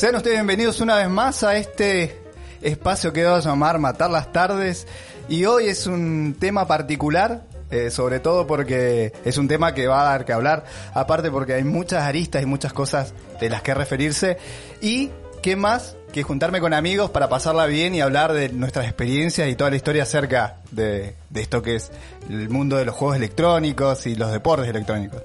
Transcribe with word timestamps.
Sean 0.00 0.16
ustedes 0.16 0.36
bienvenidos 0.36 0.80
una 0.80 0.96
vez 0.96 1.10
más 1.10 1.42
a 1.42 1.56
este 1.56 2.16
espacio 2.62 3.12
que 3.12 3.22
va 3.22 3.36
a 3.36 3.40
llamar 3.40 3.78
Matar 3.78 4.08
las 4.08 4.32
Tardes. 4.32 4.86
Y 5.28 5.44
hoy 5.44 5.66
es 5.66 5.86
un 5.86 6.38
tema 6.40 6.66
particular, 6.66 7.42
eh, 7.70 7.90
sobre 7.90 8.18
todo 8.18 8.46
porque 8.46 9.12
es 9.26 9.36
un 9.36 9.46
tema 9.46 9.74
que 9.74 9.88
va 9.88 10.00
a 10.00 10.04
dar 10.04 10.24
que 10.24 10.32
hablar, 10.32 10.64
aparte 10.94 11.30
porque 11.30 11.52
hay 11.52 11.64
muchas 11.64 12.04
aristas 12.04 12.42
y 12.42 12.46
muchas 12.46 12.72
cosas 12.72 13.12
de 13.42 13.50
las 13.50 13.60
que 13.60 13.74
referirse. 13.74 14.38
Y 14.80 15.10
qué 15.42 15.54
más 15.54 15.96
que 16.14 16.22
juntarme 16.22 16.60
con 16.60 16.72
amigos 16.72 17.10
para 17.10 17.28
pasarla 17.28 17.66
bien 17.66 17.94
y 17.94 18.00
hablar 18.00 18.32
de 18.32 18.48
nuestras 18.48 18.86
experiencias 18.86 19.50
y 19.50 19.54
toda 19.54 19.68
la 19.68 19.76
historia 19.76 20.04
acerca 20.04 20.56
de, 20.70 21.14
esto 21.34 21.60
que 21.60 21.76
es 21.76 21.92
el 22.30 22.48
mundo 22.48 22.78
de 22.78 22.86
los 22.86 22.94
juegos 22.94 23.18
electrónicos 23.18 24.06
y 24.06 24.14
los 24.14 24.32
deportes 24.32 24.66
electrónicos. 24.66 25.22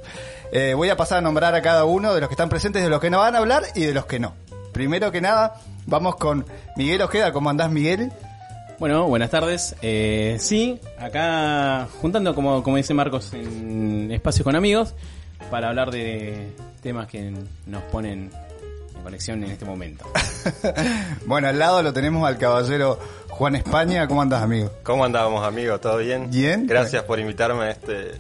Eh, 0.52 0.74
voy 0.74 0.90
a 0.90 0.98
pasar 0.98 1.20
a 1.20 1.22
nombrar 1.22 1.56
a 1.56 1.62
cada 1.62 1.86
uno 1.86 2.14
de 2.14 2.20
los 2.20 2.28
que 2.28 2.34
están 2.34 2.50
presentes, 2.50 2.84
de 2.84 2.90
los 2.90 3.00
que 3.00 3.10
no 3.10 3.20
van 3.20 3.36
a 3.36 3.38
hablar 3.38 3.64
y 3.74 3.86
de 3.86 3.94
los 3.94 4.06
que 4.06 4.20
no. 4.20 4.34
Primero 4.76 5.10
que 5.10 5.22
nada, 5.22 5.56
vamos 5.86 6.18
con 6.18 6.46
Miguel 6.76 7.02
Ojeda. 7.02 7.32
¿Cómo 7.32 7.50
andás, 7.50 7.72
Miguel? 7.72 8.12
Bueno, 8.78 9.08
buenas 9.08 9.30
tardes. 9.30 9.74
Eh, 9.82 10.36
sí, 10.38 10.82
acá 11.00 11.88
juntando, 12.02 12.36
como, 12.36 12.62
como 12.62 12.76
dice 12.76 12.94
Marcos, 12.94 13.32
en 13.32 14.12
espacios 14.12 14.44
con 14.44 14.54
amigos 14.58 14.94
para 15.50 15.70
hablar 15.70 15.92
de 15.92 16.54
temas 16.84 17.08
que 17.08 17.32
nos 17.68 17.84
ponen 17.84 18.32
en 18.98 19.02
conexión 19.02 19.46
en 19.46 19.52
este 19.52 19.64
momento. 19.64 20.04
bueno, 21.26 21.48
al 21.48 21.58
lado 21.58 21.82
lo 21.82 21.94
tenemos 21.94 22.28
al 22.28 22.38
caballero 22.38 23.00
Juan 23.30 23.56
España. 23.56 24.10
¿Cómo 24.10 24.24
andás, 24.24 24.44
amigo? 24.44 24.72
¿Cómo 24.84 25.06
andábamos, 25.06 25.48
amigo? 25.48 25.80
¿Todo 25.80 26.00
bien? 26.00 26.30
Bien. 26.32 26.68
Gracias 26.68 27.02
por 27.04 27.18
invitarme 27.22 27.64
a, 27.64 27.72
este, 27.72 28.12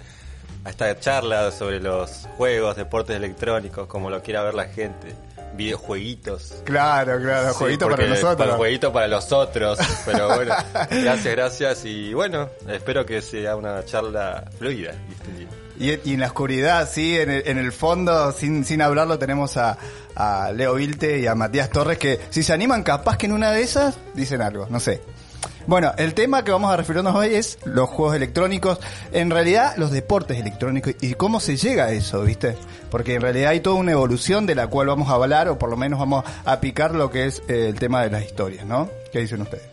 a 0.63 0.69
esta 0.69 0.97
charla 1.01 1.51
sobre 1.51 1.81
los 1.81 2.29
juegos, 2.37 2.77
deportes 2.77 3.17
electrónicos, 3.17 3.87
como 3.87 4.09
lo 4.09 4.23
quiera 4.23 4.41
ver 4.41 4.53
la 4.53 4.69
gente. 4.69 5.15
Videojueguitos. 5.55 6.61
Claro, 6.63 7.19
claro, 7.21 7.49
Sí, 7.49 7.55
jueguito 7.59 7.89
para 7.89 8.07
nosotros. 8.07 8.35
Para 8.35 8.55
jueguito 8.55 8.93
para 8.93 9.07
los 9.07 9.31
otros. 9.31 9.79
Pero 10.05 10.27
bueno, 10.35 10.55
gracias, 10.89 11.35
gracias. 11.35 11.85
Y 11.85 12.13
bueno, 12.13 12.49
espero 12.67 13.05
que 13.05 13.21
sea 13.21 13.55
una 13.55 13.83
charla 13.85 14.45
fluida. 14.57 14.93
Y, 15.77 15.91
y 16.09 16.13
en 16.13 16.21
la 16.21 16.27
oscuridad, 16.27 16.89
sí, 16.89 17.17
en 17.17 17.29
el, 17.29 17.47
en 17.47 17.57
el 17.57 17.71
fondo, 17.71 18.31
sin, 18.31 18.63
sin 18.63 18.81
hablarlo, 18.81 19.19
tenemos 19.19 19.57
a, 19.57 19.77
a 20.15 20.51
Leo 20.53 20.75
Vilte 20.75 21.19
y 21.19 21.27
a 21.27 21.35
Matías 21.35 21.69
Torres 21.69 21.97
que 21.97 22.19
si 22.29 22.43
se 22.43 22.53
animan, 22.53 22.83
capaz 22.83 23.17
que 23.17 23.25
en 23.25 23.33
una 23.33 23.51
de 23.51 23.61
esas 23.61 23.97
dicen 24.13 24.41
algo, 24.41 24.67
no 24.69 24.79
sé. 24.79 25.01
Bueno, 25.67 25.93
el 25.97 26.13
tema 26.13 26.43
que 26.43 26.51
vamos 26.51 26.71
a 26.71 26.77
referirnos 26.77 27.15
hoy 27.15 27.33
es 27.33 27.57
los 27.65 27.89
juegos 27.89 28.15
electrónicos, 28.15 28.79
en 29.11 29.31
realidad 29.31 29.73
los 29.77 29.89
deportes 29.89 30.37
electrónicos 30.39 30.93
y 31.01 31.15
cómo 31.15 31.39
se 31.39 31.57
llega 31.57 31.85
a 31.85 31.91
eso, 31.91 32.21
¿viste? 32.21 32.55
Porque 32.91 33.15
en 33.15 33.21
realidad 33.21 33.49
hay 33.49 33.61
toda 33.61 33.77
una 33.77 33.91
evolución 33.91 34.45
de 34.45 34.53
la 34.53 34.67
cual 34.67 34.87
vamos 34.87 35.09
a 35.09 35.13
hablar 35.13 35.49
o 35.49 35.57
por 35.57 35.71
lo 35.71 35.75
menos 35.75 35.99
vamos 35.99 36.23
a 36.45 36.59
picar 36.59 36.93
lo 36.93 37.09
que 37.09 37.25
es 37.25 37.41
eh, 37.47 37.67
el 37.69 37.79
tema 37.79 38.03
de 38.03 38.11
las 38.11 38.23
historias, 38.23 38.63
¿no? 38.67 38.89
¿Qué 39.11 39.21
dicen 39.21 39.41
ustedes? 39.41 39.63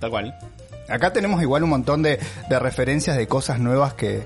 Tal 0.00 0.10
cual. 0.10 0.38
Acá 0.86 1.14
tenemos 1.14 1.40
igual 1.40 1.62
un 1.62 1.70
montón 1.70 2.02
de, 2.02 2.20
de 2.50 2.58
referencias 2.58 3.16
de 3.16 3.26
cosas 3.26 3.58
nuevas 3.58 3.94
que, 3.94 4.22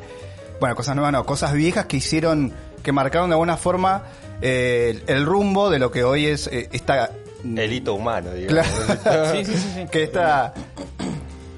bueno, 0.58 0.74
cosas 0.74 0.96
nuevas 0.96 1.12
no, 1.12 1.24
cosas 1.24 1.52
viejas 1.52 1.86
que 1.86 1.98
hicieron, 1.98 2.52
que 2.82 2.90
marcaron 2.90 3.30
de 3.30 3.34
alguna 3.34 3.56
forma 3.56 4.02
eh, 4.42 5.02
el, 5.06 5.18
el 5.18 5.24
rumbo 5.24 5.70
de 5.70 5.78
lo 5.78 5.92
que 5.92 6.02
hoy 6.02 6.26
es 6.26 6.48
eh, 6.48 6.68
esta... 6.72 7.10
El 7.44 7.72
hito 7.72 7.94
humano, 7.94 8.32
digamos. 8.32 8.66
Claro. 9.02 9.32
Sí, 9.32 9.44
sí, 9.44 9.52
sí, 9.56 9.68
sí. 9.74 9.86
que 9.90 10.02
esta... 10.04 10.52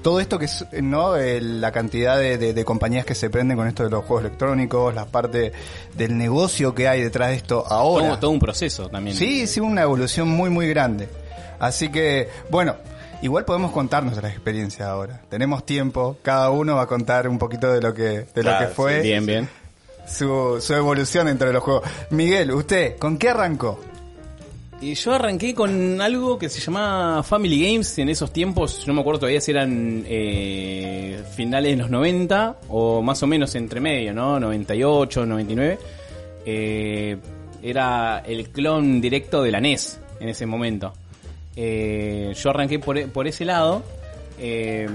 Todo 0.01 0.19
esto 0.19 0.37
que 0.37 0.45
es, 0.45 0.65
¿no? 0.81 1.15
Eh, 1.15 1.39
la 1.39 1.71
cantidad 1.71 2.17
de, 2.17 2.37
de- 2.37 2.53
de 2.53 2.65
compañías 2.65 3.05
que 3.05 3.15
se 3.15 3.29
prenden 3.29 3.55
con 3.55 3.69
esto 3.69 3.85
de 3.85 3.89
los 3.89 4.03
juegos 4.03 4.25
electrónicos, 4.25 4.93
la 4.93 5.05
parte 5.05 5.53
del 5.95 6.17
negocio 6.17 6.75
que 6.75 6.89
hay 6.89 7.01
detrás 7.01 7.29
de 7.29 7.35
esto 7.35 7.65
ahora. 7.69 8.07
Todo, 8.09 8.19
todo 8.19 8.31
un 8.31 8.39
proceso 8.39 8.89
también. 8.89 9.15
Sí, 9.15 9.47
sí, 9.47 9.61
una 9.61 9.83
evolución 9.83 10.27
muy, 10.27 10.49
muy 10.49 10.67
grande. 10.67 11.07
Así 11.57 11.87
que, 11.87 12.27
bueno, 12.49 12.75
igual 13.21 13.45
podemos 13.45 13.71
contar 13.71 14.03
nuestras 14.03 14.33
experiencias 14.33 14.85
ahora. 14.89 15.21
Tenemos 15.29 15.65
tiempo, 15.65 16.17
cada 16.21 16.49
uno 16.49 16.75
va 16.75 16.81
a 16.81 16.87
contar 16.87 17.29
un 17.29 17.37
poquito 17.39 17.71
de 17.71 17.79
lo 17.79 17.93
que, 17.93 18.25
de 18.35 18.43
lo 18.43 18.59
que 18.59 18.67
fue 18.67 18.99
Bien, 19.01 19.25
bien. 19.25 19.47
su, 20.05 20.57
su 20.59 20.73
evolución 20.73 21.27
dentro 21.27 21.47
de 21.47 21.53
los 21.53 21.63
juegos. 21.63 21.83
Miguel, 22.09 22.51
¿usted 22.51 22.97
con 22.97 23.17
qué 23.17 23.29
arrancó? 23.29 23.79
Y 24.83 24.95
yo 24.95 25.13
arranqué 25.13 25.55
con 25.55 26.01
algo 26.01 26.37
que 26.37 26.49
se 26.49 26.59
llamaba 26.59 27.23
Family 27.23 27.71
Games 27.71 27.97
en 27.99 28.09
esos 28.09 28.33
tiempos, 28.33 28.85
no 28.85 28.93
me 28.93 28.99
acuerdo 28.99 29.21
todavía 29.21 29.39
si 29.39 29.51
eran 29.51 30.03
eh, 30.05 31.23
finales 31.37 31.71
de 31.71 31.77
los 31.77 31.89
90 31.89 32.57
o 32.67 33.01
más 33.01 33.23
o 33.23 33.27
menos 33.27 33.55
entre 33.55 33.79
medio, 33.79 34.13
¿no? 34.13 34.41
98, 34.41 35.25
99. 35.25 35.79
Eh, 36.45 37.17
era 37.61 38.23
el 38.25 38.49
clon 38.49 38.99
directo 38.99 39.41
de 39.41 39.51
la 39.51 39.61
NES 39.61 40.01
en 40.19 40.27
ese 40.27 40.45
momento. 40.45 40.91
Eh, 41.55 42.33
yo 42.35 42.49
arranqué 42.49 42.77
por, 42.79 43.09
por 43.09 43.25
ese 43.25 43.45
lado. 43.45 43.83
Eh, 44.37 44.85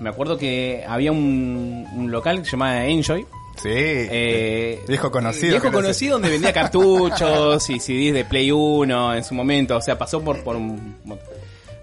me 0.00 0.08
acuerdo 0.08 0.38
que 0.38 0.82
había 0.88 1.12
un, 1.12 1.86
un 1.94 2.10
local 2.10 2.38
que 2.38 2.46
se 2.46 2.52
llamaba 2.52 2.86
Enjoy, 2.86 3.26
Sí, 3.62 3.70
eh, 3.72 4.82
viejo 4.86 5.10
conocido. 5.10 5.52
Viejo 5.52 5.72
conocido 5.72 6.14
donde 6.14 6.30
vendía 6.30 6.52
cartuchos 6.52 7.70
y 7.70 7.80
CDs 7.80 8.12
de 8.14 8.24
Play 8.24 8.50
1 8.52 9.14
en 9.14 9.24
su 9.24 9.34
momento. 9.34 9.76
O 9.76 9.80
sea, 9.80 9.96
pasó 9.98 10.22
por, 10.22 10.42
por 10.44 10.56
un... 10.56 10.96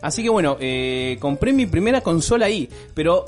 Así 0.02 0.22
que 0.22 0.30
bueno, 0.30 0.58
eh, 0.60 1.18
compré 1.20 1.52
mi 1.54 1.66
primera 1.66 2.02
consola 2.02 2.46
ahí. 2.46 2.70
Pero 2.94 3.26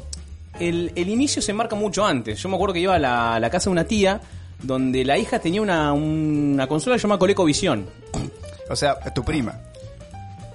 el, 0.59 0.91
el 0.95 1.09
inicio 1.09 1.41
se 1.41 1.53
marca 1.53 1.75
mucho 1.75 2.05
antes. 2.05 2.39
Yo 2.41 2.49
me 2.49 2.55
acuerdo 2.55 2.73
que 2.73 2.81
iba 2.81 2.95
a 2.95 2.99
la, 2.99 3.35
a 3.35 3.39
la 3.39 3.49
casa 3.49 3.69
de 3.69 3.71
una 3.71 3.85
tía 3.85 4.21
donde 4.61 5.03
la 5.05 5.17
hija 5.17 5.39
tenía 5.39 5.61
una, 5.61 5.91
una 5.93 6.67
consola 6.67 6.97
llamada 6.97 7.19
ColecoVision. 7.19 7.85
O 8.69 8.75
sea, 8.75 8.99
tu 9.13 9.23
prima. 9.23 9.59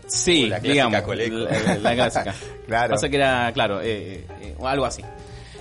Sí, 0.07 0.47
La 0.47 0.59
clásica 0.59 0.73
digamos. 0.73 1.03
Coleco. 1.03 1.37
La, 1.37 1.79
la 1.79 1.95
clásica. 1.95 2.35
Claro. 2.71 2.95
Pasa 2.95 3.09
que 3.09 3.17
era, 3.17 3.51
claro, 3.53 3.81
eh, 3.83 4.25
eh, 4.43 4.55
algo 4.63 4.85
así. 4.85 5.03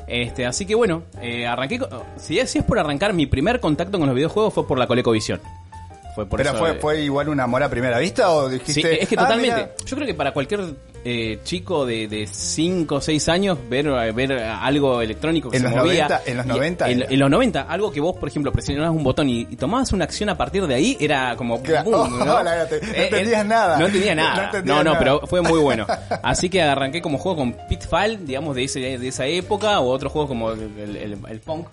Este, 0.10 0.46
así 0.46 0.66
que 0.66 0.74
bueno, 0.74 1.04
eh, 1.22 1.46
arranqué. 1.46 1.80
si, 2.18 2.40
es, 2.40 2.50
si 2.50 2.60
es 2.60 2.66
por 2.66 2.80
arrancar, 2.80 3.14
mi 3.14 3.28
primer 3.28 3.60
contacto 3.60 4.00
con 4.00 4.08
los 4.08 4.16
videojuegos 4.16 4.54
fue 4.54 4.68
por 4.68 4.80
la 4.80 4.88
ColecoVision. 4.88 5.40
Fue 6.16 6.26
por 6.26 6.38
¿Pero 6.38 6.50
eso, 6.52 6.60
fue, 6.60 6.72
eh, 6.72 6.78
fue 6.82 7.02
igual 7.02 7.30
un 7.30 7.40
amor 7.40 7.62
a 7.64 7.70
primera 7.70 7.98
vista 8.00 8.30
o 8.32 8.50
dijiste... 8.50 8.82
Sí, 8.82 8.98
es 9.02 9.08
que 9.08 9.16
"Ah, 9.18 9.22
totalmente. 9.24 9.56
mira"? 9.56 9.70
Yo 9.86 9.96
creo 9.96 10.08
que 10.08 10.14
para 10.16 10.34
cualquier 10.34 10.62
eh, 11.06 11.40
chico 11.46 11.86
de 11.86 12.28
5 12.30 12.96
o 12.96 13.00
6 13.02 13.30
años, 13.30 13.58
ver, 13.70 13.88
ver 14.14 14.34
algo 14.34 15.02
electrónico 15.02 15.50
que 15.50 15.58
En 15.58 15.64
se 15.64 15.70
los 15.70 15.78
movía. 15.78 16.08
90, 16.10 16.22
en 16.32 16.38
los 16.38 16.46
y- 16.46 16.50
90 16.50 16.90
En, 16.90 17.06
en 17.14 17.20
los 17.20 17.30
90, 17.30 17.62
algo 17.62 17.92
que 17.92 18.02
vos, 18.02 18.18
por 18.18 18.28
ejemplo, 18.28 18.52
presionabas 18.52 18.92
un 18.96 19.04
botón 19.04 19.30
y, 19.30 19.42
y 19.50 19.56
tomabas 19.56 19.94
una 19.94 20.04
acción 20.06 20.30
a 20.30 20.36
partir 20.38 20.66
de 20.68 20.76
ahí, 20.76 20.98
era 21.00 21.36
como. 21.38 21.62
Claro. 21.62 21.90
boom, 21.90 22.20
¿no? 22.20 22.36
Oh, 22.40 22.44
la- 22.44 22.68
te- 22.68 22.82
no 22.82 22.88
Eh, 22.92 23.04
entendías 23.06 23.46
eh, 23.46 23.48
nada. 23.48 23.78
No 23.80 23.86
entendía 23.86 24.16
No 24.16 24.22
nada. 24.24 24.52
No, 24.66 24.76
no, 24.76 24.84
nada. 24.84 25.00
pero 25.00 25.22
fue 25.28 25.42
muy 25.42 25.60
bueno. 25.60 25.86
Así 26.24 26.50
que 26.50 26.62
arranqué 26.62 27.02
como 27.02 27.18
juego 27.18 27.38
con 27.38 27.54
Pitfall, 27.70 28.26
digamos, 28.26 28.56
de, 28.56 28.64
ese, 28.66 28.80
de 28.98 29.08
esa 29.08 29.26
época, 29.26 29.80
o 29.80 29.90
otros 29.92 30.12
juegos 30.12 30.28
como 30.30 30.52
el, 30.52 30.70
el- 30.98 31.18
el 31.30 31.40
Punk. 31.40 31.68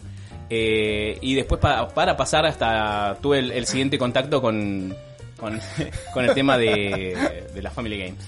Eh, 0.49 1.19
y 1.21 1.35
después 1.35 1.61
pa- 1.61 1.89
para 1.89 2.17
pasar 2.17 2.47
hasta 2.47 3.17
tuve 3.21 3.41
el, 3.41 3.51
el 3.53 3.67
siguiente 3.67 3.99
contacto 3.99 4.41
con, 4.41 4.95
con, 5.39 5.61
con 6.15 6.25
el 6.25 6.35
tema 6.35 6.57
de, 6.59 7.47
de 7.55 7.63
las 7.63 7.73
Family 7.73 7.99
Games. 7.99 8.25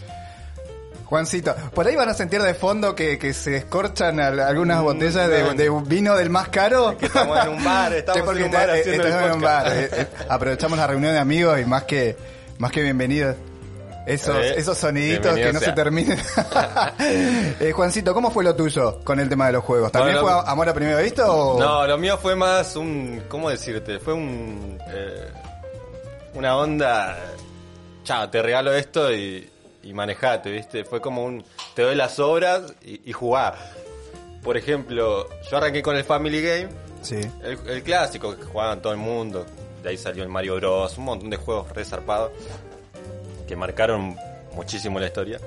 Juancito, 1.04 1.56
por 1.72 1.86
ahí 1.86 1.96
van 1.96 2.10
a 2.10 2.14
sentir 2.14 2.42
de 2.42 2.52
fondo 2.52 2.94
que, 2.94 3.18
que 3.18 3.32
se 3.32 3.56
escorchan 3.56 4.20
al- 4.20 4.40
algunas 4.40 4.82
botellas 4.82 5.26
de, 5.28 5.54
de 5.54 5.70
vino 5.86 6.14
del 6.16 6.28
más 6.28 6.48
caro. 6.50 6.98
Que 6.98 7.06
estamos 7.06 7.38
en 7.42 7.48
un 7.50 7.64
bar, 7.64 7.92
estamos 7.94 8.20
Sí, 8.20 8.26
porque 8.26 8.40
en 8.40 8.46
un 8.46 8.52
bar 8.52 8.68
está- 8.68 8.80
haciendo 8.80 9.04
estamos 9.04 9.22
el 9.24 9.30
en 9.30 9.36
un 9.36 9.40
bar. 9.42 9.66
Eh, 9.74 9.88
eh, 9.90 10.06
aprovechamos 10.28 10.78
la 10.78 10.86
reunión 10.86 11.12
de 11.14 11.18
amigos 11.18 11.58
y 11.60 11.64
más 11.64 11.84
que, 11.84 12.14
más 12.58 12.70
que 12.72 12.82
bienvenidos. 12.82 13.36
Esos, 14.08 14.36
Eh, 14.36 14.54
esos 14.56 14.78
soniditos 14.78 15.34
que 15.34 15.52
no 15.52 15.60
se 15.60 15.72
terminen. 15.72 16.18
eh, 16.98 17.72
Juancito, 17.74 18.14
¿cómo 18.14 18.30
fue 18.30 18.44
lo 18.44 18.54
tuyo 18.54 19.00
con 19.04 19.20
el 19.20 19.28
tema 19.28 19.46
de 19.46 19.52
los 19.54 19.64
juegos? 19.64 19.92
¿También 19.92 20.18
fue 20.18 20.32
amor 20.46 20.68
a 20.68 20.74
primera 20.74 21.00
vista 21.00 21.30
o...? 21.30 21.58
No, 21.58 21.86
lo 21.86 21.98
mío 21.98 22.16
fue 22.18 22.34
más 22.34 22.74
un. 22.76 23.22
¿Cómo 23.28 23.50
decirte? 23.50 23.98
Fue 23.98 24.14
un. 24.14 24.78
eh, 24.88 25.26
una 26.34 26.56
onda. 26.56 27.16
Chao, 28.04 28.28
te 28.30 28.40
regalo 28.42 28.72
esto 28.72 29.12
y, 29.12 29.48
y 29.82 29.92
manejate, 29.92 30.50
¿viste? 30.50 30.84
Fue 30.84 31.00
como 31.00 31.24
un. 31.24 31.44
Te 31.74 31.82
doy 31.82 31.94
las 31.94 32.18
obras 32.18 32.62
y, 32.82 33.08
y 33.10 33.12
jugá. 33.12 33.54
Por 34.42 34.56
ejemplo, 34.56 35.28
yo 35.50 35.56
arranqué 35.56 35.82
con 35.82 35.96
el 35.96 36.04
Family 36.04 36.40
Game, 36.40 36.68
Sí. 37.02 37.16
el, 37.42 37.58
el 37.68 37.82
clásico 37.82 38.36
que 38.36 38.42
jugaban 38.44 38.80
todo 38.80 38.92
el 38.92 38.98
mundo. 38.98 39.44
de 39.82 39.90
ahí 39.90 39.96
salió 39.98 40.22
el 40.22 40.28
Mario 40.28 40.56
Bros, 40.56 40.96
un 40.98 41.04
montón 41.04 41.28
de 41.30 41.36
juegos 41.36 41.70
resarpados 41.72 42.30
que 43.48 43.56
marcaron 43.56 44.16
muchísimo 44.54 45.00
la 45.00 45.06
historia. 45.06 45.40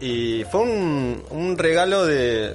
Y 0.00 0.44
fue 0.44 0.62
un, 0.62 1.24
un 1.30 1.58
regalo 1.58 2.06
de, 2.06 2.54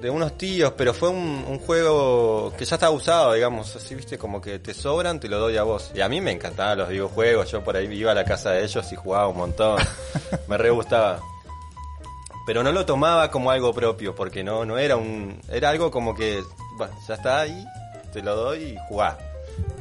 de 0.00 0.10
unos 0.10 0.38
tíos, 0.38 0.72
pero 0.76 0.94
fue 0.94 1.10
un, 1.10 1.44
un 1.46 1.58
juego 1.58 2.52
que 2.56 2.64
ya 2.64 2.76
estaba 2.76 2.92
usado, 2.92 3.34
digamos, 3.34 3.74
así, 3.76 3.94
viste, 3.94 4.16
como 4.16 4.40
que 4.40 4.58
te 4.58 4.72
sobran, 4.72 5.20
te 5.20 5.28
lo 5.28 5.38
doy 5.38 5.56
a 5.56 5.64
vos. 5.64 5.90
Y 5.94 6.00
a 6.00 6.08
mí 6.08 6.20
me 6.20 6.32
encantaban 6.32 6.78
los 6.78 6.88
videojuegos, 6.88 7.50
yo 7.50 7.62
por 7.62 7.76
ahí 7.76 7.92
iba 7.92 8.12
a 8.12 8.14
la 8.14 8.24
casa 8.24 8.52
de 8.52 8.64
ellos 8.64 8.90
y 8.92 8.96
jugaba 8.96 9.28
un 9.28 9.36
montón, 9.36 9.78
me 10.48 10.56
re 10.56 10.70
gustaba. 10.70 11.20
Pero 12.46 12.62
no 12.62 12.72
lo 12.72 12.86
tomaba 12.86 13.30
como 13.30 13.50
algo 13.50 13.74
propio, 13.74 14.14
porque 14.14 14.42
no, 14.42 14.64
no 14.64 14.78
era 14.78 14.96
un, 14.96 15.40
era 15.50 15.68
algo 15.68 15.90
como 15.90 16.14
que, 16.14 16.42
bueno, 16.78 16.94
ya 17.06 17.14
está 17.14 17.40
ahí, 17.40 17.66
te 18.12 18.22
lo 18.22 18.34
doy 18.34 18.62
y 18.62 18.78
jugá. 18.88 19.18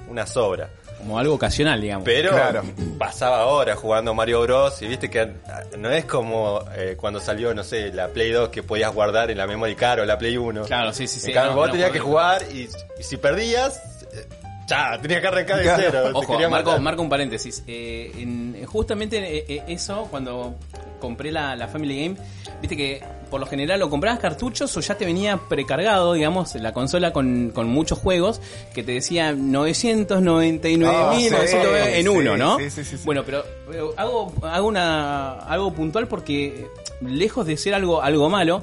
Una 0.09 0.25
sobra. 0.25 0.69
Como 1.07 1.19
algo 1.19 1.35
ocasional, 1.35 1.79
digamos. 1.79 2.03
Pero 2.03 2.31
Claro. 2.31 2.63
pasaba 2.99 3.45
horas 3.45 3.77
jugando 3.79 4.13
Mario 4.13 4.41
Bros. 4.41 4.81
Y 4.81 4.87
viste 4.87 5.09
que 5.09 5.31
no 5.77 5.89
es 5.89 6.03
como 6.03 6.59
eh, 6.75 6.95
cuando 6.99 7.21
salió, 7.21 7.53
no 7.53 7.63
sé, 7.63 7.93
la 7.93 8.09
Play 8.09 8.31
2 8.31 8.49
que 8.49 8.61
podías 8.61 8.93
guardar 8.93 9.31
en 9.31 9.37
la 9.37 9.47
memory 9.47 9.75
card 9.75 10.01
o 10.01 10.05
la 10.05 10.17
Play 10.17 10.35
1. 10.35 10.63
Claro, 10.65 10.91
sí, 10.91 11.07
sí, 11.07 11.21
sí. 11.21 11.31
No, 11.33 11.55
vos 11.55 11.67
no, 11.67 11.71
tenías 11.71 11.89
no, 11.89 11.93
que 11.93 11.99
jugar 11.99 12.41
y, 12.51 12.67
y 12.99 13.03
si 13.03 13.15
perdías, 13.15 13.81
eh, 14.13 14.27
ya, 14.67 14.99
tenías 15.01 15.21
que 15.21 15.27
arrancar 15.27 15.57
de 15.59 15.71
cero. 15.77 16.09
Ojo, 16.13 16.49
marco, 16.49 16.77
marco 16.79 17.01
un 17.01 17.09
paréntesis. 17.09 17.63
Eh, 17.67 18.11
en- 18.17 18.65
justamente 18.65 19.45
eso, 19.71 20.07
cuando 20.11 20.55
compré 20.99 21.31
la, 21.31 21.55
la 21.55 21.69
Family 21.69 22.03
Game, 22.03 22.17
viste 22.61 22.75
que 22.75 23.01
por 23.27 23.39
lo 23.39 23.45
general 23.45 23.81
o 23.83 23.89
comprabas 23.89 24.19
cartuchos 24.19 24.75
o 24.75 24.79
ya 24.79 24.95
te 24.95 25.05
venía 25.05 25.37
precargado, 25.49 26.13
digamos, 26.13 26.55
la 26.55 26.73
consola 26.73 27.13
con, 27.13 27.51
con 27.53 27.67
muchos 27.67 27.99
juegos 27.99 28.41
que 28.73 28.83
te 28.83 28.93
decía 28.93 29.33
999 29.33 30.93
Ah, 30.95 31.13
mil 31.15 31.29
sí, 31.29 31.55
en 31.55 32.03
sí, 32.03 32.07
uno, 32.07 32.37
¿no? 32.37 32.57
sí, 32.57 32.69
sí, 32.69 32.83
sí, 32.83 32.97
sí. 32.97 33.03
Bueno, 33.05 33.23
pero, 33.25 33.43
pero 33.69 33.93
hago, 33.97 34.33
hago 34.43 34.67
una, 34.67 35.33
algo 35.39 35.71
puntual 35.73 36.07
porque 36.07 36.67
lejos 37.01 37.45
de 37.45 37.57
ser 37.57 37.73
algo, 37.73 38.01
algo 38.01 38.29
malo, 38.29 38.61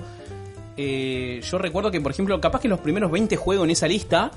eh, 0.76 1.40
yo 1.48 1.58
recuerdo 1.58 1.90
que, 1.90 2.00
por 2.00 2.12
ejemplo, 2.12 2.40
capaz 2.40 2.60
que 2.60 2.68
los 2.68 2.80
primeros 2.80 3.10
20 3.10 3.36
juegos 3.36 3.64
en 3.64 3.70
esa 3.70 3.86
lista 3.86 4.32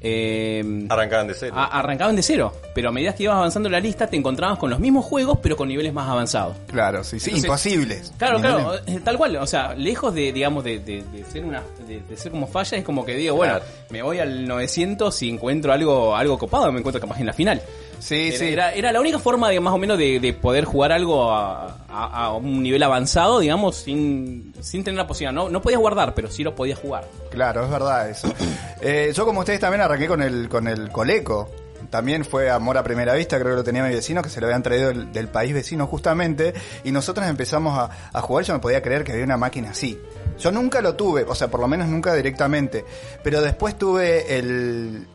eh, 0.00 0.86
Arrancaban 0.88 1.26
de 1.26 1.34
cero. 1.34 1.54
a- 1.56 1.78
arrancaban 1.78 2.14
de 2.16 2.22
cero, 2.22 2.52
pero 2.74 2.88
a 2.90 2.92
medida 2.92 3.14
que 3.14 3.24
ibas 3.24 3.36
avanzando 3.36 3.68
la 3.68 3.80
lista 3.80 4.06
te 4.06 4.16
encontrabas 4.16 4.58
con 4.58 4.70
los 4.70 4.78
mismos 4.78 5.04
juegos, 5.04 5.38
pero 5.42 5.56
con 5.56 5.68
niveles 5.68 5.92
más 5.92 6.08
avanzados. 6.08 6.56
Claro, 6.68 7.02
sí, 7.04 7.18
sí, 7.18 7.30
Entonces- 7.30 7.44
imposibles. 7.72 8.12
Claro, 8.16 8.38
claro, 8.40 8.74
eh, 8.86 9.00
tal 9.02 9.16
cual, 9.18 9.36
o 9.36 9.46
sea, 9.46 9.74
lejos 9.74 10.14
de, 10.14 10.32
digamos, 10.32 10.62
de, 10.64 10.78
de- 10.78 11.02
de 11.02 11.24
ser 11.24 11.44
una, 11.44 11.62
de, 11.86 12.00
de 12.00 12.16
ser 12.16 12.30
como 12.32 12.46
falla, 12.46 12.78
es 12.78 12.84
como 12.84 13.04
que 13.04 13.14
digo, 13.14 13.34
bueno, 13.36 13.58
me 13.90 14.02
voy 14.02 14.18
al 14.18 14.46
900 14.46 15.20
y 15.22 15.30
encuentro 15.30 15.72
algo, 15.72 16.14
algo 16.14 16.38
copado, 16.38 16.70
me 16.72 16.78
encuentro 16.78 17.00
capaz 17.00 17.18
en 17.20 17.26
la 17.26 17.32
final. 17.32 17.60
Sí, 18.00 18.28
Era, 18.28 18.38
sí. 18.38 18.44
era, 18.52 18.72
era 18.74 18.92
la 18.92 19.00
única 19.00 19.18
forma 19.18 19.48
de 19.50 19.58
más 19.60 19.74
o 19.74 19.78
menos 19.78 19.98
de, 19.98 20.20
de 20.20 20.32
poder 20.32 20.64
jugar 20.64 20.92
algo 20.92 21.30
a, 21.32 21.78
a- 21.88 22.24
a 22.24 22.32
un 22.34 22.62
nivel 22.62 22.82
avanzado, 22.82 23.40
digamos, 23.40 23.76
sin, 23.76 24.52
sin 24.60 24.84
tener 24.84 24.98
la 24.98 25.06
posibilidad. 25.06 25.32
No, 25.32 25.48
no 25.50 25.60
podías 25.60 25.80
guardar, 25.80 26.14
pero 26.14 26.30
sí 26.30 26.44
lo 26.44 26.54
podías 26.54 26.78
jugar. 26.78 27.08
Claro, 27.30 27.64
es 27.64 27.70
verdad 27.70 28.08
eso. 28.08 28.32
Eh, 28.80 29.12
yo 29.14 29.24
como 29.26 29.40
ustedes 29.40 29.60
también 29.60 29.80
arranqué 29.80 30.06
con 30.06 30.22
el 30.22 30.48
con 30.48 30.68
el 30.68 30.90
Coleco. 30.90 31.50
También 31.90 32.24
fue 32.24 32.50
amor 32.50 32.76
a 32.76 32.82
primera 32.82 33.14
vista, 33.14 33.38
creo 33.38 33.52
que 33.52 33.56
lo 33.56 33.64
tenía 33.64 33.82
mi 33.82 33.94
vecino, 33.94 34.20
que 34.20 34.28
se 34.28 34.40
lo 34.40 34.46
habían 34.46 34.62
traído 34.62 34.88
del, 34.88 35.10
del 35.10 35.28
país 35.28 35.54
vecino 35.54 35.86
justamente, 35.86 36.52
y 36.84 36.90
nosotros 36.92 37.26
empezamos 37.26 37.78
a, 37.78 38.10
a 38.12 38.20
jugar, 38.20 38.44
yo 38.44 38.52
no 38.52 38.60
podía 38.60 38.82
creer 38.82 39.04
que 39.04 39.12
había 39.12 39.24
una 39.24 39.38
máquina 39.38 39.70
así. 39.70 39.98
Yo 40.38 40.52
nunca 40.52 40.82
lo 40.82 40.96
tuve, 40.96 41.22
o 41.22 41.34
sea, 41.34 41.48
por 41.48 41.60
lo 41.60 41.68
menos 41.68 41.88
nunca 41.88 42.12
directamente, 42.12 42.84
pero 43.24 43.40
después 43.40 43.78
tuve 43.78 44.36
el... 44.38 45.06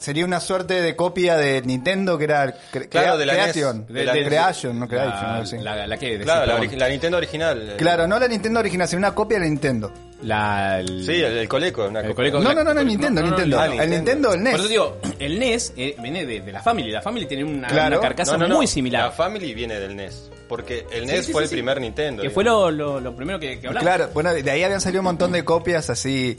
Sería 0.00 0.24
una 0.24 0.40
suerte 0.40 0.80
de 0.80 0.96
copia 0.96 1.36
de 1.36 1.60
Nintendo 1.62 2.16
que 2.16 2.24
era 2.24 2.46
Cre- 2.72 2.88
Claro, 2.88 2.88
Crea- 2.88 3.16
de 3.18 3.26
la 3.26 3.32
NES, 3.34 3.52
Creation, 3.52 3.86
de 3.86 4.04
la 4.04 4.14
NES. 4.14 4.26
Creation, 4.26 4.80
no 4.80 4.88
Creation, 4.88 5.62
la, 5.62 5.76
la, 5.76 5.86
la 5.86 5.96
que 5.98 6.18
Claro, 6.20 6.58
la, 6.76 6.88
Nintendo 6.88 7.18
original. 7.18 7.74
Claro, 7.76 8.06
no 8.08 8.18
la 8.18 8.26
Nintendo 8.26 8.60
original, 8.60 8.88
sino 8.88 8.98
una 8.98 9.14
copia 9.14 9.38
de 9.38 9.44
la 9.44 9.50
Nintendo. 9.50 9.92
La, 10.22 10.80
el- 10.80 11.04
Sí, 11.04 11.12
el, 11.12 11.36
el 11.36 11.48
Coleco. 11.48 11.86
Una 11.86 12.00
El. 12.00 12.14
Coleco. 12.14 12.40
No, 12.40 12.52
no, 12.54 12.64
no, 12.64 12.72
no, 12.74 12.82
Nintendo, 12.82 13.20
no, 13.20 13.26
no, 13.28 13.36
Nintendo. 13.36 13.56
no, 13.66 13.82
El 13.82 13.90
Nintendo. 13.90 14.32
El 14.34 14.42
NES. 14.42 14.50
Por 14.52 14.60
eso 14.60 14.68
digo, 14.68 14.98
el 15.18 15.38
NES 15.38 15.72
eh, 15.76 15.96
viene 16.00 16.24
de, 16.26 16.40
de 16.40 16.52
la 16.52 16.62
Family. 16.62 16.90
La 16.90 17.02
Family 17.02 17.26
tiene 17.26 17.44
una, 17.44 17.68
Claro. 17.68 17.98
una 17.98 18.06
carcasa 18.08 18.32
No, 18.32 18.38
no, 18.38 18.48
no. 18.48 18.56
muy 18.56 18.66
similar. 18.66 19.04
La 19.04 19.10
Family 19.12 19.52
viene 19.54 19.78
del 19.78 19.94
NES. 19.96 20.30
Porque 20.48 20.86
el 20.92 21.06
Sí, 21.06 21.12
NES 21.12 21.26
sí, 21.26 21.32
fue 21.32 21.42
sí, 21.42 21.44
el 21.44 21.48
sí. 21.50 21.54
primer 21.56 21.80
Nintendo. 21.80 22.22
Que 22.22 22.28
digamos. 22.28 22.34
fue 22.34 22.44
lo, 22.44 22.70
lo, 22.70 23.00
lo 23.00 23.14
primero 23.16 23.38
que, 23.38 23.60
que 23.60 23.66
hablamos. 23.68 23.86
Claro, 23.86 24.10
bueno, 24.12 24.32
de 24.32 24.50
ahí 24.50 24.62
habían 24.64 24.80
salido 24.80 25.00
un 25.00 25.04
montón 25.06 25.32
de 25.32 25.44
copias 25.44 25.88
así. 25.90 26.36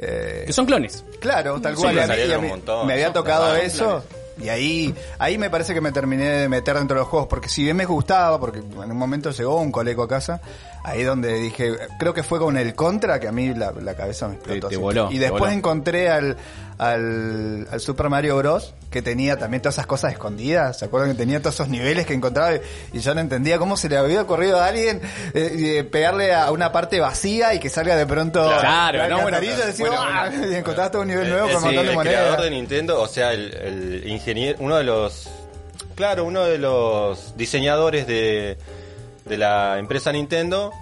Eh, 0.00 0.44
Que 0.46 0.52
son 0.52 0.66
clones. 0.66 1.04
claro, 1.20 1.60
tal 1.60 1.74
cual. 1.74 1.94
y 1.94 1.98
a 1.98 2.02
mí- 2.02 2.08
salieron 2.08 2.30
y 2.30 2.34
a 2.34 2.38
mí 2.38 2.44
un 2.44 2.50
montón. 2.50 2.86
me 2.86 2.92
había 2.94 3.12
tocado 3.12 3.54
eso. 3.56 4.02
Y 4.42 4.48
ahí, 4.48 4.94
ahí 5.18 5.36
me 5.36 5.50
parece 5.50 5.74
que 5.74 5.82
me 5.82 5.92
terminé 5.92 6.24
de 6.24 6.48
meter 6.48 6.74
dentro 6.78 6.94
de 6.94 7.00
los 7.00 7.08
juegos, 7.08 7.28
porque 7.28 7.50
si 7.50 7.62
bien 7.62 7.76
me 7.76 7.84
gustaba, 7.84 8.40
porque 8.40 8.60
en 8.60 8.90
un 8.90 8.96
momento 8.96 9.30
llegó 9.32 9.60
un 9.60 9.70
coleco 9.70 10.02
a 10.04 10.08
casa, 10.08 10.40
ahí 10.82 11.02
donde 11.02 11.34
dije, 11.34 11.72
creo 11.98 12.14
que 12.14 12.22
fue 12.22 12.38
con 12.38 12.56
el 12.56 12.74
contra 12.74 13.20
que 13.20 13.28
a 13.28 13.32
mí 13.32 13.52
la, 13.54 13.72
la 13.72 13.94
cabeza 13.94 14.28
me 14.28 14.34
explotó. 14.34 14.68
te 14.68 14.76
voló, 14.76 15.10
y 15.10 15.18
después 15.18 15.40
voló. 15.40 15.52
encontré 15.52 16.08
al, 16.10 16.36
al, 16.78 17.68
al 17.70 17.80
Super 17.80 18.08
Mario 18.08 18.36
Bros. 18.38 18.74
que 18.90 19.02
tenía 19.02 19.36
también 19.38 19.60
todas 19.62 19.74
esas 19.76 19.86
cosas 19.86 20.12
escondidas, 20.12 20.78
¿se 20.78 20.86
acuerdan 20.86 21.12
que 21.12 21.16
tenía 21.18 21.38
todos 21.40 21.54
esos 21.56 21.68
niveles 21.68 22.06
que 22.06 22.14
encontraba? 22.14 22.54
Y, 22.56 22.60
y 22.94 23.00
yo 23.00 23.14
no 23.14 23.20
entendía 23.20 23.58
cómo 23.58 23.76
se 23.76 23.88
le 23.88 23.96
había 23.98 24.22
ocurrido 24.22 24.58
a 24.60 24.66
alguien 24.66 25.00
eh, 25.34 25.76
eh, 25.78 25.84
pegarle 25.84 26.34
a 26.34 26.50
una 26.50 26.72
parte 26.72 26.98
vacía 26.98 27.54
y 27.54 27.60
que 27.60 27.68
salga 27.68 27.94
de 27.96 28.06
pronto 28.06 28.42
Claro, 28.42 28.98
la 28.98 29.08
no, 29.08 29.22
bueno, 29.22 29.38
y 29.42 29.46
decir, 29.46 29.86
bueno, 29.86 30.02
"Ah", 30.02 30.28
bueno. 30.30 30.50
y 30.50 30.54
encontrabas 30.56 30.90
todo 30.92 31.02
un 31.02 31.08
nivel 31.08 31.24
El- 31.26 31.30
nuevo 31.32 31.46
el- 31.48 31.54
con 31.54 31.62
un 31.64 31.70
sí, 31.70 31.76
montón 31.76 31.84
de 31.84 31.90
el 31.90 31.96
monedas. 31.96 32.20
creador 32.22 32.42
de 32.44 32.50
Nintendo, 32.50 33.00
o 33.02 33.06
sea, 33.08 33.32
el, 33.32 33.54
el 33.54 34.08
ingeniero, 34.08 34.58
uno 34.60 34.76
de 34.76 34.84
los, 34.84 35.28
claro, 35.94 36.24
uno 36.24 36.44
de 36.44 36.58
los 36.58 37.36
diseñadores 37.36 38.06
de, 38.06 38.56
de 39.30 39.38
la 39.38 39.78
empresa 39.78 40.10
Nintendo 40.10 40.72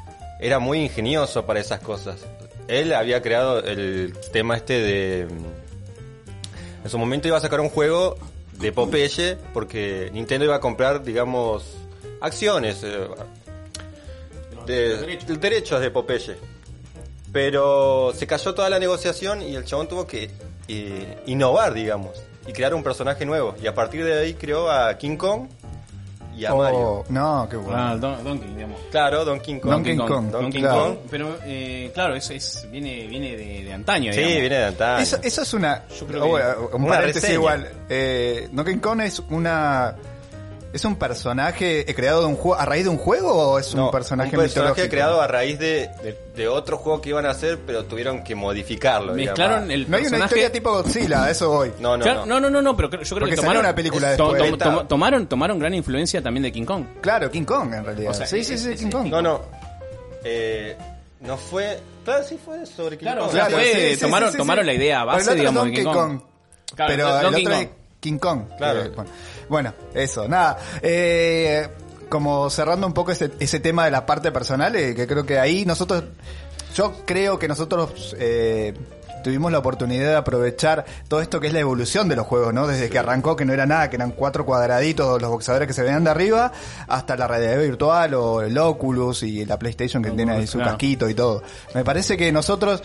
era 0.41 0.59
muy 0.59 0.81
ingenioso 0.81 1.45
para 1.45 1.61
esas 1.61 1.81
cosas. 1.81 2.25
Él 2.67 2.95
había 2.95 3.21
creado 3.21 3.63
el 3.63 4.15
tema 4.33 4.57
este 4.57 4.81
de, 4.81 5.27
mm, 5.27 6.85
en 6.85 6.91
su 6.91 6.99
momento 6.99 7.29
iba 7.29 7.37
a 7.37 7.41
sacar 7.41 7.61
un 7.61 7.69
juego 7.69 8.17
de 8.53 8.73
Popeye 8.73 9.37
porque 9.53 10.09
Nintendo 10.15 10.47
iba 10.47 10.57
a 10.57 10.61
comprar, 10.61 11.03
digamos, 11.03 11.77
acciones, 12.23 12.83
eh, 12.85 13.07
de, 14.65 14.97
derechos. 14.97 15.41
derechos 15.41 15.81
de 15.83 15.91
Popeye. 15.91 16.37
Pero 17.31 18.15
se 18.15 18.27
cayó 18.27 18.55
toda 18.55 18.71
la 18.71 18.79
negociación 18.79 19.43
y 19.43 19.57
el 19.57 19.67
chabón 19.67 19.89
tuvo 19.89 20.07
que 20.07 20.31
eh, 20.69 21.23
innovar, 21.27 21.75
digamos, 21.75 22.23
y 22.47 22.53
crear 22.55 22.75
un 22.75 22.83
personaje 22.83 23.27
nuevo. 23.27 23.55
Y 23.63 23.67
a 23.67 23.75
partir 23.75 24.05
de 24.07 24.19
ahí 24.19 24.33
creó 24.33 24.71
a 24.71 24.97
King 24.97 25.19
Kong 25.19 25.49
y 26.39 26.45
a 26.47 26.55
Mario. 26.55 26.79
Oh, 26.79 27.05
no, 27.09 27.47
qué 27.51 27.57
bueno. 27.57 27.77
Ah, 27.79 27.97
Don- 27.97 28.23
Donkey, 28.25 28.55
digamos. 28.55 28.81
Claro, 28.91 29.25
Donkey 29.25 29.61
Kong. 29.61 29.71
Donkey 29.73 29.97
Kong, 29.97 30.31
Donkey 30.31 30.61
claro. 30.61 30.85
Kong. 30.85 30.97
Pero, 31.11 31.39
eh, 31.45 31.91
claro, 31.93 32.15
eso 32.15 32.33
es, 32.33 32.67
viene, 32.71 33.07
viene 33.07 33.37
de, 33.37 33.65
de 33.65 33.73
antaño, 33.73 34.13
Sí, 34.13 34.19
digamos. 34.21 34.41
viene 34.41 34.57
de 34.59 34.65
antaño. 34.65 35.03
Eso, 35.03 35.19
eso 35.23 35.43
es 35.43 35.55
una. 35.55 35.85
Yo 35.99 36.07
creo 36.07 36.25
oh, 36.25 36.37
que- 36.71 36.77
un 36.77 36.83
una 36.85 36.91
paréntesis 36.95 37.23
reseña. 37.23 37.35
igual. 37.35 37.69
Eh, 37.89 38.49
Donkey 38.53 38.77
Kong 38.79 39.01
es 39.03 39.19
una. 39.31 39.95
¿Es 40.71 40.85
un 40.85 40.97
personaje 40.97 41.87
creado 41.97 42.21
de 42.21 42.27
un 42.27 42.37
juego, 42.37 42.61
a 42.61 42.67
raíz 42.67 42.85
de 42.85 42.91
un 42.91 42.99
juego 42.99 43.33
o 43.33 43.59
es 43.59 43.73
un 43.73 43.81
No, 43.81 43.91
personaje, 43.91 44.37
un 44.37 44.43
personaje 44.43 44.69
mitológico? 44.83 44.91
creado 44.91 45.23
a 45.23 45.27
raíz 45.27 45.59
de, 45.59 45.89
de, 46.03 46.19
de 46.37 46.47
otro 46.49 46.77
juego 46.77 47.01
que 47.01 47.09
iban 47.09 47.25
a 47.25 47.31
hacer, 47.31 47.59
pero 47.67 47.85
tuvieron 47.87 48.23
que 48.23 48.35
modificarlo. 48.35 49.15
Mezclaron 49.15 49.67
digamos. 49.69 49.75
el 49.87 49.91
No 49.91 49.97
hay 49.97 50.03
una 50.03 50.11
personaje... 50.11 50.25
historia 50.35 50.53
tipo 50.53 50.71
Godzilla, 50.73 51.25
a 51.25 51.31
eso 51.31 51.49
voy. 51.51 51.73
No, 51.81 51.97
no, 51.97 52.03
Claro, 52.05 52.21
no. 52.27 52.35
no, 52.35 52.41
no, 52.41 52.51
no, 52.51 52.61
no, 52.63 52.77
pero 52.77 52.91
yo 52.91 52.99
creo 52.99 53.19
Porque 53.21 53.31
que 53.31 53.37
tomaron 53.37 53.65
una 53.65 53.75
película 53.75 54.15
to- 54.17 54.33
después. 54.35 54.59
to- 54.59 54.71
to- 54.71 54.87
tomaron, 54.87 55.27
tomaron 55.27 55.59
gran 55.59 55.73
influencia 55.73 56.21
también 56.23 56.43
de 56.43 56.53
King 56.53 56.65
Kong. 56.67 56.85
Claro, 57.01 57.31
King 57.31 57.45
Kong 57.45 57.73
en 57.73 57.85
realidad. 57.87 58.11
O 58.11 58.15
sea, 58.15 58.27
sí, 58.27 58.45
sí, 58.45 58.55
es- 58.55 58.63
sí, 58.63 58.75
King 58.75 58.91
Kong. 58.91 59.07
No, 59.09 59.23
no. 59.23 59.41
Eh, 60.25 60.77
no 61.21 61.37
fue. 61.39 61.79
Claro, 62.05 62.25
sí 62.25 62.39
fue 62.45 62.67
sobre 62.67 62.99
King 62.99 63.05
Claro, 63.07 63.23
Kong. 63.23 63.33
sea, 63.33 63.47
Claro, 63.47 63.63
fue- 63.63 63.95
sí, 63.97 64.01
tomaron- 64.05 64.29
sí, 64.29 64.33
sí, 64.33 64.39
tomaron 64.39 64.65
sí. 64.65 64.67
la 64.67 64.75
idea 64.75 64.99
Pero 65.01 65.13
base, 65.13 65.35
digamos, 65.35 65.65
de 65.65 65.73
King 65.73 65.85
Kong. 65.85 65.95
Kong. 65.95 66.21
Claro, 66.75 66.91
pero 66.93 67.09
el 67.21 67.27
otro 67.27 67.39
King 68.01 68.19
Kong. 68.19 68.43
Claro. 68.57 68.83
Eh, 68.83 68.93
bueno, 68.95 69.11
bueno, 69.49 69.75
eso, 69.95 70.29
nada. 70.29 70.59
Eh, 70.83 71.69
como 72.09 72.49
cerrando 72.51 72.87
un 72.87 72.95
poco 72.95 73.13
ese, 73.13 73.31
ese 73.39 73.61
tema 73.61 73.85
de 73.85 73.91
la 73.91 74.07
parte 74.07 74.33
personal, 74.33 74.75
eh, 74.77 74.95
que 74.95 75.07
creo 75.07 75.25
que 75.25 75.39
ahí 75.39 75.65
nosotros, 75.65 76.05
yo 76.75 77.05
creo 77.05 77.39
que 77.39 77.49
nosotros 77.49 78.17
eh, 78.19 78.75
tuvimos 79.23 79.53
la 79.53 79.59
oportunidad 79.59 80.09
de 80.09 80.17
aprovechar 80.17 80.85
todo 81.09 81.21
esto 81.21 81.41
que 81.41 81.49
es 81.49 81.53
la 81.53 81.61
evolución 81.61 82.09
de 82.09 82.17
los 82.17 82.27
juegos, 82.27 82.55
¿no? 82.55 82.67
Desde 82.67 82.89
que 82.89 82.99
arrancó, 82.99 83.37
que 83.37 83.45
no 83.45 83.53
era 83.53 83.67
nada, 83.67 83.91
que 83.91 83.97
eran 83.97 84.13
cuatro 84.13 84.45
cuadraditos 84.45 85.21
los 85.21 85.31
boxeadores 85.31 85.67
que 85.69 85.75
se 85.75 85.83
veían 85.83 86.05
de 86.05 86.11
arriba, 86.11 86.53
hasta 86.87 87.17
la 87.17 87.27
realidad 87.27 87.59
virtual 87.59 88.15
o 88.15 88.43
el 88.43 88.57
Oculus 88.57 89.23
y 89.23 89.45
la 89.45 89.59
PlayStation 89.59 90.03
que 90.03 90.11
tiene 90.11 90.33
ahí 90.33 90.47
su 90.47 90.59
claro. 90.59 90.73
casquito 90.73 91.09
y 91.09 91.15
todo. 91.15 91.43
Me 91.75 91.85
parece 91.85 92.17
que 92.17 92.31
nosotros 92.33 92.83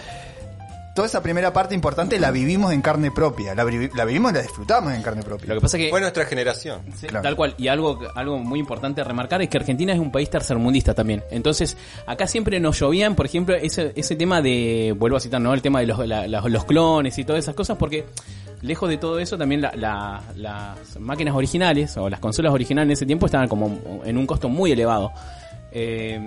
toda 0.96 1.08
esa 1.08 1.24
primera 1.24 1.52
parte 1.54 1.74
importante 1.76 2.20
la 2.20 2.30
vivimos 2.32 2.72
en 2.72 2.82
carne 2.82 3.10
propia. 3.12 3.56
La, 3.56 3.64
vi- 3.64 3.90
la 3.96 4.06
vivimos 4.06 4.32
y 4.32 4.36
la 4.36 4.42
disfrutamos 4.42 4.94
en 4.94 5.02
carne 5.02 5.24
propia. 5.24 5.48
Lo 5.50 5.56
que 5.56 5.62
pasa 5.62 5.78
que 5.78 5.90
Fue 5.90 6.00
nuestra 6.02 6.26
generación. 6.26 6.82
Sí, 6.96 7.08
Claro. 7.08 7.24
Tal 7.24 7.36
cual. 7.36 7.56
Y 7.58 7.68
algo, 7.68 8.00
algo 8.16 8.38
muy 8.40 8.60
importante 8.60 9.02
a 9.02 9.04
remarcar 9.04 9.42
es 9.42 9.50
que 9.50 9.58
Argentina 9.58 9.92
es 9.94 10.00
un 10.00 10.12
país 10.12 10.30
tercermundista 10.30 10.94
también. 10.94 11.24
Entonces, 11.32 11.76
acá 12.06 12.28
siempre 12.28 12.60
nos 12.60 12.80
llovían, 12.80 13.16
por 13.16 13.26
ejemplo, 13.26 13.56
ese, 13.56 13.92
ese 13.96 14.16
tema 14.16 14.42
de, 14.42 14.96
vuelvo 14.98 15.18
a 15.18 15.20
citar, 15.20 15.42
¿no? 15.42 15.54
El 15.54 15.62
tema 15.62 15.80
de 15.80 15.88
los, 15.88 16.08
la- 16.08 16.28
los 16.28 16.66
clones 16.66 17.18
y 17.18 17.24
todas 17.24 17.44
esas 17.44 17.56
cosas, 17.56 17.78
porque 17.78 18.06
lejos 18.62 18.88
de 18.88 18.98
todo 18.98 19.18
eso, 19.20 19.38
también 19.38 19.62
la- 19.62 19.74
la- 19.76 20.22
las 20.36 21.00
máquinas 21.00 21.36
originales 21.36 21.98
o 21.98 22.08
las 22.10 22.20
consolas 22.20 22.54
originales 22.54 22.88
en 22.90 22.92
ese 22.94 23.06
tiempo 23.06 23.26
estaban 23.26 23.48
como 23.48 24.02
en 24.06 24.18
un 24.18 24.26
costo 24.28 24.48
muy 24.48 24.72
elevado. 24.72 25.12
Eh, 25.72 26.22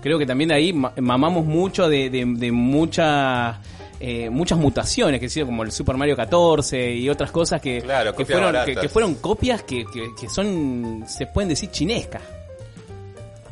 creo 0.00 0.18
que 0.18 0.26
también 0.26 0.48
de 0.48 0.54
ahí 0.54 0.72
ma- 0.72 0.92
mamamos 0.96 1.44
mucho 1.44 1.88
de, 1.88 2.08
de, 2.08 2.24
de 2.24 2.52
muchas 2.52 3.56
eh, 4.02 4.30
muchas 4.30 4.58
mutaciones 4.58 5.20
que 5.20 5.26
han 5.26 5.30
sido 5.30 5.44
como 5.44 5.62
el 5.62 5.72
Super 5.72 5.96
Mario 5.96 6.16
14 6.16 6.94
y 6.94 7.10
otras 7.10 7.30
cosas 7.30 7.60
que, 7.60 7.82
Claro, 7.82 8.14
que 8.14 8.24
fueron 8.24 8.56
que, 8.64 8.88
fueron 8.88 9.16
copias 9.16 9.62
que, 9.62 9.84
que, 9.92 10.14
que 10.18 10.28
son 10.30 11.04
se 11.06 11.26
pueden 11.26 11.50
decir 11.50 11.70
chinescas 11.70 12.22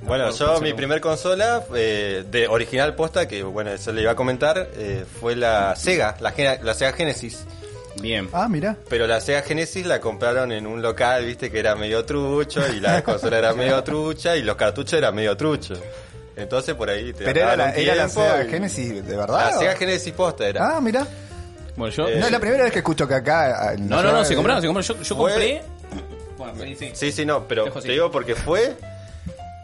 Bueno, 0.00 0.30
yo 0.30 0.58
mi 0.62 0.72
primer 0.72 1.02
consola 1.02 1.62
eh, 1.74 2.24
de 2.30 2.48
original 2.48 2.94
posta, 2.94 3.28
que 3.28 3.42
bueno, 3.42 3.70
eso 3.72 3.92
le 3.92 4.00
iba 4.00 4.12
a 4.12 4.16
comentar, 4.16 4.70
eh, 4.74 5.04
fue 5.20 5.36
la 5.36 5.76
Sega, 5.76 6.16
la, 6.20 6.32
la 6.62 6.72
Sega 6.72 6.94
Genesis. 6.94 7.44
bien 8.00 8.30
Ah, 8.32 8.48
mira. 8.48 8.74
Pero 8.88 9.06
la 9.06 9.20
Sega 9.20 9.42
Genesis 9.42 9.84
la 9.84 10.00
compraron 10.00 10.50
en 10.50 10.66
un 10.66 10.80
local, 10.80 11.26
viste, 11.26 11.50
que 11.50 11.58
era 11.58 11.74
medio 11.76 12.06
trucho, 12.06 12.62
y 12.74 12.80
la 12.80 13.02
consola 13.04 13.36
era 13.38 13.52
medio 13.52 13.84
trucha, 13.84 14.34
y 14.34 14.42
los 14.42 14.56
cartuchos 14.56 14.94
eran 14.94 15.14
medio 15.14 15.36
truchos. 15.36 15.78
Entonces 16.38 16.74
por 16.74 16.88
ahí 16.90 17.12
te 17.12 17.24
Pero 17.24 17.40
era 17.40 17.56
la, 17.56 17.74
era 17.74 17.94
la 17.94 18.08
Sega 18.08 18.44
y- 18.44 18.48
Genesis, 18.48 19.06
¿de 19.06 19.16
verdad? 19.16 19.50
La 19.52 19.58
Sega 19.58 19.74
Genesis 19.76 20.12
posta 20.12 20.46
era. 20.46 20.76
Ah, 20.76 20.80
mira. 20.80 21.06
bueno 21.76 21.94
yo 21.94 22.08
Eh, 22.08 22.16
No 22.20 22.26
es 22.26 22.32
la 22.32 22.40
primera 22.40 22.62
vez 22.64 22.72
que 22.72 22.78
escucho 22.78 23.06
que 23.08 23.14
acá... 23.14 23.72
en 23.74 23.88
no 23.88 23.96
no 23.96 24.02
no 24.02 24.22
Nacional- 24.22 24.26
se 24.26 24.34
compraron 24.36 24.62
se 24.62 24.68
compraron 24.68 24.88
yo, 24.98 25.02
yo 25.02 25.16
Fue- 25.16 25.30
compré 25.32 25.62
bueno 26.36 26.62
sí, 26.64 26.76
sí. 26.76 26.90
Sí, 26.94 27.12
sí, 27.12 27.26
no, 27.26 27.46
pero 27.48 27.64
Dejo 27.64 27.80
te 27.82 27.88
digo 27.92 28.10
porque 28.10 28.34
fue. 28.36 28.76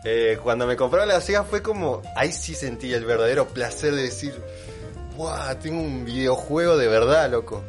eh, 0.04 0.38
cuando 0.42 0.66
me 0.66 0.76
compraron 0.76 1.08
la 1.08 1.20
Sega 1.20 1.44
fue 1.44 1.62
como. 1.62 2.02
Ahí 2.16 2.32
sí 2.32 2.54
sentí 2.54 2.92
el 2.92 3.04
verdadero 3.04 3.46
placer 3.48 3.94
de 3.94 4.02
decir. 4.02 4.34
¡Wow! 5.16 5.54
Tengo 5.62 5.80
un 5.80 6.04
videojuego 6.04 6.76
de 6.76 6.88
verdad, 6.88 7.30
loco. 7.30 7.62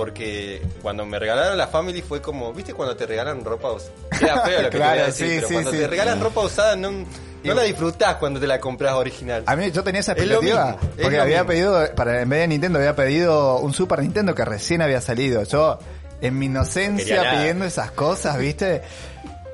Porque 0.00 0.62
cuando 0.80 1.04
me 1.04 1.18
regalaron 1.18 1.58
la 1.58 1.66
Family 1.66 2.00
fue 2.00 2.22
como. 2.22 2.54
¿Viste 2.54 2.72
cuando 2.72 2.96
te 2.96 3.04
regalan 3.04 3.44
ropa 3.44 3.72
usada? 3.72 3.92
Era 4.18 4.40
feo 4.46 4.62
lo 4.62 4.70
que 4.70 4.76
Claro, 4.78 4.92
te 4.92 4.96
voy 4.96 4.98
a 5.02 5.06
decir, 5.08 5.26
sí, 5.26 5.34
pero 5.34 5.48
sí, 5.48 5.52
cuando 5.52 5.70
sí. 5.72 5.76
te 5.76 5.86
regalan 5.88 6.20
ropa 6.22 6.40
usada 6.40 6.74
no, 6.74 6.90
no 7.44 7.54
la 7.54 7.62
disfrutás 7.64 8.16
cuando 8.16 8.40
te 8.40 8.46
la 8.46 8.58
compras 8.60 8.94
original. 8.94 9.42
A 9.44 9.56
mí 9.56 9.70
yo 9.70 9.84
tenía 9.84 10.00
esa 10.00 10.12
expectativa 10.12 10.78
mismo, 10.78 10.92
porque 11.02 11.20
había 11.20 11.44
mismo. 11.44 11.48
pedido 11.48 11.94
para 11.94 12.22
en 12.22 12.30
vez 12.30 12.40
de 12.40 12.48
Nintendo 12.48 12.78
había 12.78 12.96
pedido 12.96 13.58
un 13.58 13.74
Super 13.74 13.98
Nintendo 13.98 14.34
que 14.34 14.42
recién 14.42 14.80
había 14.80 15.02
salido. 15.02 15.42
Yo 15.44 15.78
en 16.22 16.38
mi 16.38 16.46
inocencia 16.46 17.32
pidiendo 17.32 17.66
esas 17.66 17.90
cosas, 17.90 18.38
¿viste? 18.38 18.80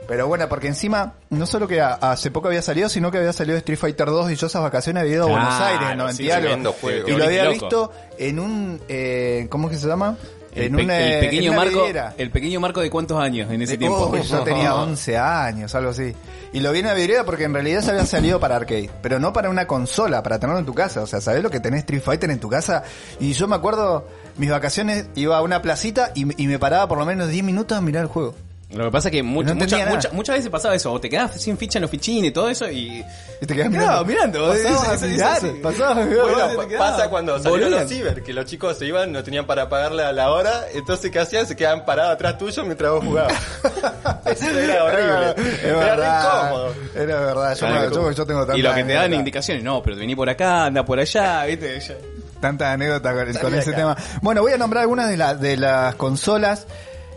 Pero 0.07 0.29
bueno, 0.29 0.49
porque 0.49 0.69
encima 0.69 1.15
no 1.31 1.47
solo 1.47 1.67
que 1.67 1.81
hace 1.81 2.31
poco 2.31 2.49
había 2.49 2.63
salido, 2.63 2.89
sino 2.89 3.11
que 3.11 3.19
había 3.19 3.33
salido 3.33 3.59
Street 3.59 3.79
Fighter 3.79 4.07
2 4.07 4.31
y 4.31 4.37
yo 4.37 4.47
esas 4.47 4.63
vacaciones 4.63 5.03
había 5.03 5.15
ido 5.15 5.25
a 5.25 5.31
Buenos 5.31 5.61
Aires, 5.61 5.89
en 5.91 5.99
90 5.99 6.17
sí, 6.17 6.25
y 6.25 6.31
algo. 6.31 6.73
juego. 6.73 7.09
Y 7.09 7.13
lo 7.13 7.25
había 7.25 7.49
visto 7.49 7.93
en 8.19 8.39
un 8.39 8.81
eh, 8.89 9.47
¿cómo 9.51 9.69
es 9.69 9.77
que 9.77 9.81
se 9.83 9.89
llama? 9.89 10.17
El, 10.57 10.63
en 10.65 10.77
pe- 10.77 10.85
un, 10.85 10.91
el 10.91 11.13
eh, 11.13 11.21
pequeño 11.21 11.43
en 11.43 11.49
una 11.51 11.57
marco 11.59 11.79
vidriera. 11.81 12.15
el 12.19 12.31
pequeño 12.31 12.61
marco 12.61 12.81
de 12.81 12.91
cuántos 12.91 13.19
años 13.23 13.51
en 13.51 13.63
ese 13.63 13.73
De- 13.73 13.79
tiempo 13.79 14.09
Uy, 14.13 14.23
yo 14.23 14.41
tenía 14.43 14.75
11 14.83 15.17
años, 15.19 15.75
algo 15.75 15.91
así. 15.91 16.15
Y 16.53 16.61
lo 16.61 16.73
vi 16.73 16.79
en 16.81 16.87
la 16.87 16.95
vidriera 16.95 17.25
porque 17.25 17.45
en 17.45 17.53
realidad 17.55 17.83
se 17.83 17.91
había 17.91 18.07
salido 18.07 18.41
para 18.41 18.57
arcade, 18.57 18.91
pero 19.03 19.19
no 19.21 19.33
para 19.33 19.51
una 19.51 19.67
consola, 19.67 20.23
para 20.23 20.39
tenerlo 20.39 20.59
en 20.61 20.67
tu 20.67 20.75
casa. 20.75 21.03
O 21.03 21.07
sea, 21.07 21.21
¿sabés 21.21 21.43
lo 21.43 21.51
que 21.51 21.61
tenés 21.61 21.81
Street 21.81 22.01
Fighter 22.03 22.31
en 22.31 22.41
tu 22.41 22.49
casa? 22.49 22.83
Y 23.21 23.33
yo 23.35 23.47
me 23.49 23.57
acuerdo, 23.57 24.09
mis 24.39 24.51
vacaciones, 24.51 25.07
iba 25.15 25.37
a 25.37 25.43
una 25.43 25.61
placita 25.63 26.13
y, 26.15 26.43
y 26.43 26.47
me 26.47 26.59
paraba 26.59 26.89
por 26.89 26.99
lo 26.99 27.05
menos 27.07 27.29
10 27.29 27.45
minutos 27.45 27.77
a 27.77 27.81
mirar 27.81 28.03
el 28.03 28.09
juego. 28.09 28.35
Lo 28.75 28.87
que 28.87 28.91
pasa 28.91 29.09
es 29.09 29.13
que 29.13 29.23
mucho- 29.23 29.55
No 29.55 29.61
mucha- 29.61 30.11
muchas 30.13 30.37
veces 30.37 30.51
pasaba 30.51 30.75
eso, 30.75 30.93
o 30.93 31.01
te 31.01 31.09
quedabas 31.09 31.41
sin 31.41 31.57
ficha 31.57 31.79
en 31.79 31.83
los 31.83 31.91
fichines 31.91 32.31
y 32.31 32.33
todo 32.33 32.49
eso 32.49 32.69
y... 32.69 33.05
Y 33.41 33.47
te 33.47 33.55
quedás 33.55 33.71
Quedaba 33.71 34.03
mirando. 34.05 34.41
mirando, 34.43 34.65
Pasabas 34.73 35.03
a 35.03 35.07
mirar, 35.07 35.41
pasabas 35.63 35.99
a 35.99 36.05
mirar. 36.05 36.25
Bueno, 36.57 36.79
pasa 36.79 37.09
cuando 37.09 37.39
salieron 37.39 37.61
boludo. 37.71 37.81
los 37.83 37.89
ciber, 37.91 38.23
que 38.25 38.33
los 38.33 38.45
chicos 38.47 38.77
se 38.79 38.87
iban, 38.87 39.13
no 39.13 39.23
tenían 39.23 39.47
para 39.47 39.69
pagarle 39.69 40.03
a 40.03 40.13
la 40.13 40.33
hora, 40.33 40.65
entonces 40.75 41.11
¿qué 41.13 41.21
hacían? 41.21 41.47
Se 41.47 41.55
quedaban 41.55 41.85
parados 41.85 42.15
atrás 42.15 42.39
tuyo 42.39 42.65
mientras 42.65 42.91
vos 42.91 43.05
jugabas. 43.05 43.35
Eso 44.27 44.51
era 44.51 44.85
horrible. 44.85 45.31
Es 45.53 45.65
era 45.65 45.77
verdad. 45.79 46.43
incómodo. 46.49 46.75
Era 46.97 47.21
verdad. 47.21 47.55
Yo, 47.55 47.59
Claro, 47.67 47.89
me- 47.91 47.95
yo- 47.95 48.11
yo 48.13 48.27
tengo 48.27 48.41
tantas 48.41 48.59
y 48.59 48.63
lo 48.63 48.75
que 48.75 48.85
te 48.85 48.93
dan 48.95 49.15
indicaciones, 49.15 49.63
no, 49.63 49.83
pero 49.83 49.97
vení 49.97 50.17
por 50.17 50.29
acá, 50.29 50.65
anda 50.65 50.85
por 50.85 50.99
allá, 50.99 51.45
¿viste? 51.45 51.79
Ya- 51.81 51.95
tantas 52.41 52.75
anécdotas 52.75 53.15
con, 53.39 53.43
con 53.51 53.55
ese 53.55 53.73
tema. 53.73 53.97
Bueno, 54.23 54.43
voy 54.43 54.53
a 54.53 54.59
nombrar 54.59 54.83
algunas 54.83 55.09
de, 55.09 55.17
la- 55.17 55.35
de 55.35 55.57
las 55.57 55.95
consolas 55.95 56.67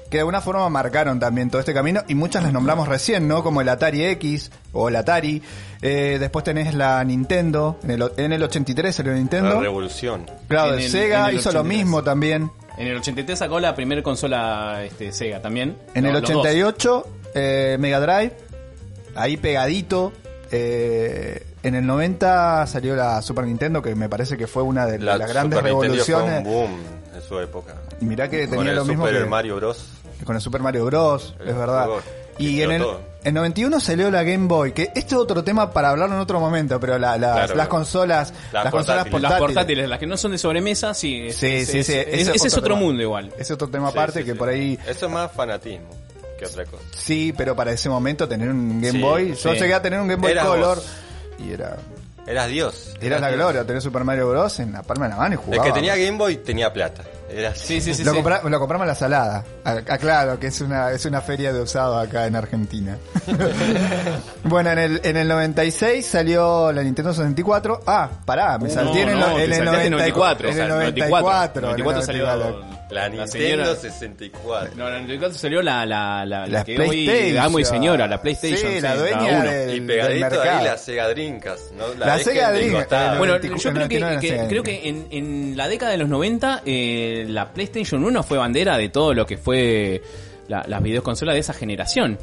que 0.10 0.18
de 0.18 0.22
alguna 0.22 0.42
forma 0.42 0.68
marcaron 0.70 1.20
también 1.20 1.50
todo 1.50 1.60
este 1.60 1.74
camino 1.74 2.02
y 2.08 2.16
muchas 2.16 2.42
las 2.44 2.52
nombramos 2.52 2.88
recién, 2.88 3.28
¿no? 3.28 3.44
Como 3.44 3.62
el 3.62 3.70
Atari 3.70 4.06
X 4.06 4.52
o 4.74 4.90
el 4.90 4.96
Atari. 4.96 5.42
Eh, 5.82 6.18
después 6.20 6.44
tenés 6.44 6.74
la 6.74 7.04
Nintendo, 7.04 7.80
en 7.84 7.92
el, 7.92 8.12
en 8.18 8.34
el 8.34 8.44
83 8.44 8.94
salió 8.96 9.12
La 9.14 9.18
Nintendo. 9.20 9.60
revolución. 9.62 10.30
Claro, 10.48 10.74
el- 10.74 10.90
Sega 10.90 11.32
hizo 11.32 11.52
lo 11.52 11.60
83. 11.62 11.64
mismo 11.66 12.04
también. 12.04 12.52
En 12.78 12.88
el 12.88 12.98
83 12.98 13.38
sacó 13.40 13.60
la 13.60 13.76
primera 13.76 14.02
consola 14.04 14.84
este, 14.84 15.12
Sega 15.12 15.42
también. 15.42 15.78
En 15.94 16.04
No, 16.04 16.10
el 16.10 16.14
los 16.16 16.22
dos. 16.24 16.32
88, 16.46 17.08
eh, 17.36 17.78
Mega 17.80 18.00
Drive, 18.00 18.34
ahí 19.16 19.38
pegadito. 19.38 20.12
Eh, 20.52 21.46
en 21.62 21.76
el 21.76 21.86
90 21.86 22.66
salió 22.68 22.96
la 22.96 23.22
Super 23.22 23.46
Nintendo, 23.46 23.82
que 23.82 23.94
me 23.96 24.10
parece 24.10 24.38
que 24.38 24.48
fue 24.48 24.64
una 24.64 24.86
de 24.86 24.98
La 25.00 25.18
las 25.18 25.30
grandes 25.30 25.60
Super 25.60 25.72
Nintendo 25.74 26.04
fue 26.04 26.16
revoluciones. 26.16 26.46
un 26.48 26.52
boom 26.52 26.80
en 27.16 27.22
su 27.22 27.40
época. 27.40 27.76
Y 28.02 28.06
mirá 28.06 28.30
que 28.30 28.48
Con 28.48 28.58
tenía 28.60 28.72
el 28.72 28.78
lo 28.78 28.86
mismo 28.86 29.06
Super 29.06 29.24
que 29.24 29.30
Mario 29.30 29.56
Bros. 29.58 29.86
Con 30.26 30.36
el 30.36 30.42
Super 30.42 30.62
Mario 30.62 30.86
Bros, 30.86 31.36
El 31.40 31.50
es 31.50 31.58
verdad. 31.58 31.88
Y 32.38 32.62
en 32.62 32.72
el, 32.72 32.86
en 33.26 33.34
91 33.34 33.80
salió 33.82 34.10
la 34.10 34.24
Game 34.24 34.48
Boy, 34.48 34.72
que 34.72 34.84
este 34.96 35.00
es 35.00 35.14
otro 35.14 35.44
tema 35.44 35.72
para 35.72 35.90
hablarlo 35.90 36.16
en 36.16 36.22
otro 36.22 36.40
momento, 36.40 36.80
pero 36.80 36.98
la- 36.98 37.18
las- 37.18 37.36
Claro. 37.36 37.56
las 37.56 37.68
consolas, 37.68 38.34
las, 38.54 38.64
Las 38.66 38.72
consolas 38.72 39.04
portátiles. 39.08 39.30
Las 39.32 39.40
portátiles, 39.40 39.90
las 39.90 40.00
que 40.00 40.08
no 40.08 40.16
son 40.18 40.32
de 40.32 40.38
sobremesa, 40.38 40.94
sí. 40.94 41.28
es- 41.28 41.36
Sí, 41.36 41.48
es- 41.48 41.68
sí, 41.70 41.80
es- 41.80 41.86
sí, 41.88 41.94
es- 41.94 42.08
ese 42.08 42.32
Ese 42.36 42.48
es 42.48 42.54
otro 42.58 42.76
tema. 42.76 42.86
mundo 42.86 43.02
igual. 43.04 43.34
Es 43.38 43.52
otro 43.52 43.68
tema 43.68 43.88
Sí, 43.92 43.98
aparte 43.98 44.20
sí, 44.20 44.26
que 44.26 44.32
sí. 44.34 44.38
por 44.38 44.48
ahí 44.50 44.80
Eso 44.88 45.08
es 45.08 45.12
más 45.12 45.32
fanatismo 45.34 45.90
que 46.40 46.46
otra 46.46 46.64
cosa. 46.64 46.84
sí, 46.96 47.34
pero 47.36 47.56
para 47.58 47.72
ese 47.74 47.90
momento 47.90 48.26
tener 48.28 48.48
un 48.50 48.80
Game 48.82 48.92
Sí, 48.94 49.02
Boy, 49.02 49.36
yo 49.36 49.54
llegué 49.54 49.74
a 49.74 49.82
tener 49.82 50.00
un 50.00 50.08
Game 50.08 50.22
Boy 50.22 50.34
Color 50.38 50.78
vos. 50.78 50.88
y 51.40 51.52
era 51.52 51.76
Eras 52.26 52.48
Dios. 52.48 52.92
era 53.02 53.06
Eras 53.08 53.22
la 53.22 53.28
Dios. 53.28 53.38
gloria 53.40 53.66
tener 53.66 53.82
Super 53.82 54.06
Mario 54.06 54.30
Bros 54.30 54.60
en 54.62 54.72
la 54.72 54.82
palma 54.84 55.06
de 55.08 55.12
la 55.12 55.18
mano 55.18 55.32
y 55.36 55.38
El 55.40 55.44
jugaba. 55.44 55.64
que 55.66 55.72
tenía 55.74 55.98
Game 55.98 56.18
Boy 56.18 56.38
tenía 56.38 56.72
plata. 56.72 57.04
Era 57.32 57.50
así. 57.50 57.80
Sí, 57.80 57.82
sí, 57.82 57.94
sí. 57.94 58.04
lo, 58.04 58.12
sí. 58.12 58.18
compra- 58.18 58.42
lo 58.44 58.60
compramos 58.60 58.86
en 58.86 58.90
la 58.90 58.96
salada. 58.96 59.44
Ah, 59.64 59.78
ah, 59.88 59.98
claro, 59.98 60.40
que 60.40 60.48
es 60.48 60.62
una, 60.62 60.92
es 60.92 61.06
una 61.06 61.22
feria 61.22 61.54
de 61.54 61.62
usado 61.62 61.98
acá 61.98 62.26
en 62.26 62.36
Argentina. 62.36 62.98
bueno, 64.44 64.72
en 64.72 64.80
el, 64.80 65.02
en 65.04 65.18
el 65.18 65.28
96 65.28 66.06
salió 66.06 66.72
la 66.72 66.84
Nintendo 66.84 67.14
64. 67.14 67.82
Ah, 67.86 68.10
pará, 68.26 68.58
me 68.58 68.68
No, 68.68 68.74
salté 68.74 69.02
en 69.04 69.10
el, 69.10 69.20
no, 69.20 69.28
en 69.32 69.36
te 69.36 69.44
el 69.46 69.54
en 69.54 69.66
94. 69.66 70.50
En 70.50 70.60
el 70.60 70.70
94. 70.70 71.62
94 71.62 71.62
en 71.62 71.98
el 72.00 72.06
salió 72.06 72.26
94. 72.26 72.79
La 72.90 73.08
Nintendo 73.08 73.28
señora- 73.32 73.76
64. 73.76 74.76
No, 74.76 74.86
la 74.86 74.92
94 74.98 75.38
salió 75.38 75.62
la, 75.62 75.86
la, 75.86 76.26
la, 76.26 76.48
la 76.48 76.64
que 76.64 76.72
hoy 76.80 77.06
PlayStation. 77.06 77.38
amo 77.46 77.60
y 77.60 77.66
señora, 77.66 78.08
la 78.08 78.20
PlayStation. 78.22 78.72
Sí, 78.74 78.82
la 78.82 78.96
dueña 78.96 79.46
y 79.46 79.68
del 79.68 79.86
pegadito 79.86 80.26
ahí 80.26 80.32
mercado. 80.40 80.66
la 80.66 80.78
Sega 80.78 81.08
Dreamcast, 81.10 81.72
¿no? 81.74 81.94
La 81.94 82.18
Sega 82.18 82.52
Dreamcast, 82.52 82.92
eh, 82.92 83.18
Bueno, 83.20 83.34
94, 83.34 83.58
yo 83.58 83.74
creo 83.76 83.88
que, 83.88 84.00
99 84.00 84.22
que- 84.22 84.28
Sega. 84.30 84.48
creo 84.48 84.64
que 84.64 84.90
en, 84.90 85.08
en 85.12 85.56
la 85.58 85.68
década 85.68 85.92
de 85.92 85.98
los 86.00 86.10
90 86.10 86.64
eh, 86.66 87.26
la 87.30 87.54
PlayStation 87.54 88.04
1 88.04 88.24
fue 88.24 88.40
bandera 88.40 88.76
de 88.78 88.90
todo 88.90 89.14
lo 89.14 89.26
que 89.28 89.38
fue 89.38 90.02
la- 90.48 90.66
las 90.68 90.82
videoconsolas 90.82 91.36
de 91.36 91.40
esa 91.42 91.54
generación. 91.54 92.18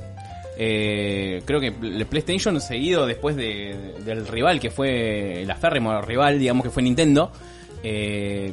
Eh, 0.58 1.42
creo 1.44 1.60
que 1.60 1.68
el 1.68 2.06
PlayStation 2.06 2.60
seguido 2.60 3.06
después 3.06 3.36
de- 3.36 3.94
del 4.04 4.26
rival 4.26 4.58
que 4.58 4.70
fue 4.70 5.42
el 5.42 5.50
aférrimo 5.50 6.00
rival, 6.00 6.38
digamos 6.38 6.64
que 6.64 6.70
fue 6.70 6.82
Nintendo, 6.82 7.30
eh, 7.84 8.52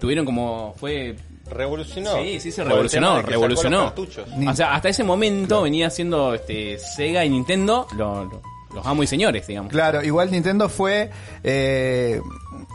tuvieron 0.00 0.24
como 0.24 0.74
fue 0.78 1.14
revolucionó. 1.52 2.16
Sí, 2.22 2.40
sí, 2.40 2.52
se 2.52 2.64
revolucionó, 2.64 3.22
revolucionó. 3.22 3.92
O 4.48 4.54
sea, 4.54 4.74
hasta 4.74 4.88
ese 4.88 5.04
momento 5.04 5.62
venía 5.62 5.90
siendo 5.90 6.34
este, 6.34 6.78
Sega 6.78 7.24
y 7.24 7.30
Nintendo 7.30 7.86
lo- 7.96 8.24
lo- 8.24 8.42
los 8.74 8.86
amos 8.86 9.04
y 9.04 9.06
señores, 9.08 9.46
digamos. 9.46 9.70
Claro, 9.70 10.02
igual 10.02 10.30
Nintendo 10.30 10.68
fue 10.70 11.10
eh, 11.44 12.20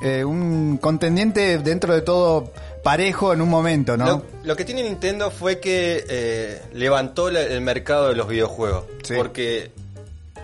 eh, 0.03 0.23
un 0.23 0.77
contendiente 0.77 1.57
dentro 1.57 1.93
de 1.95 2.01
todo 2.01 2.51
parejo 2.83 3.33
en 3.33 3.41
un 3.41 3.49
momento, 3.49 3.97
¿no? 3.97 4.05
Lo, 4.05 4.23
lo 4.43 4.55
que 4.55 4.63
tiene 4.63 4.83
Nintendo 4.83 5.31
fue 5.31 5.59
que 5.59 6.05
eh, 6.07 6.61
levantó 6.73 7.31
la- 7.31 7.41
el 7.41 7.61
mercado 7.61 8.09
de 8.09 8.15
los 8.15 8.27
videojuegos. 8.27 8.83
Sí. 9.03 9.15
Porque 9.17 9.71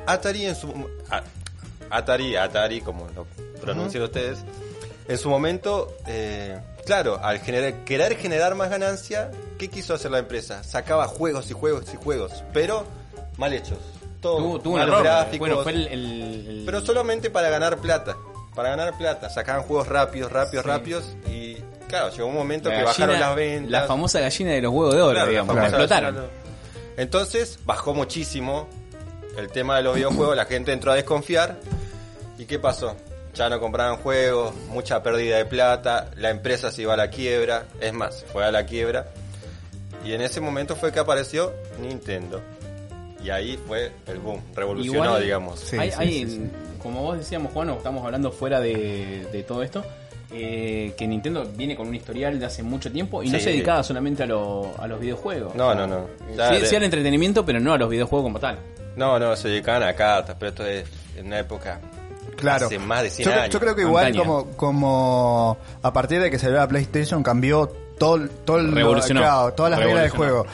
Atari 0.07 0.47
en 0.47 0.55
su... 0.55 0.73
a- 1.11 1.23
Atari, 1.91 2.35
Atari, 2.35 2.81
como 2.81 3.07
lo 3.15 3.27
pronuncian 3.61 4.03
ustedes, 4.03 4.39
en 5.07 5.17
su 5.19 5.29
momento, 5.29 5.95
eh, 6.07 6.57
claro, 6.85 7.19
al 7.23 7.39
generar, 7.39 7.83
querer 7.85 8.17
generar 8.17 8.55
más 8.55 8.69
ganancia, 8.69 9.31
¿qué 9.57 9.69
quiso 9.69 9.93
hacer 9.93 10.11
la 10.11 10.19
empresa? 10.19 10.63
Sacaba 10.63 11.07
juegos 11.07 11.49
y 11.49 11.53
juegos 11.53 11.85
y 11.93 11.97
juegos, 11.97 12.43
pero 12.53 12.85
mal 13.37 13.53
hechos. 13.53 13.77
Todo 14.21 14.59
Tuvo, 14.59 14.77
malos 14.77 14.87
error. 14.93 15.03
gráficos, 15.03 15.39
Bueno, 15.39 15.63
fue 15.63 15.73
el, 15.73 15.87
el- 15.87 16.47
el- 16.47 16.63
pero 16.65 16.79
solamente 16.85 17.29
para 17.29 17.49
ganar 17.49 17.77
plata. 17.77 18.15
para 18.55 18.69
ganar 18.69 18.95
plata. 18.97 19.29
Sacaban 19.29 19.63
juegos 19.63 19.87
rápidos, 19.87 20.31
rápidos, 20.31 20.63
rápidos 20.65 21.15
y 21.27 21.55
claro, 21.89 22.09
llegó 22.11 22.27
un 22.27 22.35
momento 22.35 22.69
La 22.69 22.75
que 22.77 22.83
gallina- 22.83 23.05
bajaron 23.07 23.19
las 23.19 23.35
ventas. 23.35 23.71
La 23.71 23.83
famosa 23.87 24.19
gallina 24.19 24.51
de 24.51 24.61
los 24.61 24.71
huevos 24.71 24.93
de 24.95 25.01
oro, 25.01 25.13
Claro, 25.13 25.29
digamos. 25.29 25.57
Explotaron. 25.57 26.27
Entonces 26.97 27.59
bajó 27.65 27.93
muchísimo 27.93 28.67
el 29.37 29.47
tema 29.49 29.77
de 29.77 29.83
los 29.83 29.95
videojuegos, 29.95 30.35
la 30.35 30.45
gente 30.45 30.71
entró 30.71 30.91
a 30.91 30.95
desconfiar. 30.95 31.57
¿Y 32.37 32.45
qué 32.45 32.59
pasó? 32.59 32.95
Ya 33.33 33.49
no 33.49 33.59
compraban 33.59 33.97
juegos, 33.97 34.53
mucha 34.69 35.01
pérdida 35.01 35.37
de 35.37 35.45
plata, 35.45 36.11
la 36.17 36.29
empresa 36.29 36.71
se 36.71 36.83
iba 36.83 36.93
a 36.93 36.97
la 36.97 37.09
quiebra, 37.09 37.63
es 37.81 37.91
más, 37.93 38.23
fue 38.31 38.45
a 38.45 38.51
la 38.51 38.65
quiebra. 38.65 39.07
Y 40.05 40.13
en 40.13 40.21
ese 40.21 40.39
momento 40.41 40.75
fue 40.75 40.91
que 40.91 40.99
apareció 40.99 41.51
Nintendo. 41.81 42.41
Y 43.23 43.29
ahí 43.29 43.57
fue 43.67 43.91
el 44.07 44.19
boom, 44.19 44.41
revolucionó, 44.55 45.05
Igual- 45.05 45.23
digamos. 45.23 45.59
Sí, 45.61 45.77
hay, 45.79 45.89
sí, 45.91 45.95
hay- 45.99 46.13
sí, 46.25 46.29
sí. 46.29 46.49
Como 46.81 47.01
vos 47.01 47.17
decíamos, 47.17 47.53
Juan, 47.53 47.69
o 47.69 47.77
estamos 47.77 48.03
hablando 48.05 48.31
fuera 48.31 48.59
de, 48.59 49.25
de 49.31 49.43
todo 49.43 49.63
esto, 49.63 49.83
eh, 50.31 50.93
que 50.97 51.07
Nintendo 51.07 51.45
viene 51.55 51.75
con 51.77 51.87
un 51.87 51.95
historial 51.95 52.37
de 52.39 52.45
hace 52.45 52.61
mucho 52.61 52.91
tiempo 52.91 53.23
y 53.23 53.29
no 53.29 53.39
se 53.39 53.49
dedicaba 53.51 53.81
solamente 53.83 54.23
a, 54.23 54.25
lo- 54.25 54.73
a 54.77 54.85
los 54.87 54.99
videojuegos. 54.99 55.55
No, 55.55 55.73
no, 55.73 55.87
no. 55.87 55.99
Eh, 56.29 56.35
Ya 56.37 56.49
Sí, 56.53 56.59
de- 56.61 56.65
sí 56.67 56.75
al 56.75 56.83
entretenimiento, 56.83 57.45
pero 57.45 57.59
no 57.61 57.73
a 57.73 57.77
los 57.77 57.89
videojuegos 57.89 58.25
como 58.25 58.39
tal. 58.39 58.57
No, 58.97 59.17
no, 59.17 59.35
se 59.37 59.47
dedicaban 59.47 59.83
a 59.83 59.93
cartas, 59.93 60.35
pero 60.37 60.49
esto 60.49 60.65
es 60.67 60.85
en 61.17 61.27
una 61.27 61.39
época 61.39 61.79
Claro. 62.35 62.65
hace 62.67 62.79
más 62.79 63.03
de 63.03 63.09
100 63.09 63.27
yo, 63.29 63.33
años. 63.35 63.49
yo 63.53 63.59
creo 63.59 63.75
que 63.75 63.81
igual 63.81 64.05
Antaña. 64.07 64.25
como, 64.25 64.47
como 64.57 65.57
a 65.81 65.93
partir 65.93 66.21
de 66.21 66.29
que 66.31 66.39
salió 66.39 66.57
la 66.57 66.67
PlayStation 66.67 67.23
cambió 67.23 67.67
todo, 67.97 68.27
todo 68.45 68.57
el- 68.57 68.71
claro, 68.73 69.53
todas 69.53 69.71
las 69.71 69.79
reglas 69.79 70.03
del 70.03 70.11
juego. 70.11 70.45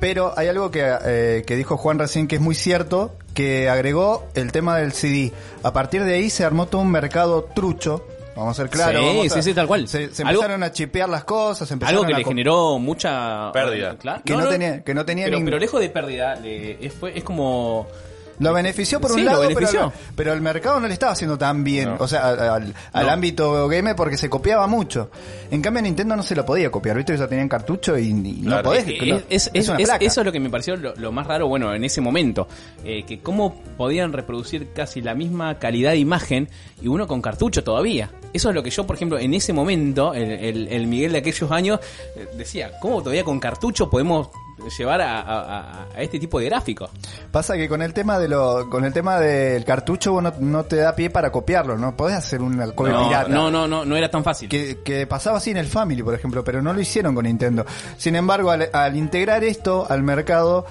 Pero 0.00 0.32
hay 0.36 0.46
algo 0.46 0.70
que, 0.70 0.88
eh, 1.04 1.42
que 1.46 1.56
dijo 1.56 1.76
Juan 1.76 1.98
recién 1.98 2.28
que 2.28 2.36
es 2.36 2.40
muy 2.40 2.54
cierto, 2.54 3.16
que 3.34 3.68
agregó 3.68 4.26
el 4.34 4.52
tema 4.52 4.76
del 4.78 4.92
CD. 4.92 5.32
A 5.64 5.72
partir 5.72 6.04
de 6.04 6.14
ahí 6.14 6.30
se 6.30 6.44
armó 6.44 6.66
todo 6.66 6.82
un 6.82 6.90
mercado 6.92 7.42
trucho, 7.52 8.06
vamos 8.36 8.56
a 8.56 8.62
ser 8.62 8.70
claros. 8.70 9.00
Sí, 9.00 9.06
vamos 9.08 9.32
a- 9.32 9.34
sí, 9.34 9.42
sí, 9.42 9.54
tal 9.54 9.66
cual. 9.66 9.88
Se, 9.88 10.14
se 10.14 10.22
Algo- 10.22 10.40
empezaron 10.42 10.62
a 10.62 10.70
chipear 10.70 11.08
las 11.08 11.24
cosas, 11.24 11.68
empezaron 11.72 11.98
Algo 11.98 12.08
que 12.08 12.14
a 12.14 12.18
le 12.18 12.24
generó 12.24 12.78
mucha 12.78 13.50
Pérdida. 13.52 13.96
Claro. 13.96 14.22
Que 14.24 14.36
no 14.36 14.46
tenía- 14.48 14.84
que 14.84 14.94
no 14.94 15.04
tenía 15.04 15.24
pero, 15.24 15.38
ning- 15.38 15.44
pero 15.46 15.58
lejos 15.58 15.80
de 15.80 15.88
pérdida, 15.90 16.36
le- 16.36 16.84
es, 16.86 16.92
fue- 16.94 17.18
es 17.18 17.24
como 17.24 17.88
Lo 18.40 18.52
benefició 18.52 19.00
por 19.00 19.10
Sí, 19.10 19.16
un 19.20 19.24
lo 19.24 19.32
lado, 19.32 19.48
pero, 19.54 19.92
pero 20.14 20.32
el 20.32 20.40
mercado 20.40 20.78
no 20.80 20.86
le 20.86 20.92
estaba 20.92 21.12
haciendo 21.12 21.36
tan 21.36 21.64
bien, 21.64 21.90
No. 21.90 21.96
o 21.98 22.06
sea, 22.08 22.28
al, 22.54 22.74
No. 22.94 23.10
ámbito 23.10 23.66
gamer 23.68 23.96
porque 23.96 24.16
se 24.16 24.28
copiaba 24.30 24.66
mucho. 24.66 25.10
En 25.50 25.60
cambio 25.62 25.82
Nintendo 25.82 26.14
no 26.16 26.22
se 26.22 26.34
lo 26.36 26.44
podía 26.46 26.70
copiar, 26.70 26.96
viste 26.96 27.16
ya 27.16 27.26
tenían 27.26 27.48
cartucho 27.48 27.98
y, 27.98 28.08
y 28.08 28.12
no 28.42 28.62
podés. 28.62 28.86
No, 28.86 29.16
es, 29.16 29.24
es- 29.28 29.50
es 29.54 29.68
una 29.68 29.78
es- 29.78 29.86
placa. 29.88 30.04
eso 30.04 30.20
es 30.20 30.24
lo 30.26 30.32
que 30.32 30.40
me 30.40 30.50
pareció 30.50 30.76
lo, 30.76 30.94
lo 30.96 31.10
más 31.12 31.26
raro, 31.26 31.48
bueno, 31.48 31.74
en 31.74 31.84
ese 31.84 32.00
momento. 32.00 32.46
Eh, 32.84 33.04
que 33.04 33.20
cómo 33.20 33.60
podían 33.76 34.12
reproducir 34.12 34.68
casi 34.72 35.00
la 35.02 35.14
misma 35.14 35.58
calidad 35.58 35.90
de 35.92 35.98
imagen 35.98 36.48
y 36.80 36.88
uno 36.88 37.06
con 37.06 37.20
cartucho 37.22 37.64
todavía. 37.64 38.10
Eso 38.32 38.50
es 38.50 38.54
lo 38.54 38.62
que 38.62 38.70
yo, 38.70 38.86
por 38.86 38.96
ejemplo, 38.96 39.18
en 39.18 39.34
ese 39.34 39.52
momento, 39.52 40.14
el, 40.14 40.30
el- 40.30 40.68
el 40.68 40.86
Miguel 40.86 41.12
de 41.12 41.18
aquellos 41.18 41.50
años, 41.50 41.80
eh, 42.16 42.28
decía, 42.36 42.70
¿cómo 42.80 43.00
todavía 43.02 43.24
con 43.24 43.40
cartucho 43.40 43.88
podemos 43.90 44.28
llevar 44.76 45.00
a, 45.00 45.20
a- 45.20 45.82
a- 45.94 46.00
este 46.02 46.18
tipo 46.18 46.38
de 46.40 46.46
gráficos? 46.46 46.90
Pasa 47.30 47.54
que 47.56 47.68
con 47.68 47.82
el 47.82 47.92
tema 47.94 48.18
de 48.18 48.28
lo, 48.28 48.68
con 48.70 48.84
el 48.84 48.92
tema 48.92 49.18
del 49.18 49.64
cartucho 49.64 50.12
vos 50.12 50.22
no, 50.22 50.32
no 50.40 50.64
te 50.64 50.76
da 50.76 50.94
pie 50.94 51.10
para 51.10 51.30
copiarlo, 51.32 51.76
no 51.76 51.96
podés 51.96 52.16
hacer 52.16 52.40
una 52.42 52.70
copia 52.72 52.92
No, 52.92 53.08
pirata. 53.08 53.28
no, 53.28 53.50
no, 53.50 53.66
no, 53.68 53.84
no 53.84 53.96
era 53.96 54.10
tan 54.10 54.24
fácil. 54.24 54.48
Que, 54.48 54.78
que 54.84 55.06
pasaba 55.06 55.38
así 55.38 55.50
en 55.50 55.56
el 55.58 55.66
Family, 55.66 56.02
por 56.02 56.14
ejemplo, 56.14 56.42
pero 56.44 56.60
no 56.62 56.72
lo 56.72 56.80
hicieron 56.80 57.14
con 57.14 57.24
Nintendo. 57.24 57.64
Sin 57.96 58.16
embargo, 58.16 58.50
al, 58.50 58.68
al 58.72 58.96
integrar 58.96 59.44
esto 59.44 59.86
al 59.88 60.02
mercado, 60.02 60.66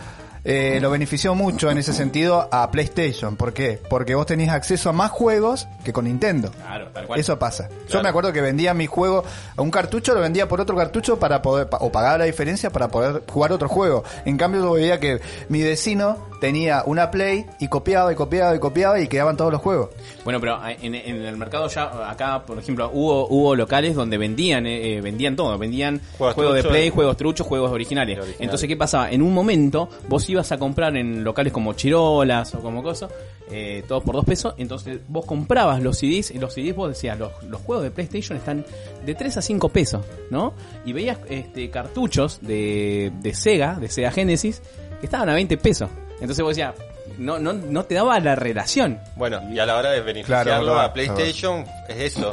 eh, 0.49 0.79
lo 0.79 0.89
benefició 0.89 1.35
mucho 1.35 1.69
en 1.69 1.77
ese 1.77 1.91
sentido 1.91 2.47
a 2.53 2.71
PlayStation. 2.71 3.35
¿Por 3.35 3.51
qué? 3.51 3.81
Porque 3.89 4.15
vos 4.15 4.25
tenías 4.25 4.55
acceso 4.55 4.89
a 4.89 4.93
más 4.93 5.11
juegos 5.11 5.67
que 5.83 5.91
con 5.91 6.05
Nintendo. 6.05 6.51
Claro, 6.51 6.87
tal 6.93 7.05
cual. 7.05 7.19
Eso 7.19 7.37
pasa. 7.37 7.67
Yo 7.89 8.01
me 8.01 8.07
acuerdo 8.07 8.31
que 8.31 8.39
vendía 8.39 8.73
mi 8.73 8.85
juego 8.85 9.25
a 9.57 9.61
un 9.61 9.69
cartucho, 9.69 10.13
lo 10.13 10.21
vendía 10.21 10.47
por 10.47 10.61
otro 10.61 10.77
cartucho 10.77 11.19
para 11.19 11.41
poder, 11.41 11.67
o 11.81 11.91
pagaba 11.91 12.19
la 12.19 12.23
diferencia 12.23 12.69
para 12.69 12.87
poder 12.87 13.23
jugar 13.29 13.51
otro 13.51 13.67
juego. 13.67 14.05
En 14.23 14.37
cambio, 14.37 14.61
yo 14.61 14.71
veía 14.71 15.01
que 15.01 15.19
mi 15.49 15.61
vecino 15.63 16.29
tenía 16.39 16.83
una 16.85 17.11
Play 17.11 17.45
y 17.59 17.67
copiaba 17.67 18.13
y 18.13 18.15
copiaba 18.15 18.55
y 18.55 18.59
copiaba 18.59 18.99
y 19.01 19.09
quedaban 19.09 19.35
todos 19.35 19.51
los 19.51 19.61
juegos. 19.61 19.89
Bueno, 20.27 20.41
pero 20.41 20.59
en, 20.81 20.93
en 20.93 21.23
el 21.23 21.37
mercado 21.37 21.69
ya 21.69 22.11
acá, 22.11 22.45
por 22.45 22.59
ejemplo, 22.59 22.91
hubo 22.93 23.29
hubo 23.29 23.55
locales 23.55 23.95
donde 23.95 24.17
vendían 24.17 24.67
eh, 24.67 24.97
eh, 24.97 24.99
vendían 24.99 25.37
todo, 25.37 25.57
vendían 25.57 26.01
Juegos 26.17 26.35
juegos 26.35 26.55
de 26.55 26.63
play, 26.63 26.89
juegos 26.89 27.15
truchos, 27.15 27.47
juegos 27.47 27.71
originales. 27.71 28.19
Entonces, 28.37 28.67
¿qué 28.67 28.75
pasaba? 28.75 29.09
En 29.09 29.21
un 29.21 29.33
momento 29.33 29.87
vos 30.09 30.29
ibas 30.29 30.51
a 30.51 30.57
comprar 30.57 30.97
en 30.97 31.23
locales 31.23 31.53
como 31.53 31.71
Chirolas 31.75 32.53
o 32.55 32.59
como 32.59 32.83
cosa, 32.83 33.07
eh, 33.49 33.85
todos 33.87 34.03
por 34.03 34.15
dos 34.15 34.25
pesos, 34.25 34.53
entonces 34.57 34.99
vos 35.07 35.25
comprabas 35.25 35.81
los 35.81 35.97
CDs 35.97 36.31
y 36.31 36.39
los 36.39 36.53
CDs 36.53 36.75
vos 36.75 36.89
decías, 36.89 37.17
los, 37.17 37.31
los 37.43 37.61
juegos 37.61 37.85
de 37.85 37.91
PlayStation 37.91 38.37
están 38.37 38.65
de 39.05 39.15
3 39.15 39.37
a 39.37 39.41
5 39.41 39.69
pesos, 39.69 40.03
¿no? 40.29 40.53
Y 40.85 40.91
veías 40.91 41.19
este 41.29 41.69
cartuchos 41.69 42.39
de, 42.41 43.13
de 43.21 43.33
Sega, 43.33 43.75
de 43.75 43.87
Sega 43.87 44.11
Genesis, 44.11 44.61
que 44.99 45.05
estaban 45.05 45.29
a 45.29 45.35
20 45.35 45.55
pesos. 45.55 45.89
Entonces 46.19 46.43
vos 46.43 46.53
decías, 46.53 46.73
no, 47.17 47.39
no, 47.39 47.53
no 47.53 47.85
te 47.85 47.95
daba 47.95 48.19
la 48.19 48.35
relación. 48.35 48.99
Bueno, 49.15 49.41
y 49.51 49.59
a 49.59 49.65
la 49.65 49.77
hora 49.77 49.91
de 49.91 50.01
beneficiarlo 50.01 50.43
Claro, 50.51 50.65
claro, 50.65 50.79
a 50.81 50.93
PlayStation, 50.93 51.65
es 51.87 52.15
eso. 52.15 52.31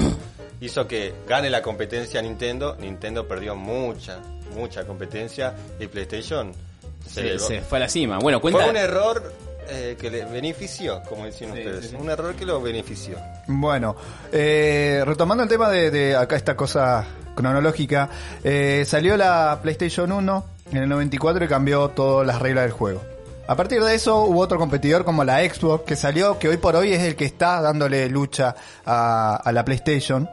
Hizo 0.61 0.87
que 0.87 1.13
gane 1.27 1.51
la 1.51 1.61
competencia 1.63 2.23
Nintendo. 2.23 2.77
Nintendo 2.79 3.27
perdió 3.27 3.55
mucha, 3.57 4.19
mucha 4.55 4.85
competencia. 4.87 5.55
Y 5.79 5.87
PlayStation 5.89 6.53
se, 7.07 7.11
Se, 7.15 7.21
elevó. 7.23 7.47
se 7.47 7.61
fue 7.61 7.79
a 7.79 7.81
la 7.83 7.89
cima. 7.89 8.19
Bueno, 8.19 8.41
cuenta. 8.41 8.61
Fue 8.61 8.71
un 8.71 8.77
error 8.77 9.33
eh, 9.69 9.97
que 10.01 10.11
le 10.11 10.25
benefició, 10.25 11.03
como 11.09 11.27
dicen 11.27 11.53
Sí, 11.53 11.59
ustedes. 11.59 11.85
sí, 11.87 11.89
sí. 11.91 11.97
Un 11.99 12.09
error 12.11 12.35
que 12.35 12.47
lo 12.47 12.61
benefició. 12.63 13.19
Bueno, 13.47 13.97
eh, 14.33 15.03
retomando 15.05 15.43
el 15.43 15.49
tema 15.49 15.69
de, 15.71 15.91
de 15.91 16.17
acá 16.17 16.37
esta 16.37 16.57
cosa 16.57 17.05
cronológica, 17.35 18.09
eh, 18.43 18.85
salió 18.87 19.17
la 19.17 19.59
PlayStation 19.61 20.11
1 20.13 20.45
en 20.73 20.77
el 20.79 20.89
94 20.89 21.45
y 21.45 21.49
cambió 21.49 21.89
todas 21.89 22.27
las 22.27 22.41
reglas 22.41 22.65
del 22.65 22.73
juego. 22.73 23.03
A 23.47 23.57
partir 23.57 23.83
de 23.83 23.95
eso 23.95 24.23
hubo 24.25 24.41
otro 24.41 24.59
competidor 24.59 25.05
como 25.05 25.23
la 25.23 25.41
Xbox 25.41 25.85
que 25.85 25.97
salió, 25.97 26.39
que 26.39 26.49
hoy 26.49 26.57
por 26.57 26.77
hoy 26.77 26.95
es 26.95 27.03
el 27.03 27.15
que 27.15 27.27
está 27.27 27.61
dándole 27.61 28.09
lucha 28.09 28.57
a, 28.87 29.37
a 29.37 29.53
la 29.53 29.65
PlayStation. 29.67 30.29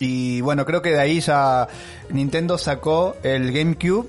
Y 0.00 0.40
bueno, 0.40 0.66
creo 0.66 0.82
que 0.82 0.90
de 0.90 0.98
ahí 0.98 1.20
ya 1.20 1.68
Nintendo 2.10 2.58
sacó 2.58 3.14
el 3.22 3.52
GameCube, 3.52 4.08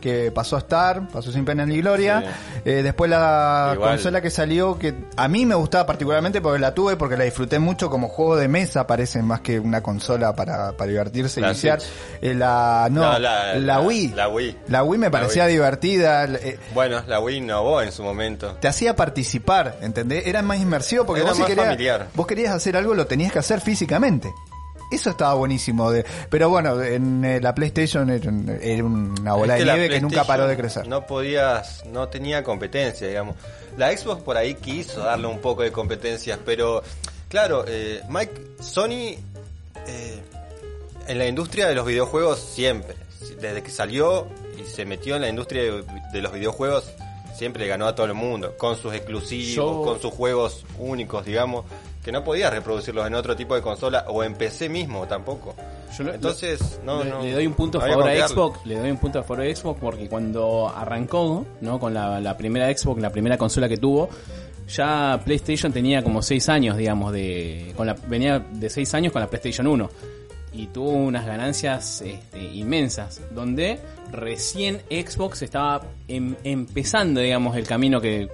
que 0.00 0.30
pasó 0.32 0.56
a 0.56 0.60
estar, 0.60 1.08
pasó 1.08 1.30
sin 1.32 1.44
pena 1.44 1.64
ni 1.66 1.80
gloria. 1.80 2.24
Eh, 2.64 2.82
después 2.82 3.10
la 3.10 3.72
Igual. 3.74 3.90
consola 3.90 4.20
que 4.20 4.30
salió, 4.30 4.78
que 4.78 4.94
a 5.16 5.28
mí 5.28 5.46
me 5.46 5.54
gustaba 5.54 5.86
particularmente 5.86 6.40
porque 6.40 6.58
la 6.58 6.74
tuve, 6.74 6.96
porque 6.96 7.16
la 7.16 7.24
disfruté 7.24 7.58
mucho 7.58 7.90
como 7.90 8.08
juego 8.08 8.36
de 8.36 8.48
mesa, 8.48 8.86
parece 8.86 9.22
más 9.22 9.40
que 9.40 9.58
una 9.60 9.82
consola 9.82 10.34
para, 10.34 10.72
para 10.72 10.90
divertirse 10.90 11.40
y 11.40 11.44
iniciar. 11.44 11.80
Eh, 12.22 12.34
la, 12.34 12.88
no, 12.90 13.00
No, 13.12 13.18
la, 13.18 13.54
la- 13.54 13.58
la- 13.58 13.80
Wii. 13.80 14.08
la 14.14 14.28
Wii. 14.28 14.56
La 14.68 14.82
Wii 14.84 14.98
me 14.98 15.10
parecía 15.10 15.44
Wii. 15.44 15.52
divertida. 15.52 16.24
eh, 16.24 16.58
Bueno, 16.74 17.02
la 17.06 17.20
Wii 17.20 17.36
innovó 17.38 17.82
en 17.82 17.92
su 17.92 18.02
momento. 18.02 18.56
te 18.60 18.68
hacía 18.68 18.96
participar, 18.96 19.76
¿entendés? 19.82 20.26
Era 20.26 20.42
más 20.42 20.58
inmersivo 20.60 21.04
porque 21.06 21.20
Era 21.22 21.30
vos, 21.30 21.36
si 21.36 21.42
más 21.42 21.48
querías, 21.48 21.66
familiar. 21.66 22.06
vos 22.14 22.26
querías 22.26 22.52
hacer 22.54 22.76
algo, 22.76 22.94
lo 22.94 23.06
tenías 23.06 23.32
que 23.32 23.38
hacer 23.38 23.60
físicamente. 23.60 24.32
Eso 24.90 25.10
estaba 25.10 25.34
buenísimo. 25.34 25.90
De, 25.90 26.04
pero 26.30 26.48
bueno, 26.48 26.82
en 26.82 27.24
eh, 27.24 27.40
la 27.40 27.54
PlayStation 27.54 28.08
era, 28.10 28.30
un- 28.30 28.58
era 28.62 28.84
una 28.84 29.34
bola 29.34 29.58
Es 29.58 29.64
de 29.64 29.72
nieve 29.72 29.88
que 29.90 30.00
nunca 30.00 30.24
paró 30.24 30.46
de 30.46 30.56
crecer. 30.56 30.86
No 30.88 31.06
podías, 31.06 31.84
no 31.86 32.08
tenía 32.08 32.42
competencia, 32.42 33.06
digamos. 33.06 33.36
La 33.76 33.96
Xbox 33.96 34.22
por 34.22 34.36
ahí 34.36 34.54
quiso 34.54 35.00
darle 35.00 35.26
un 35.28 35.40
poco 35.40 35.62
de 35.62 35.70
competencias, 35.72 36.38
pero 36.44 36.82
claro, 37.28 37.64
eh, 37.68 38.02
Mike, 38.08 38.32
Sony 38.60 39.16
eh, 39.86 40.20
en 41.06 41.18
la 41.18 41.26
industria 41.26 41.68
de 41.68 41.74
los 41.74 41.86
videojuegos 41.86 42.38
siempre, 42.40 42.96
desde 43.40 43.62
que 43.62 43.70
salió 43.70 44.26
y 44.58 44.64
se 44.64 44.84
metió 44.84 45.16
en 45.16 45.22
la 45.22 45.28
industria 45.28 45.62
de, 45.62 45.84
de 46.12 46.22
los 46.22 46.32
videojuegos, 46.32 46.90
siempre 47.36 47.62
le 47.62 47.68
ganó 47.68 47.86
a 47.86 47.94
todo 47.94 48.06
el 48.06 48.14
mundo, 48.14 48.56
con 48.56 48.76
sus 48.76 48.92
exclusivos, 48.94 49.54
Yo- 49.54 49.82
con 49.82 50.00
sus 50.00 50.12
juegos 50.12 50.64
únicos, 50.78 51.24
digamos, 51.24 51.64
que 52.02 52.12
no 52.12 52.24
podías 52.24 52.52
reproducirlos 52.52 53.06
en 53.06 53.14
otro 53.14 53.36
tipo 53.36 53.54
de 53.54 53.60
consola 53.62 54.04
o 54.08 54.22
en 54.24 54.34
PC 54.34 54.68
mismo 54.68 55.06
tampoco. 55.06 55.54
Yo 55.96 56.04
lo- 56.04 56.14
Entonces, 56.14 56.80
no, 56.84 57.02
le, 57.04 57.10
no, 57.10 57.22
le 57.22 57.32
doy 57.32 57.46
un 57.46 57.54
punto 57.54 57.80
a 57.80 57.86
no 57.86 57.92
favor 57.92 58.08
a. 58.10 58.28
Xbox, 58.28 58.66
le 58.66 58.76
doy 58.78 58.90
un 58.90 58.96
punto 58.98 59.18
a 59.18 59.22
favor 59.22 59.44
a 59.44 59.54
Xbox 59.54 59.80
porque 59.80 60.08
cuando 60.08 60.68
arrancó, 60.68 61.44
¿no? 61.60 61.78
Con 61.78 61.92
la, 61.94 62.20
la 62.20 62.36
primera 62.36 62.66
Xbox, 62.76 63.00
la 63.02 63.10
primera 63.10 63.36
consola 63.36 63.68
que 63.68 63.76
tuvo, 63.76 64.08
ya 64.68 65.20
PlayStation 65.24 65.72
tenía 65.72 66.02
como 66.02 66.22
6 66.22 66.48
años, 66.48 66.76
digamos, 66.76 67.12
de 67.12 67.72
con 67.76 67.86
la 67.86 67.94
venía 68.06 68.38
de 68.38 68.68
6 68.70 68.94
años 68.94 69.12
con 69.12 69.20
la 69.22 69.28
PlayStation 69.28 69.66
1 69.66 69.90
y 70.52 70.66
tuvo 70.68 70.90
unas 70.90 71.26
ganancias 71.26 72.00
este, 72.02 72.40
inmensas, 72.42 73.20
donde 73.32 73.80
recién 74.12 74.80
Xbox 74.90 75.42
estaba 75.42 75.82
em- 76.08 76.36
empezando, 76.44 77.20
digamos, 77.20 77.56
el 77.56 77.66
camino 77.66 78.00
que 78.00 78.28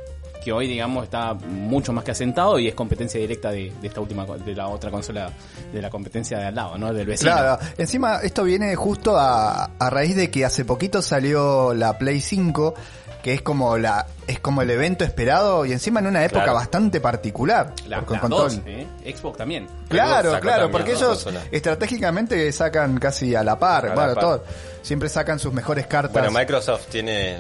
que 0.45 0.53
hoy, 0.53 0.69
digamos, 0.69 1.05
está 1.05 1.33
mucho 1.35 1.93
más 1.93 2.05
que 2.05 2.11
asentado 2.11 2.59
y 2.59 2.69
es 2.69 2.75
competencia 2.75 3.19
directa 3.19 3.51
de, 3.51 3.73
de 3.81 3.89
esta 3.89 4.01
última, 4.01 4.27
co- 4.27 4.37
de 4.37 4.55
la 4.55 4.69
otra 4.69 4.91
consola, 4.91 5.31
de 5.73 5.81
la 5.83 5.89
competencia 5.91 6.39
de 6.39 6.45
al 6.47 6.55
lado, 6.55 6.77
¿no? 6.77 6.93
Del 6.93 7.07
vecino. 7.07 7.33
Claro, 7.33 7.59
encima 7.79 8.17
esto 8.23 8.45
viene 8.45 8.75
justo 8.77 9.17
a, 9.17 9.71
a 9.79 9.91
raíz 9.91 10.15
de 10.17 10.31
que 10.31 10.45
hace 10.45 10.65
poquito 10.65 11.01
salió 11.03 11.73
la 11.75 11.97
Play 11.99 12.21
5, 12.21 12.75
que 13.23 13.33
es 13.33 13.41
como 13.43 13.79
la 13.79 14.07
es 14.27 14.39
como 14.41 14.61
el 14.63 14.71
evento 14.71 15.03
esperado 15.05 15.65
y 15.67 15.73
encima 15.73 16.01
en 16.01 16.07
una 16.09 16.25
época 16.25 16.45
Claro. 16.45 16.59
bastante 16.59 17.01
particular. 17.01 17.73
La, 17.89 18.03
con 18.03 18.29
dos, 18.31 18.61
el- 18.67 18.87
¿eh? 19.05 19.15
Xbox 19.17 19.39
también. 19.39 19.67
Claro, 19.89 20.39
claro, 20.41 20.41
también 20.65 20.71
porque 20.73 20.93
ellos 20.93 21.27
estratégicamente 21.51 22.51
sacan 22.53 22.99
casi 22.99 23.35
a 23.35 23.43
la 23.43 23.59
par, 23.59 23.87
A 23.87 23.89
la 23.91 23.95
par. 23.95 24.15
todo, 24.19 24.45
siempre 24.83 25.09
sacan 25.09 25.39
sus 25.39 25.53
mejores 25.53 25.87
cartas. 25.87 26.13
Bueno, 26.13 26.31
Microsoft 26.39 26.87
tiene, 26.91 27.39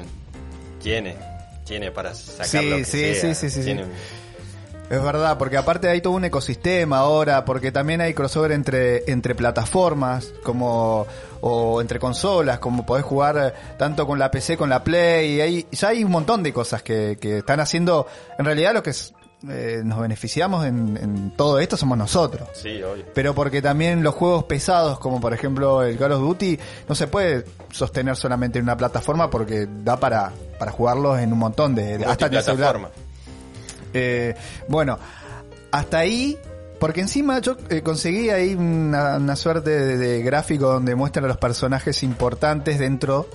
tiene, 0.83 1.17
tiene 1.65 1.91
para 1.91 2.15
sacar 2.15 2.47
Sí, 2.47 2.85
sí, 2.85 3.15
sí, 3.15 3.35
sí, 3.35 3.51
sí, 3.51 3.77
Es 4.91 5.03
verdad, 5.03 5.39
porque 5.39 5.57
aparte 5.57 5.89
hay 5.89 6.01
todo 6.01 6.13
un 6.13 6.25
ecosistema 6.25 6.99
ahora, 6.99 7.45
porque 7.45 7.73
también 7.73 8.01
hay 8.01 8.15
crossover 8.15 8.53
entre, 8.53 9.11
entre 9.11 9.35
plataformas, 9.35 10.33
como, 10.43 11.07
o 11.41 11.81
entre 11.81 11.99
consolas, 11.99 12.59
como 12.59 12.85
podés 12.85 13.05
jugar 13.05 13.55
tanto 13.79 14.07
con 14.07 14.19
la 14.19 14.31
PC, 14.31 14.57
con 14.57 14.69
la 14.69 14.85
Play, 14.85 15.37
y 15.37 15.41
hay, 15.41 15.67
ya 15.73 15.89
hay 15.89 16.05
un 16.05 16.13
montón 16.13 16.43
de 16.43 16.53
cosas 16.53 16.83
que, 16.83 17.17
que 17.21 17.39
están 17.39 17.61
haciendo, 17.61 18.07
en 18.39 18.45
realidad 18.45 18.75
lo 18.75 18.83
que 18.83 18.91
es, 18.91 19.15
eh, 19.51 19.83
nos 19.85 20.01
beneficiamos 20.01 20.65
en, 20.67 20.97
en 20.97 21.31
todo 21.37 21.59
esto 21.59 21.77
somos 21.77 21.99
nosotros. 21.99 22.49
Sí, 22.55 22.83
obvio. 22.83 23.05
Pero 23.15 23.35
porque 23.35 23.61
también 23.63 24.03
los 24.03 24.15
juegos 24.15 24.45
pesados, 24.45 24.99
como 24.99 25.21
por 25.21 25.35
ejemplo 25.35 25.83
el 25.83 25.99
Call 25.99 26.13
of 26.13 26.21
Duty, 26.21 26.59
no 26.89 26.95
se 26.95 27.07
puede 27.07 27.45
sostener 27.71 28.17
solamente 28.17 28.59
en 28.59 28.65
una 28.65 28.77
plataforma 28.77 29.31
porque 29.31 29.67
da 29.85 29.99
para, 29.99 30.33
para 30.59 30.71
jugarlos 30.73 31.19
en 31.21 31.33
un 31.33 31.39
montón 31.39 31.75
de, 31.75 31.97
hasta. 32.05 32.29
Multiplataforma. 32.29 32.89
Eh, 33.93 34.35
bueno, 34.69 34.99
hasta 35.71 35.99
ahí, 35.99 36.37
porque 36.81 37.01
encima 37.01 37.39
yo 37.41 37.57
eh, 37.71 37.83
conseguí 37.83 38.31
ahí 38.31 38.55
una, 38.55 39.17
una 39.17 39.37
suerte 39.37 39.71
de, 39.71 39.97
de 39.97 40.23
gráfico 40.23 40.67
donde 40.67 40.95
muestran 40.95 41.25
a 41.27 41.29
los 41.29 41.37
personajes 41.37 42.03
importantes 42.03 42.79
dentro, 42.79 43.29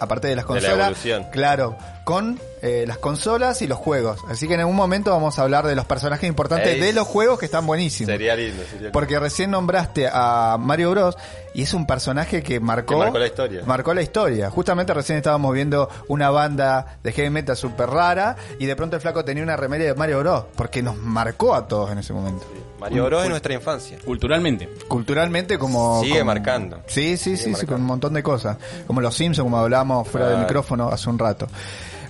aparte 0.00 0.28
de 0.28 0.36
las 0.36 0.46
De 0.48 0.54
la 0.54 0.60
consolas. 0.60 0.78
evolución. 1.04 1.26
Claro, 1.32 1.76
con 2.10 2.40
eh, 2.60 2.86
las 2.88 2.98
consolas 2.98 3.62
y 3.62 3.68
los 3.68 3.78
juegos. 3.78 4.18
Así 4.28 4.48
que 4.48 4.54
en 4.54 4.60
algún 4.60 4.74
momento 4.74 5.12
vamos 5.12 5.38
a 5.38 5.42
hablar 5.42 5.64
de 5.64 5.76
los 5.76 5.84
personajes 5.84 6.28
importantes 6.28 6.74
Ey, 6.74 6.80
de 6.80 6.92
los 6.92 7.06
juegos 7.06 7.38
que 7.38 7.44
están 7.44 7.64
buenísimos. 7.68 8.10
Sería 8.10 8.34
lindo. 8.34 8.64
Sería 8.64 8.76
lindo. 8.78 8.92
Porque 8.92 9.20
recién 9.20 9.52
nombraste 9.52 10.08
a 10.12 10.56
Mario 10.58 10.90
Bros. 10.90 11.16
y 11.54 11.62
es 11.62 11.72
un 11.72 11.86
personaje 11.86 12.42
que 12.42 12.58
marcó, 12.58 12.94
Que 12.94 13.00
marcó 13.00 13.18
la 13.20 13.26
historia. 13.26 13.62
Marcó 13.64 13.94
la 13.94 14.02
historia. 14.02 14.50
Justamente 14.50 14.92
recién 14.92 15.18
estábamos 15.18 15.54
viendo 15.54 15.88
una 16.08 16.30
banda 16.30 16.98
de 17.04 17.12
heavy 17.12 17.30
metal 17.30 17.56
súper 17.56 17.88
rara 17.88 18.34
y 18.58 18.66
de 18.66 18.74
pronto 18.74 18.96
el 18.96 19.02
flaco 19.02 19.24
tenía 19.24 19.44
una 19.44 19.56
remera 19.56 19.84
de 19.84 19.94
Mario 19.94 20.18
Bros. 20.18 20.44
Porque 20.56 20.82
nos 20.82 20.96
marcó 20.96 21.54
a 21.54 21.68
todos 21.68 21.92
en 21.92 21.98
ese 21.98 22.12
momento. 22.12 22.44
Mario 22.80 23.04
Bros 23.06 23.22
es 23.22 23.30
nuestra 23.30 23.54
infancia. 23.54 23.98
Culturalmente. 24.04 24.68
Culturalmente 24.88 25.58
como... 25.58 26.00
Sigue 26.00 26.14
como- 26.18 26.24
marcando. 26.24 26.80
Sí, 26.88 27.16
sí, 27.16 27.36
sí, 27.36 27.44
sí, 27.44 27.50
marcando. 27.50 27.72
con 27.74 27.80
un 27.82 27.86
montón 27.86 28.14
de 28.14 28.22
cosas. 28.24 28.56
Como 28.88 29.00
los 29.00 29.14
Simpsons, 29.14 29.44
como 29.44 29.58
hablábamos 29.58 30.08
fuera 30.08 30.28
del 30.30 30.40
micrófono 30.40 30.88
hace 30.88 31.08
un 31.08 31.16
rato. 31.18 31.46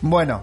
Bueno, 0.03 0.43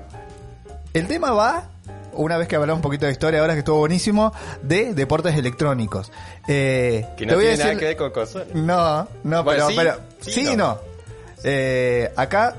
el 0.93 1.07
tema 1.07 1.31
va, 1.31 1.69
una 2.13 2.37
vez 2.37 2.47
que 2.47 2.55
hablamos 2.55 2.77
un 2.77 2.81
poquito 2.81 3.05
de 3.05 3.11
historia, 3.11 3.39
ahora 3.41 3.53
que 3.53 3.59
estuvo 3.59 3.77
buenísimo, 3.79 4.33
de 4.61 4.93
deportes 4.93 5.35
electrónicos. 5.35 6.11
Eh, 6.47 7.05
Que 7.17 7.25
te 7.25 7.31
no 7.31 7.37
voy 7.37 7.45
a 7.45 7.49
tiene 7.49 7.57
nada 7.57 7.69
decir- 7.71 7.79
que 7.79 7.85
ver 7.85 7.97
con 7.97 8.11
consolas. 8.11 8.47
No, 8.53 9.07
no, 9.23 9.43
Bueno, 9.43 9.67
pero, 9.67 9.67
sí, 9.69 9.75
pero 9.75 9.95
sí, 10.21 10.43
no. 10.43 10.55
no. 10.55 10.77
Eh, 11.43 12.11
acá, 12.15 12.55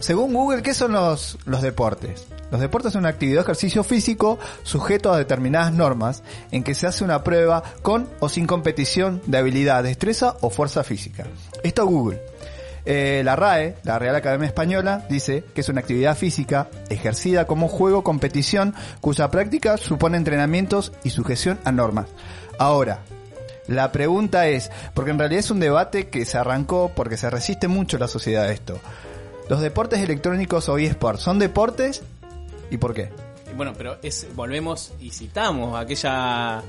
según 0.00 0.32
Google, 0.32 0.62
¿qué 0.62 0.74
son 0.74 0.92
los, 0.92 1.38
los 1.46 1.62
deportes? 1.62 2.26
Los 2.50 2.60
deportes 2.60 2.92
son 2.92 3.00
una 3.00 3.08
actividad 3.08 3.40
o 3.40 3.42
ejercicio 3.42 3.82
físico 3.82 4.38
sujeto 4.62 5.12
a 5.12 5.18
determinadas 5.18 5.72
normas 5.72 6.22
en 6.52 6.62
que 6.62 6.74
se 6.74 6.86
hace 6.86 7.02
una 7.02 7.24
prueba 7.24 7.62
con 7.82 8.08
o 8.20 8.28
sin 8.28 8.46
competición 8.46 9.20
de 9.26 9.38
habilidad, 9.38 9.82
destreza 9.82 10.36
o 10.42 10.50
fuerza 10.50 10.84
física. 10.84 11.26
Esto 11.64 11.84
Google. 11.86 12.20
Eh, 12.88 13.22
la 13.24 13.34
RAE, 13.34 13.74
la 13.82 13.98
Real 13.98 14.14
Academia 14.14 14.46
Española, 14.46 15.04
dice 15.10 15.44
que 15.54 15.60
es 15.60 15.68
una 15.68 15.80
actividad 15.80 16.16
física 16.16 16.68
ejercida 16.88 17.44
como 17.44 17.66
juego 17.66 18.04
competición 18.04 18.74
cuya 19.00 19.28
práctica 19.30 19.76
supone 19.76 20.16
entrenamientos 20.16 20.92
y 21.02 21.10
sujeción 21.10 21.58
a 21.64 21.72
normas. 21.72 22.06
Ahora, 22.58 23.00
la 23.66 23.90
pregunta 23.90 24.46
es, 24.46 24.70
porque 24.94 25.10
en 25.10 25.18
realidad 25.18 25.40
es 25.40 25.50
un 25.50 25.58
debate 25.58 26.08
que 26.08 26.24
se 26.24 26.38
arrancó 26.38 26.92
porque 26.94 27.16
se 27.16 27.28
resiste 27.28 27.66
mucho 27.66 27.98
la 27.98 28.06
sociedad 28.06 28.44
a 28.44 28.52
esto. 28.52 28.78
¿Los 29.48 29.60
deportes 29.60 30.00
electrónicos 30.00 30.68
o 30.68 30.78
eSports 30.78 31.22
son 31.22 31.40
deportes? 31.40 32.02
¿Y 32.70 32.76
por 32.76 32.94
qué? 32.94 33.10
Bueno, 33.56 33.72
pero 33.76 33.98
volvemos 34.34 34.92
y 35.00 35.10
citamos 35.10 35.78
aquella. 35.78 36.62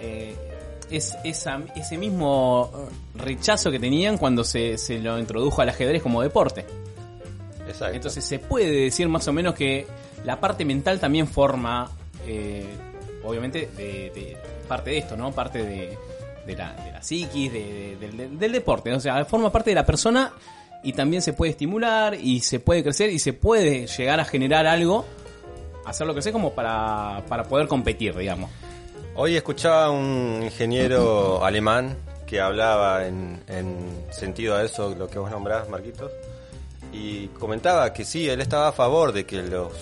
eh, 0.00 0.49
es, 0.90 1.16
esa- 1.24 1.60
ese 1.76 1.96
mismo 1.98 2.70
rechazo 3.14 3.70
que 3.70 3.78
tenían 3.78 4.18
cuando 4.18 4.44
se, 4.44 4.76
se 4.78 4.98
lo 4.98 5.18
introdujo 5.18 5.62
al 5.62 5.68
ajedrez 5.68 6.02
como 6.02 6.22
deporte. 6.22 6.64
Exacto. 7.66 7.94
Entonces 7.94 8.24
se 8.24 8.38
puede 8.38 8.70
decir 8.84 9.08
más 9.08 9.26
o 9.28 9.32
menos 9.32 9.54
que 9.54 9.86
la 10.24 10.40
parte 10.40 10.64
mental 10.64 10.98
también 11.00 11.26
forma, 11.28 11.90
eh, 12.26 12.66
obviamente, 13.24 13.68
de, 13.76 14.10
de- 14.14 14.36
parte 14.68 14.90
de 14.90 14.98
esto, 14.98 15.16
¿no? 15.16 15.32
Parte 15.32 15.64
de, 15.64 15.98
de 16.46 16.56
la, 16.56 16.72
de 16.74 16.92
la 16.92 17.02
psiquis, 17.02 17.52
de- 17.52 17.96
de- 18.00 18.08
del- 18.10 18.38
del 18.38 18.52
deporte. 18.52 18.92
O 18.92 19.00
sea, 19.00 19.24
forma 19.24 19.50
parte 19.50 19.70
de 19.70 19.74
la 19.76 19.84
persona 19.86 20.32
y 20.82 20.92
también 20.92 21.22
se 21.22 21.32
puede 21.32 21.50
estimular 21.52 22.14
y 22.14 22.40
se 22.40 22.60
puede 22.60 22.82
crecer 22.82 23.10
y 23.10 23.18
se 23.18 23.32
puede 23.32 23.86
llegar 23.86 24.20
a 24.20 24.24
generar 24.24 24.66
algo, 24.66 25.04
hacerlo 25.84 26.12
crecer 26.12 26.32
como 26.32 26.52
para, 26.54 27.22
para 27.28 27.44
poder 27.44 27.66
competir, 27.68 28.14
digamos. 28.16 28.50
Hoy 29.16 29.36
escuchaba 29.36 29.86
a 29.86 29.90
un 29.90 30.40
ingeniero 30.42 31.44
alemán 31.44 31.96
que 32.26 32.40
hablaba 32.40 33.06
en, 33.06 33.42
en 33.48 34.06
sentido 34.10 34.54
a 34.54 34.62
eso, 34.62 34.94
lo 34.94 35.08
que 35.08 35.18
vos 35.18 35.30
nombrás, 35.30 35.68
Marquitos, 35.68 36.12
y 36.92 37.26
comentaba 37.28 37.92
que 37.92 38.04
sí, 38.04 38.28
él 38.28 38.40
estaba 38.40 38.68
a 38.68 38.72
favor 38.72 39.12
de 39.12 39.26
que 39.26 39.42
los 39.42 39.72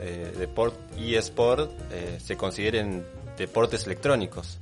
eh, 0.00 0.32
deport, 0.38 0.74
eSport 0.98 1.70
eh, 1.92 2.18
se 2.18 2.36
consideren 2.36 3.06
deportes 3.36 3.84
electrónicos, 3.84 4.58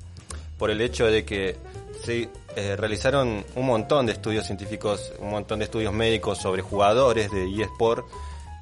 por 0.59 0.71
el 0.71 0.81
hecho 0.81 1.07
de 1.07 1.25
que 1.25 1.57
se 2.05 2.29
eh, 2.57 2.77
realizaron 2.77 3.45
un 3.55 3.67
montón 3.67 4.07
de 4.07 4.13
estudios 4.13 4.45
científicos, 4.45 5.13
un 5.21 5.31
montón 5.31 5.61
de 5.61 5.67
estudios 5.67 5.93
médicos 5.93 6.39
sobre 6.39 6.63
jugadores 6.63 7.31
de 7.31 7.63
eSport, 7.63 8.05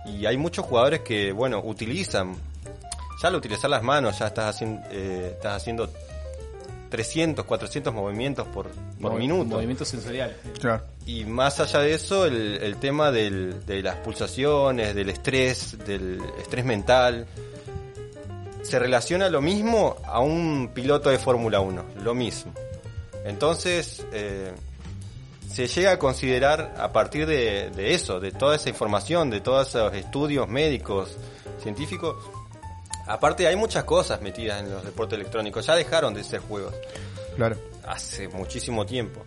y 0.04 0.26
hay 0.26 0.36
muchos 0.36 0.66
jugadores 0.66 1.00
que, 1.00 1.32
bueno, 1.32 1.62
utilizan 1.64 2.36
ya 3.24 3.28
al 3.28 3.36
utilizar 3.36 3.70
las 3.70 3.82
manos 3.82 4.18
ya 4.18 4.26
estás 4.26 4.54
haciendo, 4.54 4.86
eh, 4.90 5.30
estás 5.32 5.54
haciendo 5.56 5.88
300, 6.90 7.46
400 7.46 7.94
movimientos 7.94 8.46
por, 8.48 8.68
por 9.00 9.12
Movi- 9.12 9.18
minuto. 9.18 9.46
Movimientos 9.56 9.88
sensoriales. 9.88 10.36
Claro. 10.60 10.82
Y 11.06 11.24
más 11.24 11.58
allá 11.58 11.80
de 11.80 11.94
eso, 11.94 12.26
el, 12.26 12.58
el 12.62 12.76
tema 12.76 13.10
del- 13.10 13.64
de 13.64 13.82
las 13.82 13.96
pulsaciones, 13.96 14.94
del 14.94 15.08
estrés, 15.08 15.78
del 15.86 16.20
estrés 16.38 16.66
mental, 16.66 17.26
se 18.62 18.78
relaciona 18.78 19.30
lo 19.30 19.40
mismo 19.40 19.96
a 20.04 20.20
un 20.20 20.70
piloto 20.74 21.08
de 21.08 21.18
Fórmula 21.18 21.60
1, 21.60 21.82
lo 22.02 22.14
mismo. 22.14 22.52
Entonces, 23.24 24.04
eh, 24.12 24.52
se 25.50 25.66
llega 25.66 25.92
a 25.92 25.98
considerar 25.98 26.74
a 26.78 26.92
partir 26.92 27.26
de, 27.26 27.70
de 27.70 27.94
eso, 27.94 28.20
de 28.20 28.32
toda 28.32 28.56
esa 28.56 28.68
información, 28.68 29.30
de 29.30 29.40
todos 29.40 29.68
esos 29.68 29.94
estudios 29.94 30.46
médicos, 30.46 31.16
científicos, 31.62 32.16
aparte 33.06 33.46
hay 33.46 33.56
muchas 33.56 33.84
cosas 33.84 34.20
metidas 34.22 34.60
en 34.62 34.70
los 34.70 34.84
deportes 34.84 35.18
electrónicos, 35.18 35.66
ya 35.66 35.74
dejaron 35.74 36.14
de 36.14 36.24
ser 36.24 36.40
juegos 36.40 36.74
Claro. 37.36 37.56
hace 37.86 38.28
muchísimo 38.28 38.84
tiempo. 38.86 39.22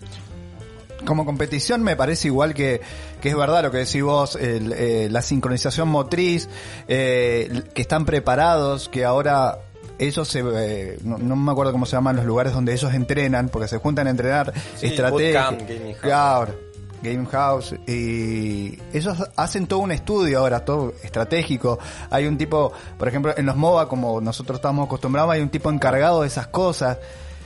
Como 1.06 1.26
competición 1.26 1.84
me 1.84 1.96
parece 1.96 2.28
igual 2.30 2.54
que, 2.56 2.82
que 3.22 3.30
es 3.30 3.36
verdad 3.36 3.62
lo 3.64 3.70
que 3.72 3.78
decís 3.78 4.02
vos, 4.02 4.36
el, 4.36 4.74
eh, 4.74 5.08
la 5.12 5.22
sincronización 5.22 5.88
motriz, 5.90 6.50
eh, 6.88 7.62
que 7.76 7.82
están 7.84 8.06
preparados, 8.06 8.90
que 8.90 9.06
ahora 9.06 9.60
ellos 10.00 10.28
se, 10.28 10.40
eh, 10.44 10.98
no, 11.04 11.18
no 11.20 11.36
me 11.36 11.52
acuerdo 11.52 11.72
cómo 11.72 11.86
se 11.86 11.96
llaman 11.96 12.16
los 12.16 12.26
lugares 12.26 12.54
donde 12.54 12.74
ellos 12.74 12.94
entrenan, 12.96 13.50
porque 13.50 13.68
se 13.68 13.78
juntan 13.78 14.08
a 14.08 14.10
entrenar 14.10 14.54
Sí, 14.76 14.88
estrategia. 14.88 15.50
bootcamp, 15.52 15.70
gaming 15.70 15.94
house. 15.94 16.02
Claro, 16.02 16.56
Game 17.02 17.26
House 17.28 17.76
y 17.86 18.80
ellos 18.94 19.18
hacen 19.36 19.68
todo 19.68 19.80
un 19.80 19.92
estudio 19.92 20.40
ahora, 20.40 20.66
todo 20.66 20.94
estratégico. 21.04 21.80
Hay 22.10 22.26
un 22.26 22.38
tipo, 22.38 22.72
por 22.98 23.08
ejemplo, 23.08 23.34
en 23.38 23.46
los 23.46 23.56
MOBA, 23.56 23.88
como 23.88 24.22
nosotros 24.22 24.58
estamos 24.58 24.86
acostumbrados, 24.86 25.32
hay 25.32 25.42
un 25.42 25.50
tipo 25.50 25.70
encargado 25.70 26.22
de 26.22 26.28
esas 26.28 26.48
cosas. 26.48 26.98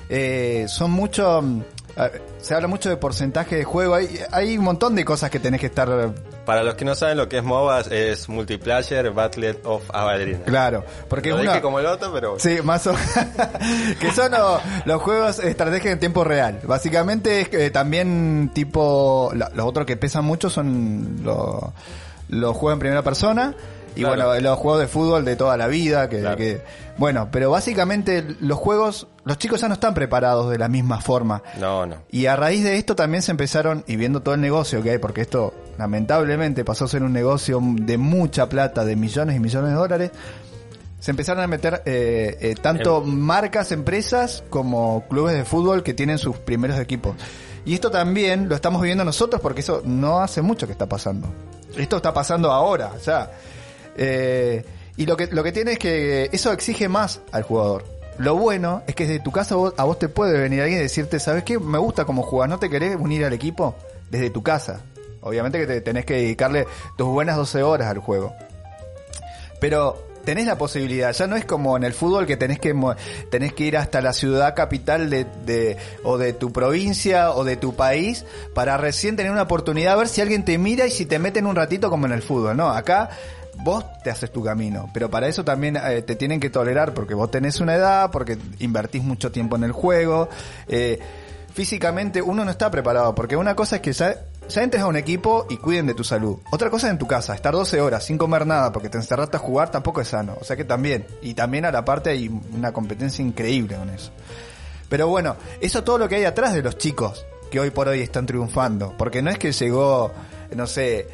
Eh, 0.09 0.65
son 0.67 0.91
mucho, 0.91 1.41
mm, 1.41 1.61
se 2.39 2.55
habla 2.55 2.67
mucho 2.67 2.89
de 2.89 2.97
porcentaje 2.97 3.57
de 3.57 3.63
juego, 3.63 3.95
hay, 3.95 4.19
hay 4.31 4.57
un 4.57 4.63
montón 4.63 4.95
de 4.95 5.05
cosas 5.05 5.29
que 5.29 5.39
tenés 5.39 5.59
que 5.59 5.67
estar 5.67 5.89
Para 6.45 6.63
los 6.63 6.75
que 6.75 6.85
no 6.85 6.95
saben 6.95 7.17
lo 7.17 7.27
que 7.27 7.37
es 7.37 7.43
MOBA, 7.43 7.81
es 7.91 8.29
Multiplayer 8.29 9.11
Battle 9.11 9.59
of 9.63 9.83
Arena. 9.93 10.39
claro, 10.45 10.83
porque 11.07 11.29
Lo 11.29 11.37
es 11.37 11.43
dije 11.43 11.61
como 11.61 11.79
el 11.79 11.85
otro, 11.85 12.11
pero... 12.13 12.39
Sí, 12.39 12.59
más 12.63 12.87
o 12.87 12.93
que 13.99 14.11
son 14.11 14.31
los, 14.31 14.61
los 14.85 15.01
juegos 15.01 15.39
estrategia 15.39 15.91
en 15.91 15.99
tiempo 15.99 16.23
real. 16.23 16.59
Básicamente 16.63 17.41
es 17.41 17.49
que 17.49 17.69
también 17.71 18.51
tipo 18.53 19.31
los 19.33 19.65
otros 19.65 19.85
que 19.85 19.97
pesan 19.97 20.25
mucho 20.25 20.49
son 20.49 21.21
los 21.23 21.63
los 22.31 22.55
juegos 22.55 22.73
en 22.73 22.79
primera 22.79 23.01
persona 23.03 23.53
Y 23.95 24.01
Claro. 24.01 24.27
bueno, 24.27 24.39
los 24.41 24.57
juegos 24.59 24.79
de 24.81 24.87
fútbol 24.87 25.25
de 25.25 25.35
toda 25.35 25.57
la 25.57 25.67
vida, 25.67 26.07
que, 26.09 26.19
Claro. 26.21 26.37
que- 26.37 26.61
bueno, 26.97 27.27
pero 27.31 27.51
básicamente 27.51 28.25
los 28.39 28.57
juegos, 28.57 29.07
los 29.25 29.37
chicos 29.37 29.59
ya 29.61 29.67
no 29.67 29.73
están 29.73 29.93
preparados 29.93 30.49
de 30.49 30.57
la 30.57 30.67
misma 30.69 31.01
forma. 31.01 31.43
No, 31.59 31.85
no. 31.85 31.97
Y 32.09 32.27
a 32.27 32.35
raíz 32.35 32.63
de 32.63 32.77
esto 32.77 32.95
también 32.95 33.21
se 33.21 33.31
empezaron, 33.31 33.83
y 33.87 33.97
viendo 33.97 34.21
todo 34.21 34.35
el 34.35 34.41
negocio 34.41 34.81
que 34.81 34.91
hay, 34.91 34.97
porque 34.97 35.21
esto 35.21 35.53
lamentablemente 35.77 36.63
pasó 36.63 36.85
a 36.85 36.87
ser 36.87 37.03
un 37.03 37.11
negocio 37.13 37.59
de 37.61 37.97
mucha 37.97 38.47
plata, 38.47 38.85
de 38.85 38.95
millones 38.95 39.35
y 39.35 39.39
millones 39.39 39.71
de 39.71 39.75
dólares, 39.75 40.11
se 40.99 41.11
empezaron 41.11 41.43
a 41.43 41.47
meter 41.47 41.81
eh, 41.85 42.37
eh, 42.39 42.55
tanto 42.61 43.01
marcas, 43.01 43.71
empresas, 43.71 44.43
como 44.49 45.03
clubes 45.09 45.35
de 45.35 45.43
fútbol 45.43 45.83
que 45.83 45.93
tienen 45.93 46.17
sus 46.17 46.37
primeros 46.37 46.79
equipos. 46.79 47.15
Y 47.65 47.73
esto 47.73 47.91
también 47.91 48.47
lo 48.47 48.55
estamos 48.55 48.81
viviendo 48.81 49.03
nosotros 49.03 49.41
porque 49.41 49.61
eso 49.61 49.81
no 49.83 50.19
hace 50.21 50.41
mucho 50.41 50.65
que 50.67 50.73
está 50.73 50.87
pasando. 50.87 51.27
Esto 51.75 51.97
está 51.97 52.13
pasando 52.13 52.51
ahora, 52.51 52.91
ya. 53.05 53.31
Eh, 53.97 54.63
y 54.97 55.05
lo 55.05 55.17
que, 55.17 55.27
lo 55.27 55.43
que 55.43 55.51
tiene 55.51 55.73
es 55.73 55.79
que 55.79 56.29
eso 56.31 56.51
exige 56.51 56.87
más 56.89 57.21
al 57.31 57.43
jugador. 57.43 57.83
Lo 58.17 58.35
bueno 58.35 58.83
es 58.87 58.93
que 58.95 59.07
desde 59.07 59.23
tu 59.23 59.31
casa 59.31 59.55
a 59.77 59.83
vos 59.83 59.97
te 59.97 60.09
puede 60.09 60.37
venir 60.39 60.61
alguien 60.61 60.79
y 60.79 60.83
decirte, 60.83 61.19
¿sabes 61.19 61.43
qué? 61.43 61.57
Me 61.59 61.77
gusta 61.77 62.05
cómo 62.05 62.21
jugás, 62.23 62.49
¿no 62.49 62.59
te 62.59 62.69
querés 62.69 62.95
unir 62.95 63.25
al 63.25 63.33
equipo? 63.33 63.75
Desde 64.09 64.29
tu 64.29 64.43
casa. 64.43 64.81
Obviamente 65.21 65.59
que 65.59 65.67
te 65.67 65.81
tenés 65.81 66.05
que 66.05 66.15
dedicarle 66.15 66.67
tus 66.97 67.07
buenas 67.07 67.37
12 67.37 67.63
horas 67.63 67.87
al 67.87 67.99
juego. 67.99 68.33
Pero 69.59 70.07
tenés 70.25 70.45
la 70.45 70.57
posibilidad, 70.57 71.13
ya 71.13 71.25
no 71.27 71.35
es 71.35 71.45
como 71.45 71.77
en 71.77 71.83
el 71.83 71.93
fútbol 71.93 72.27
que 72.27 72.37
tenés 72.37 72.59
que 72.59 72.75
tenés 73.29 73.53
que 73.53 73.63
ir 73.63 73.77
hasta 73.77 74.01
la 74.01 74.13
ciudad 74.13 74.55
capital 74.55 75.09
de, 75.09 75.25
de- 75.45 75.77
o 76.03 76.17
de 76.17 76.33
tu 76.33 76.51
provincia 76.51 77.31
o 77.31 77.43
de 77.43 77.55
tu 77.57 77.73
país 77.75 78.25
para 78.53 78.77
recién 78.77 79.15
tener 79.15 79.31
una 79.31 79.43
oportunidad 79.43 79.93
a 79.93 79.97
ver 79.97 80.07
si 80.07 80.21
alguien 80.21 80.45
te 80.45 80.57
mira 80.57 80.85
y 80.85 80.91
si 80.91 81.05
te 81.05 81.17
meten 81.17 81.47
un 81.47 81.55
ratito 81.55 81.89
como 81.89 82.05
en 82.05 82.11
el 82.11 82.21
fútbol, 82.21 82.55
no, 82.57 82.69
acá 82.69 83.09
vos 83.57 83.85
te 84.03 84.09
haces 84.09 84.31
tu 84.31 84.43
camino, 84.43 84.89
pero 84.93 85.09
para 85.09 85.27
eso 85.27 85.43
también 85.43 85.77
eh, 85.77 86.01
te 86.01 86.15
tienen 86.15 86.39
que 86.39 86.49
tolerar 86.49 86.93
porque 86.93 87.13
vos 87.13 87.29
tenés 87.29 87.59
una 87.59 87.75
edad, 87.75 88.11
porque 88.11 88.37
invertís 88.59 89.03
mucho 89.03 89.31
tiempo 89.31 89.55
en 89.55 89.63
el 89.63 89.71
juego, 89.71 90.29
eh, 90.67 90.99
físicamente 91.53 92.21
uno 92.21 92.45
no 92.45 92.51
está 92.51 92.71
preparado, 92.71 93.13
porque 93.13 93.35
una 93.35 93.55
cosa 93.55 93.77
es 93.77 93.81
que 93.81 93.93
ya, 93.93 94.15
entres 94.55 94.83
a 94.83 94.87
un 94.87 94.95
equipo 94.95 95.45
y 95.49 95.57
cuiden 95.57 95.87
de 95.87 95.93
tu 95.93 96.03
salud. 96.03 96.37
Otra 96.51 96.69
cosa 96.69 96.87
es 96.87 96.91
en 96.91 96.97
tu 96.97 97.07
casa, 97.07 97.33
estar 97.33 97.53
12 97.53 97.79
horas 97.81 98.03
sin 98.03 98.17
comer 98.17 98.45
nada 98.45 98.71
porque 98.71 98.89
te 98.89 98.97
encerraste 98.97 99.37
a 99.37 99.39
jugar 99.39 99.69
tampoco 99.69 100.01
es 100.01 100.07
sano. 100.07 100.37
O 100.39 100.43
sea 100.43 100.55
que 100.55 100.65
también, 100.65 101.05
y 101.21 101.33
también 101.33 101.65
a 101.65 101.71
la 101.71 101.85
parte 101.85 102.09
hay 102.09 102.27
una 102.27 102.71
competencia 102.73 103.23
increíble 103.23 103.75
con 103.75 103.89
eso. 103.89 104.11
Pero 104.89 105.07
bueno, 105.07 105.37
eso 105.61 105.83
todo 105.83 105.97
lo 105.97 106.09
que 106.09 106.15
hay 106.15 106.25
atrás 106.25 106.53
de 106.53 106.61
los 106.61 106.77
chicos 106.77 107.25
que 107.49 107.59
hoy 107.59 107.69
por 107.69 107.87
hoy 107.87 108.01
están 108.01 108.25
triunfando. 108.25 108.95
Porque 108.97 109.21
no 109.21 109.29
es 109.29 109.37
que 109.37 109.51
llegó, 109.51 110.11
no 110.55 110.67
sé, 110.67 111.07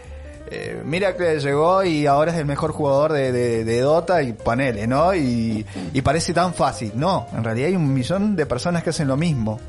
eh, 0.50 0.82
mira 0.86 1.16
que 1.16 1.40
llegó 1.40 1.84
y 1.84 2.06
ahora 2.06 2.32
es 2.32 2.38
el 2.38 2.46
mejor 2.46 2.72
jugador 2.72 3.14
de, 3.14 3.82
Dota 3.82 4.22
y 4.22 4.34
paneles, 4.34 4.88
¿no? 4.88 5.14
Y, 5.14 5.66
parece 6.04 6.34
tan 6.34 6.54
fácil. 6.54 6.94
No, 6.96 7.28
en 7.34 7.44
realidad 7.44 7.68
hay 7.70 7.76
un 7.76 7.94
millón 7.94 8.36
de 8.36 8.46
personas 8.46 8.84
que 8.84 8.92
hacen 8.92 9.08
lo 9.08 9.18
mismo. 9.18 9.60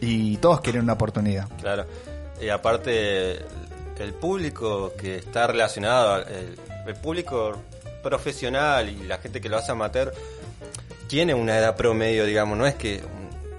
Y 0.00 0.36
todos 0.38 0.60
quieren 0.60 0.82
una 0.82 0.94
oportunidad. 0.94 1.48
Claro. 1.60 1.86
Y 2.40 2.48
aparte, 2.48 3.38
el 3.98 4.12
público 4.20 4.92
que 4.98 5.16
está 5.16 5.46
relacionado, 5.46 6.18
el, 6.18 6.58
el 6.86 6.94
público 6.96 7.52
profesional 8.02 8.88
y 8.88 9.06
la 9.06 9.18
gente 9.18 9.40
que 9.40 9.48
lo 9.48 9.56
hace 9.56 9.72
amateur, 9.72 10.12
tiene 11.06 11.32
una 11.32 11.56
edad 11.56 11.76
promedio, 11.76 12.24
digamos, 12.24 12.58
no 12.58 12.66
es 12.66 12.74
que 12.74 13.02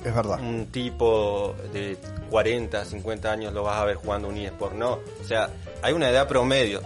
Es 0.05 0.13
verdad. 0.13 0.39
un 0.39 0.67
tipo 0.67 1.55
de 1.73 1.97
40, 2.29 2.85
50 2.85 3.31
años 3.31 3.53
lo 3.53 3.63
vas 3.63 3.77
a 3.81 3.85
ver 3.85 3.95
jugando 3.95 4.27
un 4.27 4.37
eSport, 4.37 4.75
no. 4.75 4.99
O 5.21 5.27
sea, 5.27 5.49
hay 5.81 5.93
una 5.93 6.09
edad 6.09 6.27
promedio. 6.27 6.81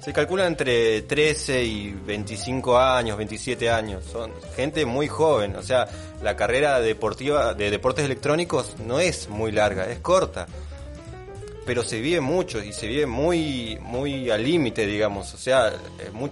Se 0.00 0.12
calcula 0.12 0.46
entre 0.46 1.02
13 1.02 1.64
y 1.64 1.92
25 1.92 2.78
años, 2.78 3.16
27 3.16 3.70
años. 3.70 4.04
Son 4.04 4.32
gente 4.54 4.84
muy 4.84 5.06
joven. 5.06 5.54
O 5.56 5.62
sea, 5.62 5.88
la 6.22 6.34
carrera 6.34 6.80
deportiva 6.80 7.54
de 7.54 7.70
deportes 7.70 8.04
electrónicos 8.04 8.76
no 8.84 8.98
es 9.00 9.28
muy 9.28 9.52
larga, 9.52 9.88
es 9.90 10.00
corta. 10.00 10.46
Pero 11.64 11.82
se 11.82 12.00
vive 12.00 12.20
mucho 12.20 12.62
y 12.62 12.72
se 12.72 12.86
vive 12.86 13.06
muy, 13.06 13.78
muy 13.80 14.30
al 14.30 14.44
límite, 14.44 14.86
digamos. 14.86 15.34
O 15.34 15.38
sea, 15.38 15.72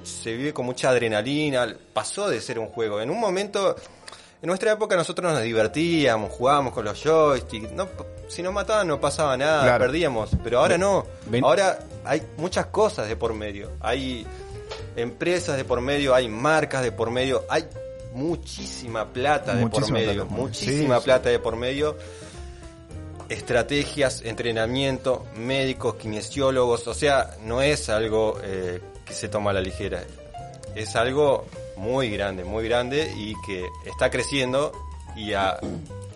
se 0.05 0.37
vive 0.37 0.53
con 0.53 0.67
mucha 0.67 0.91
adrenalina. 0.91 1.77
Pasó 1.93 2.29
de 2.29 2.41
ser 2.41 2.61
un 2.61 2.69
juego. 2.69 3.01
En 3.01 3.11
un 3.11 3.19
momento, 3.19 3.75
en 4.43 4.47
nuestra 4.49 4.73
época 4.73 4.97
nosotros 4.97 5.33
nos 5.33 5.43
divertíamos, 5.43 6.31
jugábamos 6.33 6.73
con 6.75 6.85
los 6.85 7.03
joysticks. 7.03 7.73
No, 7.73 7.89
si 8.29 8.43
nos 8.43 8.53
mataban 8.53 8.87
no 8.89 9.01
pasaba 9.01 9.37
nada, 9.37 9.63
Claro. 9.63 9.85
perdíamos. 9.87 10.31
Pero 10.43 10.59
ahora 10.61 10.77
no. 10.79 11.07
Ven- 11.27 11.45
Ahora 11.45 11.79
hay 12.05 12.23
muchas 12.37 12.67
cosas 12.67 13.09
de 13.09 13.17
por 13.17 13.33
medio. 13.35 13.71
Hay 13.81 14.27
empresas 14.97 15.57
de 15.57 15.65
por 15.65 15.81
medio, 15.81 16.15
hay 16.15 16.29
marcas 16.29 16.83
de 16.83 16.93
por 16.93 17.11
medio, 17.11 17.45
hay 17.49 17.65
muchísima 18.13 19.13
plata 19.13 19.55
de 19.55 19.67
por 19.67 19.91
medio, 19.91 20.13
plata 20.27 20.31
muchísima 20.35 20.97
Sí, 20.97 21.01
sí. 21.01 21.05
plata 21.05 21.29
de 21.31 21.39
por 21.39 21.57
medio. 21.57 21.97
Estrategias, 23.31 24.21
entrenamiento, 24.23 25.25
médicos, 25.37 25.95
kinesiólogos, 25.95 26.87
o 26.87 26.93
sea, 26.95 27.31
no 27.43 27.63
es 27.63 27.89
algo 27.89 28.39
eh, 28.43 28.81
que 29.07 29.15
se 29.15 29.29
toma 29.29 29.51
a 29.51 29.55
la 29.55 29.63
ligera. 29.63 30.05
Es 30.75 30.95
algo 30.95 31.47
muy 31.77 32.11
grande, 32.11 32.45
muy 32.45 32.65
grande 32.65 33.13
y 33.17 33.35
que 33.47 33.67
está 33.85 34.11
creciendo 34.11 34.73
y 35.17 35.33
a 35.33 35.59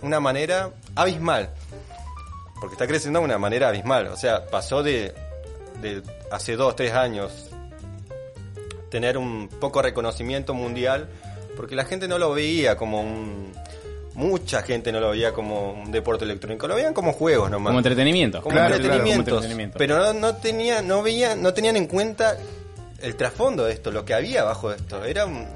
una 0.03 0.21
manera 0.21 0.71
abismal. 0.95 1.51
Porque 2.61 2.75
está 2.75 2.87
creciendo 2.87 3.21
de 3.21 3.25
una 3.25 3.39
manera 3.39 3.69
abismal. 3.69 4.09
O 4.09 4.17
sea, 4.17 4.47
pasó 4.47 4.83
de, 4.83 5.15
de 5.81 6.03
hace 6.31 6.57
dos, 6.57 6.75
tres 6.75 6.93
años 6.93 7.51
tener 8.91 9.19
un 9.19 9.49
poco 9.49 9.83
reconocimiento 9.83 10.55
mundial 10.55 11.09
porque 11.57 11.75
la 11.75 11.85
gente 11.85 12.07
no 12.09 12.19
lo 12.19 12.33
veía 12.33 12.77
como 12.77 13.01
un... 13.01 13.53
Mucha 14.15 14.63
gente 14.63 14.91
no 14.91 14.99
lo 14.99 15.11
veía 15.11 15.33
como 15.33 15.73
un 15.73 15.93
deporte 15.93 16.25
electrónico, 16.25 16.67
lo 16.67 16.75
veían 16.75 16.93
como 16.93 17.13
juegos 17.13 17.51
nomás. 17.51 17.71
Como 17.71 17.79
entretenimiento. 17.79 18.43
Como 18.43 18.53
Claro, 18.53 18.75
entretenimientos. 18.75 19.25
Como 19.25 19.37
entretenimiento. 19.37 19.79
Pero 19.79 19.99
no, 19.99 20.13
no, 20.13 20.37
tenía, 20.37 20.83
no, 20.83 21.03
veían, 21.03 21.41
no 21.41 21.55
tenían 21.55 21.77
en 21.77 21.87
cuenta 21.87 22.37
el 23.01 23.17
trasfondo 23.17 23.65
de 23.65 23.73
esto, 23.73 23.91
lo 23.91 24.05
que 24.05 24.15
había 24.15 24.43
abajo 24.43 24.71
de 24.71 24.77
esto. 24.77 25.05
Era 25.05 25.27
un- 25.27 25.47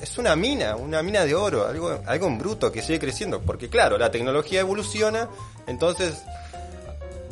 es 0.00 0.18
una 0.18 0.36
mina, 0.36 0.76
una 0.76 1.02
mina 1.02 1.24
de 1.24 1.34
oro, 1.34 1.66
algo, 1.66 2.00
algo 2.06 2.26
en 2.26 2.38
bruto 2.38 2.70
que 2.72 2.82
sigue 2.82 2.98
creciendo. 2.98 3.40
Porque 3.40 3.68
claro, 3.68 3.96
la 3.98 4.10
tecnología 4.10 4.60
evoluciona, 4.60 5.28
entonces 5.66 6.22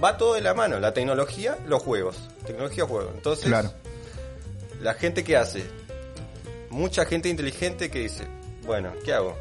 va 0.02 0.16
todo 0.16 0.34
de 0.34 0.40
la 0.40 0.54
mano. 0.54 0.80
La 0.80 0.92
tecnología, 0.94 1.56
los 1.66 1.82
juegos. 1.82 2.16
Tecnología, 2.46 2.84
juegos. 2.86 3.12
Entonces, 3.14 3.46
Claro. 3.46 3.72
la 4.80 4.94
gente 4.94 5.24
que 5.24 5.36
hace, 5.36 5.64
mucha 6.70 7.04
gente 7.06 7.28
inteligente 7.28 7.90
que 7.90 8.00
dice, 8.00 8.26
bueno, 8.66 8.92
¿qué 9.04 9.12
hago? 9.14 9.36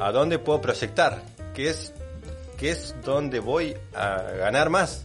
¿A 0.00 0.10
dónde 0.10 0.38
puedo 0.38 0.60
proyectar? 0.60 1.22
¿Qué 1.54 1.68
es, 1.70 1.92
qué 2.56 2.70
es 2.70 2.94
donde 3.04 3.40
voy 3.40 3.76
a 3.94 4.22
ganar 4.38 4.70
más? 4.70 5.04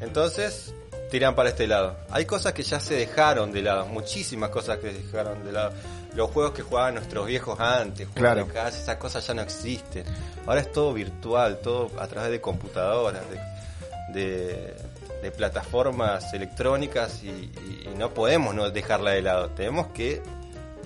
Entonces, 0.00 0.74
tiran 1.10 1.34
para 1.34 1.50
este 1.50 1.66
lado. 1.66 1.96
Hay 2.10 2.24
cosas 2.24 2.52
que 2.52 2.62
ya 2.62 2.80
se 2.80 2.94
dejaron 2.94 3.52
de 3.52 3.62
lado, 3.62 3.86
muchísimas 3.86 4.50
cosas 4.50 4.78
que 4.78 4.90
se 4.92 5.02
dejaron 5.02 5.44
de 5.44 5.52
lado. 5.52 5.72
Los 6.14 6.30
juegos 6.30 6.52
que 6.54 6.62
jugaban 6.62 6.94
nuestros 6.94 7.26
viejos 7.26 7.60
antes, 7.60 8.08
Claro. 8.14 8.44
de 8.46 8.52
casa, 8.52 8.78
esas 8.80 8.96
cosas 8.96 9.26
ya 9.26 9.34
no 9.34 9.42
existen. 9.42 10.04
Ahora 10.46 10.60
es 10.60 10.72
todo 10.72 10.92
virtual, 10.94 11.58
todo 11.62 11.90
a 12.00 12.06
través 12.06 12.30
de 12.30 12.40
computadoras, 12.40 13.22
de, 14.14 14.20
de, 14.20 14.74
de 15.22 15.30
plataformas 15.30 16.32
electrónicas 16.32 17.22
y, 17.22 17.28
y- 17.28 17.88
y 17.92 17.94
no 17.98 18.10
podemos 18.14 18.54
no 18.54 18.70
dejarla 18.70 19.10
de 19.10 19.22
lado. 19.22 19.50
Tenemos 19.50 19.88
que 19.88 20.22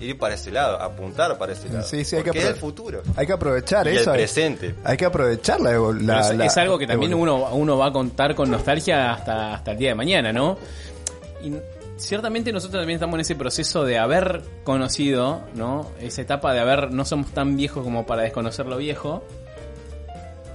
ir 0.01 0.17
para 0.17 0.33
ese 0.35 0.51
lado, 0.51 0.81
apuntar 0.81 1.37
para 1.37 1.53
ese 1.53 1.69
lado. 1.69 1.83
Sí, 1.83 2.03
sí, 2.03 2.15
hay 2.17 2.23
que 2.23 2.31
es 2.37 2.45
el 2.45 2.55
futuro. 2.55 3.01
Hay 3.15 3.25
que 3.27 3.33
aprovechar 3.33 3.87
Y 3.87 3.91
el 3.91 3.97
eso. 3.97 4.11
hay- 4.11 4.17
presente. 4.17 4.75
Hay 4.83 4.97
que 4.97 5.05
aprovechar 5.05 5.61
la, 5.61 5.71
la- 5.71 5.77
Pero 5.79 6.19
es, 6.19 6.35
la- 6.37 6.45
es 6.45 6.57
algo 6.57 6.77
que 6.77 6.87
también 6.87 7.13
uno, 7.13 7.49
uno 7.53 7.77
va 7.77 7.87
a 7.87 7.91
contar 7.91 8.35
con 8.35 8.49
nostalgia 8.51 9.13
hasta, 9.13 9.53
hasta 9.53 9.71
el 9.71 9.77
día 9.77 9.89
de 9.89 9.95
mañana, 9.95 10.33
¿no? 10.33 10.57
Y 11.43 11.53
ciertamente 11.97 12.51
nosotros 12.51 12.81
también 12.81 12.97
estamos 12.97 13.15
en 13.15 13.21
ese 13.21 13.35
proceso 13.35 13.83
de 13.85 13.97
haber 13.99 14.41
conocido, 14.63 15.41
¿no? 15.55 15.89
Esa 15.99 16.21
etapa 16.21 16.53
de 16.53 16.59
haber, 16.59 16.91
no 16.91 17.05
somos 17.05 17.31
tan 17.31 17.55
viejos 17.55 17.83
como 17.83 18.05
para 18.05 18.23
desconocer 18.23 18.65
lo 18.65 18.77
viejo. 18.77 19.23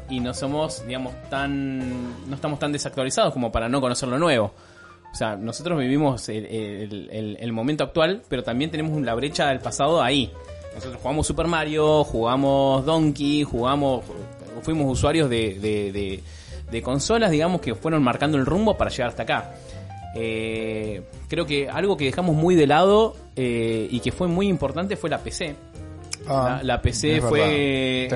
Y 0.09 0.21
no 0.21 0.35
somos, 0.35 0.87
digamos, 0.87 1.15
tan. 1.31 2.29
No 2.29 2.37
estamos 2.37 2.61
tan 2.61 2.71
desactualizados 2.71 3.33
como 3.33 3.51
para 3.51 3.69
no 3.69 3.81
conocer 3.81 4.09
lo 4.09 4.19
nuevo. 4.19 4.53
O 5.17 5.19
sea, 5.19 5.35
nosotros 5.35 5.79
vivimos 5.79 6.29
el, 6.29 6.45
el- 6.45 7.09
el- 7.11 7.37
el 7.41 7.53
momento 7.55 7.85
actual, 7.85 8.21
pero 8.29 8.43
también 8.43 8.71
tenemos 8.71 9.01
la 9.01 9.15
brecha 9.15 9.49
del 9.49 9.61
pasado 9.61 10.03
ahí. 10.03 10.31
Nosotros 10.75 11.01
jugamos 11.01 11.27
Super 11.27 11.47
Mario, 11.47 12.05
jugamos 12.05 12.85
Donkey, 12.85 13.43
jugamos. 13.43 14.05
Fuimos 14.61 14.93
usuarios 14.93 15.31
de, 15.31 15.55
de- 15.59 15.91
de- 15.91 16.21
de 16.71 16.83
consolas, 16.83 17.31
digamos, 17.31 17.63
que 17.63 17.75
fueron 17.75 18.03
marcando 18.03 18.37
el 18.37 18.45
rumbo 18.45 18.77
para 18.77 18.91
llegar 18.91 19.09
hasta 19.09 19.23
acá. 19.23 19.55
Eh, 20.17 21.01
creo 21.29 21.47
que 21.47 21.67
algo 21.71 21.97
que 21.97 22.05
dejamos 22.05 22.37
muy 22.37 22.55
de 22.55 22.67
lado 22.67 23.17
eh, 23.37 23.89
y 23.91 24.01
que 24.01 24.13
fue 24.13 24.29
muy 24.29 24.49
importante 24.49 24.97
fue 24.97 25.09
la 25.09 25.19
PC. 25.21 25.55
Ah, 26.29 26.59
la, 26.63 26.75
la 26.75 26.83
PC 26.83 27.21
fue 27.23 28.09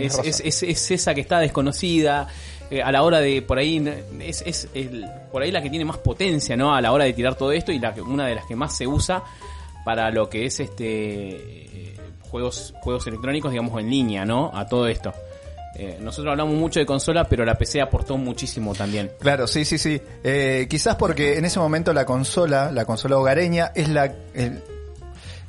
es 0.63 0.91
esa 0.91 1.15
que 1.15 1.21
está 1.23 1.39
desconocida, 1.39 2.29
eh, 2.71 2.83
a 2.83 2.91
la 2.93 3.03
hora 3.03 3.21
de, 3.21 3.43
por 3.43 3.59
ahí, 3.59 3.83
es, 4.21 4.43
es 4.47 4.69
el- 4.75 5.07
por 5.33 5.43
ahí 5.43 5.51
la 5.51 5.61
que 5.63 5.71
tiene 5.71 5.85
más 5.85 5.99
potencia, 5.99 6.57
¿no? 6.57 6.75
A 6.75 6.81
la 6.81 6.93
hora 6.93 7.05
de 7.05 7.13
tirar 7.13 7.35
todo 7.35 7.53
esto 7.53 7.73
y 7.73 7.79
la 7.79 7.95
una 8.07 8.27
de 8.27 8.35
las 8.37 8.47
que 8.47 8.57
más 8.57 8.77
se 8.77 8.87
usa 8.87 9.23
para 9.85 10.11
lo 10.11 10.29
que 10.29 10.47
es 10.47 10.61
este 10.61 11.95
juegos 12.31 12.75
juegos 12.81 13.07
electrónicos, 13.07 13.51
digamos, 13.51 13.79
en 13.81 13.91
línea, 13.91 14.25
¿no? 14.25 14.51
A 14.55 14.67
todo 14.67 14.87
esto. 14.87 15.13
Eh, 15.77 15.99
nosotros 16.01 16.31
hablamos 16.33 16.55
mucho 16.55 16.79
de 16.81 16.87
consola, 16.87 17.25
pero 17.25 17.45
la 17.45 17.55
PC 17.57 17.81
aportó 17.81 18.17
muchísimo 18.19 18.75
también. 18.75 19.11
Claro, 19.21 19.47
sí, 19.47 19.65
sí, 19.65 19.79
sí. 19.79 20.01
Eh, 20.23 20.67
quizás 20.69 20.97
porque 20.97 21.39
en 21.39 21.45
ese 21.45 21.59
momento 21.59 21.93
la 21.93 22.05
consola, 22.05 22.71
la 22.71 22.85
consola 22.85 23.17
hogareña, 23.19 23.73
es 23.75 23.89
la 23.89 24.13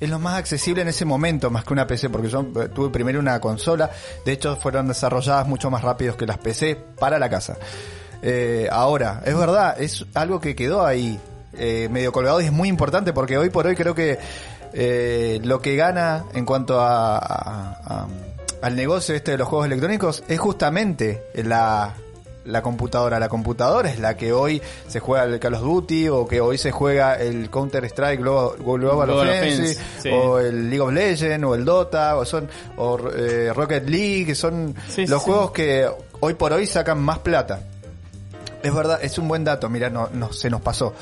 es 0.02 0.10
lo 0.10 0.20
más 0.20 0.38
accesible 0.38 0.82
en 0.82 0.90
ese 0.90 1.06
momento, 1.06 1.50
más 1.50 1.64
que 1.64 1.72
una 1.72 1.88
PC, 1.88 2.10
porque 2.10 2.28
yo 2.28 2.42
eh, 2.42 2.68
tuve 2.74 2.90
primero 2.90 3.20
una 3.20 3.40
consola, 3.40 3.90
de 4.26 4.32
hecho 4.34 4.58
fueron 4.58 4.88
desarrolladas 4.90 5.48
mucho 5.48 5.70
más 5.72 5.82
rápidos 5.84 6.18
que 6.18 6.26
las 6.26 6.38
PC 6.40 6.76
para 7.00 7.18
la 7.20 7.30
casa. 7.30 7.56
Eh, 8.22 8.68
ahora, 8.72 9.22
es 9.26 9.38
verdad, 9.38 9.80
es 9.82 10.06
algo 10.14 10.40
que 10.42 10.56
quedó 10.56 10.86
ahí 10.86 11.20
eh, 11.54 11.88
medio 11.92 12.12
colgado 12.12 12.42
y 12.42 12.46
es 12.46 12.52
muy 12.52 12.68
importante 12.70 13.14
porque 13.14 13.38
hoy 13.38 13.50
por 13.50 13.66
hoy 13.68 13.76
creo 13.76 13.96
que 13.96 14.20
lo 15.44 15.62
que 15.62 15.76
gana 15.76 16.24
en 16.34 16.46
cuanto 16.46 16.80
a- 16.80 17.18
a- 17.18 18.08
al 18.62 18.76
negocio 18.76 19.14
este 19.16 19.32
de 19.32 19.38
los 19.38 19.48
juegos 19.48 19.66
electrónicos 19.66 20.24
es 20.28 20.40
justamente 20.40 21.24
la, 21.36 21.94
la 22.46 22.62
computadora. 22.62 23.20
La 23.20 23.30
computadora 23.30 23.90
es 23.90 24.00
la 24.00 24.16
que 24.18 24.34
hoy 24.34 24.62
se 24.88 25.00
juega 25.00 25.26
el 25.26 25.40
Call 25.40 25.54
of 25.56 25.62
Duty 25.62 26.10
o 26.10 26.28
que 26.28 26.42
hoy 26.42 26.58
se 26.58 26.72
juega 26.72 27.16
el 27.16 27.50
Counter 27.50 27.86
Strike 27.86 28.20
Global, 28.20 28.58
Global 28.58 28.80
Global 28.80 29.10
Offensive 29.12 29.72
Offense, 29.72 29.82
sí. 30.02 30.10
o 30.10 30.40
el 30.40 30.70
League 30.70 30.82
of 30.82 30.92
Legends 30.92 31.46
o 31.46 31.56
el 31.56 31.66
Dota 31.66 32.18
o 32.18 32.26
son 32.26 32.50
o 32.78 32.98
eh, 33.16 33.52
Rocket 33.54 33.88
League, 33.88 34.26
que 34.26 34.36
son 34.36 34.76
Sí, 34.90 35.06
los 35.08 35.22
sí. 35.22 35.26
juegos 35.30 35.52
que 35.52 35.88
hoy 36.20 36.34
por 36.34 36.54
hoy 36.54 36.66
sacan 36.68 37.00
más 37.02 37.20
plata. 37.20 37.62
Es 38.64 38.74
verdad, 38.74 39.00
es 39.02 39.18
un 39.18 39.28
buen 39.28 39.44
dato, 39.44 39.70
mira, 39.70 39.90
no, 39.90 40.10
no 40.14 40.32
se 40.34 40.50
nos 40.50 40.62
pasó. 40.62 40.94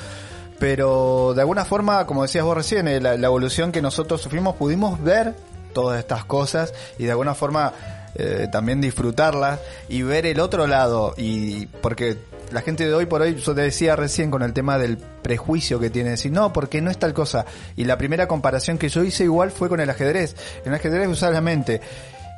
Pero 0.58 1.32
de 1.34 1.40
alguna 1.40 1.64
forma, 1.64 2.06
como 2.06 2.22
decías 2.22 2.44
vos 2.44 2.54
recién, 2.56 2.86
eh, 2.88 3.00
la, 3.00 3.16
la 3.16 3.26
evolución 3.26 3.72
que 3.72 3.80
nosotros 3.80 4.20
sufrimos, 4.20 4.56
pudimos 4.56 5.02
ver 5.02 5.34
todas 5.72 5.98
estas 5.98 6.24
cosas 6.24 6.74
y 6.98 7.04
de 7.04 7.10
alguna 7.12 7.34
forma 7.34 7.72
eh, 8.14 8.48
también 8.50 8.80
disfrutarlas 8.80 9.60
y 9.88 10.02
ver 10.02 10.26
el 10.26 10.40
otro 10.40 10.66
lado. 10.66 11.14
Y 11.16 11.66
porque 11.66 12.16
la 12.52 12.62
gente 12.62 12.86
de 12.86 12.94
hoy 12.94 13.06
por 13.06 13.22
hoy, 13.22 13.36
yo 13.36 13.54
te 13.54 13.62
decía 13.62 13.96
recién 13.96 14.30
con 14.30 14.42
el 14.42 14.52
tema 14.52 14.78
del 14.78 14.98
prejuicio 14.98 15.78
que 15.78 15.90
tiene, 15.90 16.10
decir, 16.10 16.32
no, 16.32 16.52
porque 16.52 16.80
no 16.80 16.90
es 16.90 16.98
tal 16.98 17.14
cosa. 17.14 17.46
Y 17.76 17.84
la 17.84 17.98
primera 17.98 18.26
comparación 18.26 18.78
que 18.78 18.88
yo 18.88 19.04
hice 19.04 19.24
igual 19.24 19.50
fue 19.50 19.68
con 19.68 19.80
el 19.80 19.90
ajedrez. 19.90 20.34
En 20.64 20.72
el 20.72 20.78
ajedrez 20.78 21.08
usas 21.08 21.32
la 21.32 21.40
mente 21.40 21.80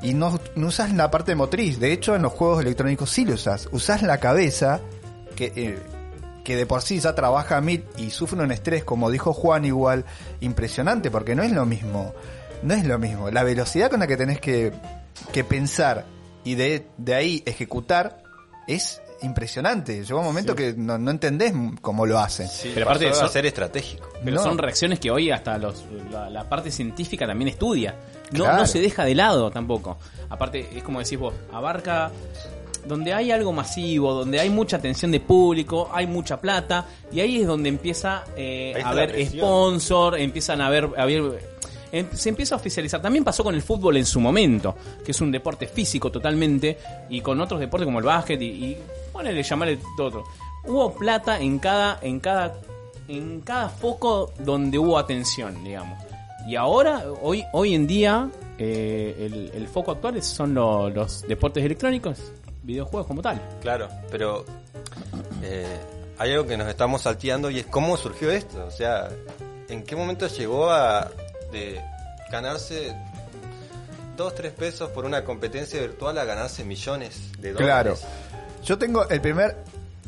y 0.03 0.15
no, 0.15 0.39
no 0.57 0.67
usas 0.67 0.93
la 0.93 1.11
parte 1.11 1.35
motriz. 1.35 1.79
De 1.81 1.93
hecho, 1.93 2.15
en 2.15 2.23
los 2.23 2.33
juegos 2.33 2.61
electrónicos 2.61 3.11
sí 3.11 3.25
lo 3.25 3.35
usas. 3.35 3.69
Usas 3.73 4.03
la 4.03 4.19
cabeza, 4.19 4.81
que, 5.37 5.53
eh, 5.57 5.79
que 6.45 6.57
de 6.57 6.67
por 6.67 6.83
sí 6.83 6.99
ya 7.01 7.15
trabaja 7.15 7.57
a 7.57 7.61
mil 7.61 7.85
y 7.97 8.11
sufre 8.11 8.43
un 8.43 8.53
estrés, 8.53 8.85
como 8.85 9.11
dijo 9.11 9.33
Juan 9.33 9.65
igual, 9.65 10.05
impresionante, 10.41 11.11
porque 11.11 11.35
no 11.35 11.43
es 11.43 11.53
lo 11.53 11.65
mismo. 11.65 12.13
No 12.63 12.75
es 12.75 12.85
lo 12.85 12.99
mismo. 12.99 13.31
La 13.31 13.43
velocidad 13.43 13.91
con 13.91 14.01
la 14.01 14.07
que 14.07 14.17
tenés 14.17 14.41
que, 14.41 14.73
que 15.33 15.45
pensar 15.45 16.05
y 16.45 16.55
de, 16.55 16.87
de 16.99 17.15
ahí 17.15 17.43
ejecutar 17.47 18.23
es 18.67 19.01
impresionante. 19.23 20.05
Llegó 20.05 20.19
un 20.21 20.27
momento 20.27 20.55
que 20.57 20.75
no, 20.77 20.99
no 20.99 21.11
entendés 21.13 21.53
cómo 21.81 22.07
lo 22.07 22.19
hacen. 22.19 22.49
Pero 22.75 22.87
aparte 22.87 23.07
de 23.07 23.15
ser 23.15 23.47
estratégico. 23.47 24.09
Pero 24.25 24.37
No. 24.37 24.43
son 24.43 24.59
reacciones 24.59 24.99
que 24.99 25.11
hoy 25.13 25.31
hasta 25.31 25.59
los, 25.59 25.85
la, 26.11 26.29
la 26.29 26.49
parte 26.49 26.71
científica 26.73 27.27
también 27.27 27.49
estudia. 27.49 27.95
No, 28.33 28.45
Claro. 28.45 28.59
no 28.59 28.67
se 28.67 28.81
deja 28.81 29.05
de 29.05 29.15
lado 29.15 29.51
tampoco. 29.51 29.99
Aparte, 30.29 30.69
es 30.77 30.83
como 30.83 30.99
decís 31.01 31.19
vos, 31.19 31.35
abarca 31.53 32.11
donde 32.87 33.13
hay 33.15 33.31
algo 33.31 33.53
masivo, 33.53 34.13
donde 34.13 34.41
hay 34.41 34.51
mucha 34.51 34.79
atención 34.79 35.13
de 35.13 35.21
público, 35.21 35.89
hay 35.93 36.09
mucha 36.09 36.41
plata, 36.41 36.87
y 37.13 37.21
ahí 37.21 37.41
es 37.43 37.47
donde 37.47 37.69
empieza 37.69 38.25
eh, 38.37 38.75
a 38.85 38.89
haber 38.89 39.25
sponsor, 39.27 40.19
empiezan 40.19 40.61
a 40.61 40.67
haber, 40.67 40.89
a 40.97 41.03
haber- 41.03 41.52
se 42.13 42.29
empieza 42.31 42.55
a 42.55 42.59
oficializar. 42.59 43.01
También 43.03 43.25
pasó 43.25 43.45
con 43.45 43.55
el 43.55 43.63
fútbol 43.63 43.97
en 43.97 44.07
su 44.07 44.19
momento, 44.21 44.75
que 45.05 45.11
es 45.13 45.21
un 45.21 45.31
deporte 45.31 45.67
físico 45.67 46.11
totalmente, 46.11 46.79
y 47.11 47.21
con 47.21 47.41
otros 47.41 47.61
deportes 47.61 47.85
como 47.87 47.99
el 47.99 48.05
básquet 48.05 48.41
y, 48.41 48.47
y 48.47 48.79
ponele, 49.13 49.43
llamarle 49.43 49.79
todo 49.97 50.07
otro. 50.07 50.25
Hubo 50.65 50.95
plata 50.95 51.39
en 51.41 51.59
cada, 51.59 51.99
en 52.03 52.21
cada, 52.21 52.55
en 53.09 53.41
cada 53.43 53.69
foco 53.69 54.33
donde 54.39 54.79
hubo 54.79 54.97
atención, 54.99 55.63
digamos. 55.65 55.99
Y 56.47 56.57
ahora, 56.57 57.05
hoy, 57.21 57.45
hoy 57.53 57.75
en 57.75 57.87
día, 57.87 58.29
eh, 58.59 59.15
el, 59.31 59.51
el 59.55 59.69
foco 59.69 59.93
actual 59.93 60.21
son 60.23 60.55
lo- 60.55 60.89
los 60.91 61.23
deportes 61.29 61.65
electrónicos, 61.65 62.19
videojuegos 62.63 63.07
como 63.07 63.23
tal. 63.23 63.41
Claro, 63.61 63.89
pero 64.11 64.45
eh, 65.43 65.67
hay 66.19 66.33
algo 66.33 66.47
que 66.47 66.57
nos 66.57 66.69
estamos 66.69 67.03
salteando 67.03 67.51
y 67.51 67.59
es 67.61 67.67
cómo 67.67 67.97
surgió 67.97 68.31
esto. 68.31 68.65
O 68.67 68.71
sea, 68.71 69.09
¿en 69.69 69.83
qué 69.85 69.95
momento 69.97 70.27
llegó 70.29 70.71
a 70.71 71.11
de 71.53 71.81
ganarse 72.31 72.95
dos, 74.17 74.35
tres 74.35 74.53
pesos 74.53 74.91
por 74.91 75.05
una 75.05 75.25
competencia 75.25 75.81
virtual 75.81 76.19
a 76.19 76.25
ganarse 76.25 76.65
millones 76.65 77.21
de 77.39 77.53
Claro. 77.53 77.91
dólares? 77.91 78.07
Yo 78.65 78.79
tengo 78.79 79.09
el 79.09 79.21
primer, 79.21 79.57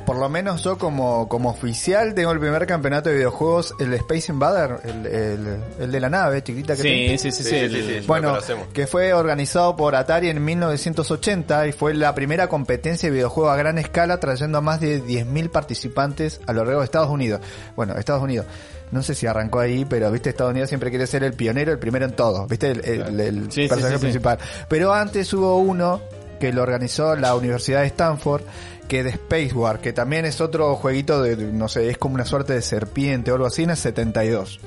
por 0.07 0.17
lo 0.17 0.29
menos 0.29 0.63
yo 0.63 0.79
como, 0.79 1.29
como 1.29 1.51
oficial, 1.51 2.15
tengo 2.15 2.31
el 2.31 2.39
primer 2.39 2.67
campeonato 2.67 3.09
de 3.09 3.17
videojuegos, 3.17 3.75
el 3.81 3.93
Space 3.95 4.31
Invader, 4.31 4.79
el, 4.85 5.07
el, 5.07 5.57
el 5.81 5.91
de 5.93 6.01
la 6.01 6.09
nave 6.11 6.43
chiquita 6.45 6.77
que 6.77 6.83
Sí, 6.83 6.89
tiene. 6.89 7.19
sí, 7.19 7.33
sí, 7.33 7.43
sí. 7.43 7.49
Sí, 7.51 7.57
el- 7.57 7.73
sí, 7.73 7.83
sí, 7.83 8.01
lo 8.03 8.07
Bueno, 8.07 8.39
que 8.73 8.87
fue 8.87 9.13
organizado 9.13 9.75
por 9.75 9.97
Atari 9.97 10.29
en 10.29 10.45
1980 10.45 11.67
y 11.67 11.73
fue 11.73 11.95
la 11.95 12.15
primera 12.15 12.47
competencia 12.49 13.09
de 13.09 13.15
videojuego 13.15 13.51
a 13.51 13.57
gran 13.57 13.79
escala 13.79 14.21
trayendo 14.21 14.59
a 14.59 14.61
más 14.61 14.81
de 14.81 15.03
10.000 15.03 15.51
participantes 15.51 16.41
a 16.47 16.53
lo 16.53 16.65
largo 16.65 16.81
de 16.81 16.85
Estados 16.85 17.11
Unidos. 17.11 17.41
Bueno, 17.75 17.95
Estados 17.97 18.23
Unidos. 18.23 18.47
No 18.91 19.03
sé 19.03 19.15
si 19.15 19.27
arrancó 19.27 19.61
ahí, 19.61 19.85
pero 19.85 20.11
viste, 20.11 20.31
Estados 20.31 20.53
Unidos 20.53 20.69
siempre 20.69 20.91
quiere 20.91 21.07
ser 21.07 21.25
el 21.25 21.33
pionero, 21.35 21.73
el 21.73 21.79
primero 21.79 22.05
en 22.05 22.13
todo, 22.13 22.47
viste, 22.47 22.71
el, 22.71 22.85
el- 22.85 23.21
el 23.21 23.53
Sí, 23.53 23.63
sí, 23.63 23.69
personaje 23.69 23.95
sí, 23.95 23.99
sí. 23.99 24.05
principal. 24.05 24.39
Pero 24.69 24.93
antes 24.95 25.33
hubo 25.33 25.57
uno 25.59 26.01
que 26.39 26.53
lo 26.53 26.63
organizó 26.63 27.17
la 27.17 27.35
Universidad 27.35 27.81
de 27.81 27.87
Stanford, 27.89 28.43
que 28.89 29.03
de 29.03 29.11
Space 29.11 29.53
War, 29.55 29.81
que 29.81 29.93
también 29.93 30.27
es 30.27 30.41
otro 30.41 30.75
jueguito 30.77 31.23
de, 31.23 31.37
no 31.37 31.69
sé, 31.69 31.89
es 31.91 31.99
como 31.99 32.15
una 32.17 32.25
suerte 32.27 32.53
de 32.53 32.63
serpiente 32.63 33.31
o 33.33 33.35
algo 33.35 33.47
así, 33.47 33.63
en 33.65 33.71
el 33.71 33.77
72 33.77 34.61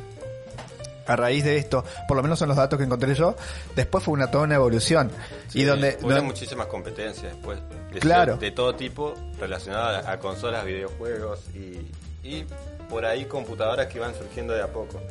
a 1.06 1.16
raíz 1.16 1.46
de 1.46 1.56
esto, 1.56 1.86
por 2.06 2.18
lo 2.18 2.24
menos 2.24 2.38
son 2.38 2.50
los 2.50 2.58
datos 2.58 2.78
que 2.78 2.84
encontré 2.84 3.16
yo, 3.16 3.38
después 3.78 4.04
fue 4.04 4.14
una 4.14 4.30
toda 4.30 4.44
una 4.44 4.56
evolución. 4.56 5.10
Sí, 5.48 5.62
y 5.62 5.64
donde, 5.64 5.98
hubo 6.02 6.10
donde- 6.10 6.22
muchísimas 6.26 6.68
competencias 6.68 7.32
después. 7.32 7.60
De, 7.94 8.00
Claro. 8.00 8.36
de 8.36 8.52
todo 8.52 8.76
tipo 8.76 9.14
relacionadas 9.40 10.06
a, 10.06 10.12
a 10.12 10.20
consolas, 10.20 10.66
videojuegos 10.66 11.40
y, 11.56 12.28
y 12.28 12.46
por 12.90 13.06
ahí 13.06 13.26
computadoras 13.26 13.88
que 13.88 14.00
van 14.00 14.16
surgiendo 14.16 14.54
de 14.54 14.62
a 14.62 14.68
poco. 14.68 15.02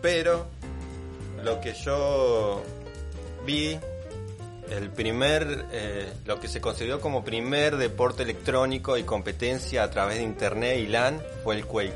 Pero 0.00 0.46
lo 1.42 1.60
que 1.60 1.72
yo 1.72 2.62
vi, 3.44 3.78
el 4.70 4.90
primer, 4.90 5.66
eh, 5.72 6.12
lo 6.24 6.38
que 6.40 6.48
se 6.48 6.60
consideró 6.60 7.00
como 7.00 7.24
primer 7.24 7.76
deporte 7.76 8.22
electrónico 8.22 8.96
y 8.96 9.04
competencia 9.04 9.82
a 9.82 9.90
través 9.90 10.18
de 10.18 10.24
internet 10.24 10.78
y 10.78 10.86
LAN 10.86 11.20
fue 11.42 11.56
el 11.56 11.64
Quake. 11.64 11.94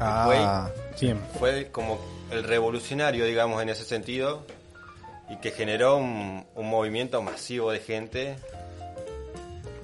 Ah, 0.00 0.70
Sí. 0.96 1.14
Fue 1.38 1.68
como 1.70 1.98
el 2.30 2.44
revolucionario, 2.44 3.24
digamos, 3.24 3.62
en 3.62 3.70
ese 3.70 3.84
sentido, 3.84 4.44
y 5.30 5.36
que 5.36 5.50
generó 5.50 5.96
un, 5.96 6.44
un 6.54 6.68
movimiento 6.68 7.22
masivo 7.22 7.70
de 7.70 7.80
gente, 7.80 8.36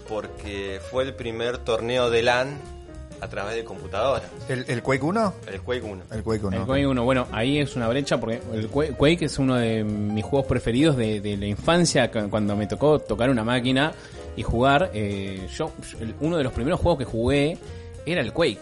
porque 0.09 0.81
fue 0.90 1.05
el 1.05 1.14
primer 1.14 1.59
torneo 1.59 2.11
de 2.11 2.23
LAN 2.23 2.78
a 3.21 3.29
través 3.29 3.55
de 3.57 3.65
computadoras, 3.65 4.23
¿el, 4.49 4.65
el 4.69 4.83
Quake 4.83 5.03
1? 5.05 5.35
el 5.53 5.61
Quake 5.63 5.83
1. 5.83 6.03
El 6.13 6.23
Quake 6.23 6.47
1. 6.47 6.57
El 6.57 6.63
Quake 6.67 6.87
1, 6.87 7.05
bueno, 7.05 7.27
ahí 7.33 7.59
es 7.59 7.75
una 7.77 7.89
brecha 7.89 8.19
porque 8.19 8.41
el 8.55 8.69
Quake 8.69 9.25
es 9.25 9.39
uno 9.39 9.57
de 9.57 9.83
mis 9.85 10.25
juegos 10.25 10.47
preferidos 10.47 10.97
de, 10.97 11.21
de 11.21 11.37
la 11.37 11.47
infancia, 11.47 12.11
cu- 12.11 12.29
cuando 12.31 12.55
me 12.57 12.67
tocó 12.67 12.99
tocar 12.99 13.31
una 13.31 13.45
máquina 13.45 13.93
y 14.37 14.43
jugar. 14.43 14.91
eh, 14.95 15.49
yo, 15.57 15.73
uno 16.21 16.37
de 16.37 16.45
los 16.45 16.53
primeros 16.53 16.81
juegos 16.81 16.99
que 16.99 17.05
jugué 17.05 17.59
era 18.07 18.21
el 18.21 18.33
Quake. 18.33 18.59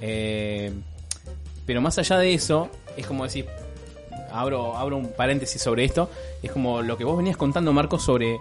Eh, 0.00 0.72
pero 1.66 1.80
más 1.80 1.98
allá 1.98 2.18
de 2.18 2.34
eso, 2.34 2.68
es 2.96 3.06
como 3.06 3.24
decir, 3.24 3.46
abro, 4.32 4.76
abro 4.76 4.96
un 4.96 5.12
paréntesis 5.12 5.60
sobre 5.62 5.84
esto, 5.84 6.10
es 6.42 6.50
como 6.50 6.82
lo 6.82 6.96
que 6.96 7.04
vos 7.04 7.16
venías 7.16 7.36
contando, 7.36 7.72
Marcos, 7.72 8.02
sobre 8.02 8.38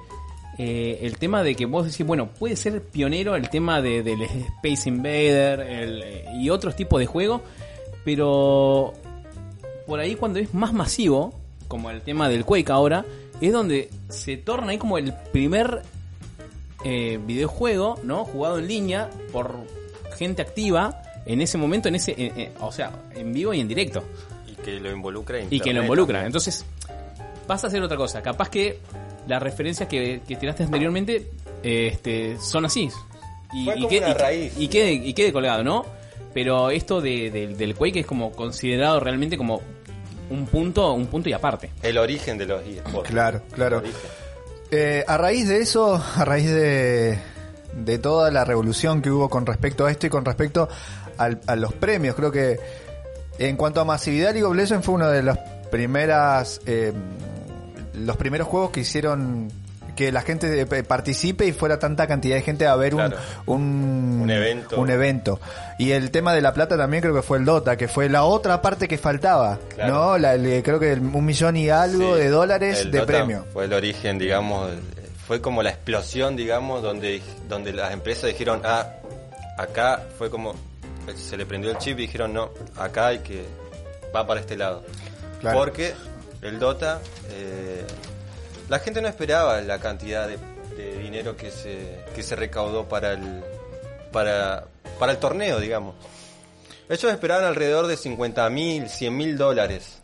eh, 0.57 0.99
el 1.03 1.17
tema 1.17 1.43
de 1.43 1.55
que 1.55 1.65
vos 1.65 1.89
decís, 1.89 2.05
bueno, 2.05 2.27
puede 2.27 2.55
ser 2.55 2.81
pionero 2.81 3.35
el 3.35 3.49
tema 3.49 3.81
de, 3.81 4.03
del 4.03 4.21
Space 4.21 4.89
Invader 4.89 5.61
el, 5.61 6.03
eh, 6.03 6.25
y 6.35 6.49
otros 6.49 6.75
tipos 6.75 6.99
de 6.99 7.05
juegos, 7.05 7.41
pero 8.03 8.93
por 9.87 9.99
ahí 9.99 10.15
cuando 10.15 10.39
es 10.39 10.53
más 10.53 10.73
masivo, 10.73 11.33
como 11.67 11.89
el 11.89 12.01
tema 12.01 12.27
del 12.27 12.43
Quake 12.43 12.71
ahora, 12.71 13.05
es 13.39 13.53
donde 13.53 13.89
se 14.09 14.37
torna 14.37 14.71
ahí 14.71 14.77
como 14.77 14.97
el 14.97 15.13
primer 15.31 15.83
eh, 16.83 17.19
videojuego, 17.25 17.99
¿no? 18.03 18.25
Jugado 18.25 18.59
en 18.59 18.67
línea 18.67 19.09
por 19.31 19.55
gente 20.17 20.41
activa 20.41 21.01
en 21.25 21.41
ese 21.41 21.57
momento, 21.57 21.87
en 21.87 21.95
ese, 21.95 22.51
o 22.59 22.71
sea, 22.71 22.91
en 23.15 23.31
vivo 23.31 23.53
y 23.53 23.59
en 23.59 23.67
directo 23.67 24.03
Y 24.47 24.55
que 24.55 24.79
lo 24.79 24.91
involucra 24.91 25.39
y 25.49 25.59
que 25.59 25.73
lo 25.73 25.81
involucra. 25.81 26.25
Entonces, 26.25 26.65
pasa 27.47 27.67
a 27.67 27.69
ser 27.69 27.81
otra 27.81 27.97
cosa. 27.97 28.21
Capaz 28.21 28.49
que 28.49 28.79
las 29.27 29.41
referencias 29.41 29.87
que, 29.89 30.21
que 30.27 30.35
tiraste 30.35 30.63
anteriormente 30.63 31.31
este, 31.63 32.37
son 32.39 32.65
así. 32.65 32.89
Y, 33.53 33.65
Fue 33.65 33.73
y 33.75 33.77
como 33.77 33.89
que- 33.89 33.97
una 33.99 34.09
y- 34.09 34.13
raíz. 34.13 34.53
y 34.57 34.67
quede, 34.67 34.91
y 34.93 35.13
quede 35.13 35.31
colgado, 35.33 35.63
¿no? 35.63 35.85
Pero 36.33 36.69
esto 36.71 37.01
de, 37.01 37.29
de- 37.29 37.47
del 37.55 37.75
Quake 37.75 37.99
es 38.01 38.05
como 38.05 38.31
considerado 38.31 38.99
realmente 38.99 39.37
como 39.37 39.61
un 40.29 40.45
punto, 40.47 40.93
un 40.93 41.07
punto 41.07 41.27
y 41.29 41.33
aparte. 41.33 41.71
El 41.83 41.97
origen 41.97 42.37
de 42.37 42.45
los 42.45 42.65
eSports. 42.65 43.09
Claro, 43.09 43.41
claro. 43.53 43.83
Eh, 44.71 45.03
a 45.05 45.17
raíz 45.17 45.49
de 45.49 45.57
eso, 45.59 46.01
a 46.15 46.23
raíz 46.23 46.49
de, 46.49 47.19
de 47.75 47.99
toda 47.99 48.31
la 48.31 48.45
revolución 48.45 49.01
que 49.01 49.11
hubo 49.11 49.29
con 49.29 49.45
respecto 49.45 49.85
a 49.85 49.91
esto 49.91 50.07
y 50.07 50.09
con 50.09 50.23
respecto 50.23 50.69
al- 51.17 51.41
a 51.47 51.57
los 51.57 51.73
premios, 51.73 52.15
creo 52.15 52.31
que 52.31 52.57
en 53.37 53.57
cuanto 53.57 53.81
a 53.81 53.85
masividad, 53.85 54.31
League 54.31 54.45
of 54.45 54.55
Legends 54.55 54.85
fue 54.85 54.95
uno 54.95 55.09
de 55.09 55.23
las 55.23 55.37
primeras, 55.69 56.61
eh, 56.65 56.93
los 57.93 58.17
primeros 58.17 58.47
juegos 58.47 58.71
que 58.71 58.81
hicieron 58.81 59.51
que 59.95 60.11
la 60.11 60.21
gente 60.21 60.61
eh, 60.61 60.83
participe 60.83 61.45
y 61.45 61.51
fuera 61.51 61.77
tanta 61.77 62.07
cantidad 62.07 62.35
de 62.37 62.41
gente 62.41 62.65
a 62.65 62.75
ver 62.77 62.95
un, 62.95 63.13
un, 63.45 64.21
Un 64.23 64.29
evento. 64.31 64.79
un 64.79 64.89
evento. 64.89 65.39
Y 65.77 65.91
el 65.91 66.11
tema 66.11 66.33
de 66.33 66.41
la 66.41 66.53
plata 66.53 66.77
también 66.77 67.01
creo 67.01 67.13
que 67.13 67.21
fue 67.21 67.37
el 67.39 67.45
Dota, 67.45 67.75
que 67.75 67.87
fue 67.89 68.07
la 68.07 68.23
otra 68.23 68.61
parte 68.61 68.87
que 68.87 68.97
faltaba, 68.97 69.59
Claro. 69.75 69.93
¿no? 69.93 70.17
La, 70.17 70.35
el- 70.35 70.63
creo 70.63 70.79
que 70.79 70.93
el- 70.93 71.01
un 71.01 71.25
millón 71.25 71.57
y 71.57 71.69
algo 71.69 72.15
Sí. 72.15 72.21
de 72.21 72.29
dólares 72.29 72.81
El 72.81 72.91
de 72.91 72.99
Dota 72.99 73.11
premio. 73.11 73.45
Fue 73.51 73.65
el 73.65 73.73
origen, 73.73 74.17
digamos, 74.17 74.71
fue 75.27 75.41
como 75.41 75.61
la 75.61 75.71
explosión, 75.71 76.35
digamos, 76.37 76.81
donde, 76.81 77.21
donde 77.49 77.73
las 77.73 77.91
empresas 77.91 78.25
dijeron, 78.29 78.61
ah, 78.63 78.87
acá 79.57 80.01
fue 80.17 80.29
como, 80.29 80.55
se 81.15 81.35
le 81.35 81.45
prendió 81.45 81.69
el 81.71 81.77
chip 81.79 81.99
y 81.99 82.03
dijeron, 82.03 82.33
no, 82.33 82.49
acá 82.77 83.07
hay 83.07 83.19
que, 83.19 83.45
va 84.15 84.25
para 84.25 84.39
este 84.39 84.55
lado. 84.55 84.83
Claro. 85.41 85.57
Porque 85.59 85.93
el 86.41 86.59
Dota, 86.59 87.01
eh, 87.29 87.85
la 88.69 88.79
gente 88.79 89.01
no 89.01 89.07
esperaba 89.07 89.61
la 89.61 89.79
cantidad 89.79 90.27
de, 90.27 90.37
dinero 90.97 91.35
que 91.37 91.51
se, 91.51 92.03
que 92.15 92.23
se 92.23 92.35
recaudó 92.35 92.87
para 92.87 93.13
el, 93.13 93.43
para, 94.11 94.65
para 94.97 95.11
el 95.11 95.17
torneo, 95.19 95.59
digamos. 95.59 95.95
Ellos 96.89 97.11
esperaban 97.11 97.45
alrededor 97.45 97.87
de 97.87 97.97
50 97.97 98.49
mil, 98.49 98.89
100 98.89 99.15
mil 99.15 99.37
dólares. 99.37 100.01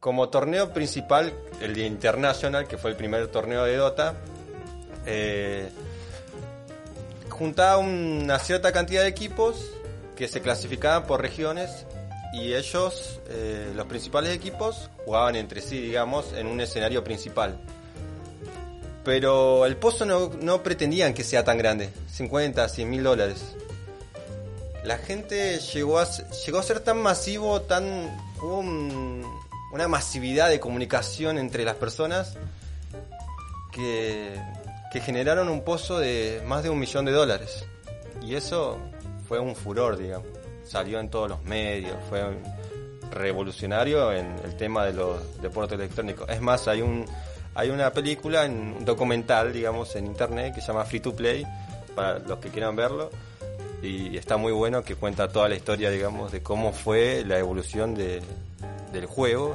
Como 0.00 0.30
torneo 0.30 0.72
principal, 0.72 1.32
el 1.60 1.74
de 1.74 1.86
International, 1.86 2.66
que 2.66 2.78
fue 2.78 2.90
el 2.90 2.96
primer 2.96 3.28
torneo 3.28 3.64
de 3.64 3.76
Dota, 3.76 4.14
eh, 5.06 5.70
juntaba 7.28 7.78
una 7.78 8.38
cierta 8.38 8.72
cantidad 8.72 9.02
de 9.02 9.08
equipos 9.08 9.70
que 10.16 10.28
se 10.28 10.40
clasificaban 10.40 11.06
por 11.06 11.20
regiones 11.20 11.86
y 12.32 12.54
ellos, 12.54 13.20
eh, 13.28 13.72
los 13.74 13.86
principales 13.86 14.34
equipos, 14.34 14.88
jugaban 15.04 15.36
entre 15.36 15.60
sí, 15.60 15.80
digamos, 15.80 16.32
en 16.32 16.46
un 16.46 16.60
escenario 16.60 17.04
principal. 17.04 17.58
Pero 19.04 19.66
el 19.66 19.76
pozo 19.76 20.04
no, 20.06 20.62
pretendían 20.62 21.12
que 21.12 21.24
sea 21.24 21.44
tan 21.44 21.58
grande, 21.58 21.90
50, 22.12 22.68
100 22.68 22.88
mil 22.90 23.02
dólares. 23.02 23.42
La 24.84 24.96
gente 24.98 25.58
llegó 25.58 25.98
a, 25.98 26.08
llegó 26.46 26.58
a 26.58 26.62
ser 26.62 26.80
tan 26.80 27.00
masivo, 27.02 27.60
tan 27.62 27.84
hubo 28.40 28.58
un- 28.58 29.24
una 29.72 29.88
masividad 29.88 30.48
de 30.50 30.60
comunicación 30.60 31.38
entre 31.38 31.64
las 31.64 31.76
personas 31.76 32.34
que, 33.72 34.40
que 34.92 35.00
generaron 35.00 35.48
un 35.48 35.62
pozo 35.64 35.98
de 35.98 36.42
más 36.46 36.62
de 36.62 36.70
un 36.70 36.78
millón 36.78 37.04
de 37.04 37.12
dólares. 37.12 37.64
Y 38.20 38.34
eso 38.36 38.78
fue 39.28 39.38
un 39.40 39.56
furor, 39.56 39.96
digamos. 39.96 40.28
Salió 40.64 41.00
en 41.00 41.08
todos 41.10 41.28
los 41.30 41.42
medios, 41.44 41.96
fue 42.08 42.22
revolucionario 43.10 44.12
en 44.12 44.34
el 44.44 44.56
tema 44.56 44.84
de 44.86 44.92
los 44.94 45.40
deportes 45.42 45.78
electrónicos. 45.78 46.28
Es 46.28 46.40
más, 46.40 46.66
hay 46.68 46.82
un 46.82 47.04
hay 47.54 47.68
una 47.68 47.92
película, 47.92 48.46
un 48.46 48.82
documental, 48.84 49.52
digamos, 49.52 49.94
en 49.96 50.06
internet 50.06 50.54
que 50.54 50.62
se 50.62 50.68
llama 50.68 50.84
Free 50.86 51.00
to 51.00 51.14
Play, 51.14 51.46
para 51.94 52.18
los 52.18 52.38
que 52.38 52.48
quieran 52.48 52.74
verlo. 52.76 53.10
Y 53.82 54.16
está 54.16 54.38
muy 54.38 54.52
bueno 54.52 54.82
que 54.82 54.94
cuenta 54.94 55.28
toda 55.28 55.50
la 55.50 55.56
historia, 55.56 55.90
digamos, 55.90 56.32
de 56.32 56.42
cómo 56.42 56.72
fue 56.72 57.24
la 57.26 57.38
evolución 57.38 57.94
de- 57.94 58.22
del 58.92 59.04
juego 59.06 59.54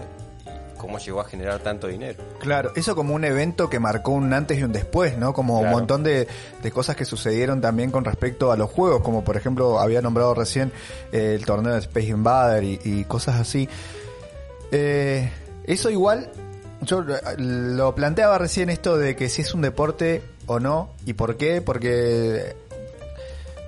cómo 0.77 0.99
llegó 0.99 1.21
a 1.21 1.25
generar 1.25 1.59
tanto 1.59 1.87
dinero. 1.87 2.23
Claro, 2.39 2.71
eso 2.75 2.95
como 2.95 3.13
un 3.13 3.25
evento 3.25 3.69
que 3.69 3.79
marcó 3.79 4.11
un 4.11 4.31
antes 4.33 4.57
y 4.59 4.63
un 4.63 4.71
después, 4.71 5.17
¿no? 5.17 5.33
Como 5.33 5.59
un 5.59 5.69
montón 5.69 6.03
de, 6.03 6.27
de 6.61 6.71
cosas 6.71 6.95
que 6.95 7.05
sucedieron 7.05 7.61
también 7.61 7.91
con 7.91 8.05
respecto 8.05 8.51
a 8.51 8.57
los 8.57 8.69
juegos, 8.69 9.01
como 9.01 9.23
por 9.23 9.37
ejemplo 9.37 9.79
había 9.79 10.01
nombrado 10.01 10.33
recién 10.33 10.71
eh, 11.11 11.35
el 11.35 11.45
torneo 11.45 11.73
de 11.73 11.79
Space 11.79 12.07
Invader 12.07 12.63
y, 12.63 12.79
y 12.83 13.03
cosas 13.05 13.39
así. 13.39 13.67
Eh, 14.71 15.29
eso 15.65 15.89
igual, 15.89 16.29
yo 16.81 17.03
lo 17.37 17.95
planteaba 17.95 18.37
recién 18.37 18.69
esto 18.69 18.97
de 18.97 19.15
que 19.15 19.29
si 19.29 19.41
es 19.41 19.53
un 19.53 19.61
deporte 19.61 20.21
o 20.45 20.59
no, 20.59 20.89
y 21.05 21.13
por 21.13 21.37
qué, 21.37 21.61
porque 21.61 22.55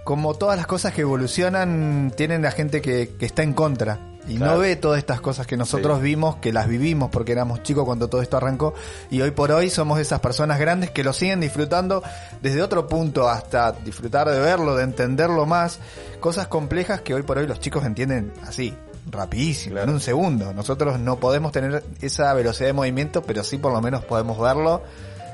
como 0.04 0.34
todas 0.34 0.58
las 0.58 0.66
cosas 0.66 0.94
que 0.94 1.02
evolucionan, 1.02 2.12
tienen 2.16 2.42
la 2.42 2.52
gente 2.52 2.82
que, 2.82 3.12
que 3.20 3.26
está 3.26 3.44
en 3.44 3.54
contra. 3.54 4.00
Y 4.28 4.36
no 4.36 4.60
ve 4.60 4.76
todas 4.76 5.00
estas 5.00 5.22
cosas 5.22 5.48
que 5.48 5.58
nosotros 5.58 5.98
Sí. 6.00 6.04
vimos, 6.04 6.36
que 6.36 6.54
las 6.54 6.68
vivimos 6.68 7.10
porque 7.10 7.32
éramos 7.32 7.64
chicos 7.64 7.86
cuando 7.86 8.10
todo 8.10 8.22
esto 8.22 8.38
arrancó. 8.38 8.74
Y 9.10 9.22
hoy 9.22 9.32
por 9.32 9.52
hoy 9.52 9.70
somos 9.72 10.00
esas 10.00 10.20
personas 10.20 10.60
grandes 10.60 10.92
que 10.92 11.04
lo 11.04 11.14
siguen 11.14 11.40
disfrutando 11.40 12.04
desde 12.42 12.62
otro 12.62 12.88
punto 12.88 13.28
hasta 13.30 13.72
disfrutar 13.72 14.30
de 14.30 14.40
verlo, 14.40 14.76
de 14.76 14.84
entenderlo 14.84 15.46
más. 15.48 15.80
Cosas 16.20 16.48
complejas 16.48 17.02
que 17.02 17.14
hoy 17.16 17.24
por 17.24 17.38
hoy 17.40 17.48
los 17.48 17.60
chicos 17.60 17.86
entienden 17.86 18.32
así, 18.46 18.74
rapidísimo, 19.10 19.76
Claro. 19.76 19.88
en 19.90 19.94
un 19.96 20.02
segundo. 20.02 20.54
Nosotros 20.54 21.00
no 21.00 21.16
podemos 21.20 21.52
tener 21.52 21.84
esa 22.02 22.32
velocidad 22.34 22.68
de 22.68 22.74
movimiento, 22.74 23.24
pero 23.24 23.44
sí 23.44 23.58
por 23.58 23.72
lo 23.74 23.82
menos 23.82 24.04
podemos 24.06 24.38
verlo 24.40 24.84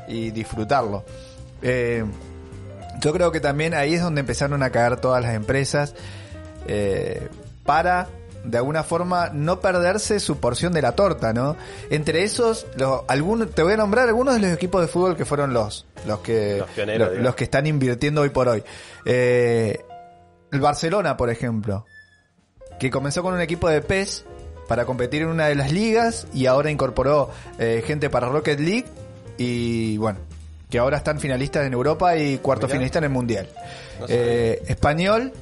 y 0.07 0.31
disfrutarlo. 0.31 1.03
Eh, 1.61 2.05
yo 3.01 3.11
creo 3.11 3.31
que 3.31 3.41
también 3.41 3.73
ahí 3.73 3.95
es 3.95 4.01
donde 4.01 4.21
empezaron 4.21 4.63
a 4.63 4.69
caer 4.69 4.95
todas 4.97 5.21
las 5.21 5.33
empresas 5.33 5.95
eh, 6.67 7.27
para 7.65 8.07
de 8.46 8.58
alguna 8.58 8.84
forma 8.84 9.30
no 9.34 9.60
perderse 9.60 10.20
su 10.20 10.39
porción 10.39 10.74
de 10.74 10.82
la 10.82 10.93
torta, 10.93 11.34
¿no? 11.34 11.56
Entre 11.89 12.24
esos, 12.24 12.66
algunos, 13.08 13.52
te 13.52 13.64
voy 13.64 13.74
a 13.74 13.78
nombrar 13.78 14.08
algunos 14.08 14.36
de 14.36 14.41
los 14.41 14.52
equipos 14.52 14.82
de 14.82 14.88
fútbol 14.88 15.16
que 15.16 15.26
fueron 15.26 15.54
los 15.54 15.86
los 16.06 16.20
que 16.20 16.58
Los 16.60 16.70
pioneros, 16.70 17.18
los 17.18 17.36
que 17.36 17.43
están 17.46 17.68
invirtiendo 17.68 18.22
hoy 18.22 18.30
por 18.30 18.48
hoy. 18.48 18.64
Eh, 19.06 19.84
el 20.52 20.60
Barcelona, 20.60 21.18
por 21.18 21.30
ejemplo, 21.30 21.86
que 22.80 22.89
comenzó 22.89 23.24
con 23.24 23.34
un 23.34 23.41
equipo 23.41 23.70
de 23.70 23.82
PES 23.82 24.26
para 24.68 24.86
competir 24.86 25.24
en 25.24 25.30
una 25.30 25.48
de 25.48 25.56
las 25.56 25.72
ligas 25.72 26.28
y 26.34 26.46
ahora 26.46 26.72
incorporó 26.72 27.30
eh, 27.60 27.84
gente 27.86 28.10
para 28.10 28.28
Rocket 28.30 28.60
League 28.60 28.86
y 29.38 29.98
bueno, 29.98 30.20
que 30.70 30.80
ahora 30.80 30.98
están 30.98 31.20
finalistas 31.20 31.66
en 31.66 31.74
Europa 31.74 32.18
y 32.18 32.38
cuarto 32.38 32.68
Mirá. 32.68 32.74
finalista 32.76 33.00
en 33.00 33.04
el 33.06 33.10
Mundial. 33.10 33.48
No. 34.00 34.06
Eh, 34.10 34.64
español, 34.68 35.34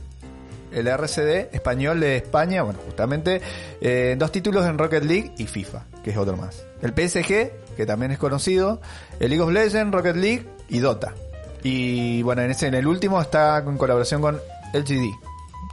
el 0.73 0.87
RCD, 0.87 1.53
español 1.53 1.99
de 1.99 2.17
España, 2.17 2.63
bueno, 2.63 2.79
justamente 2.85 3.41
eh, 3.81 4.15
dos 4.17 4.31
títulos 4.31 4.65
en 4.65 4.77
Rocket 4.77 5.03
League 5.03 5.31
y 5.37 5.45
FIFA, 5.47 5.85
que 6.03 6.11
es 6.11 6.17
otro 6.17 6.35
más. 6.37 6.63
El 6.81 6.91
PSG, 6.91 7.51
que 7.77 7.85
también 7.85 8.11
es 8.11 8.17
conocido, 8.17 8.81
el 9.19 9.29
League 9.29 9.41
of 9.43 9.51
Legends, 9.51 9.93
Rocket 9.93 10.15
League 10.15 10.45
y 10.69 10.79
Dota. 10.79 11.13
Y 11.63 12.21
bueno, 12.23 12.41
en 12.41 12.51
ese 12.51 12.67
en 12.67 12.73
el 12.73 12.87
último 12.87 13.21
está 13.21 13.57
en 13.59 13.77
colaboración 13.77 14.21
con 14.21 14.39
LGD, 14.73 15.05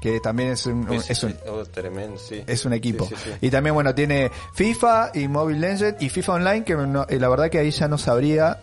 que 0.00 0.20
también 0.20 0.50
es 0.50 0.64
un, 0.66 0.86
sí, 1.00 1.12
es 1.12 1.22
un. 1.24 1.34
Oh, 1.48 1.64
tremendo, 1.64 2.16
sí. 2.18 2.44
es 2.46 2.64
un 2.64 2.72
equipo. 2.72 3.06
Sí. 3.06 3.14
Y 3.40 3.50
también, 3.50 3.74
bueno, 3.74 3.94
tiene 3.94 4.30
FIFA 4.54 5.10
y 5.14 5.26
Mobile 5.26 5.58
Legends 5.58 6.00
y 6.02 6.08
FIFA 6.08 6.34
Online, 6.34 6.64
que 6.64 6.74
no- 6.76 7.06
eh, 7.08 7.18
la 7.18 7.28
verdad 7.28 7.50
que 7.50 7.58
ahí 7.58 7.70
ya 7.72 7.88
no 7.88 7.98
sabría 7.98 8.62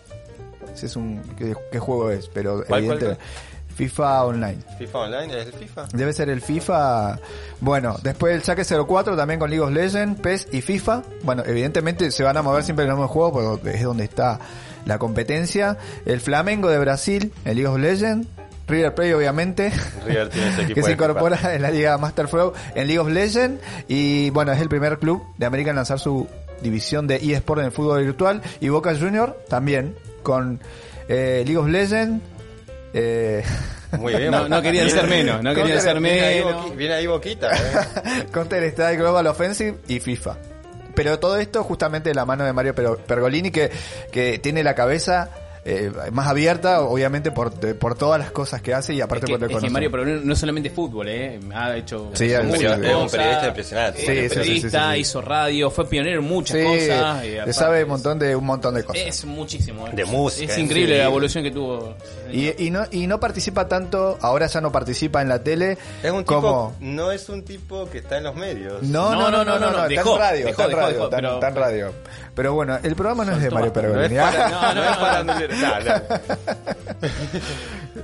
si 0.74 0.86
es 0.86 0.96
un 0.96 1.22
qué, 1.36 1.54
qué 1.70 1.78
juego 1.78 2.10
es, 2.10 2.28
pero 2.28 2.64
¿Cuál, 2.66 2.84
cuál, 2.84 2.98
evidente- 3.02 3.18
FIFA 3.78 4.24
Online. 4.24 4.58
FIFA 4.76 4.98
Online, 4.98 5.38
¿es 5.40 5.46
el 5.46 5.52
FIFA? 5.52 5.86
Debe 5.92 6.12
ser 6.12 6.28
el 6.30 6.40
FIFA. 6.40 7.16
Bueno, 7.60 7.96
después 8.02 8.34
el 8.34 8.42
saque 8.42 8.64
04 8.64 9.16
también 9.16 9.38
con 9.38 9.50
League 9.50 9.64
of 9.64 9.70
Legends, 9.70 10.20
PES 10.20 10.48
y 10.50 10.62
FIFA. 10.62 11.04
Bueno, 11.22 11.44
evidentemente 11.46 12.10
se 12.10 12.24
van 12.24 12.36
a 12.36 12.42
mover 12.42 12.64
siempre 12.64 12.84
en 12.86 12.90
el 12.90 12.96
mismo 12.96 13.06
juego 13.06 13.32
porque 13.52 13.76
es 13.76 13.84
donde 13.84 14.02
está 14.02 14.40
la 14.84 14.98
competencia. 14.98 15.78
El 16.06 16.20
Flamengo 16.20 16.68
de 16.70 16.78
Brasil, 16.80 17.32
el 17.44 17.54
League 17.54 17.68
of 17.68 17.78
Legends. 17.78 18.26
River 18.66 18.94
Plate 18.96 19.14
obviamente. 19.14 19.72
River 20.04 20.28
tiene 20.28 20.48
ese 20.48 20.62
equipo 20.62 20.74
que 20.74 20.82
se 20.82 20.90
FIFA. 20.90 21.04
incorpora 21.12 21.54
en 21.54 21.62
la 21.62 21.70
Liga 21.70 21.96
Master 21.98 22.26
Pro 22.26 22.54
en 22.74 22.88
League 22.88 22.98
of 22.98 23.08
Legends. 23.08 23.62
Y 23.86 24.30
bueno, 24.30 24.50
es 24.50 24.60
el 24.60 24.68
primer 24.68 24.98
club 24.98 25.22
de 25.38 25.46
América 25.46 25.70
en 25.70 25.76
lanzar 25.76 26.00
su 26.00 26.26
división 26.62 27.06
de 27.06 27.16
eSport 27.16 27.60
en 27.60 27.66
el 27.66 27.72
fútbol 27.72 28.02
virtual. 28.04 28.42
Y 28.60 28.70
Boca 28.70 28.92
Junior 28.98 29.38
también 29.48 29.94
con 30.24 30.58
eh, 31.08 31.44
League 31.46 31.56
of 31.56 31.68
Legends. 31.68 32.20
Eh, 32.94 33.42
Muy 33.98 34.14
bien. 34.14 34.30
No, 34.30 34.48
no 34.48 34.62
querían 34.62 34.90
ser 34.90 35.06
menos, 35.06 35.42
no 35.42 35.54
querían 35.54 35.80
ser 35.80 36.00
menos. 36.00 36.76
Viene 36.76 36.94
ahí 36.94 37.06
Boquita, 37.06 37.50
¿eh? 37.52 38.26
Counter 38.32 38.62
Strike 38.64 38.98
Global 38.98 39.26
Offensive 39.26 39.78
y 39.88 40.00
FIFA. 40.00 40.36
Pero 40.94 41.18
todo 41.18 41.36
esto 41.38 41.62
justamente 41.62 42.08
de 42.10 42.14
la 42.14 42.24
mano 42.24 42.44
de 42.44 42.52
Mario 42.52 42.74
Pergolini 42.74 43.50
que, 43.50 43.70
que 44.10 44.38
tiene 44.38 44.64
la 44.64 44.74
cabeza 44.74 45.30
eh, 45.64 45.90
más 46.12 46.26
abierta, 46.28 46.80
obviamente 46.82 47.30
por, 47.30 47.52
de- 47.54 47.74
por 47.74 47.94
todas 47.96 48.18
las 48.20 48.30
cosas 48.30 48.62
que 48.62 48.72
hace 48.74 48.94
y 48.94 49.00
aparte 49.00 49.26
Es 49.26 49.32
que, 49.32 49.38
por 49.38 49.50
lo 49.50 49.58
es 49.58 49.64
que. 49.64 49.70
Mario 49.70 49.90
pero 49.90 50.04
no 50.06 50.36
solamente 50.36 50.70
fútbol, 50.70 51.08
¿eh? 51.08 51.38
Ha 51.54 51.76
hecho 51.76 52.10
Sí, 52.14 52.24
muchas 52.44 52.58
sí, 52.58 52.64
cosas, 52.64 52.80
sí, 52.80 52.86
es 52.86 52.94
un 52.96 53.10
periodista 53.10 53.48
impresionante. 53.48 53.98
eh, 54.00 54.04
Sí, 54.06 54.06
sí, 54.06 54.14
sí, 54.14 54.28
sí, 54.28 54.34
periodista, 54.36 54.88
sí, 54.90 54.94
sí. 54.94 55.00
hizo 55.00 55.20
radio, 55.22 55.70
fue 55.70 55.88
pionero 55.88 56.20
en 56.20 56.26
muchas 56.26 56.56
Sí, 56.58 56.64
cosas. 56.64 57.24
y 57.24 57.34
aparte 57.36 57.52
sabe 57.52 57.78
es- 57.78 57.84
un 57.84 57.90
montón 57.90 58.18
de 58.18 58.36
un 58.36 58.44
montón 58.46 58.74
de 58.74 58.84
cosas. 58.84 59.02
Es 59.06 59.24
muchísimo. 59.24 59.86
eh. 59.88 59.90
De 59.94 60.04
música, 60.04 60.44
Es 60.44 60.50
es 60.52 60.58
increíble 60.58 60.98
la 60.98 61.04
evolución 61.04 61.44
que 61.44 61.50
tuvo. 61.50 61.94
Y, 62.32 62.66
y 62.66 62.70
no 62.70 62.84
y 62.90 63.06
no 63.06 63.18
participa 63.20 63.68
tanto, 63.68 64.18
ahora 64.20 64.46
ya 64.46 64.60
no 64.60 64.70
participa 64.72 65.22
en 65.22 65.28
la 65.28 65.42
tele 65.42 65.78
Es 66.02 66.10
un 66.10 66.24
tipo, 66.24 66.72
no 66.80 67.10
es 67.12 67.28
un 67.28 67.42
tipo 67.44 67.88
que 67.90 67.98
está 67.98 68.18
en 68.18 68.24
los 68.24 68.34
medios. 68.34 68.82
no, 68.82 69.12
no, 69.14 69.30
no, 69.30 69.44
no, 69.44 69.58
no, 69.58 69.70
no, 69.70 69.86
está 69.86 70.00
en 70.02 70.18
radio, 70.18 70.48
está 70.48 70.64
en 70.64 70.70
radio, 70.72 70.88
dejó, 70.94 71.04
está 71.04 71.18
en- 71.18 71.22
pero- 72.34 72.54
bueno, 72.54 72.78
el 72.82 72.94
programa 72.94 73.24
no 73.24 73.32
es 73.32 73.42
de 73.42 73.50
Mario 73.50 73.66
es 73.66 73.72
Pergolini. 73.72 74.14
para, 74.16 74.48
No, 74.48 74.74
no, 74.74 75.24
no 75.34 75.38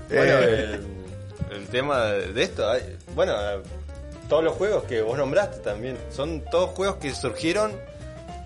Bueno, 0.09 0.39
Eh, 0.39 0.81
el, 1.51 1.57
el 1.57 1.67
tema 1.69 2.05
de 2.07 2.43
esto, 2.43 2.69
hay- 2.69 2.97
bueno, 3.15 3.35
todos 4.29 4.45
los 4.45 4.55
juegos 4.55 4.85
que 4.85 5.03
vos 5.03 5.17
nombraste 5.19 5.59
también, 5.59 5.97
son 6.11 6.43
todos 6.51 6.71
juegos 6.71 6.97
que 6.97 7.15
surgieron 7.15 7.73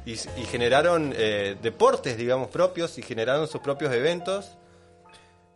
y, 0.05 0.13
y 0.13 0.45
generaron 0.51 1.13
eh, 1.17 1.57
deportes, 1.63 2.17
digamos, 2.17 2.49
propios 2.49 2.99
y 2.99 3.03
generaron 3.03 3.47
sus 3.49 3.61
propios 3.61 3.93
eventos. 3.95 4.53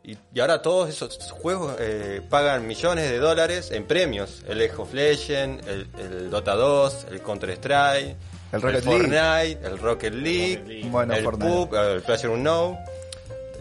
Y, 0.05 0.19
y 0.35 0.41
ahora 0.41 0.61
todos 0.63 0.89
esos 0.91 1.31
juegos 1.31 1.77
eh, 1.79 2.21
pagan 2.29 2.67
millones 2.67 3.09
de 3.09 3.19
dólares 3.19 3.71
en 3.71 3.85
premios. 3.85 4.43
El 4.49 4.59
League 4.59 4.75
of 4.77 4.93
Legends, 4.93 5.65
el, 5.69 5.87
el 5.99 6.31
Dota 6.31 6.55
2, 6.55 7.07
el 7.13 7.23
Counter-Strike, 7.23 8.17
El 8.53 8.63
Rocket 8.63 8.83
Fortnite, 8.83 9.59
el 9.63 9.79
Rocket 9.79 10.13
League, 10.15 10.57
Rocket 10.57 10.69
League. 10.69 10.89
Bueno, 10.91 11.15
el 11.15 11.23
Fortnite. 11.25 11.53
PUBG, 11.53 11.75
el 11.95 12.03
PlayerUnknown, 12.03 12.79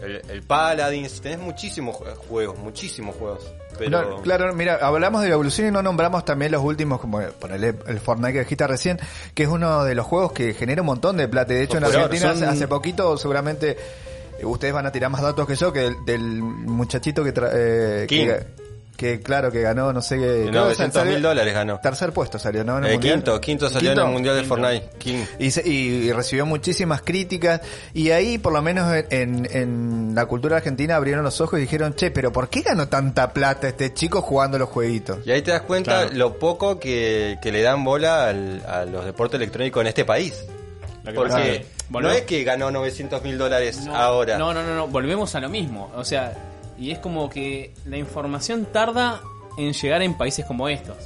el, 0.02 0.22
el 0.28 0.42
Paladins. 0.42 1.20
Tenés 1.20 1.38
muchísimos 1.38 1.96
ju- 1.96 2.14
juegos, 2.28 2.58
muchísimos 2.58 3.16
juegos. 3.16 3.52
Pero 3.78 4.02
No, 4.16 4.22
claro, 4.22 4.52
mira, 4.54 4.78
hablamos 4.82 5.22
de 5.22 5.28
la 5.28 5.34
evolución 5.34 5.68
y 5.68 5.70
no 5.70 5.82
nombramos 5.82 6.24
también 6.24 6.52
los 6.52 6.62
últimos, 6.62 7.00
como 7.00 7.20
ponele 7.40 7.74
el 7.86 8.00
Fortnite 8.00 8.32
que 8.34 8.38
dijiste 8.40 8.66
recién, 8.66 8.98
que 9.34 9.44
es 9.44 9.48
uno 9.48 9.84
de 9.84 9.94
los 9.94 10.04
juegos 10.06 10.32
que 10.32 10.52
genera 10.54 10.82
un 10.82 10.86
montón 10.86 11.16
de 11.16 11.26
plata. 11.28 11.54
De 11.54 11.62
hecho, 11.62 11.78
en 11.78 11.84
Argentina 11.84 12.34
son- 12.34 12.44
hace, 12.44 12.68
poquito, 12.68 13.16
seguramente, 13.16 13.76
eh, 14.38 14.44
ustedes 14.44 14.74
van 14.74 14.86
a 14.86 14.92
tirar 14.92 15.10
más 15.10 15.22
datos 15.22 15.46
que 15.46 15.54
yo, 15.56 15.72
que 15.72 15.80
del, 15.80 16.04
del 16.04 16.42
muchachito 16.42 17.24
que, 17.24 17.32
tra- 17.32 17.50
eh, 17.52 18.06
que, 18.08 18.44
que, 19.02 19.20
claro, 19.20 19.50
que 19.50 19.60
ganó, 19.60 19.92
no 19.92 20.00
sé 20.00 20.16
qué. 20.16 20.22
creo 20.22 20.44
que 20.46 20.50
900 20.52 20.94
salió- 20.94 21.12
mil 21.14 21.22
dólares 21.22 21.52
ganó. 21.54 21.80
Tercer 21.80 22.12
puesto 22.12 22.38
salió, 22.38 22.64
¿no? 22.64 22.78
En 22.78 22.84
el 22.84 22.90
Eh, 22.90 22.92
mundial. 22.94 23.14
quinto, 23.16 23.40
quinto 23.40 23.68
salió 23.68 23.92
en 23.92 23.98
el 23.98 24.06
Mundial 24.06 24.36
de 24.36 24.44
Fortnite. 24.44 24.88
King. 24.98 25.24
Y, 25.38 25.50
se- 25.50 25.68
y- 25.68 26.06
y 26.08 26.12
recibió 26.12 26.46
muchísimas 26.46 27.02
críticas 27.02 27.60
y 27.92 28.10
ahí 28.10 28.38
por 28.38 28.52
lo 28.52 28.62
menos 28.62 28.92
en, 29.10 29.48
en 29.50 30.14
la 30.14 30.26
cultura 30.26 30.56
argentina 30.58 30.96
abrieron 30.96 31.24
los 31.24 31.40
ojos 31.40 31.58
y 31.58 31.62
dijeron, 31.62 31.94
che, 31.94 32.10
pero 32.10 32.32
¿por 32.32 32.48
qué 32.48 32.62
ganó 32.62 32.88
tanta 32.88 33.32
plata 33.32 33.68
este 33.68 33.92
chico 33.92 34.22
jugando 34.22 34.58
los 34.58 34.68
jueguitos? 34.68 35.18
Y 35.26 35.32
ahí 35.32 35.42
te 35.42 35.50
das 35.50 35.62
cuenta 35.62 36.02
Claro. 36.02 36.16
lo 36.16 36.38
poco 36.38 36.78
que, 36.78 37.38
que 37.42 37.50
le 37.52 37.62
dan 37.62 37.82
bola 37.84 38.28
al- 38.28 38.62
a 38.66 38.84
los 38.84 39.04
deportes 39.04 39.36
electrónicos 39.38 39.80
en 39.80 39.86
este 39.88 40.04
país. 40.04 40.44
Porque 41.04 41.64
no 41.90 42.10
es 42.10 42.22
que 42.22 42.44
ganó 42.44 42.70
900 42.70 43.22
mil 43.22 43.36
dólares 43.36 43.80
No, 43.84 43.94
ahora. 43.96 44.38
No, 44.38 44.54
no, 44.54 44.62
no, 44.62 44.74
no, 44.74 44.86
volvemos 44.88 45.34
a 45.34 45.40
lo 45.40 45.48
mismo. 45.48 45.90
O 45.96 46.04
sea, 46.04 46.32
y 46.82 46.90
es 46.90 46.98
como 46.98 47.30
que 47.30 47.72
la 47.86 47.96
información 47.96 48.66
tarda 48.72 49.20
en 49.56 49.72
llegar 49.72 50.02
en 50.02 50.14
países 50.14 50.44
como 50.44 50.68
estos. 50.68 50.96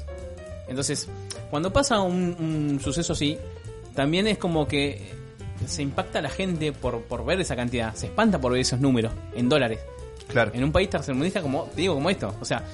Entonces, 0.69 1.07
cuando 1.51 1.71
pasa 1.71 2.01
un, 2.01 2.35
un 2.39 2.81
suceso 2.81 3.13
así, 3.13 3.37
también 3.95 4.27
es 4.27 4.39
como 4.39 4.67
que 4.67 5.13
se 5.67 5.83
impacta 5.83 6.21
a 6.21 6.23
la 6.23 6.31
gente 6.31 6.73
por, 6.73 7.03
por 7.03 7.27
ver 7.27 7.41
esa 7.43 7.57
cantidad, 7.57 7.95
se 7.95 8.07
espanta 8.07 8.41
por 8.41 8.53
ver 8.53 8.63
esos 8.63 8.81
números 8.81 9.13
en 9.35 9.51
dólares. 9.51 9.81
Claro. 10.29 10.51
En 10.55 10.65
un 10.65 10.73
país 10.73 10.89
tercermundista 10.89 11.43
como, 11.43 11.65
te 11.65 11.83
digo, 11.83 11.93
como 11.93 12.09
esto. 12.09 12.35
O 12.41 12.45
sea, 12.47 12.65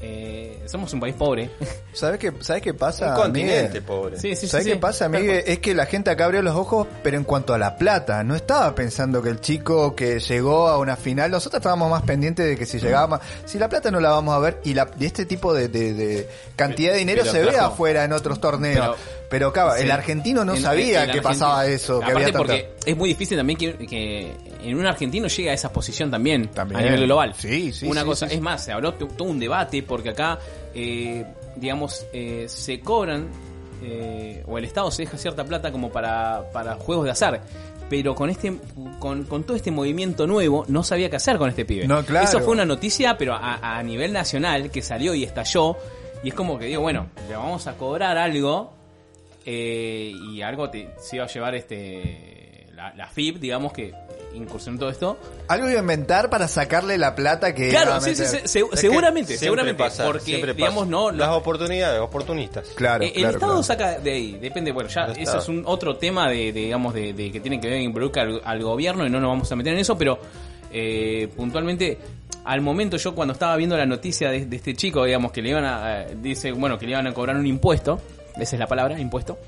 eh, 0.00 0.62
somos 0.66 0.92
un 0.92 1.00
país 1.00 1.14
pobre. 1.14 1.50
¿Sabes 1.92 2.18
qué, 2.18 2.32
¿sabes 2.40 2.62
qué 2.62 2.74
pasa? 2.74 3.10
Un 3.16 3.22
continente 3.22 3.68
Miguel? 3.68 3.82
pobre. 3.82 4.16
sí, 4.20 4.30
sí, 4.30 4.42
sí. 4.42 4.48
¿Sabes 4.48 4.66
sí. 4.66 4.72
qué 4.72 4.76
pasa, 4.78 5.08
Miguel? 5.08 5.42
Es 5.46 5.58
que 5.60 5.74
la 5.74 5.86
gente 5.86 6.10
acá 6.10 6.26
abrió 6.26 6.42
los 6.42 6.54
ojos, 6.54 6.86
pero 7.02 7.16
en 7.16 7.24
cuanto 7.24 7.54
a 7.54 7.58
la 7.58 7.76
plata, 7.76 8.22
no 8.22 8.34
estaba 8.36 8.74
pensando 8.74 9.22
que 9.22 9.30
el 9.30 9.40
chico 9.40 9.94
que 9.96 10.18
llegó 10.20 10.68
a 10.68 10.78
una 10.78 10.96
final, 10.96 11.30
nosotros 11.30 11.60
estábamos 11.60 11.90
más 11.90 12.02
pendientes 12.02 12.46
de 12.46 12.56
que 12.56 12.66
si 12.66 12.78
llegaba 12.78 13.06
más, 13.06 13.20
si 13.46 13.58
la 13.58 13.68
plata 13.68 13.90
no 13.90 14.00
la 14.00 14.10
vamos 14.10 14.34
a 14.34 14.38
ver 14.38 14.60
y, 14.64 14.74
la, 14.74 14.90
y 14.98 15.06
este 15.06 15.24
tipo 15.24 15.54
de, 15.54 15.68
de- 15.68 15.94
de 15.94 16.28
cantidad 16.56 16.92
de 16.92 16.98
dinero 16.98 17.22
Pero 17.22 17.32
se 17.32 17.42
ve 17.44 17.56
afuera 17.56 18.04
en 18.04 18.12
otros 18.12 18.40
torneos. 18.40 18.96
Pero, 18.96 19.25
Pero- 19.28 19.52
claro, 19.52 19.72
Sí. 19.76 19.82
el 19.84 19.90
argentino 19.90 20.44
no 20.44 20.54
En- 20.54 20.62
sabía 20.62 21.04
el 21.04 21.10
que 21.10 21.18
argentino- 21.18 21.22
pasaba 21.22 21.66
eso, 21.66 22.00
que 22.00 22.06
había 22.12 22.24
tanta... 22.26 22.38
porque 22.38 22.70
es 22.84 22.96
muy 22.96 23.08
difícil 23.08 23.36
también 23.36 23.58
que, 23.58 23.74
que 23.86 24.32
en 24.62 24.78
un 24.78 24.86
argentino 24.86 25.26
llegue 25.28 25.50
a 25.50 25.52
esa 25.54 25.72
posición 25.72 26.10
también, 26.10 26.48
También. 26.48 26.80
a 26.80 26.84
nivel 26.84 27.04
global. 27.06 27.34
Sí, 27.36 27.72
sí, 27.72 27.86
Una 27.86 28.02
sí, 28.02 28.06
cosa, 28.06 28.28
sí, 28.28 28.34
es 28.36 28.40
más, 28.40 28.64
se 28.64 28.72
habló 28.72 28.94
to- 28.94 29.06
todo 29.08 29.28
un 29.28 29.38
debate 29.38 29.82
porque 29.82 30.10
acá, 30.10 30.38
eh, 30.74 31.24
digamos, 31.56 32.06
eh, 32.12 32.46
se 32.48 32.80
cobran 32.80 33.28
eh, 33.82 34.42
o 34.46 34.56
el 34.58 34.64
Estado 34.64 34.90
se 34.90 35.02
deja 35.02 35.18
cierta 35.18 35.44
plata 35.44 35.70
como 35.70 35.90
para, 35.90 36.42
para 36.52 36.76
juegos 36.76 37.04
de 37.04 37.10
azar. 37.10 37.42
Pero 37.90 38.14
con 38.14 38.30
este 38.30 38.52
con, 38.98 39.24
con 39.24 39.44
todo 39.44 39.56
este 39.56 39.70
movimiento 39.70 40.26
nuevo 40.26 40.64
no 40.66 40.82
sabía 40.82 41.08
qué 41.10 41.16
hacer 41.16 41.36
con 41.38 41.50
este 41.50 41.64
pibe. 41.64 41.86
No, 41.86 42.02
claro. 42.04 42.24
Eso 42.26 42.40
fue 42.40 42.52
una 42.54 42.64
noticia, 42.64 43.16
pero 43.18 43.34
a, 43.34 43.76
a 43.78 43.82
nivel 43.82 44.12
nacional 44.12 44.70
que 44.70 44.82
salió 44.82 45.14
y 45.14 45.22
estalló. 45.24 45.76
Y 46.24 46.28
es 46.30 46.34
como 46.34 46.58
que 46.58 46.64
digo, 46.66 46.80
bueno, 46.82 47.08
le 47.28 47.36
vamos 47.36 47.66
a 47.68 47.74
cobrar 47.74 48.16
algo 48.18 48.72
eh, 49.46 50.12
y 50.32 50.42
algo 50.42 50.68
te, 50.70 50.90
se 50.98 51.16
iba 51.16 51.24
a 51.24 51.28
llevar 51.28 51.54
este 51.54 52.66
la, 52.74 52.92
la 52.94 53.06
FIP, 53.08 53.38
digamos 53.38 53.72
que 53.72 53.94
incursionó 54.34 54.78
todo 54.78 54.90
esto. 54.90 55.16
Algo 55.48 55.66
iba 55.70 55.78
a 55.78 55.80
inventar 55.80 56.28
para 56.28 56.46
sacarle 56.46 56.98
la 56.98 57.14
plata 57.14 57.54
que... 57.54 57.70
Claro, 57.70 57.98
sí, 58.02 58.14
sí, 58.14 58.24
se- 58.26 58.46
seguramente, 58.46 59.28
siempre 59.28 59.36
seguramente, 59.38 59.82
pasa, 59.82 60.04
porque 60.04 60.20
siempre 60.20 60.52
pasa. 60.52 60.56
digamos 60.66 60.86
no 60.88 61.10
las 61.10 61.28
lo- 61.30 61.36
oportunidades, 61.36 61.98
oportunistas. 62.00 62.68
Claro, 62.74 63.02
eh, 63.02 63.06
el 63.06 63.12
claro, 63.14 63.30
Estado 63.30 63.52
claro. 63.52 63.62
saca 63.62 63.98
de 63.98 64.12
ahí, 64.12 64.32
depende, 64.38 64.72
bueno, 64.72 64.90
ya 64.90 65.04
El 65.06 65.12
eso 65.12 65.20
Estado. 65.20 65.38
es 65.38 65.48
un 65.48 65.62
otro 65.64 65.96
tema 65.96 66.28
de, 66.28 66.52
de, 66.52 66.60
digamos 66.60 66.92
de, 66.92 67.14
de 67.14 67.32
que 67.32 67.40
tiene 67.40 67.58
que 67.58 67.68
ver 67.70 67.80
involucrar 67.80 68.26
al, 68.26 68.42
al 68.44 68.62
gobierno 68.62 69.06
y 69.06 69.10
no 69.10 69.20
nos 69.20 69.28
vamos 69.30 69.50
a 69.50 69.56
meter 69.56 69.72
en 69.72 69.78
eso, 69.78 69.96
pero 69.96 70.18
eh, 70.70 71.28
puntualmente 71.34 71.96
al 72.44 72.60
momento 72.60 72.98
yo 72.98 73.14
cuando 73.14 73.32
estaba 73.32 73.56
viendo 73.56 73.74
la 73.78 73.86
noticia 73.86 74.28
de, 74.30 74.44
de 74.44 74.56
este 74.56 74.74
chico, 74.74 75.02
digamos 75.04 75.32
que 75.32 75.40
le 75.40 75.48
iban 75.48 75.64
a 75.64 76.02
eh, 76.02 76.16
dice, 76.20 76.52
bueno, 76.52 76.78
que 76.78 76.84
le 76.84 76.92
iban 76.92 77.06
a 77.06 77.14
cobrar 77.14 77.36
un 77.36 77.46
impuesto, 77.46 78.02
esa 78.38 78.56
es 78.56 78.60
la 78.60 78.66
palabra, 78.66 78.98
impuesto. 78.98 79.38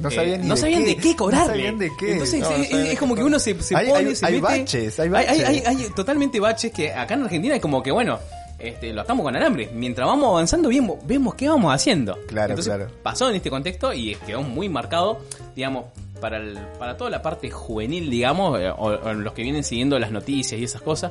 No 0.00 0.08
Eh, 0.10 0.14
sabían, 0.14 0.42
ni 0.42 0.46
no 0.48 0.54
de 0.54 0.60
sabían 0.60 0.82
qué. 0.84 0.88
de 0.90 0.96
qué 0.96 1.16
cobrarle. 1.16 1.46
No 1.46 1.52
sabían 1.54 1.78
de 1.78 1.90
qué. 1.98 2.12
Entonces 2.12 2.40
No, 2.40 2.50
no 2.50 2.56
es- 2.56 2.98
como 2.98 3.14
que 3.16 3.24
uno 3.24 3.38
se, 3.40 3.60
se 3.60 3.76
Hay- 3.76 3.88
pone, 3.88 4.08
hay- 4.10 4.14
se 4.16 4.26
hay 4.26 4.32
mete- 4.34 4.42
baches, 4.46 5.00
hay 5.00 5.08
baches. 5.08 5.44
hay- 5.48 5.62
hay 5.66 5.76
totalmente 5.94 6.38
baches 6.38 6.72
que 6.72 6.92
acá 6.92 7.14
en 7.14 7.22
Argentina 7.24 7.56
es 7.56 7.60
como 7.60 7.82
que 7.82 7.90
bueno, 7.90 8.18
este, 8.60 8.92
lo 8.92 9.00
estamos 9.00 9.24
con 9.24 9.34
alambre. 9.34 9.70
Mientras 9.74 10.06
vamos 10.06 10.28
avanzando 10.30 10.68
vemos, 10.68 10.98
vemos 11.04 11.34
qué 11.34 11.48
vamos 11.48 11.74
haciendo. 11.74 12.16
Claro, 12.28 12.50
Entonces, 12.52 12.72
claro. 12.74 12.90
Pasó 13.02 13.28
en 13.28 13.36
este 13.36 13.50
contexto 13.50 13.92
y 13.92 14.14
quedó 14.26 14.42
muy 14.42 14.68
marcado, 14.68 15.18
digamos, 15.56 15.86
para 16.20 16.36
el- 16.36 16.58
para 16.78 16.96
toda 16.96 17.10
la 17.10 17.20
parte 17.22 17.50
juvenil, 17.50 18.08
digamos, 18.08 18.60
eh, 18.60 18.70
o, 18.70 18.86
o 18.90 19.12
los 19.14 19.32
que 19.32 19.42
vienen 19.42 19.64
siguiendo 19.64 19.98
las 19.98 20.12
noticias 20.12 20.60
y 20.60 20.64
esas 20.64 20.82
cosas, 20.82 21.10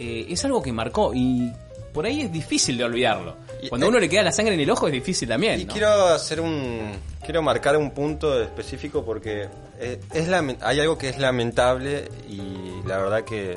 eh, 0.00 0.26
es 0.28 0.44
algo 0.44 0.62
que 0.62 0.72
marcó 0.72 1.12
y 1.14 1.52
por 1.96 2.04
ahí 2.04 2.20
es 2.20 2.30
difícil 2.30 2.76
de 2.76 2.84
olvidarlo. 2.84 3.36
Cuando 3.70 3.86
a 3.86 3.88
uno 3.88 3.98
le 3.98 4.06
queda 4.06 4.22
la 4.22 4.30
sangre 4.30 4.52
en 4.52 4.60
el 4.60 4.68
ojo 4.68 4.86
es 4.86 4.92
difícil 4.92 5.26
también. 5.26 5.58
Y 5.58 5.64
¿no? 5.64 5.72
quiero 5.72 6.08
hacer 6.08 6.42
un. 6.42 6.92
Quiero 7.24 7.40
marcar 7.40 7.74
un 7.78 7.90
punto 7.92 8.38
específico 8.42 9.02
porque 9.02 9.48
eh, 9.80 9.98
es 10.12 10.28
hay 10.60 10.80
algo 10.80 10.98
que 10.98 11.08
es 11.08 11.18
lamentable 11.18 12.10
y 12.28 12.86
la 12.86 12.98
verdad 12.98 13.24
que 13.24 13.56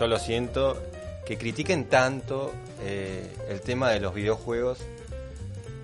yo 0.00 0.08
lo 0.08 0.18
siento. 0.18 0.82
Que 1.24 1.38
critiquen 1.38 1.84
tanto 1.84 2.52
eh, 2.82 3.24
el 3.48 3.60
tema 3.60 3.92
de 3.92 4.00
los 4.00 4.12
videojuegos 4.12 4.78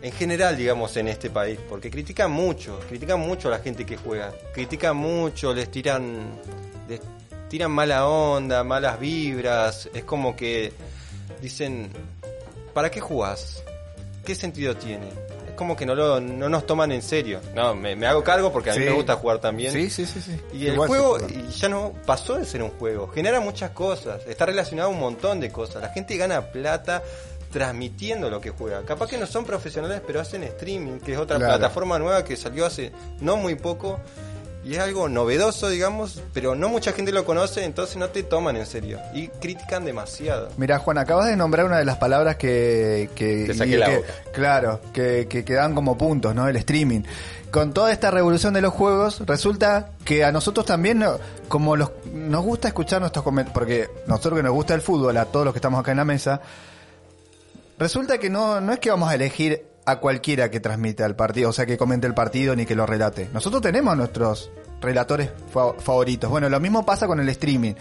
en 0.02 0.10
general, 0.10 0.56
digamos, 0.56 0.96
en 0.96 1.06
este 1.06 1.30
país. 1.30 1.56
Porque 1.68 1.88
critican 1.88 2.32
mucho, 2.32 2.80
critican 2.88 3.20
mucho 3.20 3.46
a 3.46 3.52
la 3.52 3.58
gente 3.60 3.86
que 3.86 3.96
juega. 3.96 4.32
Critican 4.52 4.96
mucho, 4.96 5.54
les 5.54 5.70
tiran. 5.70 6.32
Les 6.88 7.00
tiran 7.48 7.70
mala 7.70 8.08
onda, 8.08 8.64
malas 8.64 8.98
vibras. 8.98 9.88
Es 9.94 10.02
como 10.02 10.34
que 10.34 10.72
dicen. 11.40 11.90
¿Para 12.74 12.90
qué 12.90 13.00
jugás? 13.00 13.62
¿Qué 14.24 14.34
sentido 14.34 14.76
tiene? 14.76 15.08
Es 15.48 15.52
como 15.56 15.74
que 15.76 15.86
no, 15.86 15.94
lo, 15.94 16.20
no 16.20 16.48
nos 16.48 16.66
toman 16.66 16.92
en 16.92 17.00
serio. 17.00 17.40
No, 17.54 17.74
me, 17.74 17.96
me 17.96 18.06
hago 18.06 18.22
cargo 18.22 18.52
porque 18.52 18.70
a 18.70 18.74
mí 18.74 18.80
Sí. 18.80 18.84
me 18.84 18.92
gusta 18.92 19.16
jugar 19.16 19.38
también. 19.40 19.72
Sí, 19.72 19.88
sí, 19.88 20.04
sí, 20.04 20.20
sí. 20.20 20.38
Y 20.52 20.66
el 20.66 20.76
juego 20.76 21.16
y 21.28 21.48
ya 21.52 21.68
no 21.70 21.92
pasó 22.04 22.36
de 22.36 22.44
ser 22.44 22.62
un 22.62 22.70
juego. 22.70 23.08
Genera 23.08 23.40
muchas 23.40 23.70
cosas. 23.70 24.20
Está 24.26 24.44
relacionado 24.46 24.90
a 24.90 24.92
un 24.92 24.98
montón 25.00 25.40
de 25.40 25.50
cosas. 25.50 25.80
La 25.80 25.88
gente 25.88 26.16
gana 26.18 26.42
plata 26.42 27.02
transmitiendo 27.52 28.28
lo 28.28 28.40
que 28.40 28.50
juega. 28.50 28.82
Capaz 28.82 29.08
que 29.08 29.16
no 29.16 29.26
son 29.26 29.44
profesionales, 29.44 30.02
pero 30.06 30.20
hacen 30.20 30.42
streaming, 30.42 30.98
que 30.98 31.12
es 31.14 31.18
otra 31.18 31.38
Claro. 31.38 31.54
plataforma 31.58 31.98
nueva 31.98 32.24
que 32.24 32.36
salió 32.36 32.66
hace 32.66 32.92
no 33.20 33.36
muy 33.36 33.54
poco. 33.54 34.00
Y 34.66 34.74
es 34.74 34.80
algo 34.80 35.08
novedoso, 35.08 35.68
digamos, 35.68 36.20
pero 36.34 36.56
no 36.56 36.68
mucha 36.68 36.90
gente 36.92 37.12
lo 37.12 37.24
conoce, 37.24 37.64
entonces 37.64 37.96
no 37.98 38.08
te 38.08 38.24
toman 38.24 38.56
en 38.56 38.66
serio 38.66 38.98
y 39.14 39.28
critican 39.28 39.84
demasiado. 39.84 40.48
Mira, 40.56 40.80
Juan, 40.80 40.98
acabas 40.98 41.26
de 41.28 41.36
nombrar 41.36 41.66
una 41.66 41.78
de 41.78 41.84
las 41.84 41.98
palabras 41.98 42.34
que... 42.34 43.08
que, 43.14 43.44
Te 43.46 43.54
saqué 43.54 43.70
y 43.70 43.76
la 43.76 43.86
que- 43.86 43.96
boca. 43.98 44.08
Claro, 44.32 44.80
que, 44.92 45.28
que, 45.30 45.44
que 45.44 45.54
dan 45.54 45.72
como 45.76 45.96
puntos, 45.96 46.34
¿no? 46.34 46.48
El 46.48 46.56
streaming. 46.56 47.02
Con 47.52 47.72
toda 47.72 47.92
esta 47.92 48.10
revolución 48.10 48.54
de 48.54 48.60
los 48.60 48.72
juegos, 48.74 49.22
resulta 49.24 49.90
que 50.04 50.24
a 50.24 50.32
nosotros 50.32 50.66
también, 50.66 51.04
como 51.46 51.76
los, 51.76 51.92
nos 52.12 52.44
gusta 52.44 52.66
escuchar 52.66 53.00
nuestros 53.00 53.22
comentarios, 53.22 53.54
porque 53.54 53.88
nosotros 54.08 54.36
que 54.36 54.42
nos 54.42 54.52
gusta 54.52 54.74
el 54.74 54.82
fútbol, 54.82 55.16
a 55.16 55.26
todos 55.26 55.44
los 55.44 55.54
que 55.54 55.58
estamos 55.58 55.78
acá 55.78 55.92
en 55.92 55.98
la 55.98 56.04
mesa, 56.04 56.40
resulta 57.78 58.18
que 58.18 58.30
no, 58.30 58.60
no 58.60 58.72
es 58.72 58.80
que 58.80 58.90
vamos 58.90 59.08
a 59.08 59.14
elegir 59.14 59.64
a 59.86 59.96
cualquiera 60.00 60.50
que 60.50 60.60
transmita 60.60 61.06
el 61.06 61.14
partido, 61.14 61.50
o 61.50 61.52
sea, 61.52 61.64
que 61.64 61.76
comente 61.78 62.06
el 62.06 62.14
partido 62.14 62.54
ni 62.56 62.66
que 62.66 62.74
lo 62.74 62.86
relate. 62.86 63.28
Nosotros 63.32 63.62
tenemos 63.62 63.96
nuestros 63.96 64.50
relatores 64.80 65.30
fa- 65.52 65.74
favoritos. 65.78 66.28
Bueno, 66.28 66.48
lo 66.48 66.58
mismo 66.60 66.84
pasa 66.84 67.06
con 67.06 67.20
el 67.20 67.28
streaming. 67.28 67.74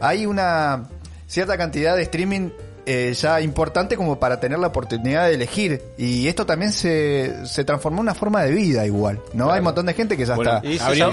Hay 0.00 0.26
una 0.26 0.84
cierta 1.26 1.56
cantidad 1.56 1.96
de 1.96 2.02
streaming 2.02 2.50
eh, 2.90 3.12
ya 3.12 3.40
importante 3.42 3.96
como 3.98 4.18
para 4.18 4.40
tener 4.40 4.58
la 4.58 4.68
oportunidad 4.68 5.26
de 5.28 5.34
elegir. 5.34 5.82
Y 5.98 6.26
esto 6.28 6.46
también 6.46 6.72
se, 6.72 7.46
se 7.46 7.64
transformó 7.64 7.98
en 7.98 8.02
una 8.02 8.14
forma 8.14 8.42
de 8.42 8.52
vida 8.52 8.86
igual. 8.86 9.20
¿No? 9.34 9.50
Hay 9.50 9.58
un 9.58 9.64
montón 9.64 9.84
de 9.86 9.92
gente 9.94 10.16
que 10.16 10.24
ya 10.24 10.34
Bueno, 10.36 10.60
está. 10.62 10.68
Y 10.68 10.78
Abrió-. 10.78 11.06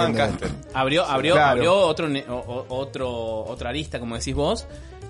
Abrió, 0.74 1.06
abrió, 1.06 1.34
Claro. 1.34 1.52
abrió 1.52 1.76
otro, 1.78 2.08
ne- 2.08 2.24
o- 2.30 2.36
o- 2.36 2.66
otro, 2.78 3.10
otra 3.46 3.74
lista, 3.74 4.00
como 4.00 4.16
decís 4.16 4.34
vos, 4.36 4.66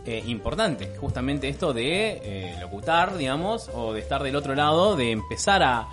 eh, 0.05 0.23
importante. 0.27 0.95
Justamente 0.99 1.49
esto 1.49 1.73
de 1.73 2.19
eh, 2.23 2.55
locutar, 2.61 3.17
digamos, 3.17 3.69
o 3.73 3.93
de 3.93 3.99
estar 4.01 4.21
del 4.23 4.35
otro 4.35 4.55
lado, 4.55 4.95
de 4.95 5.11
empezar 5.11 5.63
a, 5.63 5.87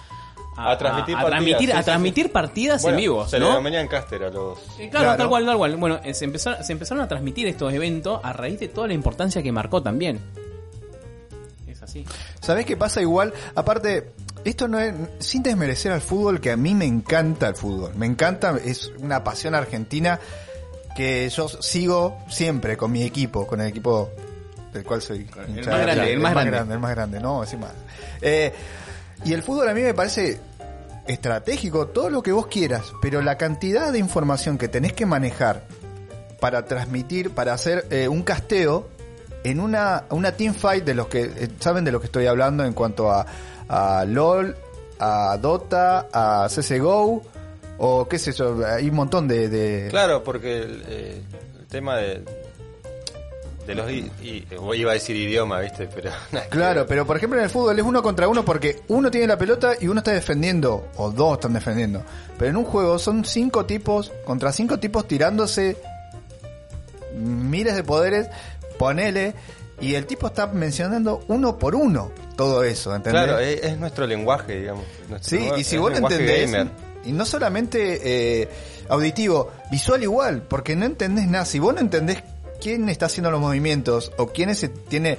A 0.56 0.76
transmitir 0.78 1.16
a, 1.16 1.22
partidas, 1.22 1.26
transmitir, 1.30 1.68
sí, 1.70 1.72
a 1.72 1.78
sí, 1.78 1.84
transmitir 1.84 2.24
sí. 2.26 2.30
partidas 2.30 2.82
Bueno, 2.82 2.98
en 2.98 3.02
vivo. 3.02 3.26
Se 3.28 3.38
¿no? 3.38 3.44
le 3.46 3.50
denominan 3.52 3.88
caster 3.88 4.24
a 4.24 4.30
los... 4.30 4.58
Eh, 4.78 4.88
Claro, 4.90 5.04
Claro. 5.06 5.16
tal 5.16 5.28
cual, 5.28 5.46
tal 5.46 5.56
cual. 5.56 5.76
Bueno, 5.76 6.00
eh, 6.04 6.12
se, 6.14 6.24
empezó- 6.26 6.62
se 6.62 6.72
empezaron 6.72 7.02
a 7.02 7.08
transmitir 7.08 7.46
estos 7.48 7.72
eventos 7.72 8.20
a 8.22 8.32
raíz 8.32 8.60
de 8.60 8.68
toda 8.68 8.86
la 8.88 8.94
importancia 8.94 9.42
que 9.42 9.50
marcó 9.52 9.82
también. 9.82 10.20
Es 11.66 11.82
así. 11.82 12.04
¿Sabés 12.40 12.66
qué 12.66 12.76
pasa 12.76 13.00
igual? 13.00 13.32
Aparte, 13.54 14.12
esto 14.44 14.68
no 14.68 14.78
es, 14.78 14.92
sin 15.20 15.42
desmerecer 15.42 15.92
al 15.92 16.00
fútbol, 16.00 16.40
que 16.40 16.50
a 16.50 16.56
mí 16.56 16.74
me 16.74 16.84
encanta 16.84 17.48
el 17.48 17.54
fútbol. 17.56 17.92
Me 17.96 18.06
encanta, 18.06 18.56
es 18.62 18.92
una 18.98 19.24
pasión 19.24 19.54
argentina 19.54 20.20
que 20.94 21.28
yo 21.28 21.48
sigo 21.48 22.18
siempre 22.28 22.76
con 22.76 22.92
mi 22.92 23.02
equipo, 23.02 23.46
con 23.46 23.60
el 23.60 23.68
equipo 23.68 24.10
del 24.72 24.84
cual 24.84 25.02
soy 25.02 25.28
El 25.36 25.66
más 25.66 25.78
de 25.78 25.82
grande, 25.82 26.12
el 26.12 26.20
más 26.20 26.34
grande. 26.34 26.74
el 26.74 26.80
más 26.80 26.90
grande, 26.90 27.20
no, 27.20 27.38
más. 27.38 27.72
Eh, 28.20 28.52
y 29.24 29.32
el 29.32 29.42
fútbol 29.42 29.68
a 29.68 29.74
mí 29.74 29.82
me 29.82 29.94
parece 29.94 30.40
estratégico, 31.06 31.88
todo 31.88 32.10
lo 32.10 32.22
que 32.22 32.32
vos 32.32 32.46
quieras, 32.46 32.92
pero 33.00 33.22
la 33.22 33.36
cantidad 33.36 33.92
de 33.92 33.98
información 33.98 34.56
que 34.58 34.68
tenés 34.68 34.92
que 34.92 35.04
manejar 35.04 35.64
para 36.40 36.64
transmitir, 36.64 37.30
para 37.30 37.52
hacer 37.52 37.86
eh, 37.90 38.08
un 38.08 38.22
casteo 38.22 38.88
en 39.44 39.60
una, 39.60 40.04
una 40.10 40.32
teamfight 40.32 40.84
de 40.84 40.94
los 40.94 41.08
que 41.08 41.22
eh, 41.22 41.48
saben 41.58 41.84
de 41.84 41.92
lo 41.92 42.00
que 42.00 42.06
estoy 42.06 42.26
hablando 42.26 42.64
en 42.64 42.72
cuanto 42.72 43.10
a, 43.10 43.26
a 43.68 44.04
LOL, 44.04 44.56
a 44.98 45.36
Dota, 45.38 46.08
a 46.12 46.48
CSGO 46.48 47.22
o 47.78 48.06
qué 48.08 48.18
sé 48.18 48.32
yo, 48.32 48.56
hay 48.66 48.88
un 48.88 48.94
montón 48.96 49.26
de... 49.28 49.48
de- 49.48 49.88
Claro, 49.90 50.22
porque 50.24 50.58
el, 50.62 50.84
eh, 50.88 51.22
el 51.60 51.66
tema 51.66 51.96
de, 51.96 52.22
de 53.66 53.74
los... 53.74 53.90
i- 53.90 54.10
i- 54.22 54.46
iba 54.74 54.90
a 54.90 54.94
decir 54.94 55.16
idioma, 55.16 55.60
¿viste? 55.60 55.88
Pero... 55.92 56.10
Claro, 56.50 56.86
pero 56.86 57.06
por 57.06 57.16
ejemplo 57.16 57.38
en 57.38 57.44
el 57.44 57.50
fútbol 57.50 57.78
es 57.78 57.84
uno 57.84 58.02
contra 58.02 58.28
uno 58.28 58.44
porque 58.44 58.80
uno 58.88 59.10
tiene 59.10 59.26
la 59.26 59.38
pelota 59.38 59.72
y 59.80 59.88
uno 59.88 59.98
está 60.00 60.12
defendiendo, 60.12 60.88
o 60.96 61.10
dos 61.10 61.34
están 61.34 61.52
defendiendo. 61.54 62.02
Pero 62.38 62.50
en 62.50 62.56
un 62.56 62.64
juego 62.64 62.98
son 62.98 63.24
cinco 63.24 63.64
tipos 63.66 64.12
contra 64.24 64.52
cinco 64.52 64.78
tipos 64.78 65.06
tirándose 65.08 65.76
miles 67.14 67.74
de 67.74 67.84
poderes, 67.84 68.28
ponele, 68.78 69.34
y 69.80 69.94
el 69.96 70.06
tipo 70.06 70.28
está 70.28 70.46
mencionando 70.46 71.24
uno 71.28 71.58
por 71.58 71.74
uno 71.74 72.10
todo 72.36 72.64
eso, 72.64 72.94
¿entendés? 72.94 73.24
Claro, 73.24 73.38
es, 73.38 73.62
es 73.62 73.78
nuestro 73.78 74.06
lenguaje, 74.06 74.60
digamos. 74.60 74.84
Nuestro 75.08 75.38
Sí, 75.38 75.50
y 75.58 75.64
si 75.64 75.74
es 75.76 75.80
vos 75.80 75.90
lo 75.90 75.98
entendés, 75.98 76.50
gamer. 76.50 76.68
Y 77.04 77.12
no 77.12 77.24
solamente 77.24 78.00
eh, 78.42 78.48
auditivo, 78.88 79.50
visual 79.70 80.02
igual, 80.02 80.42
porque 80.42 80.76
no 80.76 80.86
entendés 80.86 81.26
nada. 81.28 81.44
Si 81.44 81.58
vos 81.58 81.74
no 81.74 81.80
entendés 81.80 82.22
quién 82.60 82.88
está 82.88 83.06
haciendo 83.06 83.30
los 83.30 83.40
movimientos, 83.40 84.12
o 84.18 84.28
quién 84.28 84.50
es, 84.50 84.68
tiene 84.88 85.18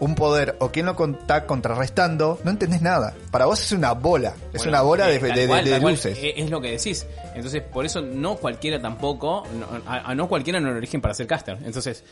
un 0.00 0.16
poder, 0.16 0.56
o 0.58 0.70
quién 0.70 0.86
lo 0.86 0.96
está 1.20 1.46
contrarrestando, 1.46 2.40
no 2.44 2.50
entendés 2.50 2.82
nada. 2.82 3.14
Para 3.30 3.46
vos 3.46 3.60
es 3.62 3.72
una 3.72 3.92
bola, 3.92 4.34
es 4.52 4.66
una 4.66 4.82
bola 4.82 5.06
de, 5.06 5.16
eh, 5.16 5.18
de- 5.20 5.32
de- 5.34 5.46
cual, 5.48 5.64
de 5.64 5.70
tal 5.70 5.80
cual, 5.82 5.94
luces. 5.94 6.18
eh, 6.18 6.34
Es 6.36 6.50
lo 6.50 6.60
que 6.60 6.72
decís. 6.72 7.06
Entonces, 7.34 7.62
por 7.62 7.86
eso 7.86 8.00
no 8.00 8.36
cualquiera 8.36 8.80
tampoco, 8.82 9.44
no- 9.58 9.66
a, 9.90 10.10
a 10.10 10.14
no 10.14 10.28
cualquiera 10.28 10.58
no 10.60 10.70
lo 10.72 10.78
eligen 10.78 11.00
para 11.00 11.14
ser 11.14 11.26
caster. 11.26 11.58
Entonces, 11.64 12.04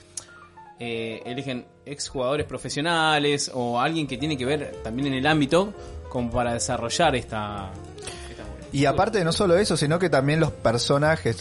eh, 0.78 1.22
eligen 1.26 1.66
exjugadores 1.86 2.46
profesionales 2.46 3.50
o 3.54 3.78
alguien 3.80 4.06
que 4.06 4.16
tiene 4.16 4.36
que 4.36 4.44
ver 4.44 4.76
también 4.82 5.08
en 5.08 5.14
el 5.14 5.26
ámbito 5.26 5.72
como 6.08 6.30
para 6.30 6.54
desarrollar 6.54 7.14
esta... 7.16 7.70
Y 8.72 8.86
aparte 8.86 9.22
no 9.22 9.32
solo 9.32 9.56
eso, 9.56 9.76
sino 9.76 9.98
que 9.98 10.08
también 10.08 10.40
los 10.40 10.50
personajes 10.50 11.36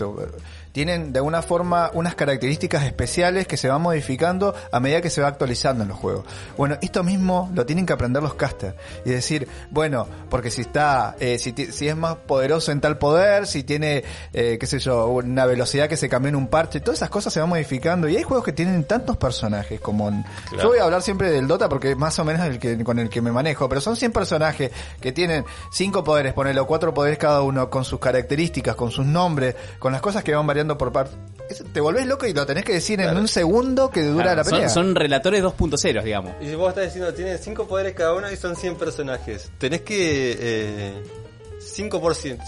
tienen 0.72 1.12
de 1.14 1.20
alguna 1.20 1.42
forma 1.42 1.90
unas 1.94 2.16
características 2.16 2.84
especiales 2.86 3.48
que 3.48 3.58
se 3.58 3.68
van 3.68 3.82
modificando 3.82 4.56
a 4.72 4.80
medida 4.80 5.02
que 5.02 5.10
se 5.10 5.22
va 5.22 5.28
actualizando 5.28 5.84
en 5.84 5.90
los 5.90 5.98
juegos. 5.98 6.26
Bueno, 6.58 6.78
esto 6.82 7.04
mismo 7.04 7.50
lo 7.54 7.66
tienen 7.66 7.86
que 7.86 7.94
aprender 7.94 8.24
los 8.24 8.36
casters 8.36 8.76
y 9.06 9.10
decir, 9.10 9.48
bueno, 9.70 10.08
porque 10.30 10.50
si 10.52 10.62
está, 10.62 11.16
eh, 11.20 11.38
si, 11.40 11.54
si 11.72 11.88
es 11.88 11.96
más 11.96 12.16
poderoso 12.16 12.72
en 12.72 12.82
tal 12.82 12.98
poder, 12.98 13.48
si 13.48 13.64
tiene, 13.64 14.04
eh, 14.34 14.58
qué 14.60 14.66
sé 14.68 14.80
yo, 14.80 15.08
una 15.08 15.46
velocidad 15.46 15.90
que 15.90 15.98
se 15.98 16.08
cambió 16.10 16.30
en 16.30 16.36
un 16.36 16.48
parche, 16.48 16.80
todas 16.80 17.00
esas 17.00 17.10
cosas 17.10 17.34
se 17.34 17.40
van 17.40 17.50
modificando 17.50 18.08
y 18.08 18.16
hay 18.18 18.24
juegos 18.24 18.46
que 18.46 18.54
tienen 18.54 18.84
tantos 18.86 19.18
personajes 19.18 19.80
como 19.82 20.08
en- 20.10 20.24
Claro. 20.50 20.64
yo 20.64 20.70
voy 20.70 20.80
a 20.80 20.84
hablar 20.84 21.02
siempre 21.02 21.30
del 21.32 21.48
Dota 21.48 21.68
porque 21.70 21.92
es 21.92 21.98
más 21.98 22.18
o 22.20 22.24
menos 22.26 22.46
el 22.46 22.60
que 22.60 22.84
con 22.84 23.00
el 23.00 23.10
que 23.10 23.22
me 23.22 23.32
manejo, 23.32 23.68
pero 23.68 23.82
son 23.82 23.96
100 23.96 24.12
personajes 24.12 24.72
que 25.02 25.12
tienen 25.12 25.44
cinco 25.72 26.04
poderes, 26.04 26.34
ponelo 26.34 26.66
cuatro 26.68 26.94
poderes 26.94 27.18
cada 27.18 27.42
uno 27.42 27.70
con 27.70 27.84
sus 27.86 28.00
características, 28.00 28.76
con 28.76 28.92
sus 28.92 29.06
nombres, 29.06 29.56
con 29.80 29.92
las 29.92 30.02
cosas 30.02 30.24
que 30.24 30.34
van 30.36 30.46
variando 30.48 30.61
por 30.78 30.92
parte. 30.92 31.16
Es- 31.50 31.64
Te 31.74 31.82
volvés 31.82 32.06
loco 32.06 32.26
y 32.26 32.34
lo 32.34 32.46
tenés 32.46 32.64
que 32.64 32.74
decir 32.74 33.00
en 33.02 33.18
un 33.18 33.28
segundo 33.28 33.90
que 33.90 34.04
dura 34.04 34.24
Claro, 34.34 34.38
la 34.38 34.44
pelea. 34.44 34.70
son, 34.70 34.86
son 34.88 34.96
relatores 34.96 35.44
2.0, 35.44 36.04
digamos. 36.04 36.34
Y 36.42 36.48
si 36.48 36.56
vos 36.56 36.70
estás 36.70 36.86
diciendo, 36.86 37.14
tiene 37.14 37.38
5 37.38 37.68
poderes 37.68 37.94
cada 37.94 38.14
uno 38.14 38.32
y 38.32 38.36
son 38.38 38.56
100 38.56 38.76
personajes. 38.76 39.52
Tenés 39.58 39.82
que... 39.82 40.38
Eh, 40.40 41.04
5%, 41.60 42.40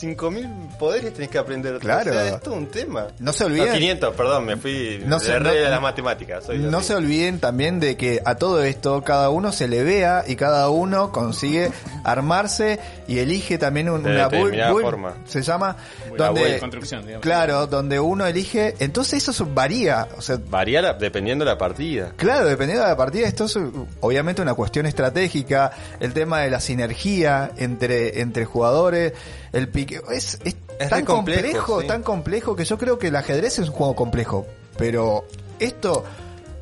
5.000 0.00 0.76
poderes 0.78 1.14
tenés 1.14 1.30
que 1.30 1.38
aprender. 1.38 1.78
Claro. 1.78 2.10
O 2.10 2.14
sea, 2.14 2.28
es 2.34 2.40
todo 2.40 2.54
un 2.54 2.66
tema. 2.68 3.06
No 3.18 3.32
se 3.32 3.44
olviden- 3.44 3.72
500, 3.72 4.14
perdón, 4.14 4.44
me 4.44 4.56
fui 4.56 4.98
No 5.04 5.10
no 5.16 5.20
se- 5.20 5.32
de 5.32 5.40
no- 5.40 5.52
de 5.52 5.68
las 5.70 5.80
matemáticas. 5.82 6.44
soy 6.44 6.58
No 6.58 6.78
así. 6.78 6.88
se 6.88 6.94
olviden 6.94 7.38
también 7.40 7.80
de 7.80 7.96
que 7.96 8.20
a 8.24 8.34
todo 8.34 8.62
esto 8.62 9.02
cada 9.02 9.30
uno 9.30 9.52
se 9.52 9.68
le 9.68 9.82
vea 9.84 10.24
y 10.26 10.36
cada 10.36 10.68
uno 10.70 11.12
consigue 11.12 11.70
armarse 12.04 12.78
y 13.08 13.18
elige 13.18 13.58
también 13.58 13.88
un- 13.88 14.02
De 14.02 14.10
una 14.10 14.24
determinada 14.28 14.72
build, 14.72 14.84
forma. 14.84 15.14
se 15.26 15.42
llama 15.42 15.76
La 16.16 16.26
donde 16.26 16.58
construcción, 16.58 17.02
digamos. 17.02 17.22
claro, 17.22 17.66
donde 17.66 17.98
uno 18.00 18.26
elige, 18.26 18.74
entonces 18.78 19.26
eso 19.28 19.46
varía, 19.52 20.08
o 20.16 20.22
sea, 20.22 20.38
Varía 20.48 20.82
la- 20.82 20.94
dependiendo 20.94 21.44
de 21.44 21.50
la 21.50 21.58
partida. 21.58 22.12
Claro, 22.16 22.46
dependiendo 22.46 22.82
de 22.84 22.90
la 22.90 22.96
partida, 22.96 23.26
esto 23.26 23.44
es 23.44 23.58
obviamente 24.00 24.42
una 24.42 24.54
cuestión 24.54 24.86
estratégica, 24.86 25.70
el 26.00 26.12
tema 26.12 26.40
de 26.40 26.50
la 26.50 26.60
sinergia 26.60 27.50
entre, 27.56 28.20
entre 28.20 28.44
jugadores, 28.44 29.12
el 29.54 29.68
pique, 29.68 30.00
es, 30.12 30.38
es, 30.44 30.56
Es 30.78 30.88
tan 30.90 31.04
complejo, 31.04 31.42
complejo, 31.42 31.80
sí. 31.80 31.86
tan 31.86 32.02
complejo 32.02 32.56
que 32.56 32.64
yo 32.64 32.76
creo 32.76 32.98
que 32.98 33.08
el 33.08 33.16
ajedrez 33.16 33.58
es 33.58 33.68
un 33.68 33.74
juego 33.74 33.94
complejo, 33.96 34.46
pero 34.76 35.24
esto 35.58 36.04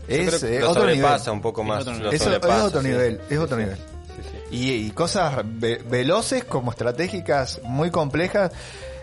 Yo 0.09 0.14
es 0.14 0.28
creo 0.28 0.40
que 0.40 0.57
eh, 0.57 0.61
lo 0.61 0.70
otro 0.70 0.82
nivel. 0.84 0.97
sobrepasa 1.01 1.32
un 1.32 1.40
poco 1.40 1.62
Es 1.62 1.66
más. 1.68 1.80
otro 1.82 1.93
nivel. 1.95 2.14
Eso 2.14 2.30
es 2.30 2.62
otro 2.62 2.80
sí. 2.82 2.88
nivel, 2.88 3.20
es 3.30 3.38
otro 3.38 3.57
Sí, 3.57 3.62
nivel. 3.64 3.76
sí, 3.78 4.22
sí. 4.51 4.57
Y, 4.57 4.70
y 4.86 4.90
cosas 4.90 5.36
ve- 5.45 5.82
veloces 5.88 6.45
como 6.45 6.70
estratégicas 6.70 7.61
muy 7.64 7.90
complejas. 7.90 8.53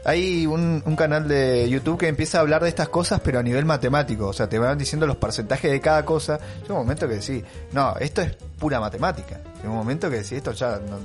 Hay 0.06 0.46
un, 0.48 0.82
un 0.86 0.96
canal 0.96 1.28
de 1.28 1.68
YouTube 1.70 1.98
que 2.00 2.08
empieza 2.08 2.38
a 2.38 2.42
hablar 2.42 2.64
de 2.64 2.70
estas 2.70 2.88
cosas, 2.88 3.20
pero 3.22 3.38
a 3.40 3.44
nivel 3.44 3.66
matemático. 3.66 4.28
O 4.28 4.34
sea, 4.34 4.48
te 4.48 4.58
van 4.58 4.78
diciendo 4.78 5.06
los 5.06 5.18
porcentajes 5.18 5.70
de 5.70 5.82
cada 5.82 6.06
cosa. 6.06 6.40
Llega 6.62 6.74
un 6.76 6.80
momento 6.82 7.06
que 7.08 7.16
decís, 7.16 7.44
no, 7.74 7.96
esto 8.00 8.22
es 8.22 8.34
pura 8.58 8.80
matemática. 8.80 9.42
Llega 9.58 9.70
un 9.70 9.76
momento 9.76 10.10
que 10.10 10.18
decís, 10.18 10.32
esto 10.34 10.54
ya, 10.54 10.80
no- 10.80 11.00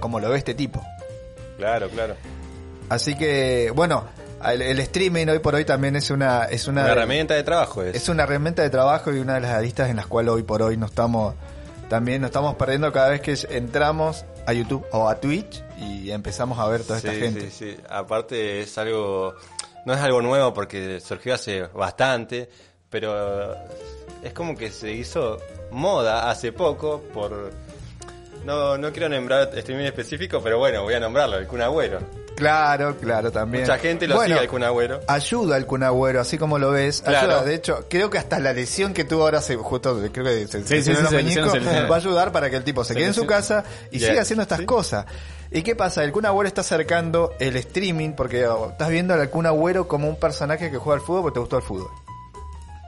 como 0.00 0.20
lo 0.20 0.28
ve 0.28 0.36
este 0.38 0.54
tipo. 0.54 0.82
Claro, 1.56 1.88
claro. 1.88 2.14
Así 2.88 3.16
que, 3.16 3.72
bueno, 3.74 4.04
el, 4.44 4.62
el 4.62 4.78
streaming 4.80 5.26
hoy 5.28 5.38
por 5.40 5.54
hoy 5.54 5.64
también 5.64 5.96
es 5.96 6.10
una, 6.10 6.44
es 6.44 6.68
una, 6.68 6.82
Una 6.82 6.92
herramienta 6.92 7.34
de 7.34 7.42
trabajo 7.42 7.82
es. 7.82 7.96
es 7.96 8.08
una 8.08 8.22
herramienta 8.24 8.62
de 8.62 8.70
trabajo 8.70 9.12
y 9.12 9.18
una 9.18 9.34
de 9.34 9.40
las 9.40 9.50
aristas 9.52 9.88
en 9.90 9.96
las 9.96 10.06
cuales 10.06 10.32
hoy 10.32 10.42
por 10.42 10.62
hoy 10.62 10.76
nos 10.76 10.90
estamos 10.90 11.34
también 11.88 12.20
nos 12.20 12.30
estamos 12.30 12.56
perdiendo 12.56 12.92
cada 12.92 13.10
vez 13.10 13.20
que 13.20 13.36
entramos 13.56 14.24
a 14.46 14.52
YouTube 14.52 14.84
o 14.92 15.08
a 15.08 15.20
Twitch 15.20 15.62
y 15.78 16.10
empezamos 16.10 16.58
a 16.58 16.66
ver 16.68 16.82
toda 16.82 16.98
esta 16.98 17.12
Sí, 17.12 17.20
gente. 17.20 17.40
sí, 17.50 17.50
sí. 17.50 17.76
Aparte 17.88 18.60
es 18.60 18.76
algo, 18.78 19.34
no 19.84 19.94
es 19.94 20.00
algo 20.00 20.20
nuevo 20.20 20.52
porque 20.52 21.00
surgió 21.00 21.34
hace 21.34 21.62
bastante, 21.68 22.48
pero 22.90 23.54
es 24.22 24.32
como 24.34 24.56
que 24.56 24.70
se 24.70 24.92
hizo 24.92 25.38
moda 25.70 26.28
hace 26.30 26.50
poco 26.52 27.02
por 27.14 27.52
no, 28.44 28.78
no 28.78 28.92
quiero 28.92 29.08
nombrar 29.08 29.50
streaming 29.56 29.84
específico, 29.84 30.40
pero 30.42 30.58
bueno, 30.58 30.82
voy 30.82 30.94
a 30.94 31.00
nombrarlo, 31.00 31.36
el 31.38 31.46
Kun 31.46 31.62
Agüero. 31.62 31.98
Claro, 32.36 32.96
claro, 32.98 33.32
también. 33.32 33.64
Mucha 33.64 33.78
gente 33.78 34.06
lo 34.06 34.16
Bueno, 34.16 34.34
sigue 34.34 34.40
al 34.40 34.48
Kun 34.48 34.62
Agüero. 34.62 35.00
Ayuda 35.08 35.56
al 35.56 35.64
Kun 35.66 35.82
Agüero, 35.82 36.20
así 36.20 36.36
como 36.36 36.58
lo 36.58 36.70
ves. 36.70 37.00
Claro. 37.00 37.18
Ayuda, 37.32 37.44
de 37.44 37.54
hecho, 37.54 37.86
creo 37.88 38.10
que 38.10 38.18
hasta 38.18 38.38
la 38.38 38.52
lesión 38.52 38.92
que 38.92 39.04
tuvo 39.04 39.22
ahora, 39.22 39.40
se, 39.40 39.56
justo 39.56 39.98
creo 40.12 40.24
que 40.24 40.46
se, 40.46 40.62
Sí, 40.64 40.82
sí, 40.82 40.92
va 40.92 41.94
a 41.94 41.96
ayudar 41.96 42.32
para 42.32 42.50
que 42.50 42.56
el 42.56 42.64
tipo 42.64 42.84
se, 42.84 42.92
Se 42.92 42.98
quede 42.98 43.08
en 43.08 43.14
su 43.14 43.26
casa 43.26 43.64
y 43.90 43.98
Yeah. 43.98 44.10
siga 44.10 44.22
haciendo 44.22 44.42
estas 44.42 44.60
cosas. 44.62 45.06
¿Y 45.50 45.62
qué 45.62 45.74
pasa? 45.74 46.04
El 46.04 46.12
Kun 46.12 46.26
Agüero 46.26 46.46
está 46.46 46.60
acercando 46.60 47.32
el 47.40 47.56
streaming 47.56 48.12
porque 48.12 48.46
oh, 48.46 48.70
estás 48.72 48.90
viendo 48.90 49.14
al 49.14 49.30
Kun 49.30 49.46
Agüero 49.46 49.88
como 49.88 50.06
un 50.08 50.16
personaje 50.16 50.70
que 50.70 50.76
juega 50.76 51.00
al 51.00 51.06
fútbol 51.06 51.22
porque 51.22 51.34
te 51.34 51.40
gustó 51.40 51.56
el 51.56 51.62
fútbol. 51.62 51.88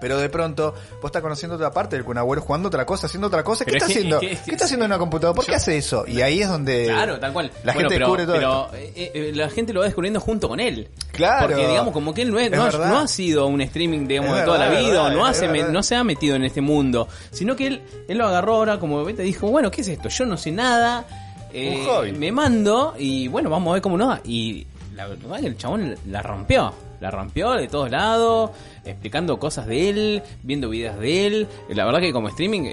Pero 0.01 0.17
de 0.19 0.29
pronto, 0.29 0.75
vos 1.03 1.07
estás 1.07 1.23
conociendo 1.23 1.57
otra 1.57 1.73
parte 1.73 1.97
del 1.97 2.05
Kun 2.05 2.19
Agüero 2.19 2.41
jugando 2.43 2.69
otra 2.69 2.87
cosa, 2.87 3.07
haciendo 3.07 3.27
otra 3.27 3.43
cosa. 3.43 3.65
¿Qué 3.65 3.73
Pero 3.73 3.85
está 3.85 3.87
es 3.87 3.93
que- 3.93 3.99
haciendo? 3.99 4.17
es 4.21 4.39
que- 4.41 4.45
¿Qué 4.45 4.51
está 4.53 4.65
haciendo 4.67 4.85
en 4.85 4.91
una 4.93 4.99
computadora? 4.99 5.35
¿Por 5.37 5.45
qué 5.47 5.55
hace 5.57 5.77
eso? 5.77 6.05
Y 6.07 6.21
ahí 6.21 6.41
es 6.41 6.49
donde 6.49 6.87
Claro, 6.87 7.19
tal 7.19 7.33
cual. 7.33 7.51
la 7.65 7.73
Bueno, 7.73 7.89
gente 7.91 7.95
pero, 7.95 8.07
descubre 8.07 8.25
todo 8.27 8.35
esto. 8.37 8.69
pero, 8.71 8.83
eh, 8.97 9.11
eh, 9.15 9.33
la 9.35 9.51
gente 9.51 9.73
lo 9.73 9.81
va 9.81 9.87
descubriendo 9.87 10.21
junto 10.21 10.49
con 10.49 10.61
él. 10.61 10.89
Claro. 11.13 11.49
Porque 11.49 11.67
digamos 11.67 11.93
como 11.93 12.15
que 12.15 12.23
él 12.23 12.31
no, 12.31 12.39
es- 12.39 12.47
Es 12.47 12.53
no, 12.53 12.63
ha- 12.63 12.67
verdad. 12.67 12.89
no 12.91 12.99
ha 12.99 13.09
sido 13.09 13.47
un 13.47 13.61
streaming 13.61 14.07
digamos 14.07 14.37
de 14.37 14.43
toda 14.45 14.59
verdad, 14.59 14.73
la 14.75 14.81
vida 14.89 15.03
o 15.05 15.11
no, 15.11 15.27
hace, 15.27 15.49
no 15.49 15.83
se 15.83 15.97
ha 15.97 16.05
metido 16.05 16.37
en 16.37 16.45
este 16.45 16.61
mundo, 16.61 17.09
sino 17.33 17.57
que 17.57 17.67
él, 17.67 17.83
él 18.09 18.19
lo 18.19 18.27
agarró 18.27 18.55
ahora 18.55 18.79
como 18.79 19.05
vete 19.05 19.23
dijo, 19.23 19.49
bueno, 19.49 19.71
¿qué 19.71 19.81
es 19.81 19.89
esto? 19.89 20.09
Yo 20.09 20.25
no 20.27 20.37
sé 20.37 20.53
nada. 20.53 21.05
eh, 21.53 21.79
Un 21.81 21.87
hobby. 21.87 22.13
Me 22.13 22.31
mando 22.31 22.95
y 22.99 23.27
bueno, 23.29 23.49
vamos 23.49 23.71
a 23.71 23.73
ver 23.75 23.83
cómo 23.83 23.97
nos 23.97 24.11
va. 24.11 24.21
Y 24.23 24.67
la 24.99 25.07
verdad 25.07 25.41
que 25.41 25.47
el 25.47 25.57
chabón 25.57 25.95
la 26.11 26.21
rompió. 26.23 26.73
La 27.01 27.13
rompió 27.13 27.53
de 27.53 27.69
todos 27.69 27.89
lados, 27.93 28.51
explicando 28.85 29.39
cosas 29.39 29.69
de 29.69 29.89
él, 29.89 30.23
viendo 30.43 30.69
videos 30.69 30.99
de 30.99 31.27
él. 31.29 31.47
La 31.69 31.85
verdad 31.85 32.01
que 32.01 32.13
como 32.13 32.27
streaming 32.29 32.63
eh, 32.65 32.73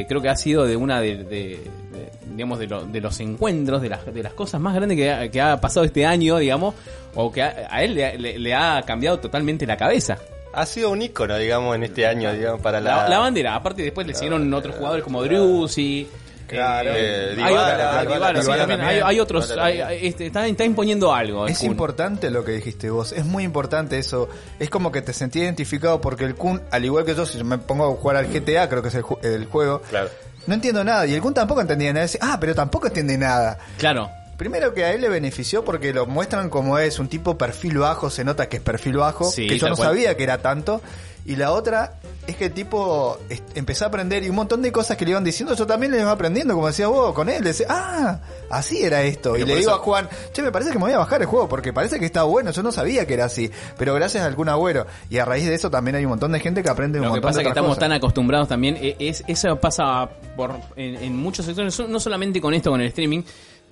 eh, 0.00 0.06
creo 0.06 0.20
que 0.20 0.28
ha 0.28 0.36
sido 0.36 0.66
de 0.66 0.76
una 0.76 1.00
de, 1.00 1.16
de- 1.24 1.24
de- 1.24 2.12
digamos 2.34 2.58
de, 2.58 2.66
lo- 2.66 2.84
de 2.84 3.00
los 3.00 3.18
encuentros, 3.20 3.80
de 3.80 3.88
las, 3.88 4.04
de 4.12 4.22
las 4.22 4.34
cosas 4.34 4.60
más 4.60 4.74
grandes 4.74 4.98
que 4.98 5.10
ha, 5.10 5.30
que 5.30 5.40
ha 5.40 5.58
pasado 5.58 5.86
este 5.86 6.04
año, 6.04 6.36
digamos, 6.36 6.74
o 7.14 7.32
que 7.32 7.40
a, 7.42 7.66
a 7.70 7.82
él 7.82 7.94
le, 7.94 8.18
le- 8.18 8.38
le 8.38 8.54
ha 8.54 8.82
cambiado 8.86 9.18
totalmente 9.20 9.64
la 9.66 9.78
cabeza. 9.78 10.18
Ha 10.52 10.66
sido 10.66 10.90
un 10.90 11.00
ícono, 11.00 11.38
digamos, 11.38 11.74
en 11.74 11.84
este 11.84 12.06
año, 12.06 12.30
digamos, 12.34 12.60
para 12.60 12.78
La, 12.78 13.04
la... 13.04 13.08
la 13.08 13.18
bandera, 13.20 13.54
aparte 13.54 13.80
después 13.82 14.06
le 14.06 14.12
siguieron 14.12 14.52
otros 14.52 14.76
jugadores 14.76 15.02
como 15.02 15.22
Druzzi. 15.24 16.06
Claro. 16.52 16.90
Eh, 16.94 17.28
hay, 17.30 17.36
Dybala, 17.36 17.52
otra- 17.52 17.76
Dybala, 17.76 18.02
Dybala, 18.02 18.40
sí, 18.40 18.44
Dybala 18.46 18.58
también. 18.62 18.78
también. 18.80 18.88
Hay- 19.04 19.10
hay 19.14 19.20
otros, 19.20 19.50
hay- 19.58 20.06
este, 20.06 20.26
está, 20.26 20.46
está 20.46 20.64
imponiendo 20.64 21.12
algo. 21.14 21.46
Es 21.46 21.58
Kun. 21.58 21.68
importante 21.70 22.30
lo 22.30 22.44
que 22.44 22.52
dijiste 22.52 22.90
vos, 22.90 23.12
es 23.12 23.24
muy 23.24 23.44
importante 23.44 23.98
eso. 23.98 24.28
Es 24.58 24.70
como 24.70 24.92
que 24.92 25.02
te 25.02 25.12
sentí 25.12 25.40
identificado 25.40 26.00
porque 26.00 26.24
el 26.24 26.34
Kun, 26.34 26.62
al 26.70 26.84
igual 26.84 27.04
que 27.04 27.14
yo, 27.14 27.26
si 27.26 27.38
yo 27.38 27.44
me 27.44 27.58
pongo 27.58 27.84
a 27.92 27.96
jugar 27.96 28.16
al 28.16 28.26
GTA, 28.26 28.68
creo 28.68 28.82
que 28.82 28.88
es 28.88 28.94
el, 28.94 29.02
ju- 29.02 29.18
el 29.24 29.46
juego, 29.46 29.80
Claro. 29.90 30.08
no 30.46 30.54
entiendo 30.54 30.84
nada. 30.84 31.06
Y 31.06 31.14
el 31.14 31.20
Kun 31.22 31.34
tampoco 31.34 31.60
entendía 31.60 31.92
nada. 31.92 32.04
Dice, 32.06 32.18
ah, 32.20 32.36
pero 32.40 32.54
tampoco 32.54 32.86
entiende 32.88 33.16
nada. 33.18 33.58
Claro. 33.78 34.10
Primero 34.36 34.74
que 34.74 34.84
a 34.84 34.92
él 34.92 35.00
le 35.02 35.08
benefició 35.08 35.64
porque 35.64 35.92
lo 35.92 36.06
muestran 36.06 36.48
como 36.50 36.78
es 36.78 36.98
un 36.98 37.08
tipo 37.08 37.38
perfil 37.38 37.78
bajo, 37.78 38.10
se 38.10 38.24
nota 38.24 38.48
que 38.48 38.56
es 38.56 38.62
perfil 38.62 38.96
bajo, 38.96 39.30
Sí, 39.30 39.46
que 39.46 39.58
yo 39.58 39.68
no 39.68 39.76
cual. 39.76 39.88
sabía 39.88 40.16
que 40.16 40.24
era 40.24 40.38
tanto. 40.38 40.80
Y 41.24 41.36
la 41.36 41.52
otra 41.52 42.00
es 42.26 42.34
que 42.34 42.46
el 42.46 42.52
tipo 42.52 43.16
empezó 43.54 43.84
a 43.84 43.88
aprender 43.88 44.24
y 44.24 44.28
un 44.28 44.34
montón 44.34 44.60
de 44.60 44.72
cosas 44.72 44.96
que 44.96 45.04
le 45.04 45.12
iban 45.12 45.22
diciendo, 45.22 45.54
yo 45.54 45.64
también 45.68 45.92
le 45.92 46.00
iba 46.00 46.10
aprendiendo, 46.10 46.54
como 46.54 46.66
decías 46.66 46.88
vos, 46.88 47.14
con 47.14 47.28
él. 47.28 47.44
Decía, 47.44 47.66
ah, 47.70 48.18
así 48.50 48.82
era 48.82 49.02
esto. 49.04 49.34
Pero 49.34 49.44
y 49.44 49.48
le 49.48 49.54
digo 49.58 49.70
eso- 49.70 49.78
a 49.78 49.84
Juan, 49.84 50.08
che, 50.32 50.42
me 50.42 50.50
parece 50.50 50.72
que 50.72 50.78
me 50.78 50.86
voy 50.86 50.92
a 50.94 50.98
bajar 50.98 51.20
el 51.20 51.28
juego 51.28 51.48
porque 51.48 51.72
parece 51.72 52.00
que 52.00 52.06
está 52.06 52.24
bueno, 52.24 52.50
yo 52.50 52.64
no 52.64 52.72
sabía 52.72 53.06
que 53.06 53.14
era 53.14 53.26
así. 53.26 53.48
Pero 53.78 53.94
gracias 53.94 54.24
al 54.24 54.34
Kun 54.34 54.48
Agüero. 54.48 54.84
Y 55.10 55.18
a 55.18 55.24
raíz 55.24 55.46
de 55.46 55.54
eso 55.54 55.70
también 55.70 55.94
hay 55.94 56.04
un 56.04 56.10
montón 56.10 56.32
de 56.32 56.40
gente 56.40 56.60
que 56.64 56.68
aprende 56.70 56.98
un 56.98 57.06
Lo 57.06 57.14
que 57.14 57.20
pasa 57.20 57.36
de 57.38 57.42
es 57.42 57.46
que 57.46 57.50
estamos 57.50 57.68
cosas. 57.68 57.80
tan 57.82 57.92
acostumbrados 57.92 58.48
también, 58.48 58.76
eh, 58.80 58.96
es, 58.98 59.22
eso 59.28 59.54
pasa 59.60 60.08
por 60.36 60.56
en, 60.74 60.96
en 60.96 61.16
muchos 61.16 61.46
sectores, 61.46 61.78
no 61.88 62.00
solamente 62.00 62.40
con 62.40 62.52
esto, 62.52 62.70
con 62.70 62.80
el 62.80 62.88
streaming, 62.88 63.22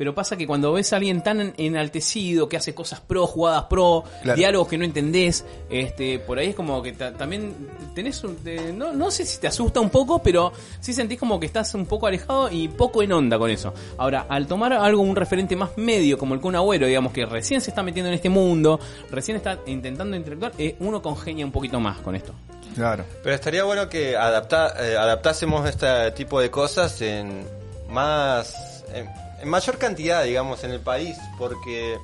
pero 0.01 0.15
pasa 0.15 0.35
que 0.35 0.47
cuando 0.47 0.73
ves 0.73 0.95
a 0.95 0.97
alguien 0.97 1.23
tan 1.23 1.53
enaltecido, 1.59 2.49
que 2.49 2.57
hace 2.57 2.75
cosas 2.75 3.01
pro, 3.01 3.27
jugadas 3.27 3.65
pro, 3.65 4.03
Claro. 4.23 4.35
diálogos 4.39 4.69
que 4.69 4.79
no 4.79 4.87
entendés, 4.87 5.45
este, 5.69 6.19
por 6.21 6.39
ahí 6.39 6.49
es 6.49 6.55
como 6.55 6.83
que 6.83 6.93
ta- 6.93 7.13
también 7.13 7.55
tenés, 7.95 8.25
un- 8.25 8.37
te- 8.37 8.73
no, 8.73 8.95
no 8.95 9.11
sé 9.11 9.27
si 9.27 9.39
te 9.39 9.47
asusta 9.49 9.79
un 9.79 9.91
poco, 9.91 10.23
pero 10.23 10.55
sí 10.81 10.95
sentís 10.95 11.19
como 11.19 11.39
que 11.39 11.45
estás 11.45 11.75
un 11.75 11.85
poco 11.85 12.07
alejado 12.07 12.51
y 12.51 12.69
poco 12.69 13.03
en 13.03 13.13
onda 13.13 13.39
con 13.39 13.51
eso. 13.51 13.75
Ahora, 13.99 14.25
al 14.27 14.47
tomar 14.47 14.73
algo, 14.73 15.03
un 15.03 15.15
referente 15.15 15.55
más 15.55 15.77
medio, 15.77 16.17
como 16.17 16.33
el 16.33 16.41
Kun 16.41 16.57
Agüero, 16.57 16.87
digamos 16.87 17.13
que 17.13 17.27
recién 17.27 17.61
se 17.61 17.69
está 17.69 17.83
metiendo 17.83 18.09
en 18.09 18.15
este 18.15 18.31
mundo, 18.31 18.81
recién 19.11 19.37
está 19.37 19.59
intentando 19.67 20.17
interactuar, 20.17 20.53
eh, 20.57 20.77
uno 20.81 21.03
congenia 21.03 21.45
un 21.45 21.53
poquito 21.53 21.79
más 21.79 21.99
con 21.99 22.17
esto. 22.17 22.33
Claro. 22.75 23.05
Pero 23.23 23.35
estaría 23.35 23.65
bueno 23.65 23.87
que 23.91 24.17
adapta, 24.17 24.75
eh, 24.81 24.97
adaptásemos 24.97 25.69
este 25.69 26.11
tipo 26.13 26.41
de 26.41 26.51
cosas 26.51 27.03
en 27.03 27.45
más, 27.91 28.83
en, 28.95 29.07
en 29.41 29.49
mayor 29.49 29.79
cantidad, 29.79 30.25
digamos, 30.25 30.63
en 30.65 30.71
el 30.73 30.81
país, 30.81 31.17
porque 31.39 31.99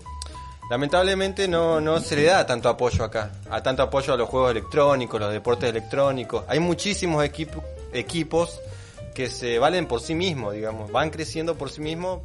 lamentablemente 0.71 1.47
no, 1.49 1.81
no 1.81 2.01
se 2.01 2.17
le 2.17 2.25
da 2.25 2.45
tanto 2.47 2.69
apoyo 2.69 3.05
acá, 3.05 3.33
a 3.51 3.63
tanto 3.63 3.83
apoyo 3.83 4.15
a 4.15 4.17
los 4.17 4.29
juegos 4.29 4.51
electrónicos, 4.51 5.21
los 5.21 5.33
deportes 5.33 5.71
electrónicos. 5.71 6.45
Hay 6.49 6.59
muchísimos 6.61 7.25
equipo- 7.25 7.63
equipos 7.93 8.59
que 9.15 9.31
se 9.31 9.59
valen 9.59 9.87
por 9.87 10.01
sí 10.01 10.15
mismos, 10.15 10.55
digamos, 10.55 10.91
van 10.91 11.11
creciendo 11.11 11.55
por 11.57 11.71
sí 11.71 11.81
mismos 11.81 12.21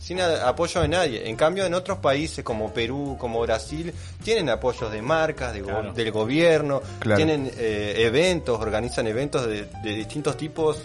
sin 0.00 0.20
a- 0.20 0.48
apoyo 0.48 0.82
de 0.82 0.88
nadie. 0.88 1.28
En 1.28 1.36
cambio, 1.36 1.64
en 1.64 1.74
otros 1.74 1.98
países 1.98 2.44
como 2.44 2.72
Perú, 2.72 3.16
como 3.18 3.40
Brasil, 3.40 3.94
tienen 4.22 4.50
apoyos 4.50 4.90
de 4.92 5.00
marcas, 5.02 5.52
de 5.54 5.62
go- 5.62 5.92
del 5.94 6.10
gobierno, 6.12 6.82
Claro. 6.98 7.16
tienen 7.16 7.50
eh, 7.56 7.94
eventos, 7.98 8.60
organizan 8.60 9.06
eventos 9.06 9.46
de, 9.46 9.64
de 9.82 9.90
distintos 9.94 10.36
tipos 10.36 10.80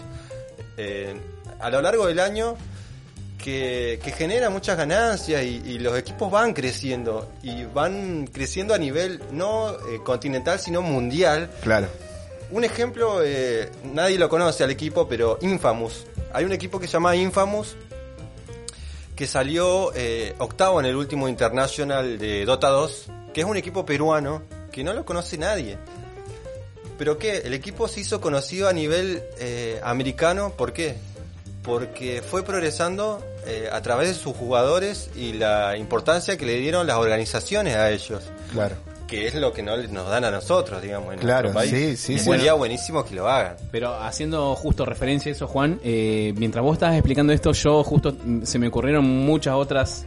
eh, 0.76 1.14
a 1.60 1.68
lo 1.70 1.82
largo 1.82 2.06
del 2.06 2.18
año 2.20 2.56
que, 3.42 4.00
que 4.02 4.12
genera 4.12 4.48
muchas 4.48 4.78
ganancias 4.78 5.42
y, 5.42 5.60
y 5.66 5.78
los 5.78 5.98
equipos 5.98 6.30
van 6.30 6.54
creciendo 6.54 7.30
y 7.42 7.64
van 7.64 8.26
creciendo 8.26 8.72
a 8.72 8.78
nivel 8.78 9.20
no 9.32 9.72
eh, 9.72 10.00
continental 10.02 10.58
sino 10.58 10.80
mundial. 10.80 11.50
Claro. 11.60 11.88
Un 12.50 12.64
ejemplo, 12.64 13.22
eh, 13.24 13.70
nadie 13.92 14.18
lo 14.18 14.28
conoce 14.28 14.62
al 14.62 14.70
equipo, 14.70 15.08
pero 15.08 15.38
Infamous. 15.40 16.06
Hay 16.32 16.44
un 16.44 16.52
equipo 16.52 16.78
que 16.78 16.86
se 16.86 16.92
llama 16.92 17.16
Infamous 17.16 17.76
que 19.16 19.26
salió 19.26 19.92
eh, 19.94 20.34
octavo 20.38 20.80
en 20.80 20.86
el 20.86 20.96
último 20.96 21.28
International 21.28 22.18
de 22.18 22.44
Dota 22.44 22.68
2, 22.68 23.06
que 23.32 23.40
es 23.42 23.46
un 23.46 23.56
equipo 23.56 23.84
peruano 23.84 24.42
que 24.70 24.84
no 24.84 24.92
lo 24.92 25.04
conoce 25.04 25.38
nadie. 25.38 25.78
Pero 26.98 27.18
que 27.18 27.38
el 27.38 27.54
equipo 27.54 27.88
se 27.88 28.00
hizo 28.00 28.20
conocido 28.20 28.68
a 28.68 28.72
nivel 28.72 29.22
eh, 29.38 29.80
americano, 29.82 30.52
¿por 30.56 30.72
qué? 30.72 30.96
Porque 31.62 32.22
fue 32.22 32.42
progresando 32.44 33.24
eh, 33.46 33.68
a 33.70 33.80
través 33.82 34.08
de 34.08 34.14
sus 34.14 34.36
jugadores 34.36 35.10
y 35.14 35.34
la 35.34 35.76
importancia 35.76 36.36
que 36.36 36.44
le 36.46 36.56
dieron 36.58 36.86
las 36.86 36.96
organizaciones 36.96 37.76
a 37.76 37.90
ellos, 37.90 38.22
Claro. 38.52 38.74
que 39.06 39.28
es 39.28 39.34
lo 39.36 39.52
que 39.52 39.62
no 39.62 39.76
nos 39.76 40.08
dan 40.08 40.24
a 40.24 40.30
nosotros, 40.32 40.82
digamos, 40.82 41.12
en 41.14 41.20
Claro, 41.20 41.52
nuestro 41.52 41.70
país. 41.76 41.96
sí, 41.96 41.96
sí, 41.96 42.12
Y 42.14 42.18
sí. 42.18 42.24
Sería 42.24 42.54
buenísimo 42.54 43.04
que 43.04 43.14
lo 43.14 43.28
hagan. 43.28 43.56
Pero 43.70 43.94
haciendo 43.94 44.54
justo 44.56 44.84
referencia 44.84 45.30
a 45.30 45.34
eso, 45.34 45.46
Juan, 45.46 45.78
eh, 45.84 46.34
mientras 46.36 46.64
vos 46.64 46.72
estabas 46.74 46.96
explicando 46.96 47.32
esto, 47.32 47.52
yo 47.52 47.84
justo 47.84 48.12
mm, 48.24 48.42
se 48.42 48.58
me 48.58 48.66
ocurrieron 48.66 49.04
muchas 49.04 49.54
otras, 49.54 50.04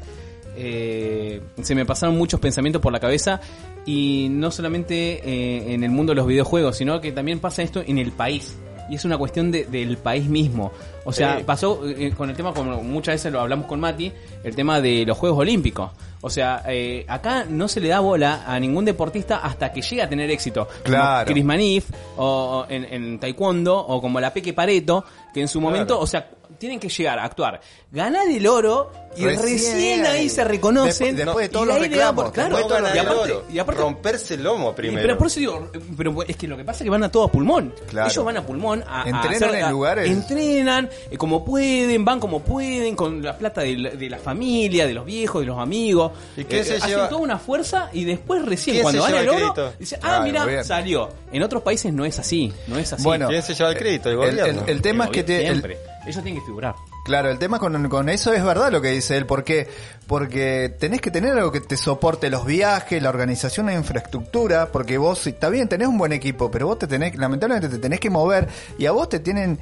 eh, 0.58 1.42
se 1.62 1.76
me 1.76 1.86
pasaron 1.86 2.18
muchos 2.18 2.40
pensamientos 2.40 2.82
por 2.82 2.92
la 2.92 3.00
cabeza 3.00 3.40
y 3.86 4.28
no 4.32 4.52
solamente 4.52 5.22
eh, 5.24 5.74
en 5.74 5.84
el 5.84 5.92
mundo 5.92 6.12
de 6.12 6.16
los 6.18 6.28
videojuegos, 6.28 6.76
sino 6.78 7.00
que 7.00 7.12
también 7.12 7.40
pasa 7.40 7.62
esto 7.62 7.82
en 7.86 7.98
el 7.98 8.12
país. 8.12 8.56
Y 8.90 8.96
es 8.96 9.06
una 9.06 9.18
cuestión 9.18 9.52
de- 9.52 9.66
del 9.66 9.98
país 9.98 10.28
mismo. 10.28 10.72
O 11.06 11.12
sea, 11.14 11.38
Sí. 11.38 11.44
pasó 11.44 11.82
eh, 11.88 12.12
con 12.16 12.30
el 12.30 12.36
tema, 12.36 12.54
como 12.54 12.82
muchas 12.84 13.16
veces 13.16 13.32
lo 13.32 13.40
hablamos 13.42 13.66
con 13.68 13.80
Mati, 13.80 14.12
el 14.44 14.56
tema 14.56 14.80
de 14.82 15.06
los 15.06 15.18
Juegos 15.18 15.40
Olímpicos. 15.40 15.92
O 16.22 16.30
sea, 16.30 16.64
eh, 16.68 17.06
acá 17.08 17.46
no 17.48 17.68
se 17.68 17.80
le 17.80 17.90
da 17.90 18.00
bola 18.00 18.44
a 18.48 18.60
ningún 18.60 18.84
deportista 18.86 19.38
hasta 19.38 19.72
que 19.72 19.82
llega 19.82 20.06
a 20.06 20.10
tener 20.10 20.30
éxito. 20.32 20.66
Como 20.68 20.84
Claro. 20.84 21.32
Chris 21.32 21.46
Manif, 21.46 21.86
o, 22.18 22.26
o 22.26 22.66
en, 22.70 22.86
en 22.86 23.20
taekwondo, 23.20 23.78
o 23.78 24.02
como 24.02 24.20
la 24.20 24.34
Peque 24.34 24.54
Pareto, 24.54 25.06
que 25.34 25.42
en 25.42 25.48
su 25.48 25.62
momento, 25.62 26.00
o 26.00 26.08
sea, 26.08 26.28
tienen 26.58 26.80
que 26.80 26.90
llegar 26.90 27.20
a 27.20 27.24
actuar, 27.26 27.60
ganar 27.92 28.28
el 28.30 28.46
oro 28.48 28.92
y 29.18 29.24
Recién 29.24 29.42
recién, 29.42 30.06
ahí 30.06 30.28
se 30.30 30.44
reconocen. 30.44 31.16
Después- 31.16 31.26
después 31.26 31.44
de 31.44 31.46
y 31.46 31.50
todos 31.54 31.68
los 31.68 31.76
ahí 31.78 31.82
le 31.84 31.88
dan 31.88 31.98
reclamos, 31.98 32.24
por- 32.26 32.34
claro, 32.34 32.58
después 32.58 32.84
de 32.84 32.96
y 32.96 33.00
aparte, 33.00 33.20
oro, 33.32 33.46
y 33.50 33.60
aparte- 33.60 33.82
romperse 33.82 34.34
el 34.34 34.44
lomo 34.44 34.76
primero. 34.76 35.02
Pero 35.02 35.18
por 35.18 35.28
eso 35.28 35.40
digo, 35.40 35.72
pero 35.98 36.24
es 36.24 36.36
que 36.36 36.48
lo 36.50 36.58
que 36.58 36.66
pasa 36.66 36.80
es 36.80 36.84
que 36.84 36.90
van 36.90 37.04
a 37.06 37.10
todo 37.10 37.24
a 37.24 37.32
pulmón. 37.32 37.74
Claro. 37.88 38.10
Ellos 38.10 38.26
van 38.26 38.36
a 38.38 38.46
pulmón 38.46 38.84
a, 38.86 39.04
a 39.04 39.10
Entrenan 39.10 39.36
hacer- 39.36 39.56
en 39.56 39.64
a- 39.64 39.70
lugares- 39.72 40.10
Entrenan 40.12 40.90
eh, 41.10 41.18
como 41.18 41.46
pueden, 41.46 42.04
van 42.04 42.20
como 42.20 42.42
pueden, 42.42 42.94
con 42.98 43.22
la 43.24 43.38
plata 43.38 43.62
de 43.62 43.78
la, 43.78 43.90
de 43.92 44.10
la 44.10 44.18
familia, 44.18 44.86
de 44.86 44.94
los 44.94 45.06
viejos, 45.06 45.42
de 45.42 45.48
los 45.48 45.60
amigos. 45.60 46.12
¿Y 46.36 46.44
quién 46.44 46.62
Eh, 46.62 46.66
se 46.66 46.76
hacen 46.76 46.90
lleva- 46.90 47.08
toda 47.08 47.22
una 47.22 47.40
fuerza 47.40 47.90
y 47.94 48.04
después 48.04 48.44
recién 48.44 48.76
¿Quién 48.76 48.84
cuando 48.84 49.02
van 49.02 49.14
el 49.16 49.30
oro, 49.30 49.38
crédito? 49.38 49.74
dicen, 49.80 50.00
Claro, 50.02 50.16
ah, 50.18 50.20
mira, 50.26 50.46
bien. 50.46 50.66
salió. 50.66 51.10
En 51.32 51.42
otros 51.42 51.64
países 51.64 51.94
no 51.94 52.04
es 52.04 52.20
así, 52.20 52.52
no 52.68 52.78
es 52.78 52.92
así. 52.92 53.04
Bueno, 53.04 53.30
¿Quién 53.30 53.42
se 53.44 53.54
lleva 53.56 53.70
el 53.70 53.78
crédito? 53.78 54.10
El 54.10 54.16
El, 54.16 54.18
gobierno. 54.38 54.64
el- 54.66 54.70
el 54.70 54.82
tema 54.82 55.06
es 55.06 55.12
que 55.12 55.24
te, 55.24 55.62
Ellos 56.06 56.24
tienen 56.24 56.40
que 56.40 56.46
figurar. 56.46 56.76
Claro, 57.04 57.30
el 57.30 57.38
tema 57.40 57.60
con, 57.60 58.10
eso 58.10 58.34
es 58.34 58.44
verdad 58.44 58.72
lo 58.72 58.82
que 58.82 58.90
dice 58.92 59.18
él, 59.18 59.26
porque 59.26 59.68
porque 60.08 60.74
tenés 60.80 61.02
que 61.02 61.12
tener 61.12 61.34
algo 61.34 61.52
que 61.52 61.62
te 61.62 61.78
soporte 61.78 62.30
los 62.30 62.46
viajes, 62.46 63.02
la 63.02 63.10
organización, 63.10 63.66
la 63.68 63.74
infraestructura, 63.74 64.72
porque 64.72 64.98
vos 64.98 65.26
está 65.28 65.50
bien, 65.50 65.68
tenés 65.68 65.88
un 65.88 65.98
buen 65.98 66.12
equipo, 66.14 66.50
pero 66.52 66.68
vos 66.68 66.80
te 66.80 66.88
tenés, 66.88 67.16
lamentablemente 67.18 67.70
te 67.70 67.80
tenés 67.80 68.00
que 68.00 68.10
mover 68.10 68.48
y 68.78 68.86
a 68.86 68.92
vos 68.92 69.10
te 69.10 69.20
tienen 69.20 69.60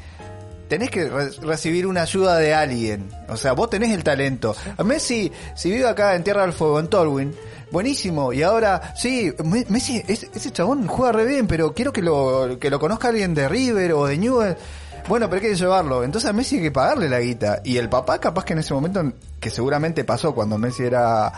tenés 0.68 0.90
que 0.90 1.08
re- 1.08 1.30
recibir 1.42 1.86
una 1.86 2.02
ayuda 2.02 2.38
de 2.38 2.54
alguien. 2.54 3.10
O 3.30 3.38
sea, 3.38 3.54
vos 3.54 3.70
tenés 3.70 3.92
el 3.92 4.04
talento. 4.04 4.56
A 4.78 4.84
Messi, 4.84 5.32
si 5.56 5.70
vive 5.70 5.88
acá 5.88 6.16
en 6.16 6.24
Tierra 6.24 6.42
del 6.42 6.54
Fuego, 6.54 6.80
en 6.80 6.88
Tolwyn, 6.88 7.36
buenísimo. 7.72 8.34
Y 8.34 8.42
ahora, 8.42 8.94
sí, 8.96 9.32
Me- 9.44 9.66
Messi, 9.70 10.02
ese, 10.08 10.30
ese 10.34 10.52
chabón 10.52 10.88
juega 10.88 11.12
re 11.12 11.26
bien, 11.26 11.46
pero 11.48 11.74
quiero 11.74 11.94
que 11.94 12.02
lo, 12.02 12.58
que 12.60 12.70
lo 12.72 12.80
conozca 12.80 13.10
alguien 13.10 13.36
de 13.36 13.48
River 13.50 13.94
o 13.94 14.08
de 14.08 14.18
Newell. 14.18 14.56
Bueno, 15.08 15.30
pero 15.30 15.42
hay 15.42 15.50
que 15.50 15.56
llevarlo. 15.56 16.04
Entonces 16.04 16.30
a 16.30 16.34
Messi 16.34 16.58
hay 16.58 16.64
que 16.64 16.72
pagarle 16.72 17.10
la 17.10 17.20
guita. 17.20 17.62
Y 17.64 17.78
el 17.78 17.90
papá, 17.90 18.20
capaz 18.20 18.46
que 18.46 18.54
en 18.54 18.60
ese 18.60 18.74
momento, 18.74 19.04
que 19.40 19.50
seguramente 19.50 20.04
pasó 20.04 20.34
cuando 20.34 20.58
Messi 20.58 20.84
era, 20.84 21.32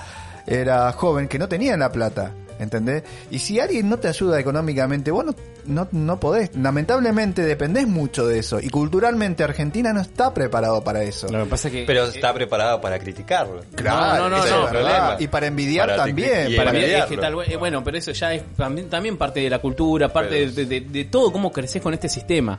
era 0.46 0.92
joven, 0.94 1.28
que 1.28 1.40
no 1.40 1.48
tenía 1.48 1.76
la 1.78 1.92
plata. 1.92 2.32
¿Entendés? 2.58 3.04
Y 3.32 3.40
si 3.40 3.60
alguien 3.60 3.90
no 3.90 3.98
te 3.98 4.08
ayuda 4.08 4.40
económicamente, 4.40 5.12
vos 5.12 5.26
no, 5.26 5.36
no, 5.66 5.90
no 5.92 6.20
podés. 6.22 6.56
Lamentablemente 6.56 7.42
dependés 7.42 7.86
mucho 7.86 8.26
de 8.28 8.40
eso. 8.40 8.62
Y 8.62 8.70
culturalmente 8.70 9.44
Argentina 9.44 9.92
no 9.92 10.00
está 10.00 10.34
preparado 10.34 10.82
para 10.82 11.04
eso. 11.04 11.28
Lo 11.30 11.44
que 11.44 11.50
pasa 11.50 11.68
es 11.68 11.74
que. 11.74 11.84
Pero 11.86 12.06
está 12.06 12.34
preparado 12.34 12.80
para 12.80 12.98
criticarlo. 12.98 13.62
No, 13.84 14.18
no, 14.18 14.30
no, 14.30 14.38
ese 14.38 14.52
no. 14.52 14.68
es 14.68 14.72
verdad. 14.72 14.72
Problema. 14.72 15.16
Y 15.20 15.28
para 15.28 15.48
envidiar 15.48 15.90
Para 15.90 16.06
también. 16.06 16.50
y 16.50 16.56
para 16.56 16.72
mí 16.72 16.80
es 16.82 17.06
que 17.08 17.18
tal 17.18 17.36
eh, 17.46 17.58
bueno, 17.58 17.84
pero 17.84 17.98
eso 17.98 18.14
ya 18.14 18.34
es 18.34 18.44
también, 18.56 18.90
también 18.90 19.18
parte 19.18 19.42
de 19.42 19.50
la 19.50 19.60
cultura, 19.60 20.08
parte 20.14 20.30
Pero- 20.48 20.52
de, 20.54 20.66
de- 20.66 20.82
de 20.90 21.06
todo 21.06 21.34
cómo 21.34 21.52
creces 21.52 21.82
con 21.82 21.94
este 21.94 22.08
sistema. 22.08 22.58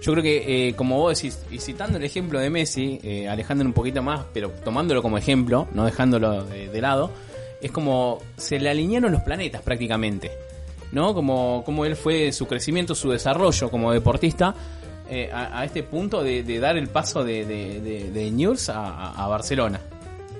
Yo 0.00 0.12
creo 0.12 0.22
que, 0.22 0.68
eh, 0.68 0.74
como 0.74 0.96
vos 0.98 1.16
decís, 1.20 1.38
y 1.50 1.58
citando 1.58 1.98
el 1.98 2.04
ejemplo 2.04 2.38
de 2.38 2.48
Messi, 2.48 2.98
eh, 3.02 3.28
alejándolo 3.28 3.68
un 3.68 3.74
poquito 3.74 4.02
más, 4.02 4.22
pero 4.32 4.50
tomándolo 4.64 5.02
como 5.02 5.18
ejemplo, 5.18 5.68
no 5.74 5.84
dejándolo 5.84 6.44
de, 6.44 6.80
lado, 6.80 7.10
es 7.60 7.70
como 7.70 8.18
se 8.36 8.58
le 8.58 8.70
alinearon 8.70 9.12
los 9.12 9.22
planetas 9.22 9.60
prácticamente. 9.62 10.30
¿No? 10.92 11.14
Como, 11.14 11.62
como 11.64 11.84
él 11.84 11.94
fue 11.94 12.32
su 12.32 12.46
crecimiento, 12.48 12.94
su 12.96 13.10
desarrollo 13.10 13.70
como 13.70 13.92
deportista, 13.92 14.54
eh, 15.08 15.30
a, 15.32 15.64
este 15.64 15.82
punto 15.82 16.22
de, 16.24 16.42
de 16.42 16.58
dar 16.58 16.76
el 16.76 16.88
paso 16.88 17.22
de, 17.22 17.44
de, 17.44 17.80
a- 18.70 19.12
a 19.24 19.28
Barcelona. 19.28 19.80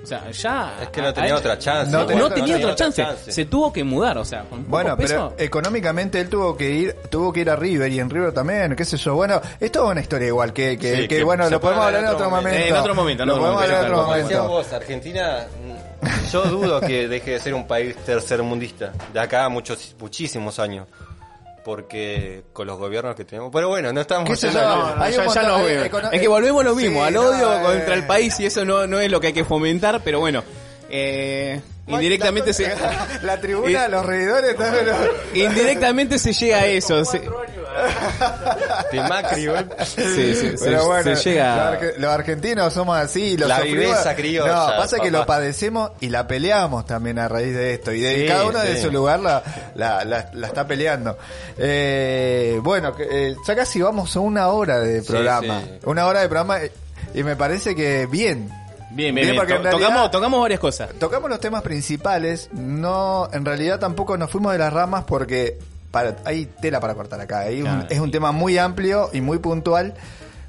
O 0.03 0.05
sea, 0.07 0.31
ya. 0.31 0.79
Es 0.81 0.89
que 0.89 1.01
no 1.01 1.13
tenía 1.13 1.35
otra 1.35 1.59
chance. 1.59 1.91
No 1.91 1.99
no, 1.99 2.05
tenía- 2.07 2.29
tenía 2.33 2.57
otra 2.57 2.75
chance. 2.75 3.05
Se 3.31 3.45
tuvo 3.45 3.71
que 3.71 3.83
mudar, 3.83 4.17
o 4.17 4.25
sea, 4.25 4.43
con 4.49 4.67
Bueno, 4.69 4.91
poco 4.97 5.03
pero 5.07 5.33
económicamente 5.37 6.19
él 6.19 6.27
tuvo 6.29 6.57
que 6.57 6.69
ir, 6.71 6.95
tuvo 7.09 7.31
que 7.31 7.41
ir 7.41 7.49
a 7.49 7.55
River 7.55 7.91
y 7.91 7.99
en 7.99 8.09
River 8.09 8.33
también, 8.33 8.75
qué 8.75 8.83
sé 8.83 8.97
yo. 8.97 9.13
Bueno, 9.15 9.39
es 9.59 9.71
toda 9.71 9.91
una 9.91 10.01
historia 10.01 10.27
igual 10.27 10.53
que, 10.53 10.77
que, 10.77 10.95
Sí, 10.95 11.01
que, 11.07 11.17
que 11.17 11.23
bueno, 11.23 11.47
lo 11.49 11.61
podemos 11.61 11.85
hablar 11.85 12.03
en 12.03 12.09
otro 12.09 12.29
momento. 12.29 12.59
Eh, 12.59 12.69
en 12.69 12.75
otro 12.75 12.95
momento, 12.95 13.23
en 13.23 13.29
Lo 13.29 13.35
podemos 13.35 13.53
momento, 13.61 13.75
hablar 13.75 13.85
en 13.87 13.93
otro 13.93 14.03
Como 14.05 14.15
decías 14.17 14.39
momento. 14.41 14.53
vos, 14.57 14.73
Argentina, 14.73 15.45
yo 16.31 16.43
dudo 16.45 16.81
que 16.81 17.07
deje 17.07 17.31
de 17.31 17.39
ser 17.39 17.53
un 17.53 17.67
país 17.67 17.95
tercermundista 17.97 18.91
de 19.13 19.19
acá 19.19 19.45
a 19.45 19.49
muchos, 19.49 19.95
muchísimos 19.99 20.57
años. 20.59 20.87
Porque 21.63 22.43
con 22.53 22.65
los 22.67 22.77
gobiernos 22.77 23.15
que 23.15 23.25
tenemos. 23.25 23.51
Pero 23.53 23.69
bueno, 23.69 23.93
no 23.93 24.01
estamos 24.01 24.29
Hay 24.43 24.51
ya, 24.51 25.43
nos 25.43 25.63
vemos. 25.63 26.13
Es 26.13 26.19
que 26.21 26.27
volvemos 26.27 26.63
lo 26.63 26.75
mismo, 26.75 26.99
Sí, 27.01 27.07
al 27.07 27.13
no, 27.13 27.21
odio 27.21 27.53
eh. 27.53 27.61
contra 27.61 27.93
el 27.93 28.07
país 28.07 28.39
y 28.39 28.45
eso 28.45 28.65
no, 28.65 28.87
no 28.87 28.99
es 28.99 29.11
lo 29.11 29.19
que 29.19 29.27
hay 29.27 29.33
que 29.33 29.45
fomentar, 29.45 30.01
pero 30.03 30.19
bueno, 30.19 30.43
eh, 30.91 31.61
indirectamente 31.87 32.53
se, 32.53 32.71
La 33.23 33.39
tribuna, 33.39 33.87
los 33.87 34.05
reidores 34.05 34.55
también. 34.57 34.85
indirectamente 35.33 36.19
se 36.19 36.33
llega 36.33 36.57
a 36.59 36.65
eso. 36.65 37.03
se- 37.05 37.21
de 38.91 39.01
Macri, 39.07 39.45
¿eh? 39.47 39.53
sí, 39.85 40.35
sí, 40.35 40.57
se, 40.57 40.65
Pero 40.65 40.85
bueno, 40.87 41.15
se 41.15 41.29
llega. 41.29 41.55
los, 41.71 41.79
arge- 41.81 41.97
los 41.97 42.11
argentinos 42.11 42.73
somos 42.73 42.97
así, 42.97 43.37
los 43.37 43.47
La 43.47 43.61
viveza 43.61 44.13
criolla, 44.15 44.51
No, 44.53 44.65
pasa 44.77 44.99
que 44.99 45.09
lo 45.09 45.25
padecemos 45.25 45.91
y 46.01 46.09
la 46.09 46.27
peleamos 46.27 46.85
también 46.85 47.17
a 47.19 47.27
raíz 47.29 47.53
de 47.55 47.73
esto. 47.73 47.93
Y 47.93 48.01
de 48.01 48.21
Sí, 48.21 48.27
cada 48.27 48.45
uno 48.45 48.59
de 48.59 48.81
su 48.81 48.91
lugar 48.91 49.19
la, 49.21 49.41
la, 49.75 50.03
la, 50.03 50.29
la 50.33 50.47
está 50.47 50.67
peleando. 50.67 51.17
Eh, 51.57 52.59
bueno, 52.61 52.93
que, 52.95 53.07
eh, 53.29 53.35
ya 53.47 53.55
casi 53.55 53.81
vamos 53.81 54.15
a 54.15 54.19
una 54.19 54.49
hora 54.49 54.79
de 54.79 55.01
programa. 55.01 55.61
sí. 55.61 55.79
Una 55.85 56.05
hora 56.07 56.19
de 56.21 56.27
programa 56.27 56.61
eh, 56.61 56.71
y 57.13 57.23
me 57.23 57.35
parece 57.35 57.73
que 57.75 58.05
bien. 58.05 58.49
Bien, 58.93 59.15
bien, 59.15 59.15
Bien, 59.15 59.27
bien. 59.27 59.35
porque 59.37 59.53
en 59.53 59.57
To- 59.59 59.63
realidad- 59.69 59.87
tocamos, 59.89 60.11
tocamos 60.11 60.41
varias 60.41 60.59
cosas. 60.59 60.89
Tocamos 60.99 61.29
los 61.29 61.39
temas 61.39 61.61
principales, 61.61 62.49
no, 62.53 63.29
en 63.31 63.45
realidad 63.45 63.79
tampoco 63.79 64.17
nos 64.17 64.29
fuimos 64.29 64.51
de 64.51 64.57
las 64.59 64.71
ramas 64.73 65.05
porque 65.05 65.57
para, 65.91 66.15
hay 66.25 66.45
tela 66.61 66.79
para 66.79 66.93
cortar 66.95 67.19
acá. 67.21 67.39
Hay 67.39 67.61
un- 67.61 67.67
Claro. 67.67 67.85
es 67.89 67.99
un 67.99 68.11
tema 68.11 68.31
muy 68.31 68.57
amplio 68.57 69.09
y 69.13 69.21
muy 69.21 69.39
puntual. 69.39 69.93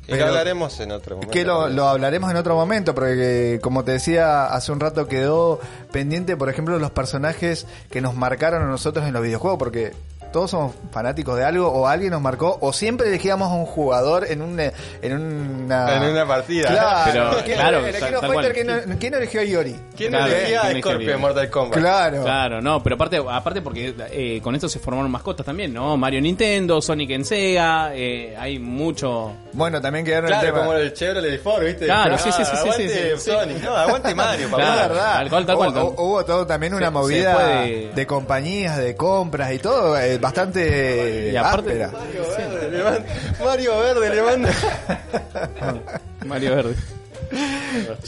Lo 0.08 0.16
pero- 0.16 0.26
hablaremos 0.26 0.80
en 0.80 0.90
otro 0.90 1.14
momento. 1.16 1.32
que 1.32 1.44
lo, 1.44 1.68
lo 1.68 1.86
hablaremos 1.88 2.28
en 2.32 2.36
otro 2.36 2.56
momento, 2.56 2.92
porque 2.94 3.60
como 3.62 3.84
te 3.84 3.92
decía 3.92 4.46
hace 4.46 4.72
un 4.72 4.80
rato 4.80 5.06
quedó 5.06 5.60
pendiente, 5.92 6.36
por 6.36 6.48
ejemplo, 6.50 6.76
los 6.80 6.90
personajes 6.90 7.66
que 7.90 8.00
nos 8.00 8.16
marcaron 8.16 8.62
a 8.62 8.66
nosotros 8.66 9.06
en 9.06 9.12
los 9.12 9.22
videojuegos, 9.22 9.58
porque 9.60 9.92
todos 10.32 10.50
somos 10.50 10.74
fanáticos 10.90 11.36
de 11.36 11.44
algo 11.44 11.68
o 11.68 11.86
alguien 11.86 12.10
nos 12.12 12.20
marcó 12.22 12.58
o 12.60 12.72
siempre 12.72 13.08
elegíamos 13.08 13.50
a 13.50 13.54
un 13.54 13.66
jugador 13.66 14.26
en 14.28 14.42
un 14.42 14.58
en 14.58 14.72
una 15.12 15.96
En 15.96 16.02
una 16.10 16.26
partida. 16.26 16.68
Claro, 16.68 17.10
Pero, 17.12 17.44
¿quién- 17.44 17.56
claro, 17.58 17.78
en 17.80 17.84
el 17.86 17.92
tal- 18.00 18.08
Kino 18.08 18.20
tal 18.20 18.32
Fighter, 18.32 18.64
cual. 18.64 18.82
¿quién, 18.84 18.98
quién 18.98 19.14
eligió 19.14 19.40
a 19.40 19.44
Iori? 19.44 19.76
¿Quién 19.96 20.10
Claro, 20.10 20.26
elegía 20.32 20.60
¿quién 20.62 20.76
a 20.76 20.80
Scorpio 20.80 21.14
en 21.14 21.20
Mortal 21.20 21.50
Kombat? 21.50 21.78
Claro. 21.78 22.22
Claro, 22.22 22.60
no, 22.60 22.82
pero 22.82 22.96
aparte, 22.96 23.22
aparte 23.28 23.62
porque 23.62 23.94
eh, 24.10 24.40
con 24.42 24.54
esto 24.54 24.68
se 24.68 24.78
formaron 24.78 25.10
mascotas 25.10 25.44
también, 25.46 25.72
¿no? 25.72 25.96
Mario 25.96 26.18
en 26.18 26.24
Nintendo, 26.24 26.80
Sonic 26.82 27.10
en 27.10 27.24
Sega, 27.24 27.90
eh, 27.94 28.34
hay 28.38 28.58
mucho... 28.58 29.32
Bueno, 29.52 29.80
también 29.80 30.04
quedaron 30.04 30.28
Claro, 30.28 30.46
el 30.46 30.52
tema. 30.52 30.64
como 30.66 30.76
el 30.78 30.92
Chevrolet 30.94 31.42
Ford, 31.42 31.64
¿viste? 31.64 31.84
Claro, 31.84 32.14
Ah, 32.14 32.18
sí, 32.18 32.32
sí, 32.32 32.42
sí, 32.44 32.50
sí, 32.50 32.56
aguante 32.56 32.88
sí, 32.88 32.94
sí, 32.94 33.08
sí. 33.18 33.30
Sonic. 33.30 33.62
No, 33.62 33.76
aguante 33.76 34.14
Mario, 34.14 34.48
papá. 34.50 34.62
Claro. 34.62 34.94
Verdad. 34.94 35.14
tal 35.18 35.28
cual, 35.30 35.46
tal 35.46 35.56
cual, 35.56 35.68
Hubo, 35.68 35.74
tal- 35.74 35.84
hubo- 35.94 36.02
hubo 36.04 36.24
todo 36.24 36.46
también 36.46 36.72
una 36.74 36.86
Se- 36.86 36.92
se 36.92 36.98
movida 36.98 37.34
puede- 37.34 37.92
de 37.92 38.06
compañías, 38.06 38.76
de 38.78 38.96
compras 38.96 39.52
y 39.52 39.58
todo, 39.58 39.98
eh, 39.98 40.18
bastante 40.22 41.30
Y 41.32 41.36
aparte- 41.36 41.82
áspera. 41.84 41.90
Mario 41.92 42.22
Verde, 42.30 42.70
le 42.70 42.82
manda- 42.84 43.04
Mario 43.44 43.78
Verde 43.78 44.14
le 44.14 44.22
manda. 44.22 44.50
Mario 46.26 46.56
Verde. 46.56 46.74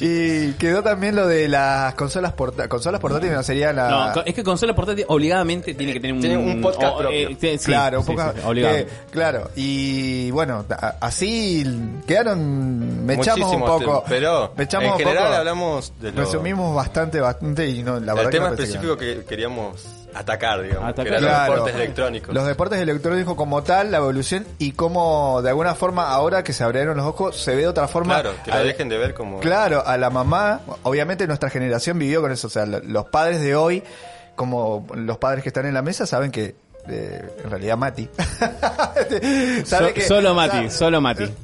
Y 0.00 0.52
quedó 0.54 0.82
también 0.82 1.16
lo 1.16 1.26
de 1.26 1.48
las 1.48 1.94
consolas 1.94 2.32
portátiles. 2.34 2.68
Consolas 2.68 3.00
portátiles 3.00 3.34
no 3.34 3.42
sería 3.42 3.72
la. 3.72 4.12
No, 4.14 4.22
es 4.22 4.34
que 4.34 4.44
consola 4.44 4.74
portátil 4.74 5.06
obligadamente 5.08 5.72
tiene 5.72 5.94
que 5.94 6.00
tener 6.00 6.14
un, 6.14 6.20
Tiene 6.20 6.36
un 6.36 6.60
podcast 6.60 6.92
o- 6.94 6.98
propio. 6.98 7.16
eh, 7.30 7.36
sí, 7.40 7.56
sí, 7.58 7.64
claro, 7.64 8.00
un 8.00 8.06
sí, 8.06 8.12
poco. 8.12 8.32
sí, 8.34 8.40
obligado. 8.44 8.76
que- 8.76 8.86
claro, 9.10 9.50
y 9.56 10.30
bueno, 10.30 10.66
así 11.00 11.64
quedaron. 12.06 13.06
Me 13.06 13.14
echamos 13.14 13.54
un 13.54 13.60
poco. 13.64 14.04
Pero 14.06 14.52
me 14.58 14.64
echamos 14.64 14.86
en 14.88 14.92
un 14.92 14.98
general 14.98 15.24
poco. 15.24 15.36
hablamos 15.38 15.92
de 16.00 16.12
lo, 16.12 16.20
Resumimos 16.20 16.74
bastante, 16.76 17.20
bastante 17.20 17.66
y 17.66 17.82
no, 17.82 17.98
la 18.00 18.12
verdad 18.12 18.24
el 18.24 18.30
que 18.30 18.36
tema 18.36 18.50
no 18.50 18.56
que 18.56 18.62
específico 18.64 18.96
que 18.98 19.24
queríamos 19.26 19.82
atacar, 20.14 20.62
digamos. 20.62 20.88
Atacar. 20.88 21.04
Que 21.04 21.08
eran 21.10 21.20
Claro. 21.22 21.46
los 21.46 21.54
deportes 21.64 21.74
electrónicos. 21.74 22.34
Los 22.34 22.46
deportes 22.46 22.80
electrónicos 22.80 23.34
como 23.36 23.62
tal, 23.62 23.90
la 23.90 23.98
evolución 23.98 24.46
y 24.58 24.72
cómo 24.72 25.40
de 25.42 25.50
alguna 25.50 25.74
forma 25.74 26.08
ahora 26.08 26.42
que 26.44 26.52
se 26.52 26.64
abrieron 26.64 26.96
los 26.96 27.06
ojos 27.06 27.36
se 27.40 27.52
ve 27.54 27.62
de 27.62 27.68
otra 27.68 27.88
forma. 27.88 28.20
Claro, 28.20 28.36
que 28.44 28.50
lo 28.50 28.56
al- 28.58 28.66
dejen 28.66 28.88
de 28.88 28.98
ver 28.98 29.14
como... 29.14 29.40
Claro, 29.40 29.82
a 29.86 29.96
la 29.98 30.10
mamá, 30.10 30.60
obviamente 30.82 31.26
nuestra 31.26 31.50
generación 31.50 31.98
vivió 31.98 32.20
con 32.20 32.32
eso, 32.32 32.46
o 32.46 32.50
sea, 32.50 32.66
lo- 32.66 32.80
los 32.80 33.06
padres 33.06 33.40
de 33.40 33.54
hoy, 33.56 33.82
como 34.36 34.86
los 34.94 35.18
padres 35.18 35.42
que 35.42 35.48
están 35.50 35.66
en 35.66 35.74
la 35.74 35.82
mesa, 35.82 36.06
saben 36.06 36.30
que 36.30 36.54
eh, 36.88 37.30
en 37.42 37.50
realidad 37.50 37.76
Mati. 37.78 38.08
sabe 39.64 39.88
So- 39.88 39.94
que- 39.94 40.02
solo 40.02 40.34
Mati, 40.34 40.56
sabe- 40.56 40.70
solo 40.70 41.00
Mati. 41.00 41.24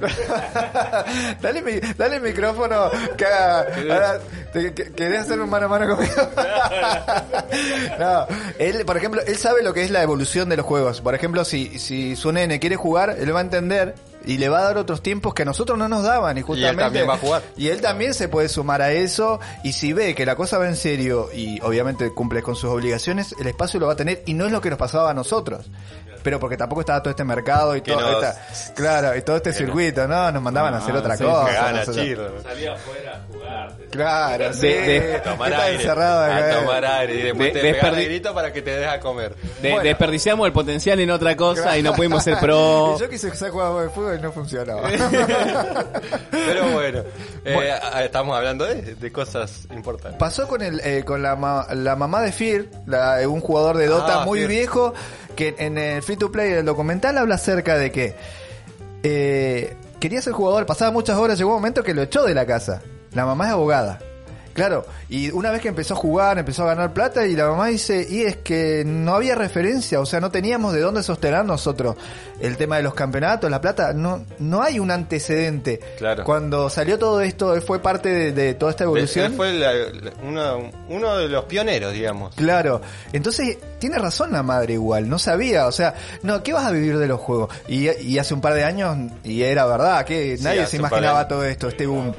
dale, 1.42 1.62
mi- 1.62 1.80
dale 1.96 2.16
el 2.16 2.22
micrófono 2.22 2.90
que 3.16 3.24
haga- 3.26 4.20
te- 4.52 4.72
que- 4.74 4.92
¿Querés 4.92 5.20
hacer 5.22 5.40
un 5.40 5.50
mano 5.50 5.66
a 5.66 5.68
mano 5.68 5.96
conmigo? 5.96 6.14
no, 7.98 8.26
él, 8.58 8.84
por 8.84 8.96
ejemplo, 8.96 9.20
él 9.26 9.36
sabe 9.36 9.62
lo 9.62 9.72
que 9.74 9.82
es 9.84 9.90
la 9.90 10.02
evolución 10.02 10.48
de 10.48 10.56
los 10.56 10.66
juegos. 10.66 11.00
Por 11.00 11.14
ejemplo, 11.14 11.44
si, 11.44 11.78
si 11.78 12.16
su 12.16 12.32
nene 12.32 12.58
quiere 12.60 12.76
jugar, 12.76 13.16
él 13.18 13.34
va 13.34 13.38
a 13.40 13.42
entender 13.42 13.94
y 14.24 14.38
le 14.38 14.48
va 14.48 14.58
a 14.58 14.62
dar 14.62 14.78
otros 14.78 15.02
tiempos 15.02 15.34
que 15.34 15.42
a 15.42 15.44
nosotros 15.44 15.78
no 15.78 15.88
nos 15.88 16.02
daban. 16.02 16.36
Y 16.38 16.42
justamente. 16.42 16.82
también 16.82 17.08
va 17.08 17.14
a 17.14 17.18
jugar. 17.18 17.42
Y 17.56 17.68
él 17.68 17.80
también 17.80 18.12
se 18.14 18.28
puede 18.28 18.48
sumar 18.48 18.82
a 18.82 18.90
eso. 18.92 19.38
Y 19.62 19.72
si 19.72 19.92
ve 19.92 20.14
que 20.14 20.26
la 20.26 20.34
cosa 20.34 20.58
va 20.58 20.66
en 20.66 20.76
serio 20.76 21.28
y 21.32 21.60
obviamente 21.60 22.10
cumple 22.12 22.42
con 22.42 22.56
sus 22.56 22.70
obligaciones, 22.70 23.34
el 23.40 23.46
espacio 23.46 23.78
lo 23.78 23.86
va 23.86 23.92
a 23.92 23.96
tener. 23.96 24.22
Y 24.26 24.34
no 24.34 24.46
es 24.46 24.52
lo 24.52 24.60
que 24.60 24.70
nos 24.70 24.78
pasaba 24.78 25.10
a 25.10 25.14
nosotros. 25.14 25.66
Pero 26.26 26.40
porque 26.40 26.56
tampoco 26.56 26.80
estaba 26.80 27.00
todo 27.00 27.10
este 27.10 27.22
mercado 27.22 27.76
y 27.76 27.82
Que 27.82 27.92
todo 27.92 28.00
nos- 28.00 28.24
esta- 28.24 28.74
claro, 28.74 29.16
y 29.16 29.22
todo 29.22 29.36
este 29.36 29.52
circuito, 29.52 30.08
¿no? 30.08 30.32
Nos 30.32 30.42
mandaban 30.42 30.74
a 30.74 30.78
hacer 30.78 30.96
Ah, 30.96 30.98
otra 30.98 31.16
sí, 31.16 31.22
cosa. 31.22 31.52
Gana, 31.52 31.70
nosotros- 31.78 31.96
chirro. 32.04 32.32
Claro, 33.92 34.52
sí. 34.52 34.66
de- 34.66 35.14
A 35.16 35.22
tomar 35.22 35.54
aire. 35.54 35.76
encerrado. 35.76 36.24
A 36.24 36.60
tomar 36.60 36.84
aire. 36.84 37.14
Y 37.14 37.22
después 37.22 37.54
De- 37.54 37.60
te 37.60 37.72
desperdi- 37.80 38.32
para 38.34 38.52
que 38.52 38.60
te 38.60 38.70
dejes 38.76 38.98
comer. 39.00 39.36
De- 39.62 39.70
Bueno. 39.70 39.84
Desperdiciamos 39.84 40.46
el 40.48 40.52
potencial 40.52 40.98
en 40.98 41.10
otra 41.12 41.36
cosa 41.36 41.78
y 41.78 41.82
no 41.84 41.92
pudimos 41.92 42.24
ser 42.24 42.38
pro. 42.40 42.94
Y 42.96 43.00
yo 43.00 43.08
quise 43.08 43.32
ser 43.36 43.50
jugador 43.52 43.84
de 43.84 43.90
fútbol 43.90 44.16
y 44.18 44.20
no 44.22 44.32
funcionaba. 44.32 44.82
Pero 46.30 46.70
bueno, 46.72 47.02
eh, 47.44 47.70
a- 47.70 48.04
estamos 48.04 48.36
hablando 48.36 48.64
de, 48.66 48.94
de 48.96 49.12
cosas 49.12 49.66
importantes. 49.72 50.18
Pasó 50.18 50.46
con 50.48 50.60
el 50.62 50.80
eh, 50.84 51.04
con 51.04 51.22
la, 51.22 51.36
ma- 51.36 51.66
la 51.72 51.94
mamá 51.96 52.22
de 52.22 52.32
Fear, 52.32 52.64
la- 52.86 53.20
un 53.28 53.40
jugador 53.40 53.76
de 53.76 53.86
Dota 53.86 54.22
Ah, 54.22 54.24
muy 54.24 54.40
Fear. 54.40 54.50
viejo, 54.50 54.94
que 55.36 55.54
en 55.58 55.78
el 55.78 56.02
Free 56.02 56.16
to 56.16 56.32
Play 56.32 56.50
del 56.50 56.64
documental 56.64 57.16
habla 57.18 57.36
acerca 57.36 57.76
de 57.76 57.92
que 57.92 58.14
eh, 59.02 59.76
quería 60.00 60.20
ser 60.20 60.32
jugador, 60.32 60.66
pasaba 60.66 60.90
muchas 60.90 61.16
horas, 61.16 61.38
llegó 61.38 61.50
un 61.50 61.56
momento 61.56 61.84
que 61.84 61.94
lo 61.94 62.02
echó 62.02 62.24
de 62.24 62.34
la 62.34 62.46
casa. 62.46 62.82
La 63.12 63.24
mamá 63.24 63.46
es 63.46 63.52
abogada. 63.52 64.00
Claro, 64.56 64.86
y 65.10 65.30
una 65.30 65.50
vez 65.50 65.60
que 65.60 65.68
empezó 65.68 65.92
a 65.92 65.96
jugar, 65.98 66.38
empezó 66.38 66.62
a 66.64 66.66
ganar 66.74 66.94
plata 66.94 67.26
y 67.26 67.36
la 67.36 67.46
mamá 67.46 67.66
dice, 67.66 68.06
y 68.08 68.22
es 68.22 68.38
que 68.38 68.84
no 68.86 69.14
había 69.14 69.34
referencia, 69.34 70.00
o 70.00 70.06
sea, 70.06 70.18
no 70.18 70.30
teníamos 70.30 70.72
de 70.72 70.80
dónde 70.80 71.02
sostener 71.02 71.44
nosotros 71.44 71.94
el 72.40 72.56
tema 72.56 72.78
de 72.78 72.82
los 72.82 72.94
campeonatos, 72.94 73.50
la 73.50 73.60
plata, 73.60 73.92
no 73.92 74.24
no 74.38 74.62
hay 74.62 74.78
un 74.78 74.90
antecedente. 74.90 75.78
Claro. 75.98 76.24
Cuando 76.24 76.70
salió 76.70 76.98
todo 76.98 77.20
esto, 77.20 77.54
él 77.54 77.60
fue 77.60 77.80
parte 77.80 78.08
de, 78.08 78.32
de 78.32 78.54
toda 78.54 78.70
esta 78.70 78.84
evolución. 78.84 79.26
Él 79.26 79.36
fue 79.36 79.52
la- 79.52 79.74
la- 79.74 80.12
uno, 80.22 80.70
uno 80.88 81.16
de 81.18 81.28
los 81.28 81.44
pioneros, 81.44 81.92
digamos. 81.92 82.34
Claro, 82.34 82.80
entonces 83.12 83.58
tiene 83.78 83.98
razón 83.98 84.32
la 84.32 84.42
madre 84.42 84.72
igual, 84.72 85.06
no 85.08 85.18
sabía, 85.18 85.66
o 85.66 85.72
sea, 85.72 85.94
no, 86.22 86.42
¿qué 86.42 86.54
vas 86.54 86.64
a 86.64 86.70
vivir 86.70 86.96
de 86.98 87.06
los 87.08 87.20
juegos? 87.20 87.50
Y, 87.68 87.90
y 87.90 88.18
hace 88.18 88.32
un 88.32 88.40
par 88.40 88.54
de 88.54 88.64
años, 88.64 88.96
y 89.22 89.42
era 89.42 89.66
verdad, 89.66 90.04
que 90.06 90.38
nadie 90.40 90.66
se 90.66 90.78
imaginaba 90.78 91.28
todo 91.28 91.44
esto, 91.44 91.68
este 91.68 91.86
boom. 91.86 92.14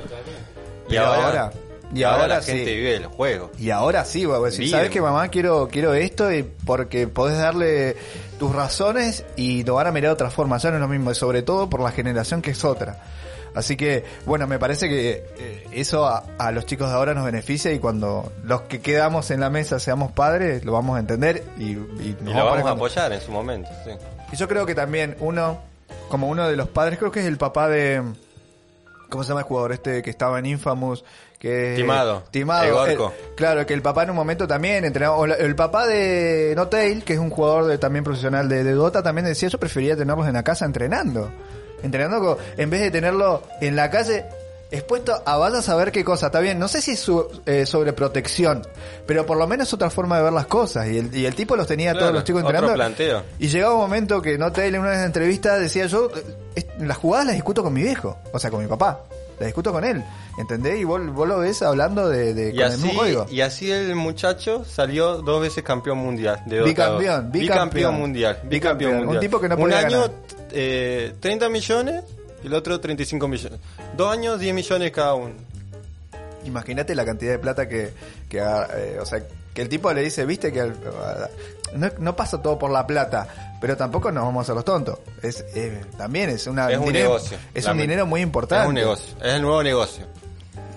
Y 0.88 0.92
Pero 0.92 1.06
ahora, 1.08 1.52
y 1.94 2.04
ahora, 2.04 2.28
la 2.28 2.42
sí. 2.42 2.52
gente 2.52 2.76
vive 2.76 2.94
de 2.94 3.00
los 3.02 3.12
juegos. 3.14 3.52
Y 3.60 3.70
ahora 3.70 4.06
sí, 4.06 4.26
voy 4.26 4.38
a 4.42 4.46
decir. 4.46 4.70
¿sabes 4.70 4.90
que 4.90 5.02
mamá? 5.02 5.28
Quiero, 5.30 5.68
quiero 5.72 5.94
esto 5.94 6.32
y 6.32 6.44
porque 6.44 7.08
podés 7.08 7.38
darle 7.38 7.96
tus 8.40 8.54
razones 8.54 9.24
y 9.36 9.64
lo 9.64 9.76
van 9.76 9.88
a 9.88 9.92
mirar 9.92 10.10
de 10.10 10.14
otra 10.14 10.30
forma, 10.30 10.58
ya 10.58 10.70
no 10.70 10.76
es 10.78 10.82
lo 10.82 10.88
mismo, 10.88 11.12
y 11.12 11.16
sobre 11.16 11.42
todo 11.42 11.70
por 11.70 11.82
la 11.82 11.92
generación 11.92 12.42
que 12.42 12.52
es 12.52 12.64
otra. 12.66 13.02
Así 13.56 13.76
que, 13.76 14.04
bueno, 14.26 14.46
me 14.46 14.60
parece 14.60 14.88
que 14.88 15.26
eh, 15.40 15.68
eso 15.72 16.06
a, 16.06 16.24
a 16.38 16.52
los 16.52 16.68
chicos 16.68 16.90
de 16.90 16.96
ahora 16.96 17.16
nos 17.16 17.26
beneficia 17.26 17.72
y 17.72 17.80
cuando 17.80 18.32
los 18.44 18.62
que 18.64 18.82
quedamos 18.82 19.32
en 19.32 19.40
la 19.40 19.50
mesa 19.50 19.80
seamos 19.80 20.12
padres, 20.12 20.64
lo 20.64 20.74
vamos 20.74 20.96
a 20.98 21.00
entender 21.00 21.44
y, 21.58 21.72
y 21.72 22.16
nos 22.22 22.34
Y 22.34 22.34
vamos 22.34 22.36
lo 22.36 22.46
vamos 22.46 22.66
a 22.68 22.72
apoyar 22.72 23.12
en 23.14 23.22
su 23.22 23.32
momento. 23.32 23.70
sí. 23.84 23.92
y 24.32 24.36
yo 24.36 24.48
creo 24.48 24.68
que 24.68 24.76
también 24.76 25.16
uno, 25.22 25.60
como 26.10 26.28
uno 26.28 26.48
de 26.48 26.56
los 26.56 26.68
padres, 26.68 27.00
creo 27.00 27.12
que 27.12 27.22
es 27.22 27.26
el 27.26 27.38
papá 27.38 27.68
de... 27.68 28.04
¿Cómo 29.10 29.24
se 29.24 29.30
llama 29.30 29.40
el 29.40 29.48
jugador 29.48 29.72
este 29.72 30.04
que 30.04 30.10
estaba 30.10 30.38
en 30.38 30.46
Infamous? 30.46 31.04
Que, 31.40 31.74
Timado. 31.76 32.24
Timado. 32.32 32.86
El- 32.88 32.98
claro, 33.36 33.66
que 33.66 33.74
el 33.76 33.82
papá 33.84 34.04
en 34.04 34.10
un 34.10 34.16
momento 34.16 34.48
también 34.48 34.84
entrenaba. 34.86 35.16
o 35.18 35.28
la- 35.28 35.36
el 35.36 35.56
papá 35.56 35.86
de 35.86 36.54
Notail, 36.56 37.04
que 37.04 37.14
es 37.14 37.20
un 37.20 37.30
jugador 37.30 37.66
de, 37.66 37.78
también 37.78 38.04
profesional 38.04 38.50
de, 38.50 38.64
de 38.64 38.72
Dota, 38.72 39.04
también 39.04 39.26
decía, 39.26 39.48
yo 39.50 39.60
prefería 39.60 39.96
tenerlos 39.96 40.28
en 40.28 40.34
la 40.34 40.44
casa 40.44 40.66
entrenando. 40.66 41.30
Entrenando 41.84 42.40
en 42.58 42.70
vez 42.72 42.82
de 42.82 42.90
tenerlo 42.90 43.44
en 43.62 43.76
la 43.76 43.92
calle 43.92 44.26
expuesto 44.72 45.22
a 45.26 45.38
vaya 45.38 45.60
a 45.60 45.62
saber 45.62 45.92
qué 45.92 46.04
cosa. 46.04 46.26
Está 46.26 46.40
bien, 46.40 46.58
no 46.58 46.68
sé 46.68 46.82
si 46.82 46.92
es 46.92 47.00
su, 47.00 47.26
eh, 47.46 47.66
protección, 47.96 48.66
pero 49.06 49.26
por 49.28 49.38
lo 49.38 49.46
menos 49.48 49.68
es 49.68 49.74
otra 49.76 49.90
forma 49.92 50.18
de 50.18 50.24
ver 50.24 50.34
las 50.34 50.48
cosas. 50.48 50.88
Y 50.88 50.98
el, 50.98 51.16
y 51.16 51.26
el 51.28 51.36
tipo 51.36 51.56
los 51.56 51.68
tenía 51.68 51.92
Claro, 51.92 52.08
todos 52.08 52.14
los 52.16 52.24
chicos 52.24 52.42
otro 52.44 52.50
entrenando. 52.56 52.76
planteo. 52.76 53.24
Y 53.38 53.48
llegaba 53.50 53.76
un 53.76 53.82
momento 53.82 54.22
que 54.24 54.40
no 54.40 54.52
en 54.56 54.80
una 54.80 55.06
entrevista 55.06 55.60
decía 55.60 55.86
yo, 55.86 56.10
eh, 56.56 56.66
las 56.80 56.98
jugadas 56.98 57.28
las 57.28 57.36
discuto 57.36 57.62
con 57.64 57.74
mi 57.74 57.84
viejo, 57.84 58.18
o 58.34 58.40
sea, 58.40 58.50
con 58.50 58.62
mi 58.64 58.68
papá. 58.68 59.02
Las 59.40 59.48
discuto 59.48 59.72
con 59.72 59.84
él, 59.84 60.04
¿entendés? 60.40 60.80
Y 60.80 60.84
vos, 60.84 61.00
vos 61.14 61.28
lo 61.28 61.40
ves 61.40 61.62
hablando 61.62 62.10
de, 62.10 62.34
de 62.34 62.52
con 62.56 62.64
el 62.72 62.78
mismo 62.80 63.00
código. 63.00 63.26
y 63.30 63.42
así 63.42 63.72
el 63.72 63.94
muchacho 63.96 64.66
salió 64.66 65.22
dos 65.22 65.42
veces 65.42 65.64
campeón 65.64 66.00
mundial 66.00 66.42
de 66.48 66.62
Bicampeón, 66.64 67.24
2. 67.24 67.32
bicampeón. 67.32 67.96
mundial. 67.96 68.34
Bicampeón, 68.44 68.50
Bicampeón 68.50 68.92
un 68.94 69.06
mundial. 69.06 69.20
tipo 69.22 69.40
que 69.40 69.50
no 69.50 69.56
Un 69.56 69.62
podía 69.62 69.80
año 69.80 70.02
ganar. 70.02 70.12
eh, 70.52 71.14
30 71.20 71.50
millones 71.50 72.04
y 72.44 72.48
el 72.48 72.54
otro 72.54 72.80
35 72.80 73.28
millones. 73.28 73.60
Dos 73.96 74.12
años 74.12 74.40
10 74.40 74.54
millones 74.56 74.92
cada 74.92 75.14
uno. 75.14 75.34
Imagínate 76.46 76.96
la 76.96 77.06
cantidad 77.06 77.32
de 77.34 77.40
plata 77.40 77.68
que, 77.68 77.92
que 78.30 78.38
eh, 78.40 78.98
o 79.02 79.06
sea, 79.06 79.22
que 79.58 79.64
el 79.64 79.70
tipo 79.70 79.91
le 79.91 80.03
dice, 80.03 80.24
viste 80.24 80.53
que 80.53 80.62
al- 80.62 80.76
no, 81.74 81.89
no 81.97 82.16
pasa 82.16 82.39
todo 82.39 82.60
por 82.60 82.70
la 82.70 82.86
plata, 82.86 83.55
pero 83.60 83.76
tampoco 83.76 84.12
nos 84.12 84.24
vamos 84.24 84.47
a 84.47 84.53
los 84.53 84.64
tontos. 84.64 84.99
Es, 85.24 85.43
eh, 85.55 85.82
también 85.97 86.30
es 86.30 86.45
una 86.45 86.70
Es 86.72 86.78
un 86.78 86.86
dinero- 86.86 87.05
negocio. 87.05 87.39
Es 87.55 87.66
un 87.66 87.80
dinero 87.80 88.05
muy 88.05 88.22
importante. 88.22 88.62
Es 88.66 88.70
un 88.70 88.76
negocio. 88.76 89.16
Es 89.20 89.34
el 89.34 89.41
nuevo 89.41 89.64
negocio. 89.64 90.05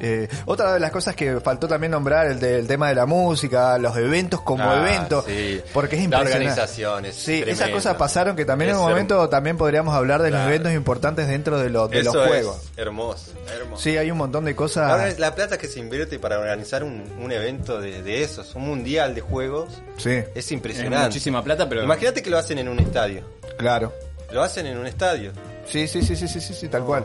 Eh, 0.01 0.29
otra 0.47 0.75
de 0.75 0.81
las 0.81 0.91
cosas 0.91 1.15
que 1.15 1.41
faltó 1.41 1.69
también 1.69 1.91
nombrar 1.93 2.27
el 2.27 2.41
del 2.41 2.67
tema 2.67 2.89
de 2.89 2.95
la 2.95 3.07
música, 3.07 3.77
los 3.79 3.97
eventos 3.97 4.41
como 4.41 4.65
Ah, 4.65 4.79
eventos, 4.81 5.25
sí. 5.27 5.61
porque 5.73 5.97
es 5.97 6.01
La 6.01 6.05
impresionante. 6.05 6.37
organización 6.49 7.05
es 7.05 7.15
Sí, 7.17 7.45
esas 7.47 7.69
cosas 7.71 7.97
pasaron 7.97 8.35
que 8.35 8.45
también 8.45 8.71
en 8.71 8.77
un 8.77 8.83
momento 8.89 9.29
también 9.29 9.57
podríamos 9.59 9.95
hablar 9.95 10.23
de 10.23 10.31
los 10.31 10.41
eventos 10.47 10.73
importantes 10.73 11.29
dentro 11.29 11.59
de, 11.59 11.71
lo- 11.71 11.89
de 11.89 12.01
Eso 12.01 12.15
los 12.15 12.27
juegos. 12.27 12.57
es 12.57 12.79
hermoso, 12.79 13.33
hermoso. 13.55 13.83
Sí, 13.83 13.97
hay 13.97 14.11
un 14.11 14.19
montón 14.19 14.45
de 14.45 14.53
La, 14.53 14.57
cosas. 14.57 15.19
la 15.19 15.35
plata 15.35 15.59
que 15.59 15.69
se 15.69 15.79
invierte 15.81 16.19
para 16.19 16.39
organizar 16.39 16.83
un, 16.83 17.05
un 17.21 17.31
evento 17.33 17.81
de, 17.81 18.03
de 18.03 18.23
esos, 18.23 18.55
un 18.55 18.63
mundial 18.67 19.15
de 19.15 19.21
juegos, 19.21 19.83
Sí, 19.99 20.11
es 20.11 20.27
Es 20.35 20.53
impresionante. 20.53 21.07
muchísima 21.07 21.45
plata, 21.45 21.69
pero. 21.69 21.83
Imagínate 21.85 22.23
que 22.23 22.31
lo 22.31 22.39
hacen 22.39 22.59
en 22.59 22.69
un 22.69 22.79
estadio. 22.81 23.23
claro. 23.59 23.93
Lo 24.33 24.43
hacen 24.45 24.65
en 24.67 24.79
un 24.79 24.87
estadio. 24.87 25.33
Sí, 25.67 25.89
sí, 25.89 26.03
sí, 26.03 26.15
sí, 26.15 26.29
sí, 26.29 26.41
sí, 26.41 26.55
sí, 26.55 26.69
tal 26.69 26.85
cual. 26.85 27.05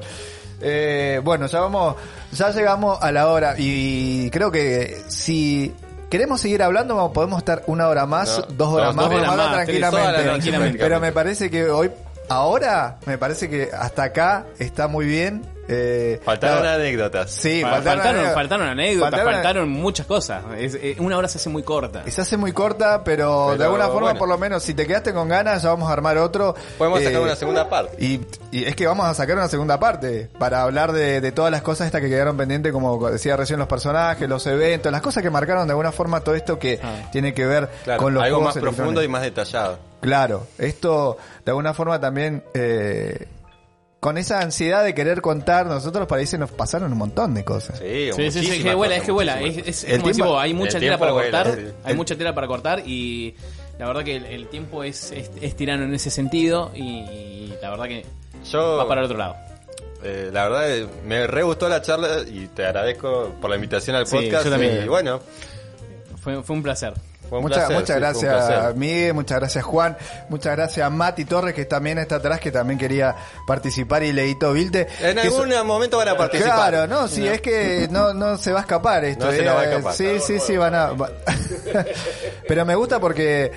Eh, 0.62 1.20
bueno, 1.24 1.48
ya 1.48 1.60
vamos, 1.60 1.96
ya 2.32 2.52
llegamos 2.52 2.98
a 3.02 3.12
la 3.12 3.28
hora 3.28 3.56
y 3.58 4.30
creo 4.32 4.52
que 4.52 5.02
si 5.08 5.74
queremos 6.10 6.40
seguir 6.42 6.64
hablando 6.64 7.12
podemos 7.14 7.40
estar 7.40 7.64
una 7.68 7.88
hora 7.88 8.06
más, 8.06 8.40
No, 8.50 8.56
dos 8.56 8.74
horas 8.74 8.96
más, 8.96 9.06
horas 9.08 9.52
tranquilamente. 9.54 10.08
horas 10.08 10.24
tranquilamente. 10.24 10.80
Pero 10.80 11.00
me 11.00 11.12
parece 11.12 11.50
que 11.50 11.70
hoy, 11.70 11.92
ahora, 12.30 12.98
me 13.06 13.18
parece 13.18 13.50
que 13.50 13.70
hasta 13.78 14.04
acá 14.04 14.46
está 14.60 14.88
muy 14.88 15.06
bien. 15.06 15.42
Eh, 15.68 16.20
Faltaron 16.24 16.66
anécdotas. 16.66 17.32
Sí, 17.32 17.62
Fa- 17.62 17.72
faltaron, 17.72 17.84
faltaron, 17.84 18.16
anécdotas. 18.18 18.34
faltaron 18.36 18.68
anécdotas, 18.68 19.12
Faltaron- 19.12 19.34
faltaron 19.34 19.70
muchas 19.70 20.06
cosas. 20.06 20.44
Es- 20.58 20.76
eh, 20.76 20.96
una 21.00 21.18
hora 21.18 21.28
se 21.28 21.38
hace 21.40 21.50
muy 21.50 21.64
corta. 21.64 22.04
Se 22.10 22.22
hace 22.22 22.38
muy 22.38 22.52
corta, 22.52 23.04
pero, 23.04 23.56
de 23.58 23.64
alguna 23.64 23.86
forma, 23.88 24.02
bueno. 24.02 24.20
por 24.20 24.30
lo 24.30 24.38
menos, 24.38 24.62
si 24.64 24.74
te 24.74 24.86
quedaste 24.86 25.14
con 25.14 25.28
ganas, 25.28 25.64
ya 25.64 25.70
vamos 25.70 25.90
a 25.90 25.94
armar 25.94 26.18
otro. 26.18 26.56
Podemos 26.78 27.00
sacar 27.02 27.20
Eh, 27.22 27.24
una 27.24 27.36
segunda 27.36 27.68
parte. 27.70 27.96
Y, 28.04 28.22
y 28.52 28.66
es 28.66 28.76
que 28.76 28.86
vamos 28.86 29.06
a 29.08 29.14
sacar 29.14 29.36
una 29.38 29.48
segunda 29.48 29.80
parte 29.80 30.30
para 30.38 30.62
hablar 30.62 30.92
de, 30.92 31.20
de 31.22 31.32
todas 31.32 31.52
las 31.52 31.62
cosas 31.64 31.88
estas 31.88 32.02
que 32.02 32.10
quedaron 32.10 32.38
pendientes, 32.38 32.72
como 32.72 33.10
decía 33.10 33.36
recién 33.36 33.58
los 33.60 33.68
personajes, 33.68 34.30
los 34.30 34.46
eventos, 34.48 34.92
las 34.92 35.02
cosas 35.02 35.24
que 35.24 35.30
marcaron 35.30 35.66
de 35.68 35.72
alguna 35.72 35.92
forma 35.92 36.20
todo 36.22 36.36
esto 36.36 36.60
que 36.60 36.80
Ah. 36.84 37.10
tiene 37.12 37.34
que 37.34 37.46
ver 37.46 37.70
Claro, 37.84 38.02
con 38.04 38.14
los 38.14 38.24
algo 38.24 38.38
juegos 38.38 38.56
más 38.56 38.62
profundo 38.62 39.02
y 39.04 39.08
más 39.08 39.22
detallado. 39.24 39.80
Claro, 40.02 40.46
esto 40.60 41.18
de 41.44 41.52
alguna 41.52 41.74
forma 41.74 42.00
también 42.00 42.44
eh, 42.54 43.28
con 44.06 44.20
esa 44.20 44.40
ansiedad 44.40 44.84
de 44.84 44.94
querer 44.94 45.20
contar, 45.20 45.66
nosotros 45.66 46.06
parece 46.06 46.38
nos 46.38 46.52
pasaron 46.52 46.92
un 46.92 46.98
montón 47.00 47.34
de 47.34 47.44
cosas. 47.44 47.80
Sí, 47.80 48.12
Sí, 48.12 48.12
sí, 48.12 48.32
sí, 48.32 48.38
muchísimas 48.40 48.64
que 48.70 48.76
vuela, 48.76 48.96
es 48.98 49.04
que 49.04 49.12
vuela. 49.12 49.42
Es, 49.42 49.58
es- 49.58 49.68
es 49.68 49.84
El 49.86 50.02
como 50.02 50.14
tiempo- 50.14 50.40
hay 50.40 50.54
mucha 50.54 50.78
el 50.78 50.84
tela 50.84 50.98
para 51.00 51.12
vuela, 51.12 51.32
cortar. 51.44 51.60
el- 51.60 51.74
hay 51.84 51.92
el- 51.92 51.98
mucha 51.98 52.16
tela 52.16 52.36
para 52.36 52.46
cortar 52.46 52.84
y 52.86 53.34
la 53.80 53.88
verdad 53.88 54.04
que 54.04 54.16
el, 54.18 54.26
el 54.26 54.48
tiempo 54.48 54.84
es, 54.84 55.12
es, 55.12 55.32
es 55.42 55.56
tirano 55.56 55.86
en 55.86 55.94
ese 55.96 56.12
sentido 56.12 56.72
y, 56.76 56.82
y 57.00 57.54
la 57.64 57.72
verdad 57.72 57.86
que 57.86 58.06
Yo, 58.52 58.78
va 58.78 58.88
para 58.88 59.02
el 59.02 59.06
otro 59.06 59.18
lado. 59.18 59.36
eh, 60.04 60.30
la 60.32 60.44
verdad, 60.50 60.72
eh, 60.78 60.88
me 61.04 61.26
re 61.26 61.42
gustó 61.42 61.68
la 61.68 61.82
charla 61.82 62.20
y 62.28 62.46
te 62.54 62.64
agradezco 62.64 63.34
por 63.42 63.50
la 63.50 63.56
invitación 63.56 63.96
al 63.96 64.06
Sí, 64.06 64.18
podcast. 64.18 64.46
yo 64.46 64.52
también. 64.52 64.84
Y 64.86 64.88
bueno, 64.88 65.20
Fue, 66.22 66.44
fue 66.44 66.56
un 66.56 66.62
placer. 66.62 66.94
Un 67.32 67.42
Muchas, 67.42 67.66
placer. 67.66 67.76
muchas 67.76 68.18
sí, 68.18 68.26
gracias. 68.26 68.76
Miguel, 68.76 69.14
muchas 69.14 69.40
gracias 69.40 69.64
Juan, 69.64 69.98
muchas 70.30 70.56
gracias 70.56 70.92
Mati 70.92 71.26
Torres 71.26 71.54
que 71.54 71.66
también 71.66 71.98
está 71.98 72.16
atrás, 72.16 72.40
que 72.40 72.52
también 72.52 72.80
quería 72.80 73.16
participar 73.46 74.04
y 74.04 74.12
Leito 74.12 74.54
Vilte. 74.54 74.88
En 75.02 75.20
algún 75.20 75.50
momento 75.66 75.98
van 75.98 76.10
a 76.10 76.18
participar. 76.18 76.70
Claro, 76.70 76.88
no, 76.88 77.08
sí, 77.08 77.28
es 77.28 77.42
que 77.42 77.88
no, 77.92 78.14
no 78.14 78.38
se 78.38 78.52
va 78.52 78.60
a 78.60 78.62
escapar 78.62 79.06
esto. 79.06 79.26
No 79.26 79.32
se 79.32 79.42
eh, 79.42 79.46
nos 79.46 79.56
va 79.56 79.62
a 79.62 79.64
escapar. 79.66 79.94
Sí, 79.94 80.20
sí, 80.20 80.40
sí, 80.40 80.58
van 80.58 80.76
a... 80.76 80.92
Pero 82.48 82.66
me 82.66 82.76
gusta 82.76 83.00
porque... 83.00 83.52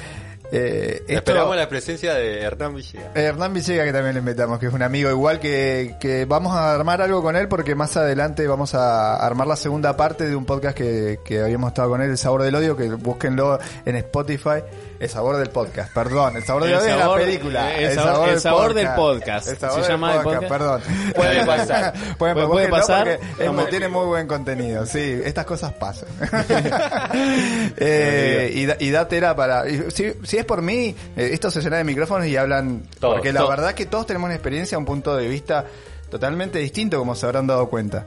Eh, 0.51 1.01
esto- 1.01 1.13
Esperamos 1.13 1.57
la 1.57 1.69
presencia 1.69 2.15
de 2.15 2.41
Hernán 2.41 2.75
Villegas. 2.75 3.15
Hernán 3.15 3.53
Villega, 3.53 3.85
que 3.85 3.93
también 3.93 4.15
le 4.15 4.21
invitamos, 4.21 4.59
que 4.59 4.67
es 4.67 4.73
un 4.73 4.83
amigo 4.83 5.11
igual, 5.11 5.41
que, 5.41 5.97
que 6.01 6.25
vamos 6.25 6.55
a 6.55 6.75
armar 6.75 7.03
algo 7.03 7.23
con 7.23 7.37
él 7.37 7.49
porque 7.49 7.75
más 7.75 7.97
adelante 7.97 8.47
vamos 8.47 8.75
a 8.75 9.17
armar 9.17 9.47
la 9.47 9.57
segunda 9.57 9.97
parte 9.97 10.27
de 10.27 10.35
un 10.35 10.47
podcast 10.47 10.77
que, 10.77 11.19
que 11.25 11.41
habíamos 11.43 11.69
estado 11.69 11.91
con 11.91 12.01
él, 12.01 12.11
El 12.11 12.19
Sabor 12.19 12.43
del 12.43 12.55
Odio, 12.55 12.77
que 12.77 12.89
búsquenlo 12.89 13.59
en 13.85 13.97
Spotify. 13.97 14.63
El 15.01 15.09
Sabor 15.09 15.37
del 15.37 15.51
Podcast, 15.51 15.93
perdón. 15.93 16.37
El 16.37 16.45
Sabor 16.45 16.65
del 16.65 16.73
El 16.73 16.99
la 16.99 17.15
película. 17.15 17.73
el 17.77 17.95
sabor- 17.95 18.29
el 18.31 18.41
sabor 18.41 18.75
del 18.75 18.89
podcast. 18.95 19.47
El 19.49 19.57
Sabor 19.57 19.75
Se 19.77 19.81
del 19.83 19.91
llama 19.93 20.15
el 20.17 20.23
podcast, 20.23 20.43
podcast. 20.49 20.53
perdón. 20.53 21.13
Puede 21.15 21.47
pasar. 21.47 21.95
Pueden, 22.19 22.49
Puede- 22.49 22.69
pasar. 22.69 23.19
porque 23.19 23.43
es- 23.45 23.47
Vamos. 23.49 23.69
tiene 23.71 23.89
muy 23.89 24.07
buen 24.07 24.27
contenido. 24.27 24.87
Sí, 24.87 25.21
estas 25.25 25.45
cosas 25.47 25.73
pasan. 25.75 26.09
eh, 27.77 28.51
y, 28.55 28.67
da- 28.67 28.77
y 28.79 28.91
da 28.91 29.07
tela 29.09 29.37
para... 29.37 29.69
y 29.69 29.91
si, 29.93 30.13
si 30.25 30.37
es 30.37 30.45
por 30.45 30.63
mí, 30.63 30.95
eh, 31.17 31.31
esto 31.33 31.51
se 31.51 31.61
llena 31.61 31.77
de 31.77 31.85
micrófonos 31.85 32.27
y 32.27 32.37
hablan... 32.37 32.83
Todos, 32.99 33.15
porque 33.17 33.33
la 33.33 33.41
todos. 33.41 33.51
verdad 33.51 33.75
que 33.75 33.87
todos 33.87 34.07
tenemos 34.07 34.27
una 34.27 34.35
experiencia, 34.35 34.77
un 34.79 34.85
punto 34.85 35.17
de 35.17 35.29
vista 35.29 35.65
totalmente 36.11 36.59
distinto, 36.59 36.99
como 36.99 37.15
se 37.15 37.27
habrán 37.27 37.47
dado 37.47 37.69
cuenta. 37.69 38.07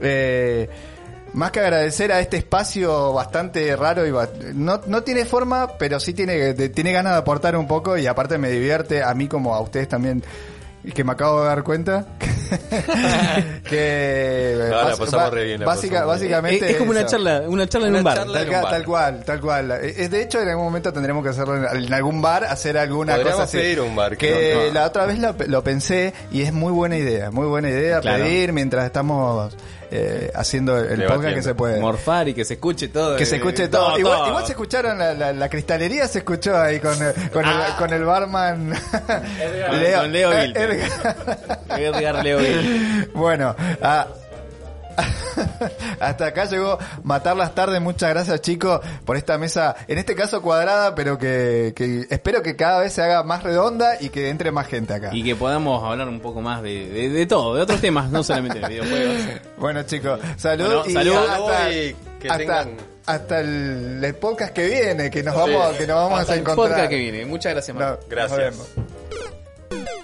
Eh, 0.00 0.68
más 1.34 1.50
que 1.50 1.60
agradecer 1.60 2.12
a 2.12 2.20
este 2.20 2.36
espacio 2.36 3.12
bastante 3.12 3.74
raro 3.76 4.06
y 4.06 4.10
ba- 4.10 4.28
no, 4.54 4.80
no 4.86 5.02
tiene 5.02 5.24
forma, 5.24 5.78
pero 5.78 5.98
sí 6.00 6.12
tiene, 6.12 6.52
de- 6.54 6.68
tiene 6.68 6.92
ganas 6.92 7.12
de 7.14 7.18
aportar 7.20 7.56
un 7.56 7.66
poco 7.66 7.96
y 7.96 8.06
aparte 8.06 8.36
me 8.38 8.50
divierte 8.50 9.02
a 9.02 9.14
mí 9.14 9.28
como 9.28 9.54
a 9.54 9.60
ustedes 9.60 9.88
también 9.88 10.22
que 10.94 11.04
me 11.04 11.12
acabo 11.12 11.40
de 11.42 11.46
dar 11.46 11.62
cuenta 11.62 12.06
que 13.68 14.56
No, 14.58 14.76
la 14.76 14.82
bas- 14.84 14.98
pasamos 14.98 15.12
ba- 15.12 15.30
re 15.30 15.44
bien, 15.44 15.60
la 15.60 15.66
básica- 15.66 15.94
pasamos 16.00 16.20
bien. 16.20 16.32
básicamente 16.32 16.64
es, 16.66 16.70
es 16.72 16.76
como 16.78 16.90
una 16.90 17.00
eso. 17.00 17.08
charla, 17.10 17.42
una 17.46 17.68
charla 17.68 17.86
en 17.86 17.92
Una 17.92 17.98
un 18.00 18.04
bar. 18.04 18.14
Tal, 18.18 18.36
en 18.36 18.46
un 18.48 18.52
bar. 18.62 18.70
tal 18.70 18.84
cual, 18.84 19.24
tal 19.24 19.40
cual. 19.40 19.70
Es 19.72 20.10
de 20.10 20.22
hecho 20.22 20.40
en 20.40 20.48
algún 20.48 20.64
momento 20.64 20.92
tendremos 20.92 21.22
que 21.22 21.30
hacerlo 21.30 21.56
en, 21.72 21.92
algún 21.94 22.20
bar, 22.20 22.44
hacer 22.44 22.76
alguna 22.78 23.12
Podríamos 23.14 23.34
cosa 23.40 23.44
así. 23.44 23.56
pedir 23.58 23.80
un 23.80 23.94
bar, 23.96 24.16
Que 24.16 24.28
que 24.28 24.54
no- 24.54 24.66
no. 24.66 24.72
la 24.74 24.86
otra 24.86 25.06
vez 25.06 25.18
lo, 25.18 25.34
lo 25.46 25.62
pensé 25.64 26.12
y 26.30 26.42
es 26.42 26.52
muy 26.52 26.72
buena 26.72 26.96
idea, 26.96 27.30
muy 27.30 27.46
buena 27.46 27.68
idea 27.70 28.00
Claro. 28.00 28.24
pedir 28.24 28.52
mientras 28.52 28.84
estamos 28.84 29.54
eh, 29.94 30.30
haciendo 30.34 30.76
el 30.78 30.84
Debatiendo. 30.98 31.14
podcast 31.14 31.34
que 31.36 31.42
se 31.42 31.54
puede. 31.54 31.80
Morfar 31.80 32.28
y 32.28 32.34
que 32.34 32.44
se 32.44 32.54
escuche 32.54 32.88
todo. 32.88 33.16
Que 33.16 33.26
se 33.26 33.34
eh, 33.34 33.38
escuche 33.38 33.68
todo. 33.68 33.98
Igual, 33.98 34.16
todo. 34.18 34.28
igual 34.28 34.44
se 34.46 34.52
escucharon 34.52 34.98
la, 34.98 35.12
la, 35.14 35.32
la 35.32 35.48
cristalería, 35.48 36.08
se 36.08 36.18
escuchó 36.20 36.56
ahí 36.58 36.80
con, 36.80 36.94
el- 37.02 37.30
con, 37.30 37.44
el, 37.44 37.74
con 37.78 37.92
el 37.92 38.04
barman 38.04 38.72
Edgar- 38.72 40.00
con 40.00 40.12
Leo 40.12 40.32
eh. 40.32 40.52
Edgar. 40.54 41.16
Edgar 41.78 42.24
Leo 42.24 42.38
Gil. 42.40 43.10
Bueno, 43.14 43.54
ah, 43.82 44.06
hasta 46.00 46.26
acá 46.26 46.44
llegó 46.46 46.78
Matar 47.02 47.36
las 47.36 47.54
Tardes. 47.54 47.80
Muchas 47.80 48.10
gracias, 48.10 48.40
chicos, 48.42 48.80
por 49.04 49.16
esta 49.16 49.38
mesa, 49.38 49.74
en 49.88 49.98
este 49.98 50.14
caso 50.14 50.42
cuadrada, 50.42 50.94
pero 50.94 51.18
que, 51.18 51.72
que 51.76 52.06
espero 52.10 52.42
que 52.42 52.56
cada 52.56 52.80
vez 52.80 52.92
se 52.92 53.02
haga 53.02 53.22
más 53.22 53.42
redonda 53.42 53.96
y 54.00 54.08
que 54.10 54.28
entre 54.30 54.50
más 54.52 54.66
gente 54.66 54.94
acá. 54.94 55.10
Y 55.12 55.22
que 55.24 55.34
podamos 55.36 55.82
hablar 55.84 56.08
un 56.08 56.20
poco 56.20 56.40
más 56.40 56.62
de, 56.62 56.88
de, 56.88 57.08
de 57.10 57.26
todo, 57.26 57.54
de 57.54 57.62
otros 57.62 57.80
temas, 57.80 58.10
no 58.10 58.22
solamente 58.22 58.58
de 58.60 58.68
videojuegos. 58.68 59.16
Bueno, 59.58 59.82
chicos, 59.84 60.18
salud 60.38 60.64
Bueno, 60.66 60.82
y 60.86 60.92
salud. 60.92 61.16
hasta, 61.16 61.70
Y 61.72 61.96
que 62.20 62.28
hasta- 62.28 62.38
tengan- 62.64 62.76
hasta 63.06 63.40
el, 63.40 64.00
el 64.04 64.14
podcast 64.16 64.52
que 64.52 64.66
viene, 64.66 65.10
que 65.10 65.22
nos 65.22 65.34
vamos, 65.36 65.76
que 65.76 65.86
nos 65.86 65.96
vamos 65.96 66.20
Hasta 66.20 66.32
a 66.32 66.36
el 66.36 66.40
encontrar. 66.42 66.68
podcast 66.68 66.88
que 66.90 66.96
viene. 66.96 67.24
Muchas 67.26 67.52
gracias, 67.52 67.74
No, 67.76 67.80
Marco. 67.84 68.00
nos 68.00 68.08
Gracias. 68.10 68.38
vemos. 68.38 70.01